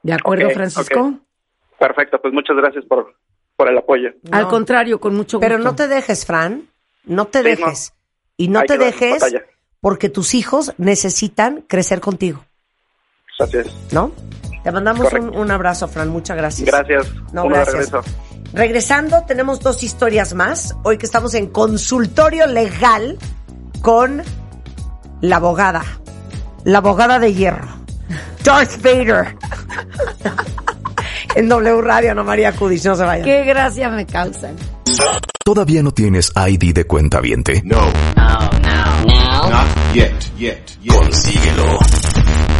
¿De 0.01 0.13
acuerdo, 0.13 0.49
Francisco? 0.51 1.13
Perfecto, 1.77 2.21
pues 2.21 2.33
muchas 2.33 2.55
gracias 2.57 2.85
por, 2.85 3.15
por 3.55 3.69
el 3.69 3.77
apoyo. 3.77 4.09
Al 4.31 4.47
contrario, 4.47 4.99
con 4.99 5.15
mucho 5.15 5.37
gusto. 5.37 5.47
Pero 5.47 5.57
no 5.59 5.75
te 5.75 5.87
dejes, 5.87 6.25
Fran. 6.25 6.67
No 7.05 7.25
te 7.27 7.39
Sí, 7.39 7.43
dejes. 7.45 7.93
Y 8.37 8.47
no 8.47 8.59
Hay 8.59 8.67
te 8.67 8.77
dejes 8.77 9.23
porque 9.81 10.09
tus 10.09 10.33
hijos 10.33 10.73
necesitan 10.77 11.61
crecer 11.61 11.99
contigo, 12.01 12.43
Así 13.39 13.57
es. 13.57 13.93
¿no? 13.93 14.11
Te 14.63 14.71
mandamos 14.71 15.11
un, 15.13 15.35
un 15.35 15.51
abrazo, 15.51 15.87
Fran. 15.87 16.09
Muchas 16.09 16.35
gracias. 16.35 16.67
Gracias. 16.67 17.13
No, 17.33 17.43
de 17.43 17.49
gracias. 17.49 17.91
regreso. 17.91 18.01
Regresando, 18.53 19.23
tenemos 19.27 19.59
dos 19.59 19.83
historias 19.83 20.33
más. 20.33 20.75
Hoy 20.83 20.97
que 20.97 21.05
estamos 21.05 21.33
en 21.33 21.47
consultorio 21.47 22.47
legal 22.47 23.17
con 23.81 24.23
la 25.21 25.35
abogada, 25.35 25.83
la 26.63 26.79
abogada 26.79 27.19
de 27.19 27.33
hierro, 27.33 27.67
Darth 28.43 28.81
Vader. 28.81 29.35
en 31.35 31.47
W 31.49 31.81
Radio, 31.81 32.11
Ana 32.11 32.23
María 32.23 32.51
Cudis, 32.53 32.83
no 32.85 32.95
se 32.95 33.03
vayan. 33.03 33.25
Qué 33.25 33.43
gracia 33.43 33.89
me 33.89 34.05
causan. 34.05 34.55
¿Todavía 35.43 35.83
no 35.83 35.91
tienes 35.91 36.31
ID 36.35 36.73
de 36.73 36.85
cuenta 36.85 37.21
viente? 37.21 37.61
No. 37.63 37.81
Not 37.81 39.67
yet, 39.93 40.13
yet, 40.37 40.61
yet. 40.81 40.93
Consíguelo. 40.95 41.79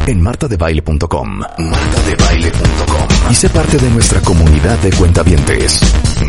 En 0.09 0.23
martadebaile.com. 0.23 1.39
Martadebaile.com. 1.59 3.07
Y 3.29 3.35
sé 3.35 3.47
parte 3.47 3.77
de 3.77 3.91
nuestra 3.91 4.19
comunidad 4.21 4.75
de 4.79 4.89
cuentavientes. 4.89 5.81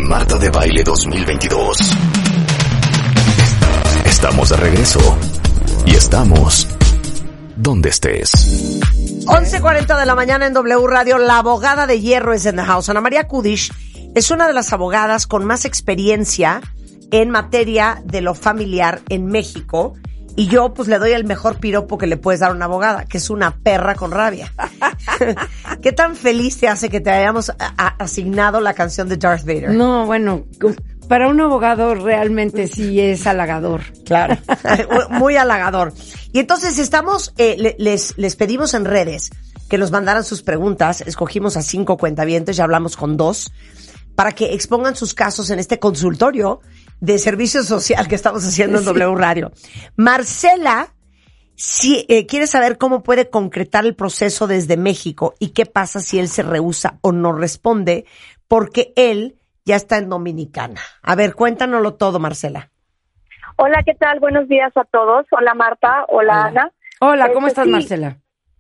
Marta 0.03 0.37
de 0.37 0.51
Baile 0.51 0.83
2022. 0.85 1.79
Estamos 4.05 4.51
de 4.51 4.57
regreso. 4.59 5.01
Y 5.87 5.93
estamos 5.93 6.69
donde 7.57 7.89
estés. 7.89 8.83
11.40 9.25 9.99
de 9.99 10.05
la 10.05 10.15
mañana 10.15 10.47
en 10.47 10.53
W 10.53 10.87
Radio, 10.87 11.17
la 11.17 11.39
abogada 11.39 11.87
de 11.87 12.03
hierro 12.03 12.35
es 12.35 12.45
en 12.45 12.57
the 12.57 12.63
house. 12.63 12.91
Ana 12.91 13.01
María 13.01 13.29
Kudish 13.29 13.73
es 14.15 14.31
una 14.31 14.47
de 14.47 14.53
las 14.53 14.75
abogadas 14.75 15.27
con 15.27 15.47
más 15.47 15.65
experiencia 15.65 16.61
en 17.11 17.31
materia 17.31 18.03
de 18.05 18.21
lo 18.21 18.35
familiar 18.35 19.01
en 19.09 19.25
México. 19.25 19.95
Y 20.37 20.47
yo 20.47 20.73
pues 20.73 20.89
le 20.89 20.99
doy 20.99 21.13
el 21.13 21.25
mejor 21.25 21.59
piropo 21.59 21.99
que 21.99 22.07
le 22.07 22.17
puedes 22.17 22.41
dar 22.41 22.51
a 22.51 22.55
una 22.55 22.65
abogada, 22.67 23.05
que 23.05 23.19
es 23.19 23.29
una 23.31 23.57
perra 23.57 23.95
con 23.95 24.11
rabia. 24.11 24.53
¿Qué 25.83 25.93
tan 25.93 26.17
feliz 26.17 26.59
te 26.59 26.69
hace 26.69 26.89
que 26.89 27.01
te 27.01 27.11
hayamos 27.11 27.53
asignado 27.77 28.61
la 28.61 28.75
canción 28.75 29.09
de 29.09 29.17
Darth 29.17 29.45
Vader? 29.45 29.71
No, 29.73 30.07
bueno, 30.07 30.45
para 31.09 31.29
un 31.29 31.41
abogado 31.41 31.95
realmente 31.95 32.69
sí 32.69 33.01
es 33.01 33.27
halagador. 33.27 33.83
Claro, 34.07 34.39
muy 35.11 35.37
halagador. 35.37 35.93
Y 36.33 36.39
entonces 36.39 36.79
estamos, 36.79 37.35
eh, 37.37 37.57
le- 37.59 37.77
les, 37.79 38.17
les 38.17 38.37
pedimos 38.37 38.75
en 38.75 38.85
redes 38.85 39.31
que 39.69 39.79
nos 39.79 39.91
mandaran 39.91 40.25
sus 40.25 40.43
preguntas. 40.43 41.01
Escogimos 41.03 41.57
a 41.57 41.63
cinco 41.63 41.97
cuentavientes, 41.97 42.57
ya 42.57 42.65
hablamos 42.65 42.97
con 42.97 43.17
dos, 43.17 43.53
para 44.15 44.33
que 44.33 44.55
expongan 44.55 44.97
sus 44.97 45.15
casos 45.15 45.51
en 45.51 45.59
este 45.59 45.79
consultorio 45.79 46.61
de 47.01 47.19
servicio 47.19 47.63
social 47.63 48.09
que 48.09 48.15
estamos 48.15 48.47
haciendo 48.47 48.79
en 48.79 48.85
W 48.85 49.15
Radio. 49.17 49.53
Marcela, 49.97 50.89
si, 51.55 52.07
eh, 52.09 52.27
quiere 52.27 52.47
saber 52.47 52.79
cómo 52.79 53.03
puede 53.03 53.29
concretar 53.29 53.85
el 53.85 53.95
proceso 53.95 54.47
desde 54.47 54.77
México 54.77 55.35
y 55.39 55.51
qué 55.51 55.67
pasa 55.67 56.01
si 56.01 56.19
él 56.19 56.29
se 56.29 56.43
rehúsa 56.43 56.99
o 57.03 57.13
no 57.13 57.33
responde, 57.33 58.07
porque 58.49 58.93
él 58.97 59.37
ya 59.65 59.77
está 59.77 59.99
en 59.99 60.09
Dominicana. 60.09 60.81
A 61.03 61.15
ver, 61.15 61.35
cuéntanoslo 61.35 61.95
todo, 61.95 62.19
Marcela. 62.19 62.71
Hola, 63.57 63.83
¿qué 63.85 63.95
tal? 63.95 64.21
Buenos 64.21 64.49
días 64.49 64.75
a 64.77 64.85
todos. 64.85 65.27
Hola 65.33 65.55
Marta, 65.55 66.07
hola, 66.09 66.47
Ana. 66.47 66.73
Hola, 67.01 67.31
¿cómo 67.33 67.47
Este, 67.47 67.61
estás, 67.61 67.65
sí, 67.67 67.71
Marcela? 67.71 68.17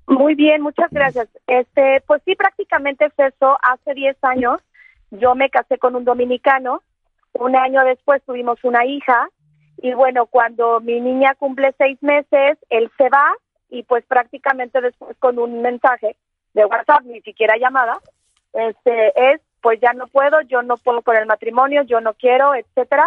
Muy 0.06 0.34
bien, 0.34 0.60
muchas 0.60 0.90
gracias. 0.90 1.28
Este, 1.46 2.02
pues 2.06 2.20
sí, 2.24 2.34
prácticamente 2.34 3.06
es 3.06 3.12
eso. 3.16 3.56
Hace 3.62 3.94
10 3.94 4.16
años 4.22 4.60
yo 5.10 5.34
me 5.34 5.48
casé 5.50 5.78
con 5.78 5.96
un 5.96 6.04
dominicano. 6.04 6.82
Un 7.40 7.56
año 7.56 7.82
después 7.84 8.22
tuvimos 8.26 8.62
una 8.64 8.84
hija. 8.84 9.28
Y 9.78 9.94
bueno, 9.94 10.26
cuando 10.26 10.78
mi 10.80 11.00
niña 11.00 11.34
cumple 11.36 11.74
seis 11.78 12.00
meses, 12.02 12.58
él 12.68 12.90
se 12.98 13.08
va 13.08 13.32
y 13.70 13.82
pues 13.84 14.04
prácticamente 14.04 14.78
después 14.82 15.16
con 15.18 15.38
un 15.38 15.62
mensaje 15.62 16.16
de 16.52 16.66
WhatsApp, 16.66 17.02
ni 17.04 17.22
siquiera 17.22 17.56
llamada, 17.56 17.98
este, 18.52 19.32
es 19.32 19.40
pues 19.62 19.80
ya 19.80 19.94
no 19.94 20.06
puedo, 20.08 20.42
yo 20.42 20.62
no 20.62 20.76
puedo 20.76 21.00
con 21.00 21.16
el 21.16 21.24
matrimonio, 21.24 21.82
yo 21.82 22.02
no 22.02 22.12
quiero, 22.12 22.54
etcétera. 22.54 23.06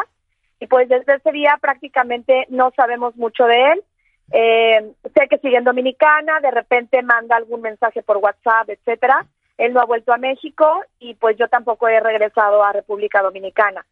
Y 0.59 0.65
pues 0.65 0.89
desde 0.89 1.15
ese 1.15 1.31
día 1.31 1.59
prácticamente 1.61 2.47
no 2.49 2.71
sabemos 2.75 3.15
mucho 3.15 3.45
de 3.45 3.71
él. 3.71 3.83
Eh, 4.31 4.93
sé 5.15 5.27
que 5.27 5.37
sigue 5.39 5.57
en 5.57 5.63
Dominicana, 5.63 6.39
de 6.39 6.49
repente 6.49 7.03
manda 7.03 7.35
algún 7.35 7.61
mensaje 7.61 8.01
por 8.01 8.17
WhatsApp, 8.17 8.69
etcétera. 8.69 9.27
Él 9.59 9.73
no 9.73 9.81
ha 9.81 9.85
vuelto 9.85 10.11
a 10.11 10.17
México 10.17 10.83
y 10.99 11.13
pues 11.15 11.37
yo 11.37 11.47
tampoco 11.49 11.87
he 11.87 11.99
regresado 11.99 12.63
a 12.63 12.73
República 12.73 13.21
Dominicana. 13.21 13.85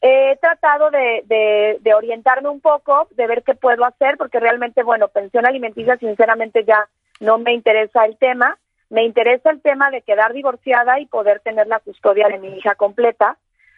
He 0.00 0.36
tratado 0.40 0.90
de, 0.90 1.22
de, 1.26 1.78
de 1.80 1.94
orientarme 1.94 2.48
un 2.48 2.60
poco, 2.60 3.08
de 3.12 3.26
ver 3.26 3.42
qué 3.42 3.54
puedo 3.54 3.84
hacer, 3.84 4.16
porque 4.16 4.40
realmente, 4.40 4.82
bueno, 4.82 5.08
pensión 5.08 5.46
alimenticia, 5.46 5.96
sinceramente 5.96 6.64
ya 6.64 6.88
no 7.20 7.38
me 7.38 7.52
interesa 7.52 8.04
el 8.04 8.16
tema. 8.16 8.58
Me 8.88 9.02
interesa 9.02 9.50
el 9.50 9.60
tema 9.60 9.90
de 9.90 10.02
quedar 10.02 10.32
divorciada 10.32 11.00
y 11.00 11.06
poder 11.06 11.40
tener 11.40 11.66
la 11.66 11.80
custodia 11.80 12.28
de 12.28 12.38
mi 12.38 12.56
hija 12.56 12.76
completa, 12.76 13.36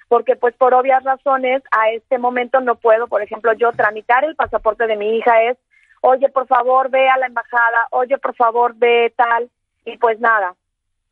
porque 0.08 0.36
pues 0.36 0.54
por 0.54 0.74
obvias 0.74 1.02
razones 1.02 1.62
a 1.70 1.90
este 1.90 2.18
momento 2.18 2.60
no 2.60 2.74
puedo, 2.74 3.06
por 3.06 3.22
ejemplo, 3.22 3.52
yo 3.54 3.72
tramitar 3.72 4.24
el 4.24 4.36
pasaporte 4.36 4.86
de 4.86 4.96
mi 4.96 5.16
hija 5.16 5.42
es, 5.44 5.56
oye, 6.02 6.28
por 6.28 6.46
favor, 6.46 6.90
ve 6.90 7.08
a 7.08 7.16
la 7.16 7.26
embajada, 7.26 7.86
oye, 7.90 8.18
por 8.18 8.34
favor, 8.34 8.74
ve 8.76 9.12
tal, 9.16 9.48
y 9.86 9.96
pues 9.96 10.20
nada. 10.20 10.54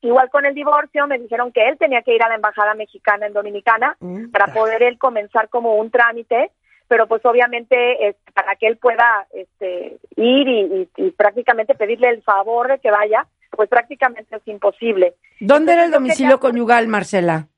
Igual 0.02 0.30
con 0.30 0.44
el 0.46 0.54
divorcio 0.54 1.06
me 1.06 1.18
dijeron 1.18 1.52
que 1.52 1.68
él 1.68 1.78
tenía 1.78 2.02
que 2.02 2.14
ir 2.14 2.22
a 2.22 2.28
la 2.28 2.34
embajada 2.36 2.74
mexicana 2.74 3.26
en 3.26 3.32
Dominicana 3.32 3.96
para 4.32 4.46
poder 4.52 4.82
él 4.82 4.98
comenzar 4.98 5.48
como 5.48 5.74
un 5.76 5.90
trámite, 5.90 6.50
pero 6.88 7.06
pues 7.08 7.24
obviamente 7.24 8.16
para 8.34 8.54
que 8.56 8.66
él 8.68 8.76
pueda 8.76 9.26
este, 9.32 9.98
ir 10.16 10.48
y, 10.48 10.60
y- 10.60 10.88
y 11.06 11.10
prácticamente 11.12 11.74
pedirle 11.74 12.10
el 12.10 12.22
favor 12.22 12.68
de 12.68 12.78
que 12.78 12.90
vaya, 12.90 13.26
pues 13.50 13.68
prácticamente 13.68 14.36
es 14.36 14.46
imposible. 14.46 15.14
¿Dónde 15.40 15.72
era 15.72 15.84
el 15.84 15.90
domicilio 15.90 16.38
conyugal, 16.38 16.86
Marcela? 16.88 17.48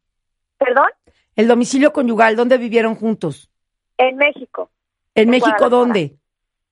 ¿Perdón? 0.59 0.89
El 1.37 1.49
domicilio 1.49 1.93
conyugal, 1.93 2.37
¿dónde 2.37 2.57
vivieron 2.57 2.95
juntos? 2.95 3.51
En 3.99 4.17
México, 4.17 4.71
¿En, 5.15 5.25
En 5.25 5.31
México 5.31 5.69
dónde? 5.69 6.15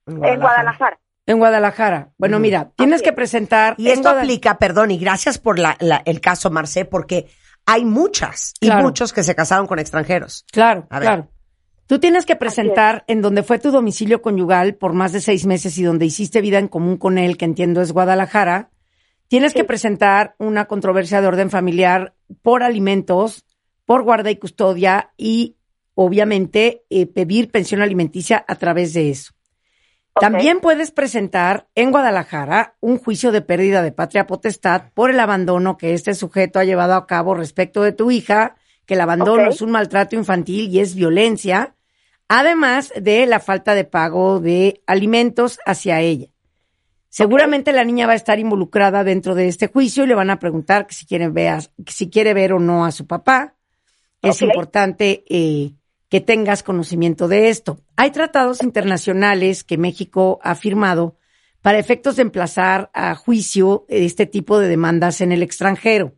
en 0.07 0.41
Guadalajara. 0.41 0.99
En 1.27 1.39
Guadalajara. 1.39 2.13
Bueno, 2.19 2.39
mira, 2.39 2.71
tienes 2.77 3.03
que 3.03 3.09
es. 3.11 3.15
presentar. 3.15 3.75
Y 3.79 3.89
esto 3.89 4.11
Guadal- 4.11 4.19
aplica, 4.23 4.59
perdón, 4.59 4.93
y 4.93 4.99
gracias 4.99 5.39
por 5.39 5.59
la, 5.59 5.77
la- 5.81 6.03
el 6.05 6.21
caso 6.21 6.51
Marcé, 6.51 6.85
porque 6.85 7.27
hay 7.67 7.85
muchas 7.85 8.55
y 8.61 8.71
muchos 8.71 9.13
que 9.13 9.25
se 9.25 9.35
casaron 9.35 9.67
con 9.67 9.79
extranjeros. 9.81 10.45
Claro, 10.53 10.87
A 10.89 11.01
ver. 11.01 11.09
claro. 11.09 11.31
Tú 11.89 11.99
tienes 12.01 12.27
que 12.27 12.35
presentar 12.37 13.05
en 13.09 13.23
donde 13.23 13.43
fue 13.45 13.59
tu 13.61 13.71
domicilio 13.71 14.21
conyugal 14.23 14.75
por 14.75 14.93
más 14.93 15.13
de 15.13 15.21
seis 15.21 15.47
meses 15.47 15.77
y 15.79 15.83
donde 15.85 16.07
hiciste 16.07 16.41
vida 16.41 16.59
en 16.59 16.67
común 16.69 16.97
con 16.97 17.17
él, 17.19 17.37
que 17.37 17.45
entiendo 17.45 17.81
es 17.81 17.93
Guadalajara. 17.93 18.71
Tienes 19.29 19.53
que 19.55 19.65
presentar 19.65 20.35
una 20.39 20.67
controversia 20.67 21.21
de 21.21 21.27
orden 21.29 21.51
familiar 21.51 22.15
por 22.43 22.63
alimentos, 22.63 23.45
por 23.85 24.03
guarda 24.05 24.31
y 24.31 24.37
custodia 24.37 25.13
y, 25.17 25.57
obviamente, 25.95 26.85
eh, 26.91 27.07
pedir 27.07 27.51
pensión 27.51 27.83
alimenticia 27.83 28.45
a 28.47 28.55
través 28.57 28.93
de 28.93 29.11
eso. 29.11 29.33
También 30.19 30.61
puedes 30.61 30.93
presentar 30.93 31.69
en 31.75 31.91
Guadalajara 31.91 32.77
un 32.81 32.99
juicio 32.99 33.33
de 33.33 33.43
pérdida 33.43 33.83
de 33.83 33.93
patria 33.93 34.27
potestad 34.27 34.85
por 34.95 35.11
el 35.11 35.21
abandono 35.21 35.77
que 35.77 35.93
este 35.93 36.15
sujeto 36.15 36.59
ha 36.59 36.65
llevado 36.65 36.95
a 36.95 37.07
cabo 37.07 37.35
respecto 37.35 37.83
de 37.83 37.93
tu 37.93 38.11
hija, 38.11 38.57
que 38.87 38.95
el 38.95 39.03
abandono 39.03 39.51
es 39.51 39.61
un 39.61 39.73
maltrato 39.73 40.17
infantil 40.17 40.71
y 40.71 40.81
es 40.81 40.95
violencia, 40.95 41.75
además 42.29 42.95
de 42.99 43.27
la 43.27 43.41
falta 43.41 43.75
de 43.75 43.85
pago 43.85 44.41
de 44.41 44.81
alimentos 44.87 45.59
hacia 45.67 46.01
ella. 46.01 46.29
Seguramente 47.11 47.73
la 47.73 47.85
niña 47.85 48.07
va 48.07 48.15
a 48.15 48.17
estar 48.17 48.39
involucrada 48.39 49.05
dentro 49.05 49.35
de 49.35 49.49
este 49.49 49.69
juicio 49.69 50.05
y 50.05 50.07
le 50.07 50.15
van 50.15 50.31
a 50.31 50.39
preguntar 50.39 50.87
que 50.87 50.95
si 50.95 51.05
quiere 51.05 51.29
ver, 51.29 51.71
si 51.87 52.09
quiere 52.09 52.33
ver 52.33 52.55
o 52.55 52.59
no 52.59 52.87
a 52.87 52.91
su 52.91 53.07
papá. 53.07 53.55
Es 54.23 54.43
importante 54.43 55.25
eh, 55.29 55.73
que 56.09 56.21
tengas 56.21 56.63
conocimiento 56.63 57.29
de 57.29 57.49
esto. 57.49 57.81
Hay 57.97 58.11
tratados 58.11 58.63
internacionales 58.63 59.65
que 59.65 59.79
México 59.79 60.39
ha 60.43 60.55
firmado 60.55 61.17
para 61.63 61.79
efectos 61.79 62.17
de 62.17 62.23
emplazar 62.23 62.91
a 62.95 63.15
juicio 63.17 63.87
este 63.89 64.27
tipo 64.27 64.59
de 64.59 64.69
demandas 64.69 65.21
en 65.21 65.33
el 65.33 65.43
extranjero. 65.43 66.15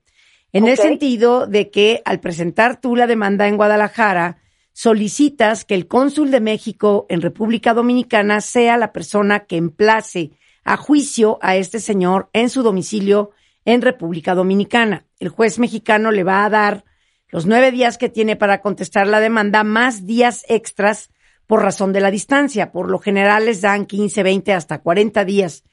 En 0.52 0.66
el 0.66 0.76
sentido 0.76 1.46
de 1.46 1.70
que 1.70 2.02
al 2.04 2.20
presentar 2.20 2.80
tú 2.80 2.96
la 2.96 3.06
demanda 3.06 3.48
en 3.48 3.56
Guadalajara, 3.56 4.38
solicitas 4.72 5.64
que 5.64 5.74
el 5.74 5.88
cónsul 5.88 6.30
de 6.30 6.40
México 6.40 7.06
en 7.08 7.20
República 7.20 7.74
Dominicana 7.74 8.40
sea 8.40 8.76
la 8.76 8.92
persona 8.92 9.40
que 9.40 9.56
emplace 9.56 10.32
a 10.64 10.76
juicio 10.76 11.38
a 11.42 11.56
este 11.56 11.80
señor 11.80 12.28
en 12.32 12.50
su 12.50 12.62
domicilio 12.62 13.30
en 13.64 13.82
República 13.82 14.34
Dominicana. 14.34 15.06
El 15.18 15.30
juez 15.30 15.58
mexicano 15.58 16.10
le 16.10 16.24
va 16.24 16.44
a 16.44 16.50
dar 16.50 16.84
los 17.30 17.46
nueve 17.46 17.70
días 17.70 17.98
que 17.98 18.08
tiene 18.08 18.36
para 18.36 18.60
contestar 18.60 19.06
la 19.06 19.20
demanda, 19.20 19.64
más 19.64 20.06
días 20.06 20.44
extras 20.48 21.10
por 21.46 21.62
razón 21.62 21.92
de 21.92 22.00
la 22.00 22.10
distancia. 22.10 22.72
Por 22.72 22.90
lo 22.90 22.98
general 22.98 23.46
les 23.46 23.60
dan 23.60 23.86
15, 23.86 24.22
20, 24.22 24.52
hasta 24.52 24.78
40 24.78 25.24
días 25.24 25.64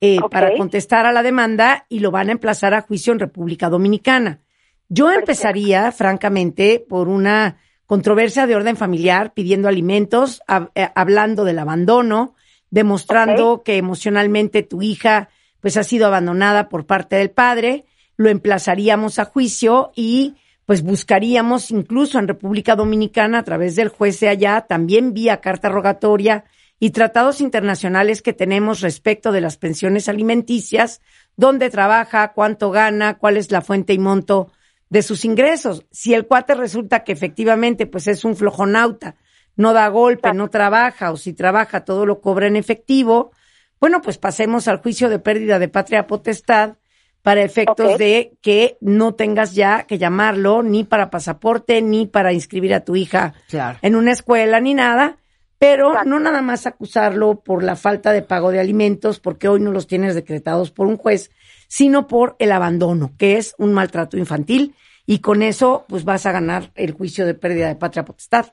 eh, 0.00 0.18
para 0.30 0.48
contestar 0.56 1.06
a 1.06 1.12
la 1.12 1.22
demanda 1.22 1.86
y 1.88 2.00
lo 2.00 2.10
van 2.10 2.28
a 2.28 2.32
emplazar 2.32 2.74
a 2.74 2.80
juicio 2.82 3.12
en 3.12 3.18
República 3.20 3.68
Dominicana. 3.68 4.40
Yo 4.88 5.10
empezaría, 5.12 5.90
francamente, 5.92 6.84
por 6.86 7.08
una 7.08 7.58
controversia 7.86 8.46
de 8.46 8.56
orden 8.56 8.76
familiar, 8.76 9.32
pidiendo 9.34 9.68
alimentos, 9.68 10.42
hab- 10.48 10.70
eh, 10.74 10.88
hablando 10.94 11.44
del 11.44 11.58
abandono, 11.58 12.34
demostrando 12.70 13.62
que 13.62 13.76
emocionalmente 13.76 14.62
tu 14.62 14.82
hija 14.82 15.28
pues 15.60 15.76
ha 15.76 15.84
sido 15.84 16.06
abandonada 16.06 16.68
por 16.68 16.86
parte 16.86 17.16
del 17.16 17.30
padre, 17.30 17.84
lo 18.16 18.28
emplazaríamos 18.28 19.18
a 19.18 19.24
juicio 19.26 19.92
y 19.94 20.34
pues 20.72 20.82
buscaríamos 20.82 21.70
incluso 21.70 22.18
en 22.18 22.26
República 22.26 22.76
Dominicana 22.76 23.40
a 23.40 23.42
través 23.42 23.76
del 23.76 23.90
juez 23.90 24.18
de 24.20 24.30
allá, 24.30 24.62
también 24.62 25.12
vía 25.12 25.42
carta 25.42 25.68
rogatoria 25.68 26.44
y 26.78 26.92
tratados 26.92 27.42
internacionales 27.42 28.22
que 28.22 28.32
tenemos 28.32 28.80
respecto 28.80 29.32
de 29.32 29.42
las 29.42 29.58
pensiones 29.58 30.08
alimenticias, 30.08 31.02
dónde 31.36 31.68
trabaja, 31.68 32.32
cuánto 32.32 32.70
gana, 32.70 33.18
cuál 33.18 33.36
es 33.36 33.50
la 33.50 33.60
fuente 33.60 33.92
y 33.92 33.98
monto 33.98 34.50
de 34.88 35.02
sus 35.02 35.26
ingresos. 35.26 35.84
Si 35.90 36.14
el 36.14 36.26
cuate 36.26 36.54
resulta 36.54 37.04
que 37.04 37.12
efectivamente 37.12 37.84
pues 37.84 38.06
es 38.06 38.24
un 38.24 38.34
flojonauta, 38.34 39.16
no 39.56 39.74
da 39.74 39.88
golpe, 39.88 40.32
no 40.32 40.48
trabaja 40.48 41.12
o 41.12 41.18
si 41.18 41.34
trabaja 41.34 41.84
todo 41.84 42.06
lo 42.06 42.22
cobra 42.22 42.46
en 42.46 42.56
efectivo, 42.56 43.32
bueno, 43.78 44.00
pues 44.00 44.16
pasemos 44.16 44.68
al 44.68 44.78
juicio 44.78 45.10
de 45.10 45.18
pérdida 45.18 45.58
de 45.58 45.68
patria 45.68 46.06
potestad 46.06 46.78
para 47.22 47.42
efectos 47.42 47.98
de 47.98 48.32
que 48.40 48.76
no 48.80 49.14
tengas 49.14 49.54
ya 49.54 49.84
que 49.84 49.98
llamarlo 49.98 50.62
ni 50.62 50.84
para 50.84 51.10
pasaporte 51.10 51.80
ni 51.80 52.06
para 52.06 52.32
inscribir 52.32 52.74
a 52.74 52.84
tu 52.84 52.96
hija 52.96 53.34
Claro. 53.48 53.78
en 53.82 53.94
una 53.94 54.12
escuela 54.12 54.58
ni 54.60 54.74
nada, 54.74 55.18
pero 55.58 55.90
Exacto. 55.90 56.10
no 56.10 56.18
nada 56.18 56.42
más 56.42 56.66
acusarlo 56.66 57.40
por 57.40 57.62
la 57.62 57.76
falta 57.76 58.12
de 58.12 58.22
pago 58.22 58.50
de 58.50 58.58
alimentos, 58.58 59.20
porque 59.20 59.48
hoy 59.48 59.60
no 59.60 59.70
los 59.70 59.86
tienes 59.86 60.16
decretados 60.16 60.72
por 60.72 60.88
un 60.88 60.96
juez, 60.96 61.30
sino 61.68 62.08
por 62.08 62.34
el 62.40 62.50
abandono, 62.50 63.12
que 63.16 63.36
es 63.36 63.54
un 63.58 63.72
maltrato 63.72 64.16
infantil, 64.16 64.74
y 65.06 65.20
con 65.20 65.42
eso 65.42 65.84
pues 65.88 66.04
vas 66.04 66.26
a 66.26 66.32
ganar 66.32 66.72
el 66.74 66.90
juicio 66.92 67.24
de 67.24 67.34
pérdida 67.34 67.68
de 67.68 67.76
patria 67.76 68.04
potestad. 68.04 68.46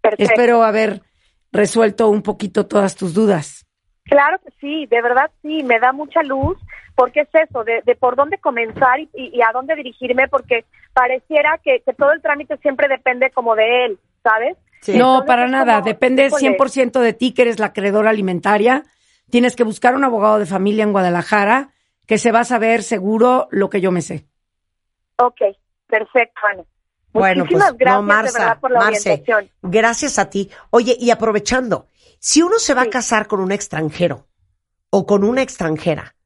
Perfecto. 0.00 0.24
Espero 0.32 0.62
haber 0.62 1.02
resuelto 1.52 2.08
un 2.08 2.22
poquito 2.22 2.66
todas 2.66 2.94
tus 2.94 3.12
dudas. 3.14 3.63
Claro 4.04 4.38
que 4.38 4.52
sí, 4.60 4.86
de 4.86 5.00
verdad 5.02 5.30
sí, 5.42 5.62
me 5.62 5.78
da 5.80 5.92
mucha 5.92 6.22
luz, 6.22 6.58
porque 6.94 7.20
es 7.20 7.28
eso, 7.32 7.64
de, 7.64 7.82
de 7.84 7.94
por 7.96 8.16
dónde 8.16 8.38
comenzar 8.38 9.00
y, 9.00 9.40
a 9.42 9.52
dónde 9.52 9.74
dirigirme, 9.74 10.28
porque 10.28 10.64
pareciera 10.92 11.58
que, 11.62 11.80
que 11.80 11.92
todo 11.94 12.12
el 12.12 12.20
trámite 12.22 12.56
siempre 12.58 12.86
depende 12.88 13.30
como 13.30 13.54
de 13.56 13.86
él, 13.86 13.98
¿sabes? 14.22 14.56
Sí. 14.82 14.92
No, 14.98 15.20
Entonces, 15.20 15.26
para 15.26 15.46
nada. 15.48 15.74
como, 15.76 15.86
Depende 15.86 16.26
híjole. 16.26 16.58
100% 16.58 17.00
de 17.00 17.12
ti, 17.14 17.32
que 17.32 17.42
eres 17.42 17.58
la 17.58 17.66
acreedora 17.66 18.10
alimentaria. 18.10 18.84
Tienes 19.30 19.56
que 19.56 19.64
buscar 19.64 19.94
un 19.94 20.04
abogado 20.04 20.38
de 20.38 20.44
familia 20.46 20.84
en 20.84 20.92
Guadalajara 20.92 21.70
que 22.06 22.18
se 22.18 22.30
va 22.32 22.40
a 22.40 22.44
saber 22.44 22.82
seguro 22.82 23.48
lo 23.50 23.70
que 23.70 23.80
yo 23.80 23.90
me 23.90 24.02
sé. 24.02 24.26
Ok, 25.16 25.40
perfecto, 25.86 26.40
Ana. 26.52 26.62
Bueno, 27.12 27.44
Muchísimas 27.44 27.70
pues 27.70 27.78
gracias 27.78 27.96
no, 27.96 28.02
Marza, 28.02 28.38
de 28.38 28.44
verdad 28.44 28.60
por 28.60 28.70
la 28.72 28.80
Marce, 28.80 29.10
orientación. 29.12 29.50
gracias 29.62 30.18
a 30.18 30.28
ti. 30.28 30.50
Oye, 30.70 30.96
y 30.98 31.10
aprovechando, 31.10 31.86
si 32.26 32.40
uno 32.40 32.58
se 32.58 32.72
va 32.72 32.82
a 32.82 32.88
casar 32.88 33.26
con 33.26 33.40
un 33.40 33.52
extranjero 33.52 34.26
o 34.88 35.04
con 35.04 35.24
una 35.24 35.42
extranjera, 35.42 36.16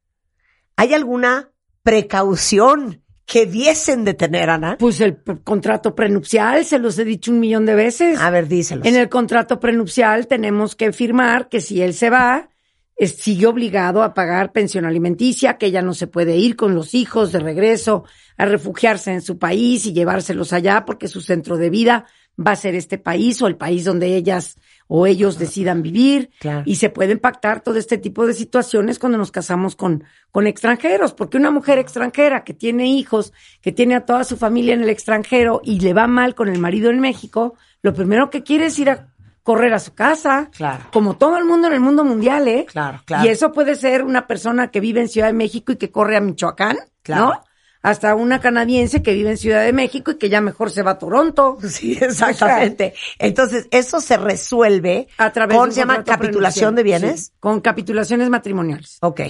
¿hay 0.76 0.94
alguna 0.94 1.50
precaución 1.82 3.02
que 3.26 3.46
diesen 3.46 4.04
de 4.04 4.14
tener, 4.14 4.48
Ana? 4.48 4.76
Pues 4.78 5.00
el 5.00 5.20
contrato 5.42 5.96
prenupcial, 5.96 6.64
se 6.64 6.78
los 6.78 6.96
he 7.00 7.04
dicho 7.04 7.32
un 7.32 7.40
millón 7.40 7.66
de 7.66 7.74
veces. 7.74 8.20
A 8.20 8.30
ver, 8.30 8.46
díselos. 8.46 8.86
En 8.86 8.94
el 8.94 9.08
contrato 9.08 9.58
prenupcial 9.58 10.28
tenemos 10.28 10.76
que 10.76 10.92
firmar 10.92 11.48
que 11.48 11.60
si 11.60 11.82
él 11.82 11.92
se 11.94 12.10
va, 12.10 12.48
es- 12.94 13.16
sigue 13.16 13.46
obligado 13.48 14.04
a 14.04 14.14
pagar 14.14 14.52
pensión 14.52 14.84
alimenticia, 14.84 15.58
que 15.58 15.66
ella 15.66 15.82
no 15.82 15.94
se 15.94 16.06
puede 16.06 16.36
ir 16.36 16.54
con 16.54 16.76
los 16.76 16.94
hijos 16.94 17.32
de 17.32 17.40
regreso 17.40 18.04
a 18.36 18.44
refugiarse 18.44 19.10
en 19.12 19.20
su 19.20 19.36
país 19.36 19.84
y 19.84 19.92
llevárselos 19.92 20.52
allá 20.52 20.84
porque 20.86 21.08
su 21.08 21.20
centro 21.20 21.56
de 21.56 21.70
vida 21.70 22.06
va 22.38 22.52
a 22.52 22.56
ser 22.56 22.74
este 22.74 22.98
país 22.98 23.42
o 23.42 23.46
el 23.46 23.56
país 23.56 23.84
donde 23.84 24.14
ellas 24.14 24.58
o 24.86 25.06
ellos 25.06 25.38
decidan 25.38 25.82
vivir. 25.82 26.30
Claro. 26.40 26.62
Y 26.64 26.76
se 26.76 26.90
pueden 26.90 27.18
pactar 27.18 27.60
todo 27.62 27.76
este 27.78 27.98
tipo 27.98 28.26
de 28.26 28.34
situaciones 28.34 28.98
cuando 28.98 29.18
nos 29.18 29.30
casamos 29.30 29.76
con, 29.76 30.04
con 30.30 30.46
extranjeros, 30.46 31.12
porque 31.14 31.36
una 31.36 31.50
mujer 31.50 31.78
extranjera 31.78 32.44
que 32.44 32.54
tiene 32.54 32.86
hijos, 32.86 33.32
que 33.60 33.72
tiene 33.72 33.94
a 33.96 34.06
toda 34.06 34.24
su 34.24 34.36
familia 34.36 34.74
en 34.74 34.82
el 34.82 34.88
extranjero 34.88 35.60
y 35.64 35.80
le 35.80 35.92
va 35.92 36.06
mal 36.06 36.34
con 36.34 36.48
el 36.48 36.58
marido 36.58 36.90
en 36.90 37.00
México, 37.00 37.54
lo 37.82 37.92
primero 37.92 38.30
que 38.30 38.42
quiere 38.42 38.66
es 38.66 38.78
ir 38.78 38.90
a 38.90 39.12
correr 39.42 39.72
a 39.72 39.78
su 39.78 39.94
casa. 39.94 40.50
Claro. 40.56 40.84
Como 40.92 41.16
todo 41.16 41.38
el 41.38 41.44
mundo 41.44 41.68
en 41.68 41.74
el 41.74 41.80
mundo 41.80 42.04
mundial, 42.04 42.46
¿eh? 42.48 42.66
Claro, 42.68 43.00
claro. 43.04 43.24
Y 43.24 43.28
eso 43.28 43.50
puede 43.52 43.74
ser 43.74 44.04
una 44.04 44.26
persona 44.26 44.70
que 44.70 44.80
vive 44.80 45.00
en 45.00 45.08
Ciudad 45.08 45.28
de 45.28 45.32
México 45.32 45.72
y 45.72 45.76
que 45.76 45.90
corre 45.90 46.16
a 46.16 46.20
Michoacán, 46.20 46.76
Claro. 47.02 47.26
¿no? 47.26 47.42
Hasta 47.82 48.14
una 48.14 48.40
canadiense 48.40 49.02
que 49.02 49.14
vive 49.14 49.30
en 49.30 49.36
Ciudad 49.36 49.64
de 49.64 49.72
México 49.72 50.10
y 50.10 50.16
que 50.16 50.28
ya 50.28 50.40
mejor 50.40 50.70
se 50.70 50.82
va 50.82 50.92
a 50.92 50.98
Toronto. 50.98 51.58
Sí, 51.68 51.96
exactamente. 52.00 52.94
Entonces, 53.18 53.68
eso 53.70 54.00
se 54.00 54.16
resuelve 54.16 55.08
A 55.18 55.32
través 55.32 55.56
con, 55.56 55.68
de 55.68 55.74
se 55.74 55.80
llama 55.80 56.02
capitulación 56.02 56.74
de 56.74 56.82
bienes. 56.82 57.26
Sí, 57.26 57.32
con 57.38 57.60
capitulaciones 57.60 58.28
matrimoniales. 58.30 58.98
Ok. 59.00 59.20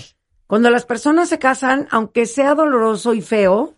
Cuando 0.46 0.70
las 0.70 0.86
personas 0.86 1.28
se 1.28 1.38
casan, 1.38 1.88
aunque 1.90 2.24
sea 2.24 2.54
doloroso 2.54 3.12
y 3.12 3.20
feo 3.20 3.74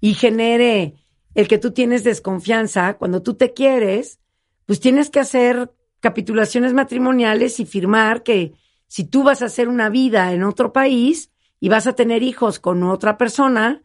y 0.00 0.14
genere 0.14 0.94
el 1.34 1.48
que 1.48 1.58
tú 1.58 1.72
tienes 1.72 2.04
desconfianza, 2.04 2.94
cuando 2.94 3.22
tú 3.22 3.34
te 3.34 3.52
quieres, 3.52 4.20
pues 4.66 4.78
tienes 4.78 5.10
que 5.10 5.20
hacer 5.20 5.72
capitulaciones 6.00 6.74
matrimoniales 6.74 7.58
y 7.60 7.66
firmar 7.66 8.22
que 8.22 8.54
si 8.86 9.04
tú 9.04 9.22
vas 9.22 9.42
a 9.42 9.46
hacer 9.46 9.68
una 9.68 9.88
vida 9.88 10.32
en 10.32 10.44
otro 10.44 10.72
país 10.72 11.30
y 11.60 11.68
vas 11.68 11.86
a 11.86 11.94
tener 11.94 12.22
hijos 12.22 12.58
con 12.58 12.82
otra 12.82 13.16
persona, 13.16 13.82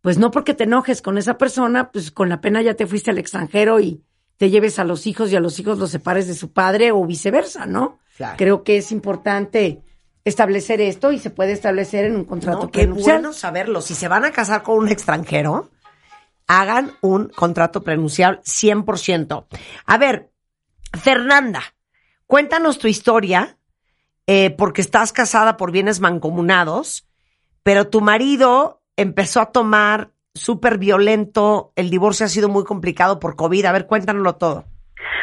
pues 0.00 0.18
no 0.18 0.30
porque 0.30 0.54
te 0.54 0.64
enojes 0.64 1.02
con 1.02 1.18
esa 1.18 1.38
persona, 1.38 1.90
pues 1.90 2.10
con 2.10 2.28
la 2.28 2.40
pena 2.40 2.62
ya 2.62 2.74
te 2.74 2.86
fuiste 2.86 3.10
al 3.10 3.18
extranjero 3.18 3.80
y 3.80 4.02
te 4.36 4.50
lleves 4.50 4.78
a 4.78 4.84
los 4.84 5.06
hijos 5.06 5.32
y 5.32 5.36
a 5.36 5.40
los 5.40 5.58
hijos 5.58 5.78
los 5.78 5.90
separes 5.90 6.28
de 6.28 6.34
su 6.34 6.52
padre 6.52 6.92
o 6.92 7.04
viceversa, 7.04 7.66
¿no? 7.66 7.98
Claro. 8.16 8.36
Creo 8.36 8.64
que 8.64 8.76
es 8.76 8.92
importante 8.92 9.82
establecer 10.24 10.80
esto 10.80 11.12
y 11.12 11.18
se 11.18 11.30
puede 11.30 11.52
establecer 11.52 12.04
en 12.04 12.16
un 12.16 12.24
contrato 12.24 12.62
No, 12.64 12.70
qué 12.70 12.86
bueno 12.86 13.32
saberlo. 13.32 13.80
Si 13.80 13.94
se 13.94 14.08
van 14.08 14.24
a 14.24 14.32
casar 14.32 14.62
con 14.62 14.78
un 14.78 14.88
extranjero, 14.88 15.70
hagan 16.46 16.92
un 17.00 17.28
contrato 17.28 17.82
prenuncial 17.82 18.40
100%. 18.42 19.46
A 19.86 19.98
ver, 19.98 20.30
Fernanda, 20.92 21.62
cuéntanos 22.26 22.78
tu 22.78 22.88
historia, 22.88 23.58
eh, 24.26 24.50
porque 24.50 24.80
estás 24.80 25.12
casada 25.12 25.56
por 25.56 25.70
bienes 25.70 26.00
mancomunados, 26.00 27.06
pero 27.62 27.88
tu 27.88 28.00
marido 28.00 28.75
empezó 28.96 29.40
a 29.40 29.52
tomar 29.52 30.08
súper 30.34 30.78
violento, 30.78 31.72
el 31.76 31.90
divorcio 31.90 32.26
ha 32.26 32.28
sido 32.28 32.48
muy 32.48 32.64
complicado 32.64 33.18
por 33.20 33.36
COVID. 33.36 33.64
A 33.66 33.72
ver, 33.72 33.86
cuéntanoslo 33.86 34.36
todo. 34.36 34.64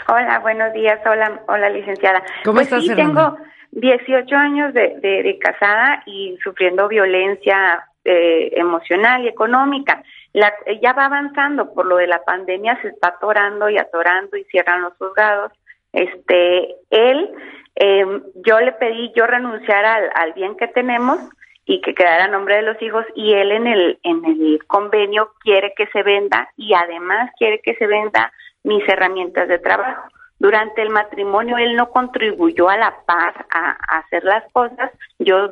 Hola, 0.08 0.40
buenos 0.40 0.74
días. 0.74 1.00
Hola, 1.06 1.42
hola 1.48 1.70
licenciada. 1.70 2.24
¿Cómo 2.44 2.56
pues 2.56 2.68
estás, 2.68 2.82
sí, 2.84 2.90
Fernanda? 2.90 3.36
tengo 3.36 3.46
18 3.72 4.36
años 4.36 4.74
de, 4.74 4.96
de- 5.02 5.24
de 5.24 5.38
casada 5.40 6.04
y 6.06 6.38
sufriendo 6.44 6.88
violencia 6.88 7.88
eh, 8.06 8.52
emocional 8.56 9.24
y 9.24 9.28
económica. 9.28 10.04
La, 10.34 10.52
ya 10.82 10.94
va 10.94 11.06
avanzando 11.06 11.74
por 11.74 11.86
lo 11.86 11.98
de 11.98 12.08
la 12.08 12.24
pandemia, 12.24 12.80
se 12.82 12.90
está 12.90 13.10
atorando 13.10 13.70
y 13.70 13.78
atorando 13.78 14.36
y 14.36 14.44
cierran 14.46 14.82
los 14.82 14.94
juzgados. 14.98 15.52
Este, 15.94 16.76
él, 16.90 17.30
eh, 17.76 18.06
yo 18.46 18.60
le 18.60 18.72
pedí 18.74 19.12
yo 19.16 19.26
renunciar 19.28 19.86
al, 19.86 20.10
al 20.16 20.34
bien 20.34 20.58
que 20.58 20.68
tenemos 20.68 21.20
y 21.66 21.82
que 21.82 21.94
quedara 21.94 22.26
a 22.26 22.28
nombre 22.28 22.58
de 22.58 22.62
los 22.64 22.82
hijos 22.82 23.06
y 23.16 23.34
él 23.34 23.52
en 23.52 23.68
el 23.68 24.00
en 24.04 24.26
el 24.26 24.60
convenio 24.68 25.32
quiere 25.40 25.74
que 25.76 25.88
se 25.88 26.04
venda 26.04 26.50
y 26.58 26.74
además 26.74 27.32
quiere 27.38 27.60
que 27.62 27.76
se 27.76 27.88
venda 27.88 28.32
mis 28.64 28.88
herramientas 28.88 29.48
de 29.48 29.60
trabajo. 29.60 30.08
Durante 30.40 30.82
el 30.82 30.90
matrimonio 30.90 31.58
él 31.58 31.76
no 31.76 31.90
contribuyó 31.90 32.70
a 32.70 32.78
la 32.78 32.94
paz 33.06 33.34
a, 33.50 33.78
a 33.88 34.00
hacer 34.00 34.24
las 34.24 34.44
cosas. 34.52 34.92
Yo 35.20 35.52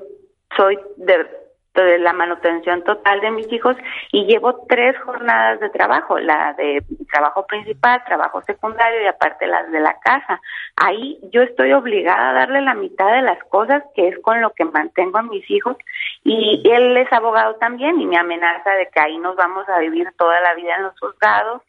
soy 0.56 0.78
de 0.98 1.26
la 1.74 2.12
manutención 2.14 2.84
total 2.84 3.22
de 3.22 3.32
mis 3.32 3.52
hijos 3.52 3.78
y 4.12 4.26
llevo 4.26 4.66
tres 4.68 4.98
jornadas 5.00 5.60
de 5.62 5.70
trabajo, 5.70 6.20
la 6.20 6.54
de 6.54 6.84
trabajo 7.10 7.46
principal, 7.48 8.04
trabajo 8.06 8.42
secundario 8.42 9.02
y 9.02 9.08
aparte 9.08 9.48
las 9.48 9.72
de 9.72 9.80
la 9.80 9.98
casa. 10.00 10.42
Ahí 10.76 11.18
yo 11.32 11.42
estoy 11.42 11.72
obligada 11.72 12.30
a 12.32 12.34
darle 12.34 12.62
la 12.62 12.74
mitad 12.74 13.12
de 13.14 13.22
las 13.22 13.42
cosas 13.46 13.84
que 13.96 14.10
es 14.10 14.20
con 14.20 14.42
lo 14.42 14.52
que 14.52 14.66
mantengo 14.66 15.18
a 15.20 15.24
mis 15.24 15.50
hijos 15.50 15.78
y 16.26 16.62
él 16.70 16.98
es 16.98 17.12
abogado 17.14 17.56
también 17.56 18.00
y 18.02 18.06
me 18.06 18.18
amenaza 18.18 18.72
de 18.72 18.90
que 18.94 19.00
ahí 19.00 19.18
nos 19.18 19.36
vamos 19.38 19.68
a 19.70 19.80
vivir 19.80 20.10
toda 20.18 20.42
la 20.42 20.54
vida 20.56 20.76
en 20.76 20.84
los 20.84 21.00
juzgados 21.00 21.62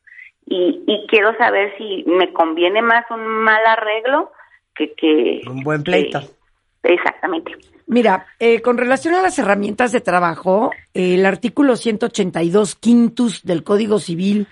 y, 0.46 0.82
y 0.86 1.06
quiero 1.06 1.36
saber 1.36 1.74
si 1.78 2.02
me 2.08 2.32
conviene 2.32 2.82
más 2.82 3.08
un 3.10 3.24
mal 3.24 3.64
arreglo 3.66 4.32
que... 4.74 4.92
que 4.94 5.42
Un 5.48 5.62
buen 5.62 5.84
pleito. 5.84 6.20
que- 6.82 6.94
exactamente. 6.94 7.52
Mira, 7.86 8.26
eh, 8.38 8.60
con 8.62 8.78
relación 8.78 9.14
a 9.14 9.22
las 9.22 9.38
herramientas 9.38 9.92
de 9.92 10.00
trabajo, 10.00 10.70
eh, 10.94 11.14
el 11.14 11.26
artículo 11.26 11.76
182 11.76 12.74
quintus 12.76 13.42
del 13.42 13.64
Código 13.64 13.98
Civil, 13.98 14.46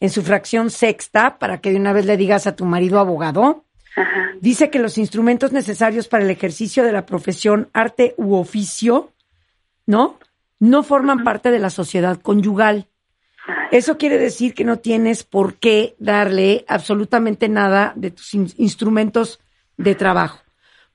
en 0.00 0.10
su 0.10 0.22
fracción 0.22 0.70
sexta, 0.70 1.38
para 1.38 1.58
que 1.60 1.70
de 1.70 1.76
una 1.76 1.92
vez 1.92 2.04
le 2.06 2.16
digas 2.16 2.46
a 2.46 2.54
tu 2.56 2.64
marido 2.66 2.98
abogado, 2.98 3.64
Ajá. 3.96 4.32
dice 4.40 4.70
que 4.70 4.78
los 4.78 4.98
instrumentos 4.98 5.52
necesarios 5.52 6.08
para 6.08 6.24
el 6.24 6.30
ejercicio 6.30 6.82
de 6.84 6.92
la 6.92 7.06
profesión, 7.06 7.68
arte 7.72 8.14
u 8.18 8.34
oficio, 8.34 9.12
¿no? 9.86 10.18
No 10.60 10.82
forman 10.82 11.24
parte 11.24 11.50
de 11.50 11.58
la 11.58 11.70
sociedad 11.70 12.20
conyugal. 12.20 12.86
Eso 13.70 13.98
quiere 13.98 14.18
decir 14.18 14.54
que 14.54 14.64
no 14.64 14.78
tienes 14.78 15.24
por 15.24 15.54
qué 15.54 15.94
darle 15.98 16.64
absolutamente 16.68 17.48
nada 17.48 17.92
de 17.96 18.10
tus 18.10 18.34
in- 18.34 18.52
instrumentos 18.56 19.40
de 19.76 19.94
trabajo. 19.94 20.40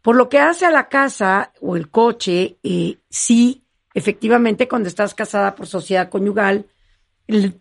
Por 0.02 0.16
lo 0.16 0.30
que 0.30 0.40
hace 0.40 0.66
a 0.66 0.72
la 0.72 0.88
casa 0.88 1.52
o 1.62 1.76
el 1.76 1.90
coche, 1.90 2.58
eh, 2.64 2.98
sí, 3.10 3.64
efectivamente, 3.94 4.68
cuando 4.68 4.88
estás 4.88 5.14
casada 5.14 5.56
por 5.56 5.68
sociedad 5.68 6.10
conyugal, 6.10 6.66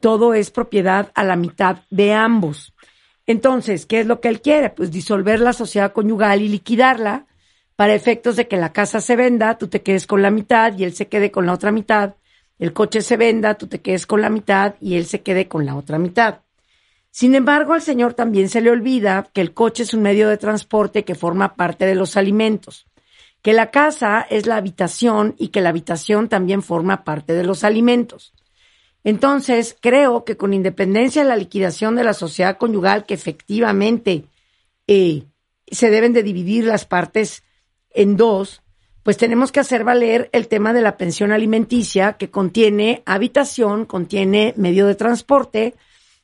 todo 0.00 0.34
es 0.34 0.50
propiedad 0.50 1.10
a 1.14 1.24
la 1.24 1.36
mitad 1.36 1.82
de 1.90 2.14
ambos. 2.14 2.74
Entonces, 3.26 3.84
¿qué 3.86 4.00
es 4.00 4.06
lo 4.06 4.20
que 4.20 4.28
él 4.28 4.40
quiere? 4.40 4.70
Pues 4.70 4.90
disolver 4.90 5.40
la 5.40 5.52
sociedad 5.52 5.92
conyugal 5.92 6.40
y 6.40 6.48
liquidarla 6.48 7.26
para 7.76 7.94
efectos 7.94 8.36
de 8.36 8.48
que 8.48 8.56
la 8.56 8.72
casa 8.72 9.00
se 9.00 9.16
venda, 9.16 9.58
tú 9.58 9.68
te 9.68 9.82
quedes 9.82 10.06
con 10.06 10.22
la 10.22 10.30
mitad 10.30 10.76
y 10.78 10.84
él 10.84 10.94
se 10.94 11.08
quede 11.08 11.30
con 11.30 11.44
la 11.46 11.52
otra 11.52 11.70
mitad, 11.70 12.14
el 12.58 12.72
coche 12.72 13.02
se 13.02 13.16
venda, 13.16 13.54
tú 13.54 13.66
te 13.66 13.80
quedes 13.80 14.06
con 14.06 14.20
la 14.22 14.30
mitad 14.30 14.74
y 14.80 14.96
él 14.96 15.04
se 15.04 15.20
quede 15.20 15.46
con 15.46 15.66
la 15.66 15.76
otra 15.76 15.98
mitad. 15.98 16.40
Sin 17.10 17.34
embargo, 17.34 17.74
al 17.74 17.82
señor 17.82 18.14
también 18.14 18.48
se 18.48 18.60
le 18.60 18.70
olvida 18.70 19.28
que 19.32 19.40
el 19.40 19.54
coche 19.54 19.82
es 19.82 19.94
un 19.94 20.02
medio 20.02 20.28
de 20.28 20.36
transporte 20.36 21.04
que 21.04 21.14
forma 21.14 21.56
parte 21.56 21.86
de 21.86 21.94
los 21.94 22.16
alimentos, 22.16 22.86
que 23.42 23.52
la 23.52 23.70
casa 23.70 24.26
es 24.28 24.46
la 24.46 24.56
habitación 24.56 25.34
y 25.38 25.48
que 25.48 25.60
la 25.60 25.70
habitación 25.70 26.28
también 26.28 26.62
forma 26.62 27.04
parte 27.04 27.32
de 27.32 27.44
los 27.44 27.64
alimentos. 27.64 28.34
Entonces, 29.04 29.76
creo 29.80 30.24
que 30.24 30.36
con 30.36 30.52
independencia 30.52 31.22
de 31.22 31.28
la 31.28 31.36
liquidación 31.36 31.96
de 31.96 32.04
la 32.04 32.14
sociedad 32.14 32.58
conyugal, 32.58 33.06
que 33.06 33.14
efectivamente 33.14 34.24
eh, 34.86 35.24
se 35.66 35.90
deben 35.90 36.12
de 36.12 36.22
dividir 36.22 36.64
las 36.64 36.84
partes 36.84 37.42
en 37.90 38.16
dos, 38.16 38.62
pues 39.02 39.16
tenemos 39.16 39.52
que 39.52 39.60
hacer 39.60 39.84
valer 39.84 40.28
el 40.32 40.48
tema 40.48 40.72
de 40.72 40.82
la 40.82 40.96
pensión 40.96 41.32
alimenticia, 41.32 42.14
que 42.14 42.30
contiene 42.30 43.02
habitación, 43.06 43.86
contiene 43.86 44.52
medio 44.56 44.86
de 44.86 44.94
transporte 44.94 45.74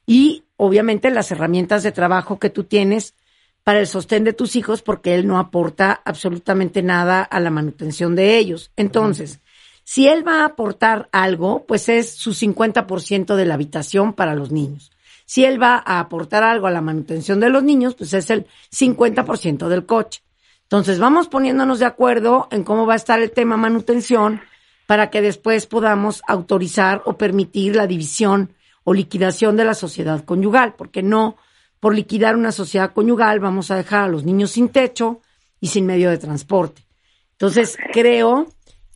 y 0.06 0.43
obviamente 0.56 1.10
las 1.10 1.30
herramientas 1.30 1.82
de 1.82 1.92
trabajo 1.92 2.38
que 2.38 2.50
tú 2.50 2.64
tienes 2.64 3.14
para 3.62 3.80
el 3.80 3.86
sostén 3.86 4.24
de 4.24 4.34
tus 4.34 4.56
hijos, 4.56 4.82
porque 4.82 5.14
él 5.14 5.26
no 5.26 5.38
aporta 5.38 6.02
absolutamente 6.04 6.82
nada 6.82 7.22
a 7.22 7.40
la 7.40 7.50
manutención 7.50 8.14
de 8.14 8.36
ellos. 8.36 8.70
Entonces, 8.76 9.40
si 9.84 10.06
él 10.06 10.26
va 10.26 10.42
a 10.42 10.46
aportar 10.46 11.08
algo, 11.12 11.64
pues 11.66 11.88
es 11.88 12.14
su 12.14 12.32
50% 12.32 13.36
de 13.36 13.46
la 13.46 13.54
habitación 13.54 14.12
para 14.12 14.34
los 14.34 14.50
niños. 14.50 14.90
Si 15.26 15.44
él 15.44 15.60
va 15.60 15.82
a 15.84 16.00
aportar 16.00 16.42
algo 16.42 16.66
a 16.66 16.70
la 16.70 16.82
manutención 16.82 17.40
de 17.40 17.48
los 17.48 17.62
niños, 17.62 17.94
pues 17.94 18.12
es 18.12 18.28
el 18.30 18.46
50% 18.70 19.68
del 19.68 19.86
coche. 19.86 20.22
Entonces 20.62 20.98
vamos 20.98 21.28
poniéndonos 21.28 21.78
de 21.78 21.86
acuerdo 21.86 22.48
en 22.50 22.64
cómo 22.64 22.86
va 22.86 22.94
a 22.94 22.96
estar 22.96 23.20
el 23.20 23.30
tema 23.30 23.56
manutención 23.56 24.42
para 24.86 25.08
que 25.08 25.22
después 25.22 25.66
podamos 25.66 26.22
autorizar 26.26 27.02
o 27.06 27.16
permitir 27.16 27.76
la 27.76 27.86
división 27.86 28.50
o 28.84 28.94
liquidación 28.94 29.56
de 29.56 29.64
la 29.64 29.74
sociedad 29.74 30.24
conyugal, 30.24 30.74
porque 30.76 31.02
no 31.02 31.36
por 31.80 31.94
liquidar 31.94 32.36
una 32.36 32.52
sociedad 32.52 32.92
conyugal 32.92 33.40
vamos 33.40 33.70
a 33.70 33.76
dejar 33.76 34.04
a 34.04 34.08
los 34.08 34.24
niños 34.24 34.52
sin 34.52 34.68
techo 34.68 35.20
y 35.60 35.68
sin 35.68 35.84
medio 35.84 36.08
de 36.10 36.18
transporte. 36.18 36.86
Entonces 37.32 37.76
creo 37.92 38.46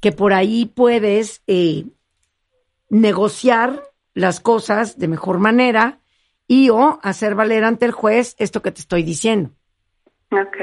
que 0.00 0.12
por 0.12 0.32
ahí 0.32 0.66
puedes 0.66 1.42
eh, 1.46 1.84
negociar 2.88 3.82
las 4.14 4.40
cosas 4.40 4.98
de 4.98 5.08
mejor 5.08 5.38
manera 5.38 6.00
y 6.46 6.70
o 6.70 6.98
hacer 7.02 7.34
valer 7.34 7.64
ante 7.64 7.84
el 7.84 7.92
juez 7.92 8.34
esto 8.38 8.62
que 8.62 8.72
te 8.72 8.80
estoy 8.80 9.02
diciendo. 9.02 9.50
Ok. 10.30 10.56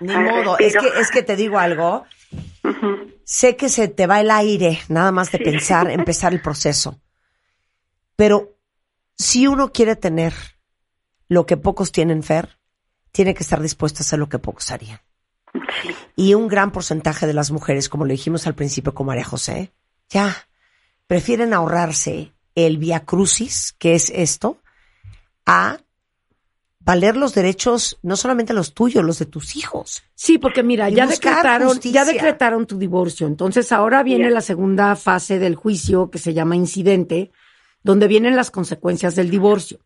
Ni 0.00 0.14
modo, 0.14 0.58
es 0.58 0.76
que, 0.76 0.88
es 1.00 1.10
que 1.10 1.22
te 1.22 1.36
digo 1.36 1.58
algo. 1.58 2.04
Sé 3.24 3.56
que 3.56 3.68
se 3.68 3.88
te 3.88 4.06
va 4.06 4.20
el 4.20 4.30
aire 4.30 4.80
nada 4.88 5.10
más 5.10 5.32
de 5.32 5.38
pensar, 5.38 5.90
empezar 5.90 6.34
el 6.34 6.42
proceso. 6.42 7.00
Pero 8.16 8.58
si 9.16 9.46
uno 9.46 9.72
quiere 9.72 9.96
tener 9.96 10.34
lo 11.28 11.46
que 11.46 11.56
pocos 11.56 11.92
tienen, 11.92 12.22
Fer, 12.22 12.58
tiene 13.12 13.34
que 13.34 13.42
estar 13.42 13.60
dispuesto 13.60 14.00
a 14.00 14.02
hacer 14.02 14.18
lo 14.18 14.28
que 14.28 14.38
pocos 14.38 14.70
harían. 14.70 15.00
Y 16.16 16.34
un 16.34 16.48
gran 16.48 16.72
porcentaje 16.72 17.26
de 17.26 17.34
las 17.34 17.50
mujeres, 17.50 17.88
como 17.88 18.04
lo 18.04 18.10
dijimos 18.10 18.46
al 18.46 18.54
principio 18.54 18.94
con 18.94 19.06
María 19.06 19.24
José, 19.24 19.72
ya 20.08 20.34
prefieren 21.06 21.54
ahorrarse 21.54 22.32
el 22.54 22.78
via 22.78 23.00
crucis, 23.04 23.74
que 23.78 23.94
es 23.94 24.10
esto, 24.10 24.58
a 25.44 25.78
valer 26.80 27.16
los 27.16 27.34
derechos, 27.34 27.98
no 28.02 28.16
solamente 28.16 28.54
los 28.54 28.72
tuyos, 28.72 29.04
los 29.04 29.18
de 29.18 29.26
tus 29.26 29.56
hijos. 29.56 30.04
Sí, 30.14 30.38
porque 30.38 30.62
mira, 30.62 30.88
ya 30.88 31.06
decretaron, 31.06 31.68
justicia. 31.68 32.04
ya 32.04 32.12
decretaron 32.12 32.66
tu 32.66 32.78
divorcio. 32.78 33.26
Entonces 33.26 33.72
ahora 33.72 34.02
viene 34.02 34.30
la 34.30 34.40
segunda 34.40 34.94
fase 34.94 35.38
del 35.38 35.56
juicio 35.56 36.10
que 36.10 36.18
se 36.18 36.32
llama 36.32 36.54
incidente, 36.54 37.32
donde 37.86 38.08
vienen 38.08 38.34
las 38.34 38.50
consecuencias 38.50 39.14
del 39.14 39.30
divorcio. 39.30 39.78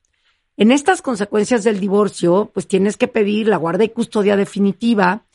En 0.56 0.72
estas 0.72 1.02
consecuencias 1.02 1.64
del 1.64 1.78
divorcio, 1.78 2.50
pues 2.54 2.66
tienes 2.66 2.96
que 2.96 3.08
pedir 3.08 3.46
la 3.46 3.58
guarda 3.58 3.84
y 3.84 3.90
custodia 3.90 4.36
definitiva, 4.36 5.26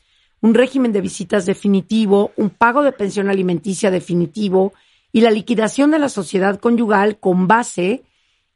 un 0.42 0.56
régimen 0.56 0.92
de 0.92 1.02
visitas 1.02 1.46
definitivo, 1.46 2.32
un 2.38 2.50
pago 2.50 2.82
de 2.82 2.92
pensión 2.92 3.30
alimenticia 3.30 3.92
definitivo 3.92 4.74
y 5.12 5.22
la 5.22 5.30
liquidación 5.30 5.92
de 5.92 6.00
la 6.00 6.10
sociedad 6.10 6.60
conyugal 6.60 7.20
con 7.20 7.48
base 7.48 8.04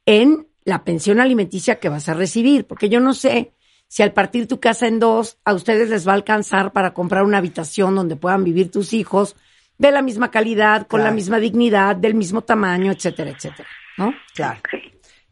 en 0.08 0.48
la 0.66 0.84
pensión 0.84 1.20
alimenticia 1.20 1.80
que 1.80 1.90
vas 1.90 2.10
a 2.10 2.16
recibir, 2.16 2.66
porque 2.66 2.90
yo 2.90 3.00
no 3.00 3.14
sé 3.14 3.54
si 3.88 4.02
al 4.02 4.14
partir 4.14 4.48
tu 4.48 4.60
casa 4.60 4.88
en 4.88 5.00
dos 5.00 5.38
a 5.46 5.54
ustedes 5.54 5.90
les 5.90 6.08
va 6.08 6.14
a 6.14 6.16
alcanzar 6.16 6.74
para 6.74 6.96
comprar 6.96 7.24
una 7.24 7.38
habitación 7.38 7.94
donde 7.94 8.16
puedan 8.16 8.44
vivir 8.44 8.72
tus 8.72 8.92
hijos 8.94 9.36
de 9.78 9.92
la 9.92 10.02
misma 10.02 10.32
calidad, 10.32 10.88
con 10.88 11.04
la 11.04 11.12
misma 11.12 11.38
dignidad, 11.38 11.96
del 11.96 12.16
mismo 12.16 12.42
tamaño, 12.42 12.92
etcétera, 12.92 13.30
etcétera, 13.30 13.70
¿no? 14.00 14.14
Claro. 14.34 14.60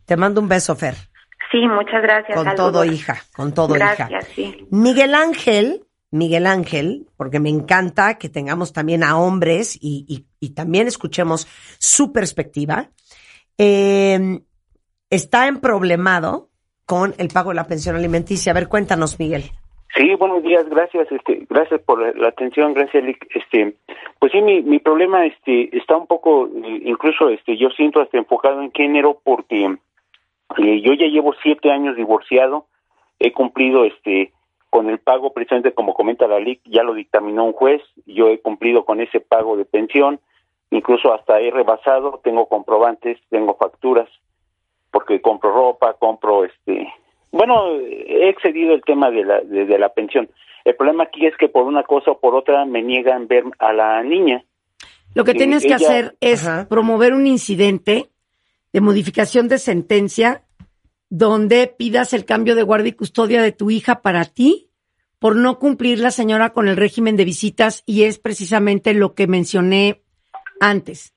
Te 0.06 0.16
mando 0.16 0.40
un 0.42 0.48
beso, 0.48 0.76
Fer. 0.76 0.96
Sí, 1.52 1.60
muchas 1.68 2.02
gracias. 2.02 2.36
Con 2.36 2.46
saludos. 2.46 2.72
todo, 2.74 2.86
hija, 2.86 3.18
con 3.36 3.54
todo, 3.54 3.76
hija. 3.76 3.96
Gracias, 3.96 4.28
sí. 4.36 4.68
Miguel 4.70 5.16
Ángel, 5.16 5.86
Miguel 6.12 6.46
Ángel, 6.46 7.08
porque 7.18 7.40
me 7.40 7.50
encanta 7.50 8.18
que 8.18 8.30
tengamos 8.30 8.74
también 8.74 9.04
a 9.04 9.18
hombres 9.18 9.76
y, 9.80 10.06
y- 10.08 10.28
y 10.40 10.50
también 10.52 10.88
escuchemos 10.88 11.48
su 11.80 12.12
perspectiva, 12.14 12.90
eh, 13.58 14.42
está 15.10 15.48
emproblemado 15.48 16.50
con 16.86 17.16
el 17.18 17.30
pago 17.30 17.50
de 17.50 17.56
la 17.56 17.68
pensión 17.68 17.96
alimenticia. 17.96 18.52
A 18.52 18.56
ver, 18.56 18.68
cuéntanos, 18.68 19.20
Miguel. 19.20 19.52
Sí, 19.96 20.14
buenos 20.16 20.44
días, 20.44 20.68
gracias, 20.70 21.12
este, 21.12 21.46
gracias 21.50 21.82
por 21.82 22.16
la, 22.18 22.28
atención, 22.28 22.74
gracias. 22.74 23.04
Este, 23.34 23.76
pues 24.20 24.32
sí, 24.32 24.42
mi, 24.42 24.62
mi 24.62 24.80
problema, 24.80 25.26
este, 25.26 25.76
está 25.76 25.98
un 25.98 26.08
poco, 26.08 26.48
eh, 26.48 26.82
incluso, 26.86 27.30
este, 27.30 27.58
yo 27.58 27.70
siento 27.70 28.02
hasta 28.02 28.18
enfocado 28.18 28.62
en 28.62 28.72
género 28.72 29.20
porque 29.24 29.78
eh, 30.58 30.82
yo 30.82 30.94
ya 30.94 31.08
llevo 31.08 31.34
siete 31.42 31.72
años 31.72 31.96
divorciado, 31.96 32.68
he 33.20 33.32
cumplido, 33.32 33.86
este, 33.86 34.34
con 34.70 34.90
el 34.90 35.00
pago, 35.00 35.34
precisamente 35.34 35.74
como 35.74 35.94
comenta 35.94 36.28
la 36.28 36.40
LIC, 36.40 36.62
ya 36.66 36.84
lo 36.84 36.94
dictaminó 36.94 37.46
un 37.46 37.54
juez, 37.54 37.82
yo 38.06 38.28
he 38.30 38.40
cumplido 38.40 38.86
con 38.86 39.02
ese 39.02 39.20
pago 39.20 39.58
de 39.58 39.66
pensión, 39.66 40.20
incluso 40.70 41.14
hasta 41.14 41.40
he 41.40 41.50
rebasado, 41.50 42.20
tengo 42.24 42.48
comprobantes, 42.48 43.18
tengo 43.30 43.56
facturas, 43.56 44.10
porque 44.92 45.22
compro 45.22 45.52
ropa, 45.52 45.94
compro, 45.94 46.44
este, 46.44 46.94
bueno, 47.32 47.78
he 47.80 48.30
excedido 48.30 48.74
el 48.74 48.82
tema 48.84 49.12
de 49.12 49.24
la, 49.26 49.42
de, 49.42 49.66
de 49.66 49.80
la 49.80 49.90
pensión. 49.90 50.30
El 50.66 50.76
problema 50.76 51.06
aquí 51.06 51.26
es 51.26 51.36
que 51.38 51.48
por 51.50 51.64
una 51.66 51.84
cosa 51.84 52.12
o 52.12 52.20
por 52.20 52.36
otra 52.36 52.66
me 52.66 52.82
niegan 52.82 53.28
ver 53.28 53.44
a 53.60 53.74
la 53.74 54.04
niña. 54.04 54.44
Lo 55.16 55.24
que 55.24 55.34
tienes 55.34 55.62
que 55.64 55.68
ella- 55.74 55.76
hacer 55.78 56.18
es 56.20 56.46
Ajá. 56.46 56.68
promover 56.68 57.14
un 57.14 57.26
incidente 57.28 58.10
de 58.74 58.82
modificación 58.82 59.48
de 59.48 59.58
sentencia 59.58 60.44
donde 61.10 61.68
pidas 61.68 62.14
el 62.14 62.26
cambio 62.26 62.54
de 62.56 62.64
guardia 62.64 62.90
y 62.90 62.94
custodia 62.94 63.42
de 63.42 63.54
tu 63.54 63.72
hija 63.72 64.02
para 64.02 64.26
ti 64.26 64.70
por 65.20 65.36
no 65.36 65.58
cumplir 65.58 66.00
la 66.00 66.12
señora 66.12 66.52
con 66.52 66.68
el 66.68 66.76
régimen 66.78 67.16
de 67.16 67.26
visitas 67.26 67.82
y 67.86 68.04
es 68.04 68.20
precisamente 68.20 68.94
lo 68.94 69.16
que 69.16 69.26
mencioné 69.26 70.04
antes. 70.60 71.14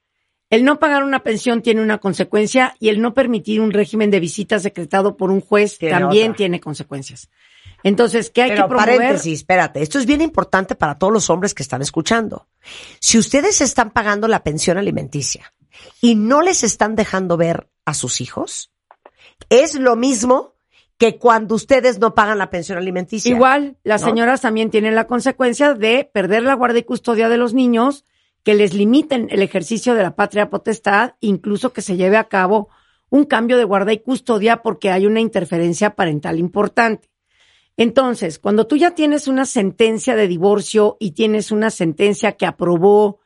El 0.51 0.64
no 0.64 0.78
pagar 0.81 1.05
una 1.05 1.22
pensión 1.22 1.62
tiene 1.62 1.81
una 1.81 1.98
consecuencia 1.98 2.74
y 2.81 2.89
el 2.89 3.01
no 3.01 3.14
permitir 3.14 3.60
un 3.60 3.72
régimen 3.72 4.10
de 4.10 4.18
visitas 4.20 4.62
decretado 4.64 5.16
por 5.16 5.31
un 5.31 5.40
juez 5.40 5.78
Tiene 5.78 5.98
también 5.98 6.31
otra. 6.32 6.36
tiene 6.39 6.60
consecuencias. 6.60 7.31
Entonces, 7.82 8.31
¿qué 8.31 8.43
hay 8.43 8.51
Pero 8.51 8.64
que 8.64 8.68
promover? 8.68 8.97
paréntesis, 8.98 9.39
espérate, 9.39 9.81
esto 9.81 9.98
es 9.98 10.06
bien 10.06 10.20
importante 10.20 10.74
para 10.74 10.98
todos 10.98 11.12
los 11.12 11.31
hombres 11.31 11.55
que 11.55 11.62
están 11.62 11.81
escuchando. 11.82 12.48
Si 12.98 13.16
ustedes 13.16 13.60
están 13.60 13.90
pagando 13.90 14.28
la 14.28 14.43
pensión 14.43 14.77
alimenticia 14.77 15.55
y 16.02 16.14
no 16.14 16.43
les 16.43 16.62
están 16.64 16.94
dejando 16.97 17.36
ver 17.36 17.70
a 17.86 17.94
sus 17.94 18.20
hijos, 18.20 18.70
es 19.48 19.77
lo 19.77 19.97
mismo 19.97 20.55
que 20.98 21.16
cuando 21.16 21.55
ustedes 21.55 21.98
no 21.98 22.14
pagan 22.14 22.36
la 22.36 22.51
pensión 22.51 22.77
alimenticia. 22.77 23.31
Igual, 23.35 23.78
las 23.85 24.02
¿no? 24.02 24.09
señoras 24.09 24.43
también 24.43 24.70
tienen 24.70 24.94
la 24.94 25.06
consecuencia 25.06 25.72
de 25.72 26.10
perder 26.12 26.43
la 26.43 26.52
guardia 26.55 26.81
y 26.81 26.85
custodia 26.85 27.31
de 27.31 27.39
los 27.39 27.55
niños, 27.55 28.05
que 28.43 28.55
les 28.55 28.75
limiten 28.75 29.29
el 29.31 29.43
ejercicio 29.43 29.95
de 29.95 30.03
la 30.03 30.17
patria 30.17 30.51
potestad, 30.51 31.15
incluso 31.21 31.73
que 31.73 31.83
se 31.83 31.97
lleve 31.97 32.17
a 32.17 32.29
cabo 32.29 32.69
un 33.11 33.25
cambio 33.25 33.59
de 33.59 33.65
guarda 33.65 33.93
y 33.93 33.99
custodia 33.99 34.62
porque 34.62 34.91
hay 34.91 35.07
una 35.07 35.21
interferencia 35.21 35.95
parental 35.97 36.39
importante. 36.39 37.11
Entonces, 37.77 38.39
cuando 38.39 38.67
tú 38.67 38.77
ya 38.77 38.93
tienes 38.93 39.27
una 39.27 39.47
sentencia 39.47 40.15
de 40.15 40.29
divorcio 40.29 40.97
y 41.01 41.12
tienes 41.12 41.51
una 41.51 41.71
sentencia 41.71 42.33
que 42.33 42.47
aprobó 42.47 43.21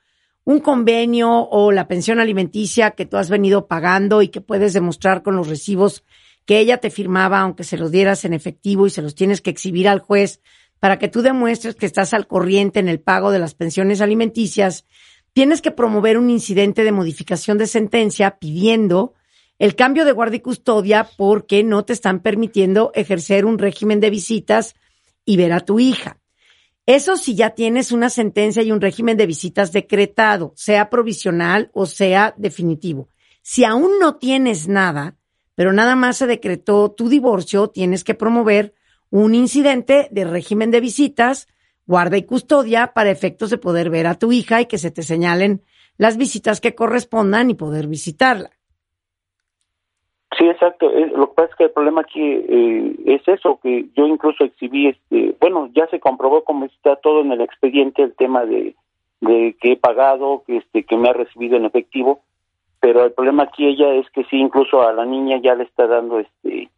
un 0.44 0.60
convenio 0.60 1.30
o 1.30 1.72
la 1.72 1.88
pensión 1.88 2.20
alimenticia 2.20 2.92
que 2.92 3.06
tú 3.06 3.16
has 3.16 3.30
venido 3.30 3.66
pagando 3.66 4.22
y 4.22 4.28
que 4.28 4.40
puedes 4.40 4.72
demostrar 4.72 5.22
con 5.22 5.36
los 5.36 5.48
recibos 5.48 6.04
que 6.44 6.58
ella 6.58 6.78
te 6.78 6.90
firmaba, 6.90 7.40
aunque 7.40 7.64
se 7.64 7.78
los 7.78 7.90
dieras 7.90 8.24
en 8.24 8.34
efectivo 8.34 8.86
y 8.86 8.90
se 8.90 9.02
los 9.02 9.14
tienes 9.14 9.40
que 9.40 9.50
exhibir 9.50 9.88
al 9.88 10.00
juez 10.00 10.40
para 10.84 10.98
que 10.98 11.08
tú 11.08 11.22
demuestres 11.22 11.76
que 11.76 11.86
estás 11.86 12.12
al 12.12 12.26
corriente 12.26 12.78
en 12.78 12.90
el 12.90 13.00
pago 13.00 13.30
de 13.30 13.38
las 13.38 13.54
pensiones 13.54 14.02
alimenticias, 14.02 14.84
tienes 15.32 15.62
que 15.62 15.70
promover 15.70 16.18
un 16.18 16.28
incidente 16.28 16.84
de 16.84 16.92
modificación 16.92 17.56
de 17.56 17.66
sentencia 17.66 18.38
pidiendo 18.38 19.14
el 19.58 19.76
cambio 19.76 20.04
de 20.04 20.12
guardia 20.12 20.36
y 20.36 20.40
custodia 20.40 21.08
porque 21.16 21.64
no 21.64 21.86
te 21.86 21.94
están 21.94 22.20
permitiendo 22.20 22.92
ejercer 22.94 23.46
un 23.46 23.58
régimen 23.58 23.98
de 23.98 24.10
visitas 24.10 24.74
y 25.24 25.38
ver 25.38 25.54
a 25.54 25.60
tu 25.60 25.80
hija. 25.80 26.18
Eso 26.84 27.16
si 27.16 27.34
ya 27.34 27.54
tienes 27.54 27.90
una 27.90 28.10
sentencia 28.10 28.62
y 28.62 28.70
un 28.70 28.82
régimen 28.82 29.16
de 29.16 29.24
visitas 29.24 29.72
decretado, 29.72 30.52
sea 30.54 30.90
provisional 30.90 31.70
o 31.72 31.86
sea 31.86 32.34
definitivo. 32.36 33.08
Si 33.40 33.64
aún 33.64 33.92
no 33.98 34.16
tienes 34.16 34.68
nada, 34.68 35.16
pero 35.54 35.72
nada 35.72 35.96
más 35.96 36.18
se 36.18 36.26
decretó 36.26 36.90
tu 36.90 37.08
divorcio, 37.08 37.68
tienes 37.68 38.04
que 38.04 38.12
promover 38.12 38.74
un 39.22 39.32
incidente 39.36 40.08
de 40.10 40.24
régimen 40.24 40.72
de 40.72 40.80
visitas, 40.80 41.46
guarda 41.86 42.16
y 42.16 42.26
custodia 42.26 42.94
para 42.94 43.12
efectos 43.12 43.48
de 43.48 43.58
poder 43.58 43.88
ver 43.88 44.08
a 44.08 44.18
tu 44.18 44.32
hija 44.32 44.60
y 44.60 44.66
que 44.66 44.76
se 44.76 44.90
te 44.90 45.02
señalen 45.02 45.62
las 45.98 46.16
visitas 46.16 46.60
que 46.60 46.74
correspondan 46.74 47.48
y 47.48 47.54
poder 47.54 47.86
visitarla. 47.86 48.50
Sí, 50.36 50.46
exacto. 50.46 50.90
Eh, 50.90 51.12
Lo 51.14 51.28
que 51.28 51.34
pasa 51.36 51.50
es 51.50 51.54
que 51.54 51.64
el 51.64 51.70
problema 51.70 52.00
aquí 52.00 52.20
eh, 52.20 52.96
es 53.06 53.22
eso, 53.28 53.60
que 53.62 53.86
yo 53.96 54.08
incluso 54.08 54.42
exhibí, 54.42 54.88
este, 54.88 55.36
bueno, 55.38 55.70
ya 55.72 55.86
se 55.86 56.00
comprobó 56.00 56.42
como 56.42 56.64
está 56.64 56.96
todo 56.96 57.20
en 57.20 57.30
el 57.30 57.40
expediente 57.40 58.02
el 58.02 58.16
tema 58.16 58.44
de, 58.44 58.74
de 59.20 59.54
que 59.60 59.74
he 59.74 59.76
pagado, 59.76 60.42
que, 60.44 60.56
este, 60.56 60.82
que 60.82 60.96
me 60.96 61.08
ha 61.08 61.12
recibido 61.12 61.56
en 61.56 61.66
efectivo, 61.66 62.22
pero 62.80 63.04
el 63.04 63.12
problema 63.12 63.44
aquí 63.44 63.64
ella 63.64 63.94
es 63.94 64.10
que 64.10 64.24
sí, 64.24 64.38
incluso 64.38 64.82
a 64.82 64.92
la 64.92 65.06
niña 65.06 65.38
ya 65.40 65.54
le 65.54 65.62
está 65.62 65.86
dando, 65.86 66.18
este, 66.18 66.68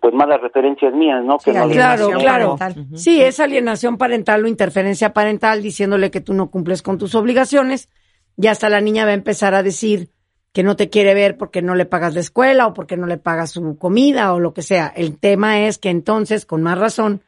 pues 0.00 0.14
malas 0.14 0.40
referencias 0.40 0.92
mías, 0.94 1.24
¿no? 1.24 1.38
Que 1.38 1.52
no 1.52 1.66
le- 1.66 1.74
claro, 1.74 2.10
claro. 2.18 2.56
Sí, 2.96 3.20
es 3.20 3.40
alienación 3.40 3.98
parental 3.98 4.44
o 4.44 4.48
interferencia 4.48 5.12
parental 5.12 5.62
diciéndole 5.62 6.10
que 6.10 6.20
tú 6.20 6.34
no 6.34 6.50
cumples 6.50 6.82
con 6.82 6.98
tus 6.98 7.14
obligaciones 7.14 7.88
y 8.36 8.46
hasta 8.46 8.68
la 8.68 8.80
niña 8.80 9.04
va 9.04 9.10
a 9.10 9.14
empezar 9.14 9.54
a 9.54 9.62
decir 9.62 10.08
que 10.52 10.62
no 10.62 10.76
te 10.76 10.90
quiere 10.90 11.14
ver 11.14 11.36
porque 11.38 11.62
no 11.62 11.74
le 11.74 11.86
pagas 11.86 12.14
la 12.14 12.20
escuela 12.20 12.66
o 12.66 12.74
porque 12.74 12.96
no 12.96 13.06
le 13.06 13.16
pagas 13.16 13.50
su 13.52 13.76
comida 13.78 14.34
o 14.34 14.40
lo 14.40 14.52
que 14.52 14.62
sea. 14.62 14.92
El 14.94 15.18
tema 15.18 15.60
es 15.66 15.78
que 15.78 15.88
entonces, 15.90 16.44
con 16.44 16.62
más 16.62 16.78
razón, 16.78 17.22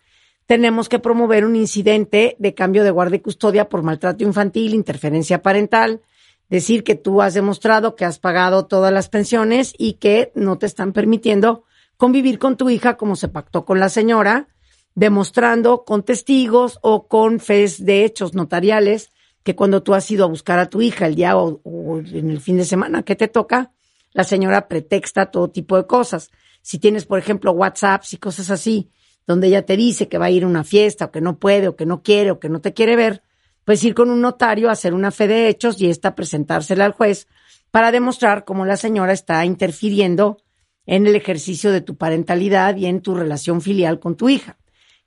tenemos 0.46 0.90
que 0.90 0.98
promover 0.98 1.46
un 1.46 1.56
incidente 1.56 2.36
de 2.38 2.52
cambio 2.54 2.84
de 2.84 2.90
guardia 2.90 3.16
y 3.16 3.20
custodia 3.20 3.68
por 3.70 3.82
maltrato 3.82 4.24
infantil, 4.24 4.74
interferencia 4.74 5.40
parental, 5.40 6.02
decir 6.50 6.84
que 6.84 6.96
tú 6.96 7.22
has 7.22 7.32
demostrado 7.32 7.96
que 7.96 8.04
has 8.04 8.18
pagado 8.18 8.66
todas 8.66 8.92
las 8.92 9.08
pensiones 9.08 9.72
y 9.78 9.94
que 9.94 10.30
no 10.34 10.58
te 10.58 10.66
están 10.66 10.92
permitiendo 10.92 11.64
convivir 11.96 12.38
con 12.38 12.56
tu 12.56 12.70
hija 12.70 12.96
como 12.96 13.16
se 13.16 13.28
pactó 13.28 13.64
con 13.64 13.80
la 13.80 13.88
señora, 13.88 14.48
demostrando 14.94 15.84
con 15.84 16.02
testigos 16.02 16.78
o 16.82 17.08
con 17.08 17.40
fes 17.40 17.84
de 17.84 18.04
hechos 18.04 18.34
notariales 18.34 19.10
que 19.42 19.54
cuando 19.54 19.82
tú 19.82 19.94
has 19.94 20.10
ido 20.10 20.24
a 20.24 20.28
buscar 20.28 20.58
a 20.58 20.70
tu 20.70 20.80
hija 20.80 21.06
el 21.06 21.16
día 21.16 21.36
o, 21.36 21.60
en 21.98 22.30
el 22.30 22.40
fin 22.40 22.56
de 22.56 22.64
semana 22.64 23.02
que 23.02 23.14
te 23.14 23.28
toca, 23.28 23.72
la 24.12 24.24
señora 24.24 24.68
pretexta 24.68 25.30
todo 25.30 25.50
tipo 25.50 25.76
de 25.76 25.86
cosas. 25.86 26.30
Si 26.62 26.78
tienes, 26.78 27.04
por 27.04 27.18
ejemplo, 27.18 27.52
WhatsApps 27.52 28.14
y 28.14 28.16
cosas 28.16 28.50
así, 28.50 28.90
donde 29.26 29.48
ella 29.48 29.66
te 29.66 29.76
dice 29.76 30.08
que 30.08 30.18
va 30.18 30.26
a 30.26 30.30
ir 30.30 30.44
a 30.44 30.46
una 30.46 30.64
fiesta 30.64 31.06
o 31.06 31.10
que 31.10 31.20
no 31.20 31.38
puede 31.38 31.68
o 31.68 31.76
que 31.76 31.84
no 31.84 32.02
quiere 32.02 32.30
o 32.30 32.40
que 32.40 32.48
no 32.48 32.60
te 32.60 32.72
quiere 32.72 32.96
ver, 32.96 33.22
pues 33.64 33.84
ir 33.84 33.94
con 33.94 34.10
un 34.10 34.20
notario 34.20 34.68
a 34.68 34.72
hacer 34.72 34.94
una 34.94 35.10
fe 35.10 35.26
de 35.26 35.48
hechos 35.48 35.80
y 35.80 35.90
esta 35.90 36.14
presentársela 36.14 36.84
al 36.86 36.92
juez 36.92 37.26
para 37.70 37.90
demostrar 37.92 38.44
cómo 38.44 38.64
la 38.64 38.76
señora 38.76 39.12
está 39.12 39.44
interfiriendo 39.44 40.38
en 40.86 41.06
el 41.06 41.16
ejercicio 41.16 41.72
de 41.72 41.80
tu 41.80 41.96
parentalidad 41.96 42.76
y 42.76 42.86
en 42.86 43.00
tu 43.00 43.14
relación 43.14 43.60
filial 43.60 43.98
con 44.00 44.16
tu 44.16 44.28
hija. 44.28 44.56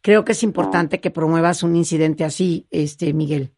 Creo 0.01 0.23
que 0.25 0.31
es 0.33 0.43
importante 0.43 0.99
que 0.99 1.11
promuevas 1.11 1.63
un 1.63 1.75
incidente 1.75 2.23
así, 2.23 2.65
este 2.71 3.13
Miguel. 3.13 3.51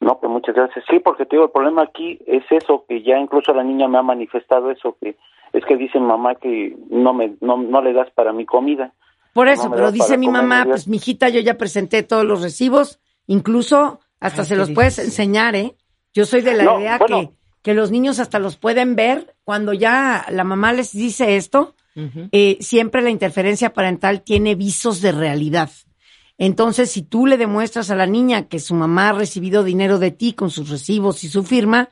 No, 0.00 0.18
pues 0.20 0.30
muchas 0.30 0.54
gracias. 0.54 0.84
Sí, 0.90 0.98
porque 0.98 1.24
te 1.24 1.36
digo, 1.36 1.46
el 1.46 1.50
problema 1.50 1.82
aquí 1.82 2.18
es 2.26 2.44
eso, 2.50 2.84
que 2.88 3.02
ya 3.02 3.18
incluso 3.18 3.52
la 3.54 3.64
niña 3.64 3.88
me 3.88 3.98
ha 3.98 4.02
manifestado 4.02 4.70
eso, 4.70 4.96
que 5.00 5.16
es 5.52 5.64
que 5.64 5.76
dice 5.76 5.98
mamá 5.98 6.34
que 6.34 6.76
no 6.90 7.14
me 7.14 7.36
no, 7.40 7.56
no 7.56 7.80
le 7.82 7.92
das 7.94 8.10
para 8.14 8.32
mi 8.32 8.44
comida. 8.44 8.92
Por 9.32 9.48
eso, 9.48 9.70
pero 9.70 9.90
dice 9.92 10.18
mi 10.18 10.28
mamá, 10.28 10.58
das- 10.58 10.66
pues 10.68 10.88
mijita, 10.88 11.28
yo 11.28 11.40
ya 11.40 11.56
presenté 11.56 12.02
todos 12.02 12.24
los 12.24 12.42
recibos, 12.42 13.00
incluso 13.26 14.00
hasta 14.20 14.42
Ay, 14.42 14.48
se 14.48 14.56
los 14.56 14.70
puedes 14.70 14.98
enseñar, 14.98 15.54
¿eh? 15.56 15.74
Yo 16.14 16.24
soy 16.24 16.40
de 16.42 16.54
la 16.54 16.64
No, 16.64 16.80
idea 16.80 16.98
bueno. 16.98 17.20
que, 17.20 17.30
que 17.62 17.74
los 17.74 17.90
niños 17.90 18.18
hasta 18.18 18.38
los 18.38 18.56
pueden 18.56 18.96
ver 18.96 19.34
cuando 19.46 19.72
ya 19.72 20.26
la 20.28 20.42
mamá 20.42 20.72
les 20.72 20.90
dice 20.92 21.36
esto. 21.36 21.76
eh, 22.32 22.58
siempre 22.60 23.00
la 23.00 23.10
interferencia 23.10 23.72
parental 23.72 24.20
tiene 24.22 24.54
visos 24.56 25.00
de 25.00 25.12
realidad. 25.12 25.70
Entonces, 26.36 26.90
si 26.90 27.00
tú 27.02 27.26
le 27.26 27.38
demuestras 27.38 27.90
a 27.90 27.94
la 27.96 28.06
niña 28.06 28.48
que 28.48 28.58
su 28.58 28.74
mamá 28.74 29.08
ha 29.08 29.12
recibido 29.12 29.62
dinero 29.62 29.98
de 29.98 30.10
ti 30.10 30.32
con 30.34 30.50
sus 30.50 30.68
recibos 30.68 31.22
y 31.24 31.28
su 31.28 31.44
firma, 31.44 31.90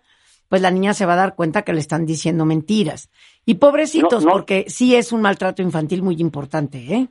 pues 0.48 0.60
la 0.62 0.70
niña 0.72 0.94
se 0.94 1.06
va 1.06 1.12
a 1.14 1.22
dar 1.24 1.34
cuenta 1.36 1.62
que 1.62 1.72
le 1.72 1.80
están 1.80 2.04
diciendo 2.06 2.44
mentiras. 2.44 3.08
Y 3.46 3.54
pobrecitos, 3.54 4.24
No, 4.24 4.30
no. 4.30 4.32
porque 4.32 4.66
sí 4.68 4.94
es 4.96 5.12
un 5.12 5.22
maltrato 5.22 5.62
infantil 5.62 6.02
muy 6.02 6.16
importante, 6.20 6.78
¿eh? 6.92 7.08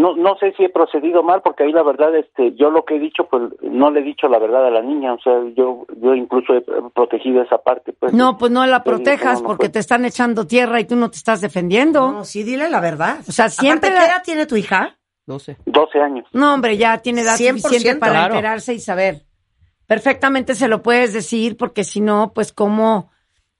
No, 0.00 0.14
no 0.16 0.36
sé 0.38 0.52
si 0.56 0.64
he 0.64 0.68
procedido 0.68 1.22
mal, 1.22 1.42
porque 1.42 1.64
ahí 1.64 1.72
la 1.72 1.82
verdad, 1.82 2.14
este, 2.16 2.54
yo 2.54 2.70
lo 2.70 2.84
que 2.84 2.96
he 2.96 2.98
dicho, 2.98 3.26
pues 3.30 3.42
no 3.62 3.90
le 3.90 4.00
he 4.00 4.02
dicho 4.02 4.28
la 4.28 4.38
verdad 4.38 4.66
a 4.66 4.70
la 4.70 4.82
niña, 4.82 5.14
o 5.14 5.18
sea, 5.20 5.32
yo, 5.56 5.86
yo 6.02 6.14
incluso 6.14 6.54
he 6.54 6.62
protegido 6.94 7.42
esa 7.42 7.58
parte. 7.58 7.92
Pues, 7.92 8.12
No, 8.12 8.36
pues 8.36 8.50
no 8.52 8.66
la 8.66 8.82
protejas 8.84 9.36
no, 9.36 9.40
no 9.42 9.46
porque 9.48 9.68
te 9.68 9.78
están 9.78 10.04
echando 10.04 10.46
tierra 10.46 10.80
y 10.80 10.84
tú 10.84 10.96
no 10.96 11.10
te 11.10 11.16
estás 11.16 11.40
defendiendo. 11.40 12.12
No, 12.12 12.24
sí, 12.24 12.42
dile 12.42 12.68
la 12.68 12.80
verdad. 12.80 13.18
O 13.28 13.32
sea, 13.32 13.48
siempre 13.48 13.88
Aparte, 13.90 14.04
¿qué 14.04 14.06
la- 14.08 14.14
edad 14.14 14.22
tiene 14.24 14.46
tu 14.46 14.56
hija? 14.56 14.96
12. 15.26 15.56
12 15.66 16.00
años. 16.00 16.26
No, 16.32 16.54
hombre, 16.54 16.76
ya 16.76 16.98
tiene 16.98 17.22
edad 17.22 17.36
100%, 17.36 17.58
suficiente 17.60 17.98
para 18.00 18.12
claro. 18.12 18.34
enterarse 18.34 18.74
y 18.74 18.78
saber. 18.78 19.22
Perfectamente 19.86 20.54
se 20.54 20.68
lo 20.68 20.82
puedes 20.82 21.12
decir 21.12 21.56
porque 21.56 21.84
si 21.84 22.00
no, 22.00 22.32
pues 22.34 22.52
cómo 22.52 23.10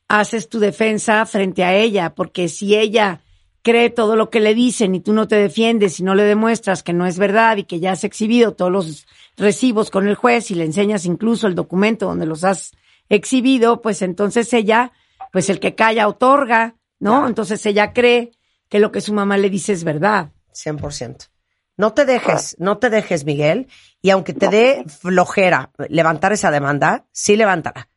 haces 0.09 0.49
tu 0.49 0.59
defensa 0.59 1.25
frente 1.27 1.65
a 1.65 1.75
ella, 1.75 2.15
porque 2.15 2.49
si 2.49 2.77
ella 2.77 3.21
cree 3.67 3.91
todo 3.91 4.15
lo 4.15 4.31
que 4.31 4.39
le 4.39 4.55
dicen 4.55 4.95
y 4.95 5.01
tú 5.01 5.13
no 5.13 5.27
te 5.27 5.35
defiendes 5.35 5.99
y 5.99 6.05
no 6.05 6.15
le 6.15 6.23
demuestras 6.23 6.85
que 6.85 6.93
no 6.93 7.05
es 7.05 7.19
verdad 7.19 7.57
y 7.57 7.65
que 7.65 7.81
ya 7.81 7.91
has 7.91 8.05
exhibido 8.05 8.55
todos 8.55 8.71
los 8.71 9.07
recibos 9.37 9.91
con 9.91 10.07
el 10.07 10.15
juez 10.15 10.53
y 10.53 10.55
le 10.55 10.63
enseñas 10.63 11.05
incluso 11.05 11.49
el 11.49 11.57
documento 11.57 12.07
donde 12.07 12.27
los 12.27 12.45
has 12.45 12.77
exhibido, 13.09 13.83
pues 13.83 14.03
entonces 14.03 14.53
ella, 14.53 14.93
pues 15.33 15.51
el 15.51 15.59
que 15.59 15.75
calla 15.75 16.07
otorga, 16.07 16.77
¿no? 17.01 17.27
Entonces 17.27 17.67
ella 17.67 17.93
cree 17.93 18.31
que 18.69 18.79
lo 18.79 18.93
que 18.93 19.01
su 19.01 19.13
mamá 19.13 19.37
le 19.37 19.51
dice 19.51 19.73
es 19.73 19.83
verdad. 19.83 20.31
100%. 20.55 21.29
No 21.77 21.93
te 21.93 22.05
dejes, 22.05 22.55
no 22.61 22.79
te 22.79 22.89
dejes, 22.89 23.25
Miguel. 23.25 23.67
Y 24.01 24.11
aunque 24.11 24.33
te 24.33 24.47
dé 24.49 24.85
flojera 24.87 25.73
levantar 25.89 26.33
esa 26.33 26.53
demanda, 26.53 27.07
sí 27.11 27.35
levántala. 27.35 27.89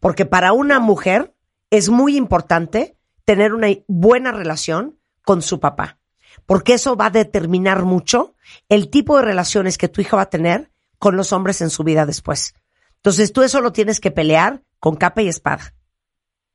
Porque 0.00 0.26
para 0.26 0.52
una 0.52 0.80
mujer 0.80 1.32
es 1.70 1.90
muy 1.90 2.16
importante 2.16 2.96
tener 3.24 3.54
una 3.54 3.68
buena 3.86 4.32
relación 4.32 4.98
con 5.24 5.42
su 5.42 5.60
papá. 5.60 5.98
Porque 6.46 6.74
eso 6.74 6.96
va 6.96 7.06
a 7.06 7.10
determinar 7.10 7.84
mucho 7.84 8.34
el 8.68 8.90
tipo 8.90 9.16
de 9.16 9.22
relaciones 9.22 9.78
que 9.78 9.88
tu 9.88 10.00
hija 10.00 10.16
va 10.16 10.22
a 10.22 10.30
tener 10.30 10.70
con 10.98 11.16
los 11.16 11.32
hombres 11.32 11.60
en 11.60 11.70
su 11.70 11.84
vida 11.84 12.06
después. 12.06 12.54
Entonces 12.96 13.32
tú 13.32 13.42
eso 13.42 13.60
lo 13.60 13.72
tienes 13.72 14.00
que 14.00 14.10
pelear 14.10 14.62
con 14.78 14.96
capa 14.96 15.22
y 15.22 15.28
espada. 15.28 15.74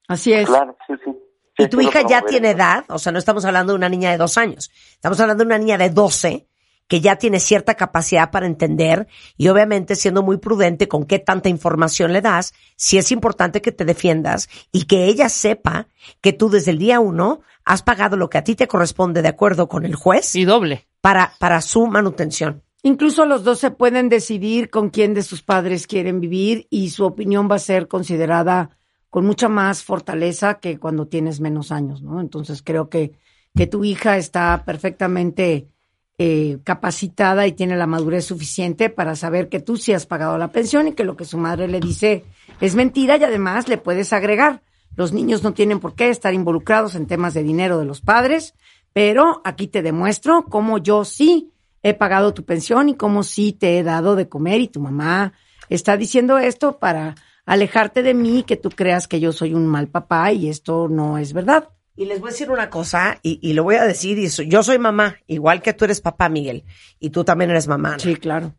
Así 0.07 0.33
es. 0.33 0.47
Claro, 0.47 0.77
sí, 0.87 0.93
sí. 1.03 1.11
Y 1.57 1.67
tu 1.67 1.81
hija 1.81 2.03
ya 2.07 2.21
tiene 2.21 2.51
edad, 2.51 2.85
o 2.87 2.99
sea, 2.99 3.11
no 3.11 3.17
estamos 3.17 3.43
hablando 3.43 3.73
de 3.73 3.77
una 3.77 3.89
niña 3.89 4.11
de 4.11 4.17
dos 4.17 4.37
años, 4.37 4.69
estamos 4.91 5.19
hablando 5.19 5.43
de 5.43 5.47
una 5.47 5.57
niña 5.57 5.77
de 5.77 5.89
12 5.89 6.47
que 6.87 7.01
ya 7.01 7.17
tiene 7.17 7.39
cierta 7.39 7.75
capacidad 7.75 8.31
para 8.31 8.45
entender 8.45 9.07
y 9.37 9.49
obviamente 9.49 9.95
siendo 9.95 10.23
muy 10.23 10.37
prudente 10.37 10.87
con 10.87 11.05
qué 11.05 11.19
tanta 11.19 11.49
información 11.49 12.13
le 12.13 12.21
das, 12.21 12.53
sí 12.75 12.97
es 12.97 13.11
importante 13.11 13.61
que 13.61 13.71
te 13.71 13.85
defiendas 13.85 14.49
y 14.71 14.85
que 14.85 15.05
ella 15.05 15.29
sepa 15.29 15.87
que 16.21 16.33
tú 16.33 16.49
desde 16.49 16.71
el 16.71 16.79
día 16.79 16.99
uno 16.99 17.41
has 17.65 17.83
pagado 17.83 18.15
lo 18.15 18.29
que 18.29 18.37
a 18.37 18.43
ti 18.43 18.55
te 18.55 18.67
corresponde 18.67 19.21
de 19.21 19.27
acuerdo 19.27 19.67
con 19.67 19.85
el 19.85 19.95
juez 19.95 20.35
Y 20.35 20.45
doble. 20.45 20.87
para, 21.01 21.33
para 21.39 21.61
su 21.61 21.87
manutención. 21.87 22.63
Incluso 22.83 23.25
los 23.25 23.43
dos 23.43 23.59
se 23.59 23.71
pueden 23.71 24.07
decidir 24.07 24.69
con 24.69 24.89
quién 24.89 25.13
de 25.13 25.23
sus 25.23 25.43
padres 25.43 25.87
quieren 25.87 26.21
vivir 26.21 26.67
y 26.69 26.91
su 26.91 27.05
opinión 27.05 27.49
va 27.51 27.55
a 27.55 27.59
ser 27.59 27.87
considerada 27.87 28.77
con 29.09 29.25
mucha 29.25 29.49
más 29.49 29.83
fortaleza 29.83 30.59
que 30.59 30.79
cuando 30.79 31.07
tienes 31.07 31.39
menos 31.39 31.71
años, 31.71 32.01
¿no? 32.01 32.21
Entonces 32.21 32.61
creo 32.61 32.89
que, 32.89 33.13
que 33.55 33.67
tu 33.67 33.83
hija 33.83 34.17
está 34.17 34.63
perfectamente 34.65 35.69
eh, 36.19 36.57
capacitada 36.63 37.45
y 37.45 37.51
tiene 37.51 37.77
la 37.77 37.85
madurez 37.85 38.25
suficiente 38.25 38.89
para 38.89 39.15
saber 39.15 39.49
que 39.49 39.59
tú 39.59 39.77
sí 39.77 39.93
has 39.93 40.07
pagado 40.07 40.37
la 40.37 40.51
pensión 40.51 40.87
y 40.87 40.93
que 40.93 41.03
lo 41.03 41.15
que 41.15 41.25
su 41.25 41.37
madre 41.37 41.67
le 41.67 41.79
dice 41.79 42.25
es 42.59 42.73
mentira 42.73 43.17
y 43.17 43.23
además 43.23 43.67
le 43.67 43.77
puedes 43.77 44.13
agregar. 44.13 44.63
Los 44.95 45.13
niños 45.13 45.43
no 45.43 45.53
tienen 45.53 45.79
por 45.79 45.93
qué 45.93 46.09
estar 46.09 46.33
involucrados 46.33 46.95
en 46.95 47.05
temas 47.05 47.35
de 47.35 47.43
dinero 47.43 47.77
de 47.77 47.85
los 47.85 48.01
padres, 48.01 48.55
pero 48.93 49.41
aquí 49.43 49.67
te 49.67 49.83
demuestro 49.83 50.45
cómo 50.45 50.79
yo 50.79 51.05
sí 51.05 51.51
he 51.83 51.93
pagado 51.93 52.33
tu 52.33 52.45
pensión 52.45 52.89
y 52.89 52.95
cómo 52.95 53.21
sí 53.21 53.53
te 53.53 53.77
he 53.77 53.83
dado 53.83 54.15
de 54.15 54.27
comer 54.27 54.59
y 54.61 54.69
tu 54.69 54.79
mamá 54.79 55.33
está 55.69 55.97
diciendo 55.97 56.39
esto 56.39 56.79
para 56.79 57.13
alejarte 57.45 58.01
de 58.01 58.15
mí, 58.15 58.43
que 58.43 58.57
tú 58.57 58.69
creas 58.69 59.07
que 59.07 59.19
yo 59.19 59.31
soy 59.33 59.53
un 59.53 59.67
mal 59.67 59.87
papá 59.87 60.31
y 60.31 60.49
esto 60.49 60.87
no 60.89 61.19
es 61.19 61.33
verdad. 61.33 61.69
Y 61.97 62.05
les 62.05 62.19
voy 62.21 62.29
a 62.29 62.31
decir 62.31 62.49
una 62.51 62.69
cosa, 62.69 63.19
y, 63.23 63.39
y 63.41 63.53
lo 63.53 63.63
voy 63.63 63.75
a 63.75 63.83
decir, 63.83 64.17
y 64.19 64.29
so- 64.29 64.43
yo 64.43 64.61
soy 64.63 64.77
mamá, 64.79 65.17
igual 65.25 65.61
que 65.63 65.73
tú 65.73 65.83
eres 65.85 65.99
papá, 65.99 66.29
Miguel, 66.29 66.63
y 66.99 67.09
tú 67.09 67.23
también 67.25 67.49
eres 67.49 67.67
mamá. 67.67 67.89
Ana. 67.89 67.99
Sí, 67.99 68.15
claro. 68.15 68.53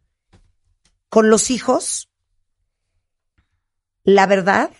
Con 1.08 1.30
los 1.30 1.50
hijos, 1.50 2.10
la 4.04 4.26
verdad 4.26 4.70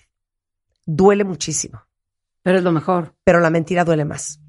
duele 0.87 1.25
muchísimo. 1.25 1.85
Pero 2.43 2.59
es 2.59 2.65
lo 2.65 2.73
mejor. 2.73 3.15
Pero 3.25 3.41
la 3.41 3.51
mentira 3.51 3.85
duele 3.85 4.05
más. 4.05 4.41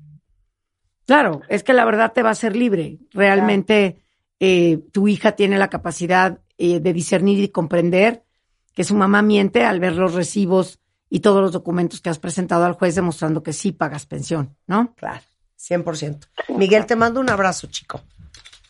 Claro, 1.05 1.41
es 1.49 1.63
que 1.63 1.73
la 1.73 1.85
verdad 1.85 2.11
te 2.13 2.23
va 2.23 2.29
a 2.29 2.33
hacer 2.33 2.55
libre. 2.55 2.99
Realmente 3.11 4.03
eh, 4.39 4.79
tu 4.91 5.07
hija 5.07 5.33
tiene 5.33 5.57
la 5.57 5.69
capacidad 5.69 6.39
eh, 6.57 6.79
de 6.79 6.93
discernir 6.93 7.39
y 7.39 7.49
comprender 7.49 8.23
que 8.73 8.83
su 8.83 8.95
mamá 8.95 9.21
miente 9.21 9.65
al 9.65 9.79
ver 9.79 9.95
los 9.95 10.13
recibos 10.13 10.79
y 11.09 11.19
todos 11.21 11.41
los 11.41 11.51
documentos 11.51 12.01
que 12.01 12.09
has 12.09 12.19
presentado 12.19 12.65
al 12.65 12.73
juez 12.73 12.95
demostrando 12.95 13.43
que 13.43 13.53
sí 13.53 13.71
pagas 13.71 14.05
pensión, 14.05 14.55
¿no? 14.67 14.93
Claro, 14.95 15.21
100%. 15.59 16.27
Miguel, 16.49 16.85
te 16.85 16.95
mando 16.95 17.19
un 17.19 17.29
abrazo, 17.29 17.67
chico. 17.67 18.01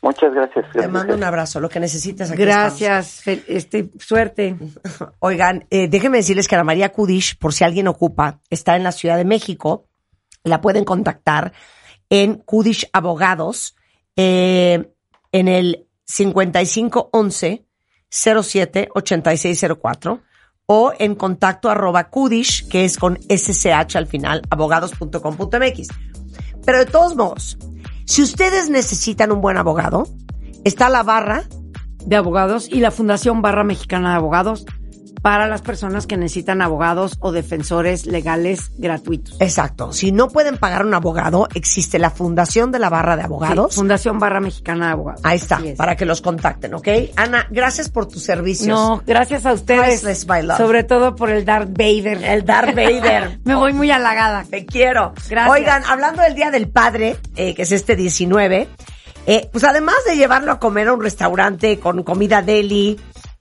Muchas 0.01 0.33
gracias. 0.33 0.65
Te 0.71 0.87
mando 0.87 1.13
un 1.13 1.23
abrazo, 1.23 1.59
lo 1.59 1.67
que 1.67 1.81
necesites 1.81 2.31
aquí 2.31 2.41
Gracias, 2.41 3.27
este, 3.27 3.89
suerte. 3.99 4.55
Oigan, 5.19 5.65
eh, 5.69 5.89
déjenme 5.89 6.19
decirles 6.19 6.47
que 6.47 6.55
la 6.55 6.63
María 6.63 6.93
Kudish, 6.93 7.37
por 7.37 7.53
si 7.53 7.65
alguien 7.65 7.87
ocupa, 7.89 8.39
está 8.49 8.77
en 8.77 8.83
la 8.83 8.93
Ciudad 8.93 9.17
de 9.17 9.25
México. 9.25 9.87
La 10.43 10.61
pueden 10.61 10.85
contactar 10.85 11.51
en 12.09 12.35
Kudish 12.35 12.89
Abogados 12.93 13.75
eh, 14.15 14.89
en 15.33 15.47
el 15.49 15.85
5511 16.05 17.65
07 18.09 18.89
8604 18.95 20.21
o 20.71 20.93
en 20.99 21.15
contacto 21.15 21.71
arroba 21.71 22.11
kudish, 22.11 22.67
que 22.67 22.85
es 22.85 22.99
con 22.99 23.17
SCH 23.27 23.95
al 23.95 24.05
final, 24.05 24.43
abogados.com.mx. 24.51 25.87
Pero 26.63 26.77
de 26.77 26.85
todos 26.85 27.15
modos, 27.15 27.57
si 28.05 28.21
ustedes 28.21 28.69
necesitan 28.69 29.31
un 29.31 29.41
buen 29.41 29.57
abogado, 29.57 30.07
está 30.63 30.87
la 30.89 31.01
barra 31.01 31.45
de 32.05 32.15
abogados 32.15 32.69
y 32.71 32.81
la 32.81 32.91
Fundación 32.91 33.41
Barra 33.41 33.63
Mexicana 33.63 34.11
de 34.11 34.17
Abogados 34.17 34.67
para 35.21 35.47
las 35.47 35.61
personas 35.61 36.07
que 36.07 36.17
necesitan 36.17 36.61
abogados 36.61 37.17
o 37.19 37.31
defensores 37.31 38.05
legales 38.05 38.71
gratuitos. 38.77 39.37
Exacto. 39.39 39.93
Si 39.93 40.11
no 40.11 40.29
pueden 40.29 40.57
pagar 40.57 40.85
un 40.85 40.93
abogado, 40.93 41.47
existe 41.53 41.99
la 41.99 42.09
Fundación 42.09 42.71
de 42.71 42.79
la 42.79 42.89
Barra 42.89 43.15
de 43.15 43.23
Abogados. 43.23 43.73
Sí, 43.73 43.79
Fundación 43.79 44.19
Barra 44.19 44.39
Mexicana 44.39 44.87
de 44.87 44.91
Abogados. 44.93 45.21
Ahí 45.23 45.37
está, 45.37 45.61
es. 45.63 45.77
para 45.77 45.95
que 45.95 46.05
los 46.05 46.21
contacten, 46.21 46.73
¿ok? 46.73 46.87
Ana, 47.15 47.47
gracias 47.49 47.89
por 47.89 48.07
tus 48.07 48.23
servicios. 48.23 48.67
No, 48.67 49.01
gracias 49.05 49.45
a 49.45 49.53
ustedes. 49.53 50.01
Priceless, 50.01 50.27
my 50.27 50.41
love. 50.41 50.57
Sobre 50.57 50.83
todo 50.83 51.15
por 51.15 51.29
el 51.29 51.45
Darth 51.45 51.69
Vader. 51.71 52.23
El 52.23 52.45
Darth 52.45 52.75
Vader. 52.75 53.39
Me 53.45 53.55
voy 53.55 53.73
muy 53.73 53.91
halagada. 53.91 54.45
Te 54.49 54.65
quiero. 54.65 55.13
Gracias. 55.29 55.49
Oigan, 55.49 55.83
hablando 55.85 56.21
del 56.21 56.35
Día 56.35 56.51
del 56.51 56.69
Padre, 56.69 57.17
eh, 57.35 57.53
que 57.53 57.63
es 57.63 57.71
este 57.71 57.95
19, 57.95 58.67
eh, 59.25 59.49
pues 59.51 59.63
además 59.63 59.95
de 60.07 60.15
llevarlo 60.15 60.51
a 60.51 60.59
comer 60.59 60.87
a 60.87 60.93
un 60.93 61.03
restaurante 61.03 61.79
con 61.79 62.03
comida 62.03 62.41
deli, 62.41 62.99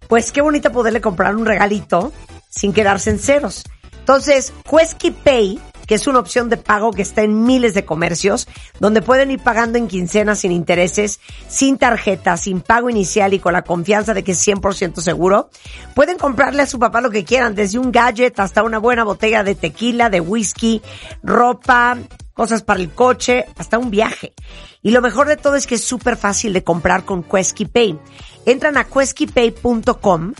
pues 0.08 0.32
qué 0.32 0.40
bonito 0.40 0.72
poderle 0.72 1.00
comprar 1.00 1.36
un 1.36 1.46
regalito 1.46 2.12
sin 2.48 2.72
quedarse 2.72 3.10
en 3.10 3.18
ceros. 3.18 3.64
Entonces, 4.00 4.52
Quesky 4.68 5.10
Pay, 5.10 5.60
que 5.88 5.94
es 5.94 6.06
una 6.06 6.18
opción 6.18 6.50
de 6.50 6.58
pago 6.58 6.92
que 6.92 7.02
está 7.02 7.22
en 7.22 7.44
miles 7.44 7.72
de 7.72 7.86
comercios, 7.86 8.46
donde 8.78 9.00
pueden 9.00 9.30
ir 9.30 9.40
pagando 9.40 9.78
en 9.78 9.88
quincenas 9.88 10.40
sin 10.40 10.52
intereses, 10.52 11.18
sin 11.48 11.78
tarjeta, 11.78 12.36
sin 12.36 12.60
pago 12.60 12.90
inicial 12.90 13.32
y 13.32 13.38
con 13.38 13.54
la 13.54 13.62
confianza 13.62 14.12
de 14.12 14.22
que 14.22 14.32
es 14.32 14.46
100% 14.46 15.00
seguro, 15.00 15.48
pueden 15.94 16.18
comprarle 16.18 16.62
a 16.62 16.66
su 16.66 16.78
papá 16.78 17.00
lo 17.00 17.10
que 17.10 17.24
quieran, 17.24 17.54
desde 17.54 17.78
un 17.78 17.90
gadget 17.90 18.38
hasta 18.38 18.62
una 18.62 18.78
buena 18.78 19.02
botella 19.02 19.42
de 19.42 19.54
tequila, 19.54 20.10
de 20.10 20.20
whisky, 20.20 20.82
ropa, 21.22 21.96
cosas 22.34 22.62
para 22.62 22.80
el 22.80 22.90
coche, 22.90 23.46
hasta 23.56 23.78
un 23.78 23.90
viaje. 23.90 24.34
Y 24.82 24.90
lo 24.90 25.00
mejor 25.00 25.26
de 25.26 25.38
todo 25.38 25.56
es 25.56 25.66
que 25.66 25.76
es 25.76 25.84
súper 25.84 26.18
fácil 26.18 26.52
de 26.52 26.62
comprar 26.62 27.06
con 27.06 27.22
Quesky 27.22 27.64
Pay. 27.64 27.98
Entran 28.44 28.76
a 28.76 28.84
queskypay.com, 28.84 30.34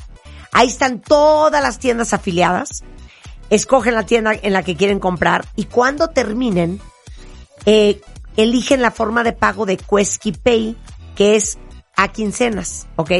ahí 0.53 0.69
están 0.69 1.01
todas 1.01 1.63
las 1.63 1.79
tiendas 1.79 2.13
afiliadas, 2.13 2.85
escogen 3.51 3.95
la 3.95 4.05
tienda 4.05 4.33
en 4.41 4.53
la 4.53 4.63
que 4.63 4.77
quieren 4.77 5.01
comprar 5.01 5.47
y 5.57 5.65
cuando 5.65 6.09
terminen, 6.09 6.81
eh, 7.67 8.01
eligen 8.37 8.83
la 8.83 8.91
forma 8.91 9.25
de 9.25 9.33
pago 9.33 9.67
de 9.67 9.77
Quesky 9.77 10.33
Pay, 10.33 10.77
que 11.17 11.37
es 11.37 11.59
a 11.97 12.09
quincenas, 12.09 12.87
¿ok? 12.97 13.11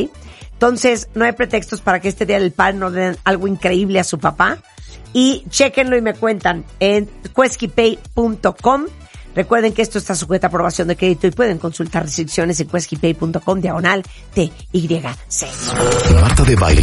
Entonces, 0.53 1.09
no 1.15 1.25
hay 1.25 1.33
pretextos 1.33 1.81
para 1.81 2.01
que 2.01 2.09
este 2.09 2.27
día 2.27 2.41
del 2.41 2.53
padre 2.53 2.79
no 2.79 2.91
den 2.91 3.17
algo 3.25 3.47
increíble 3.47 4.01
a 4.01 4.05
su 4.05 4.19
papá. 4.19 4.59
Y 5.13 5.45
chequenlo 5.49 5.97
y 5.97 6.03
me 6.03 6.15
cuentan 6.15 6.65
en 6.81 7.09
queskypay.com. 7.35 8.87
Recuerden 9.35 9.73
que 9.73 9.83
esto 9.83 9.99
está 9.99 10.15
sujeto 10.15 10.47
a 10.47 10.49
aprobación 10.49 10.89
de 10.89 10.97
crédito 10.97 11.27
y 11.27 11.31
pueden 11.31 11.59
consultar 11.59 12.05
restricciones 12.05 12.59
en 12.61 12.69
queskypay.com 12.69 13.61
diagonal 13.61 14.03
TYC. 14.35 15.03
Marta 16.21 16.45
de 16.45 16.57
Baile. 16.57 16.83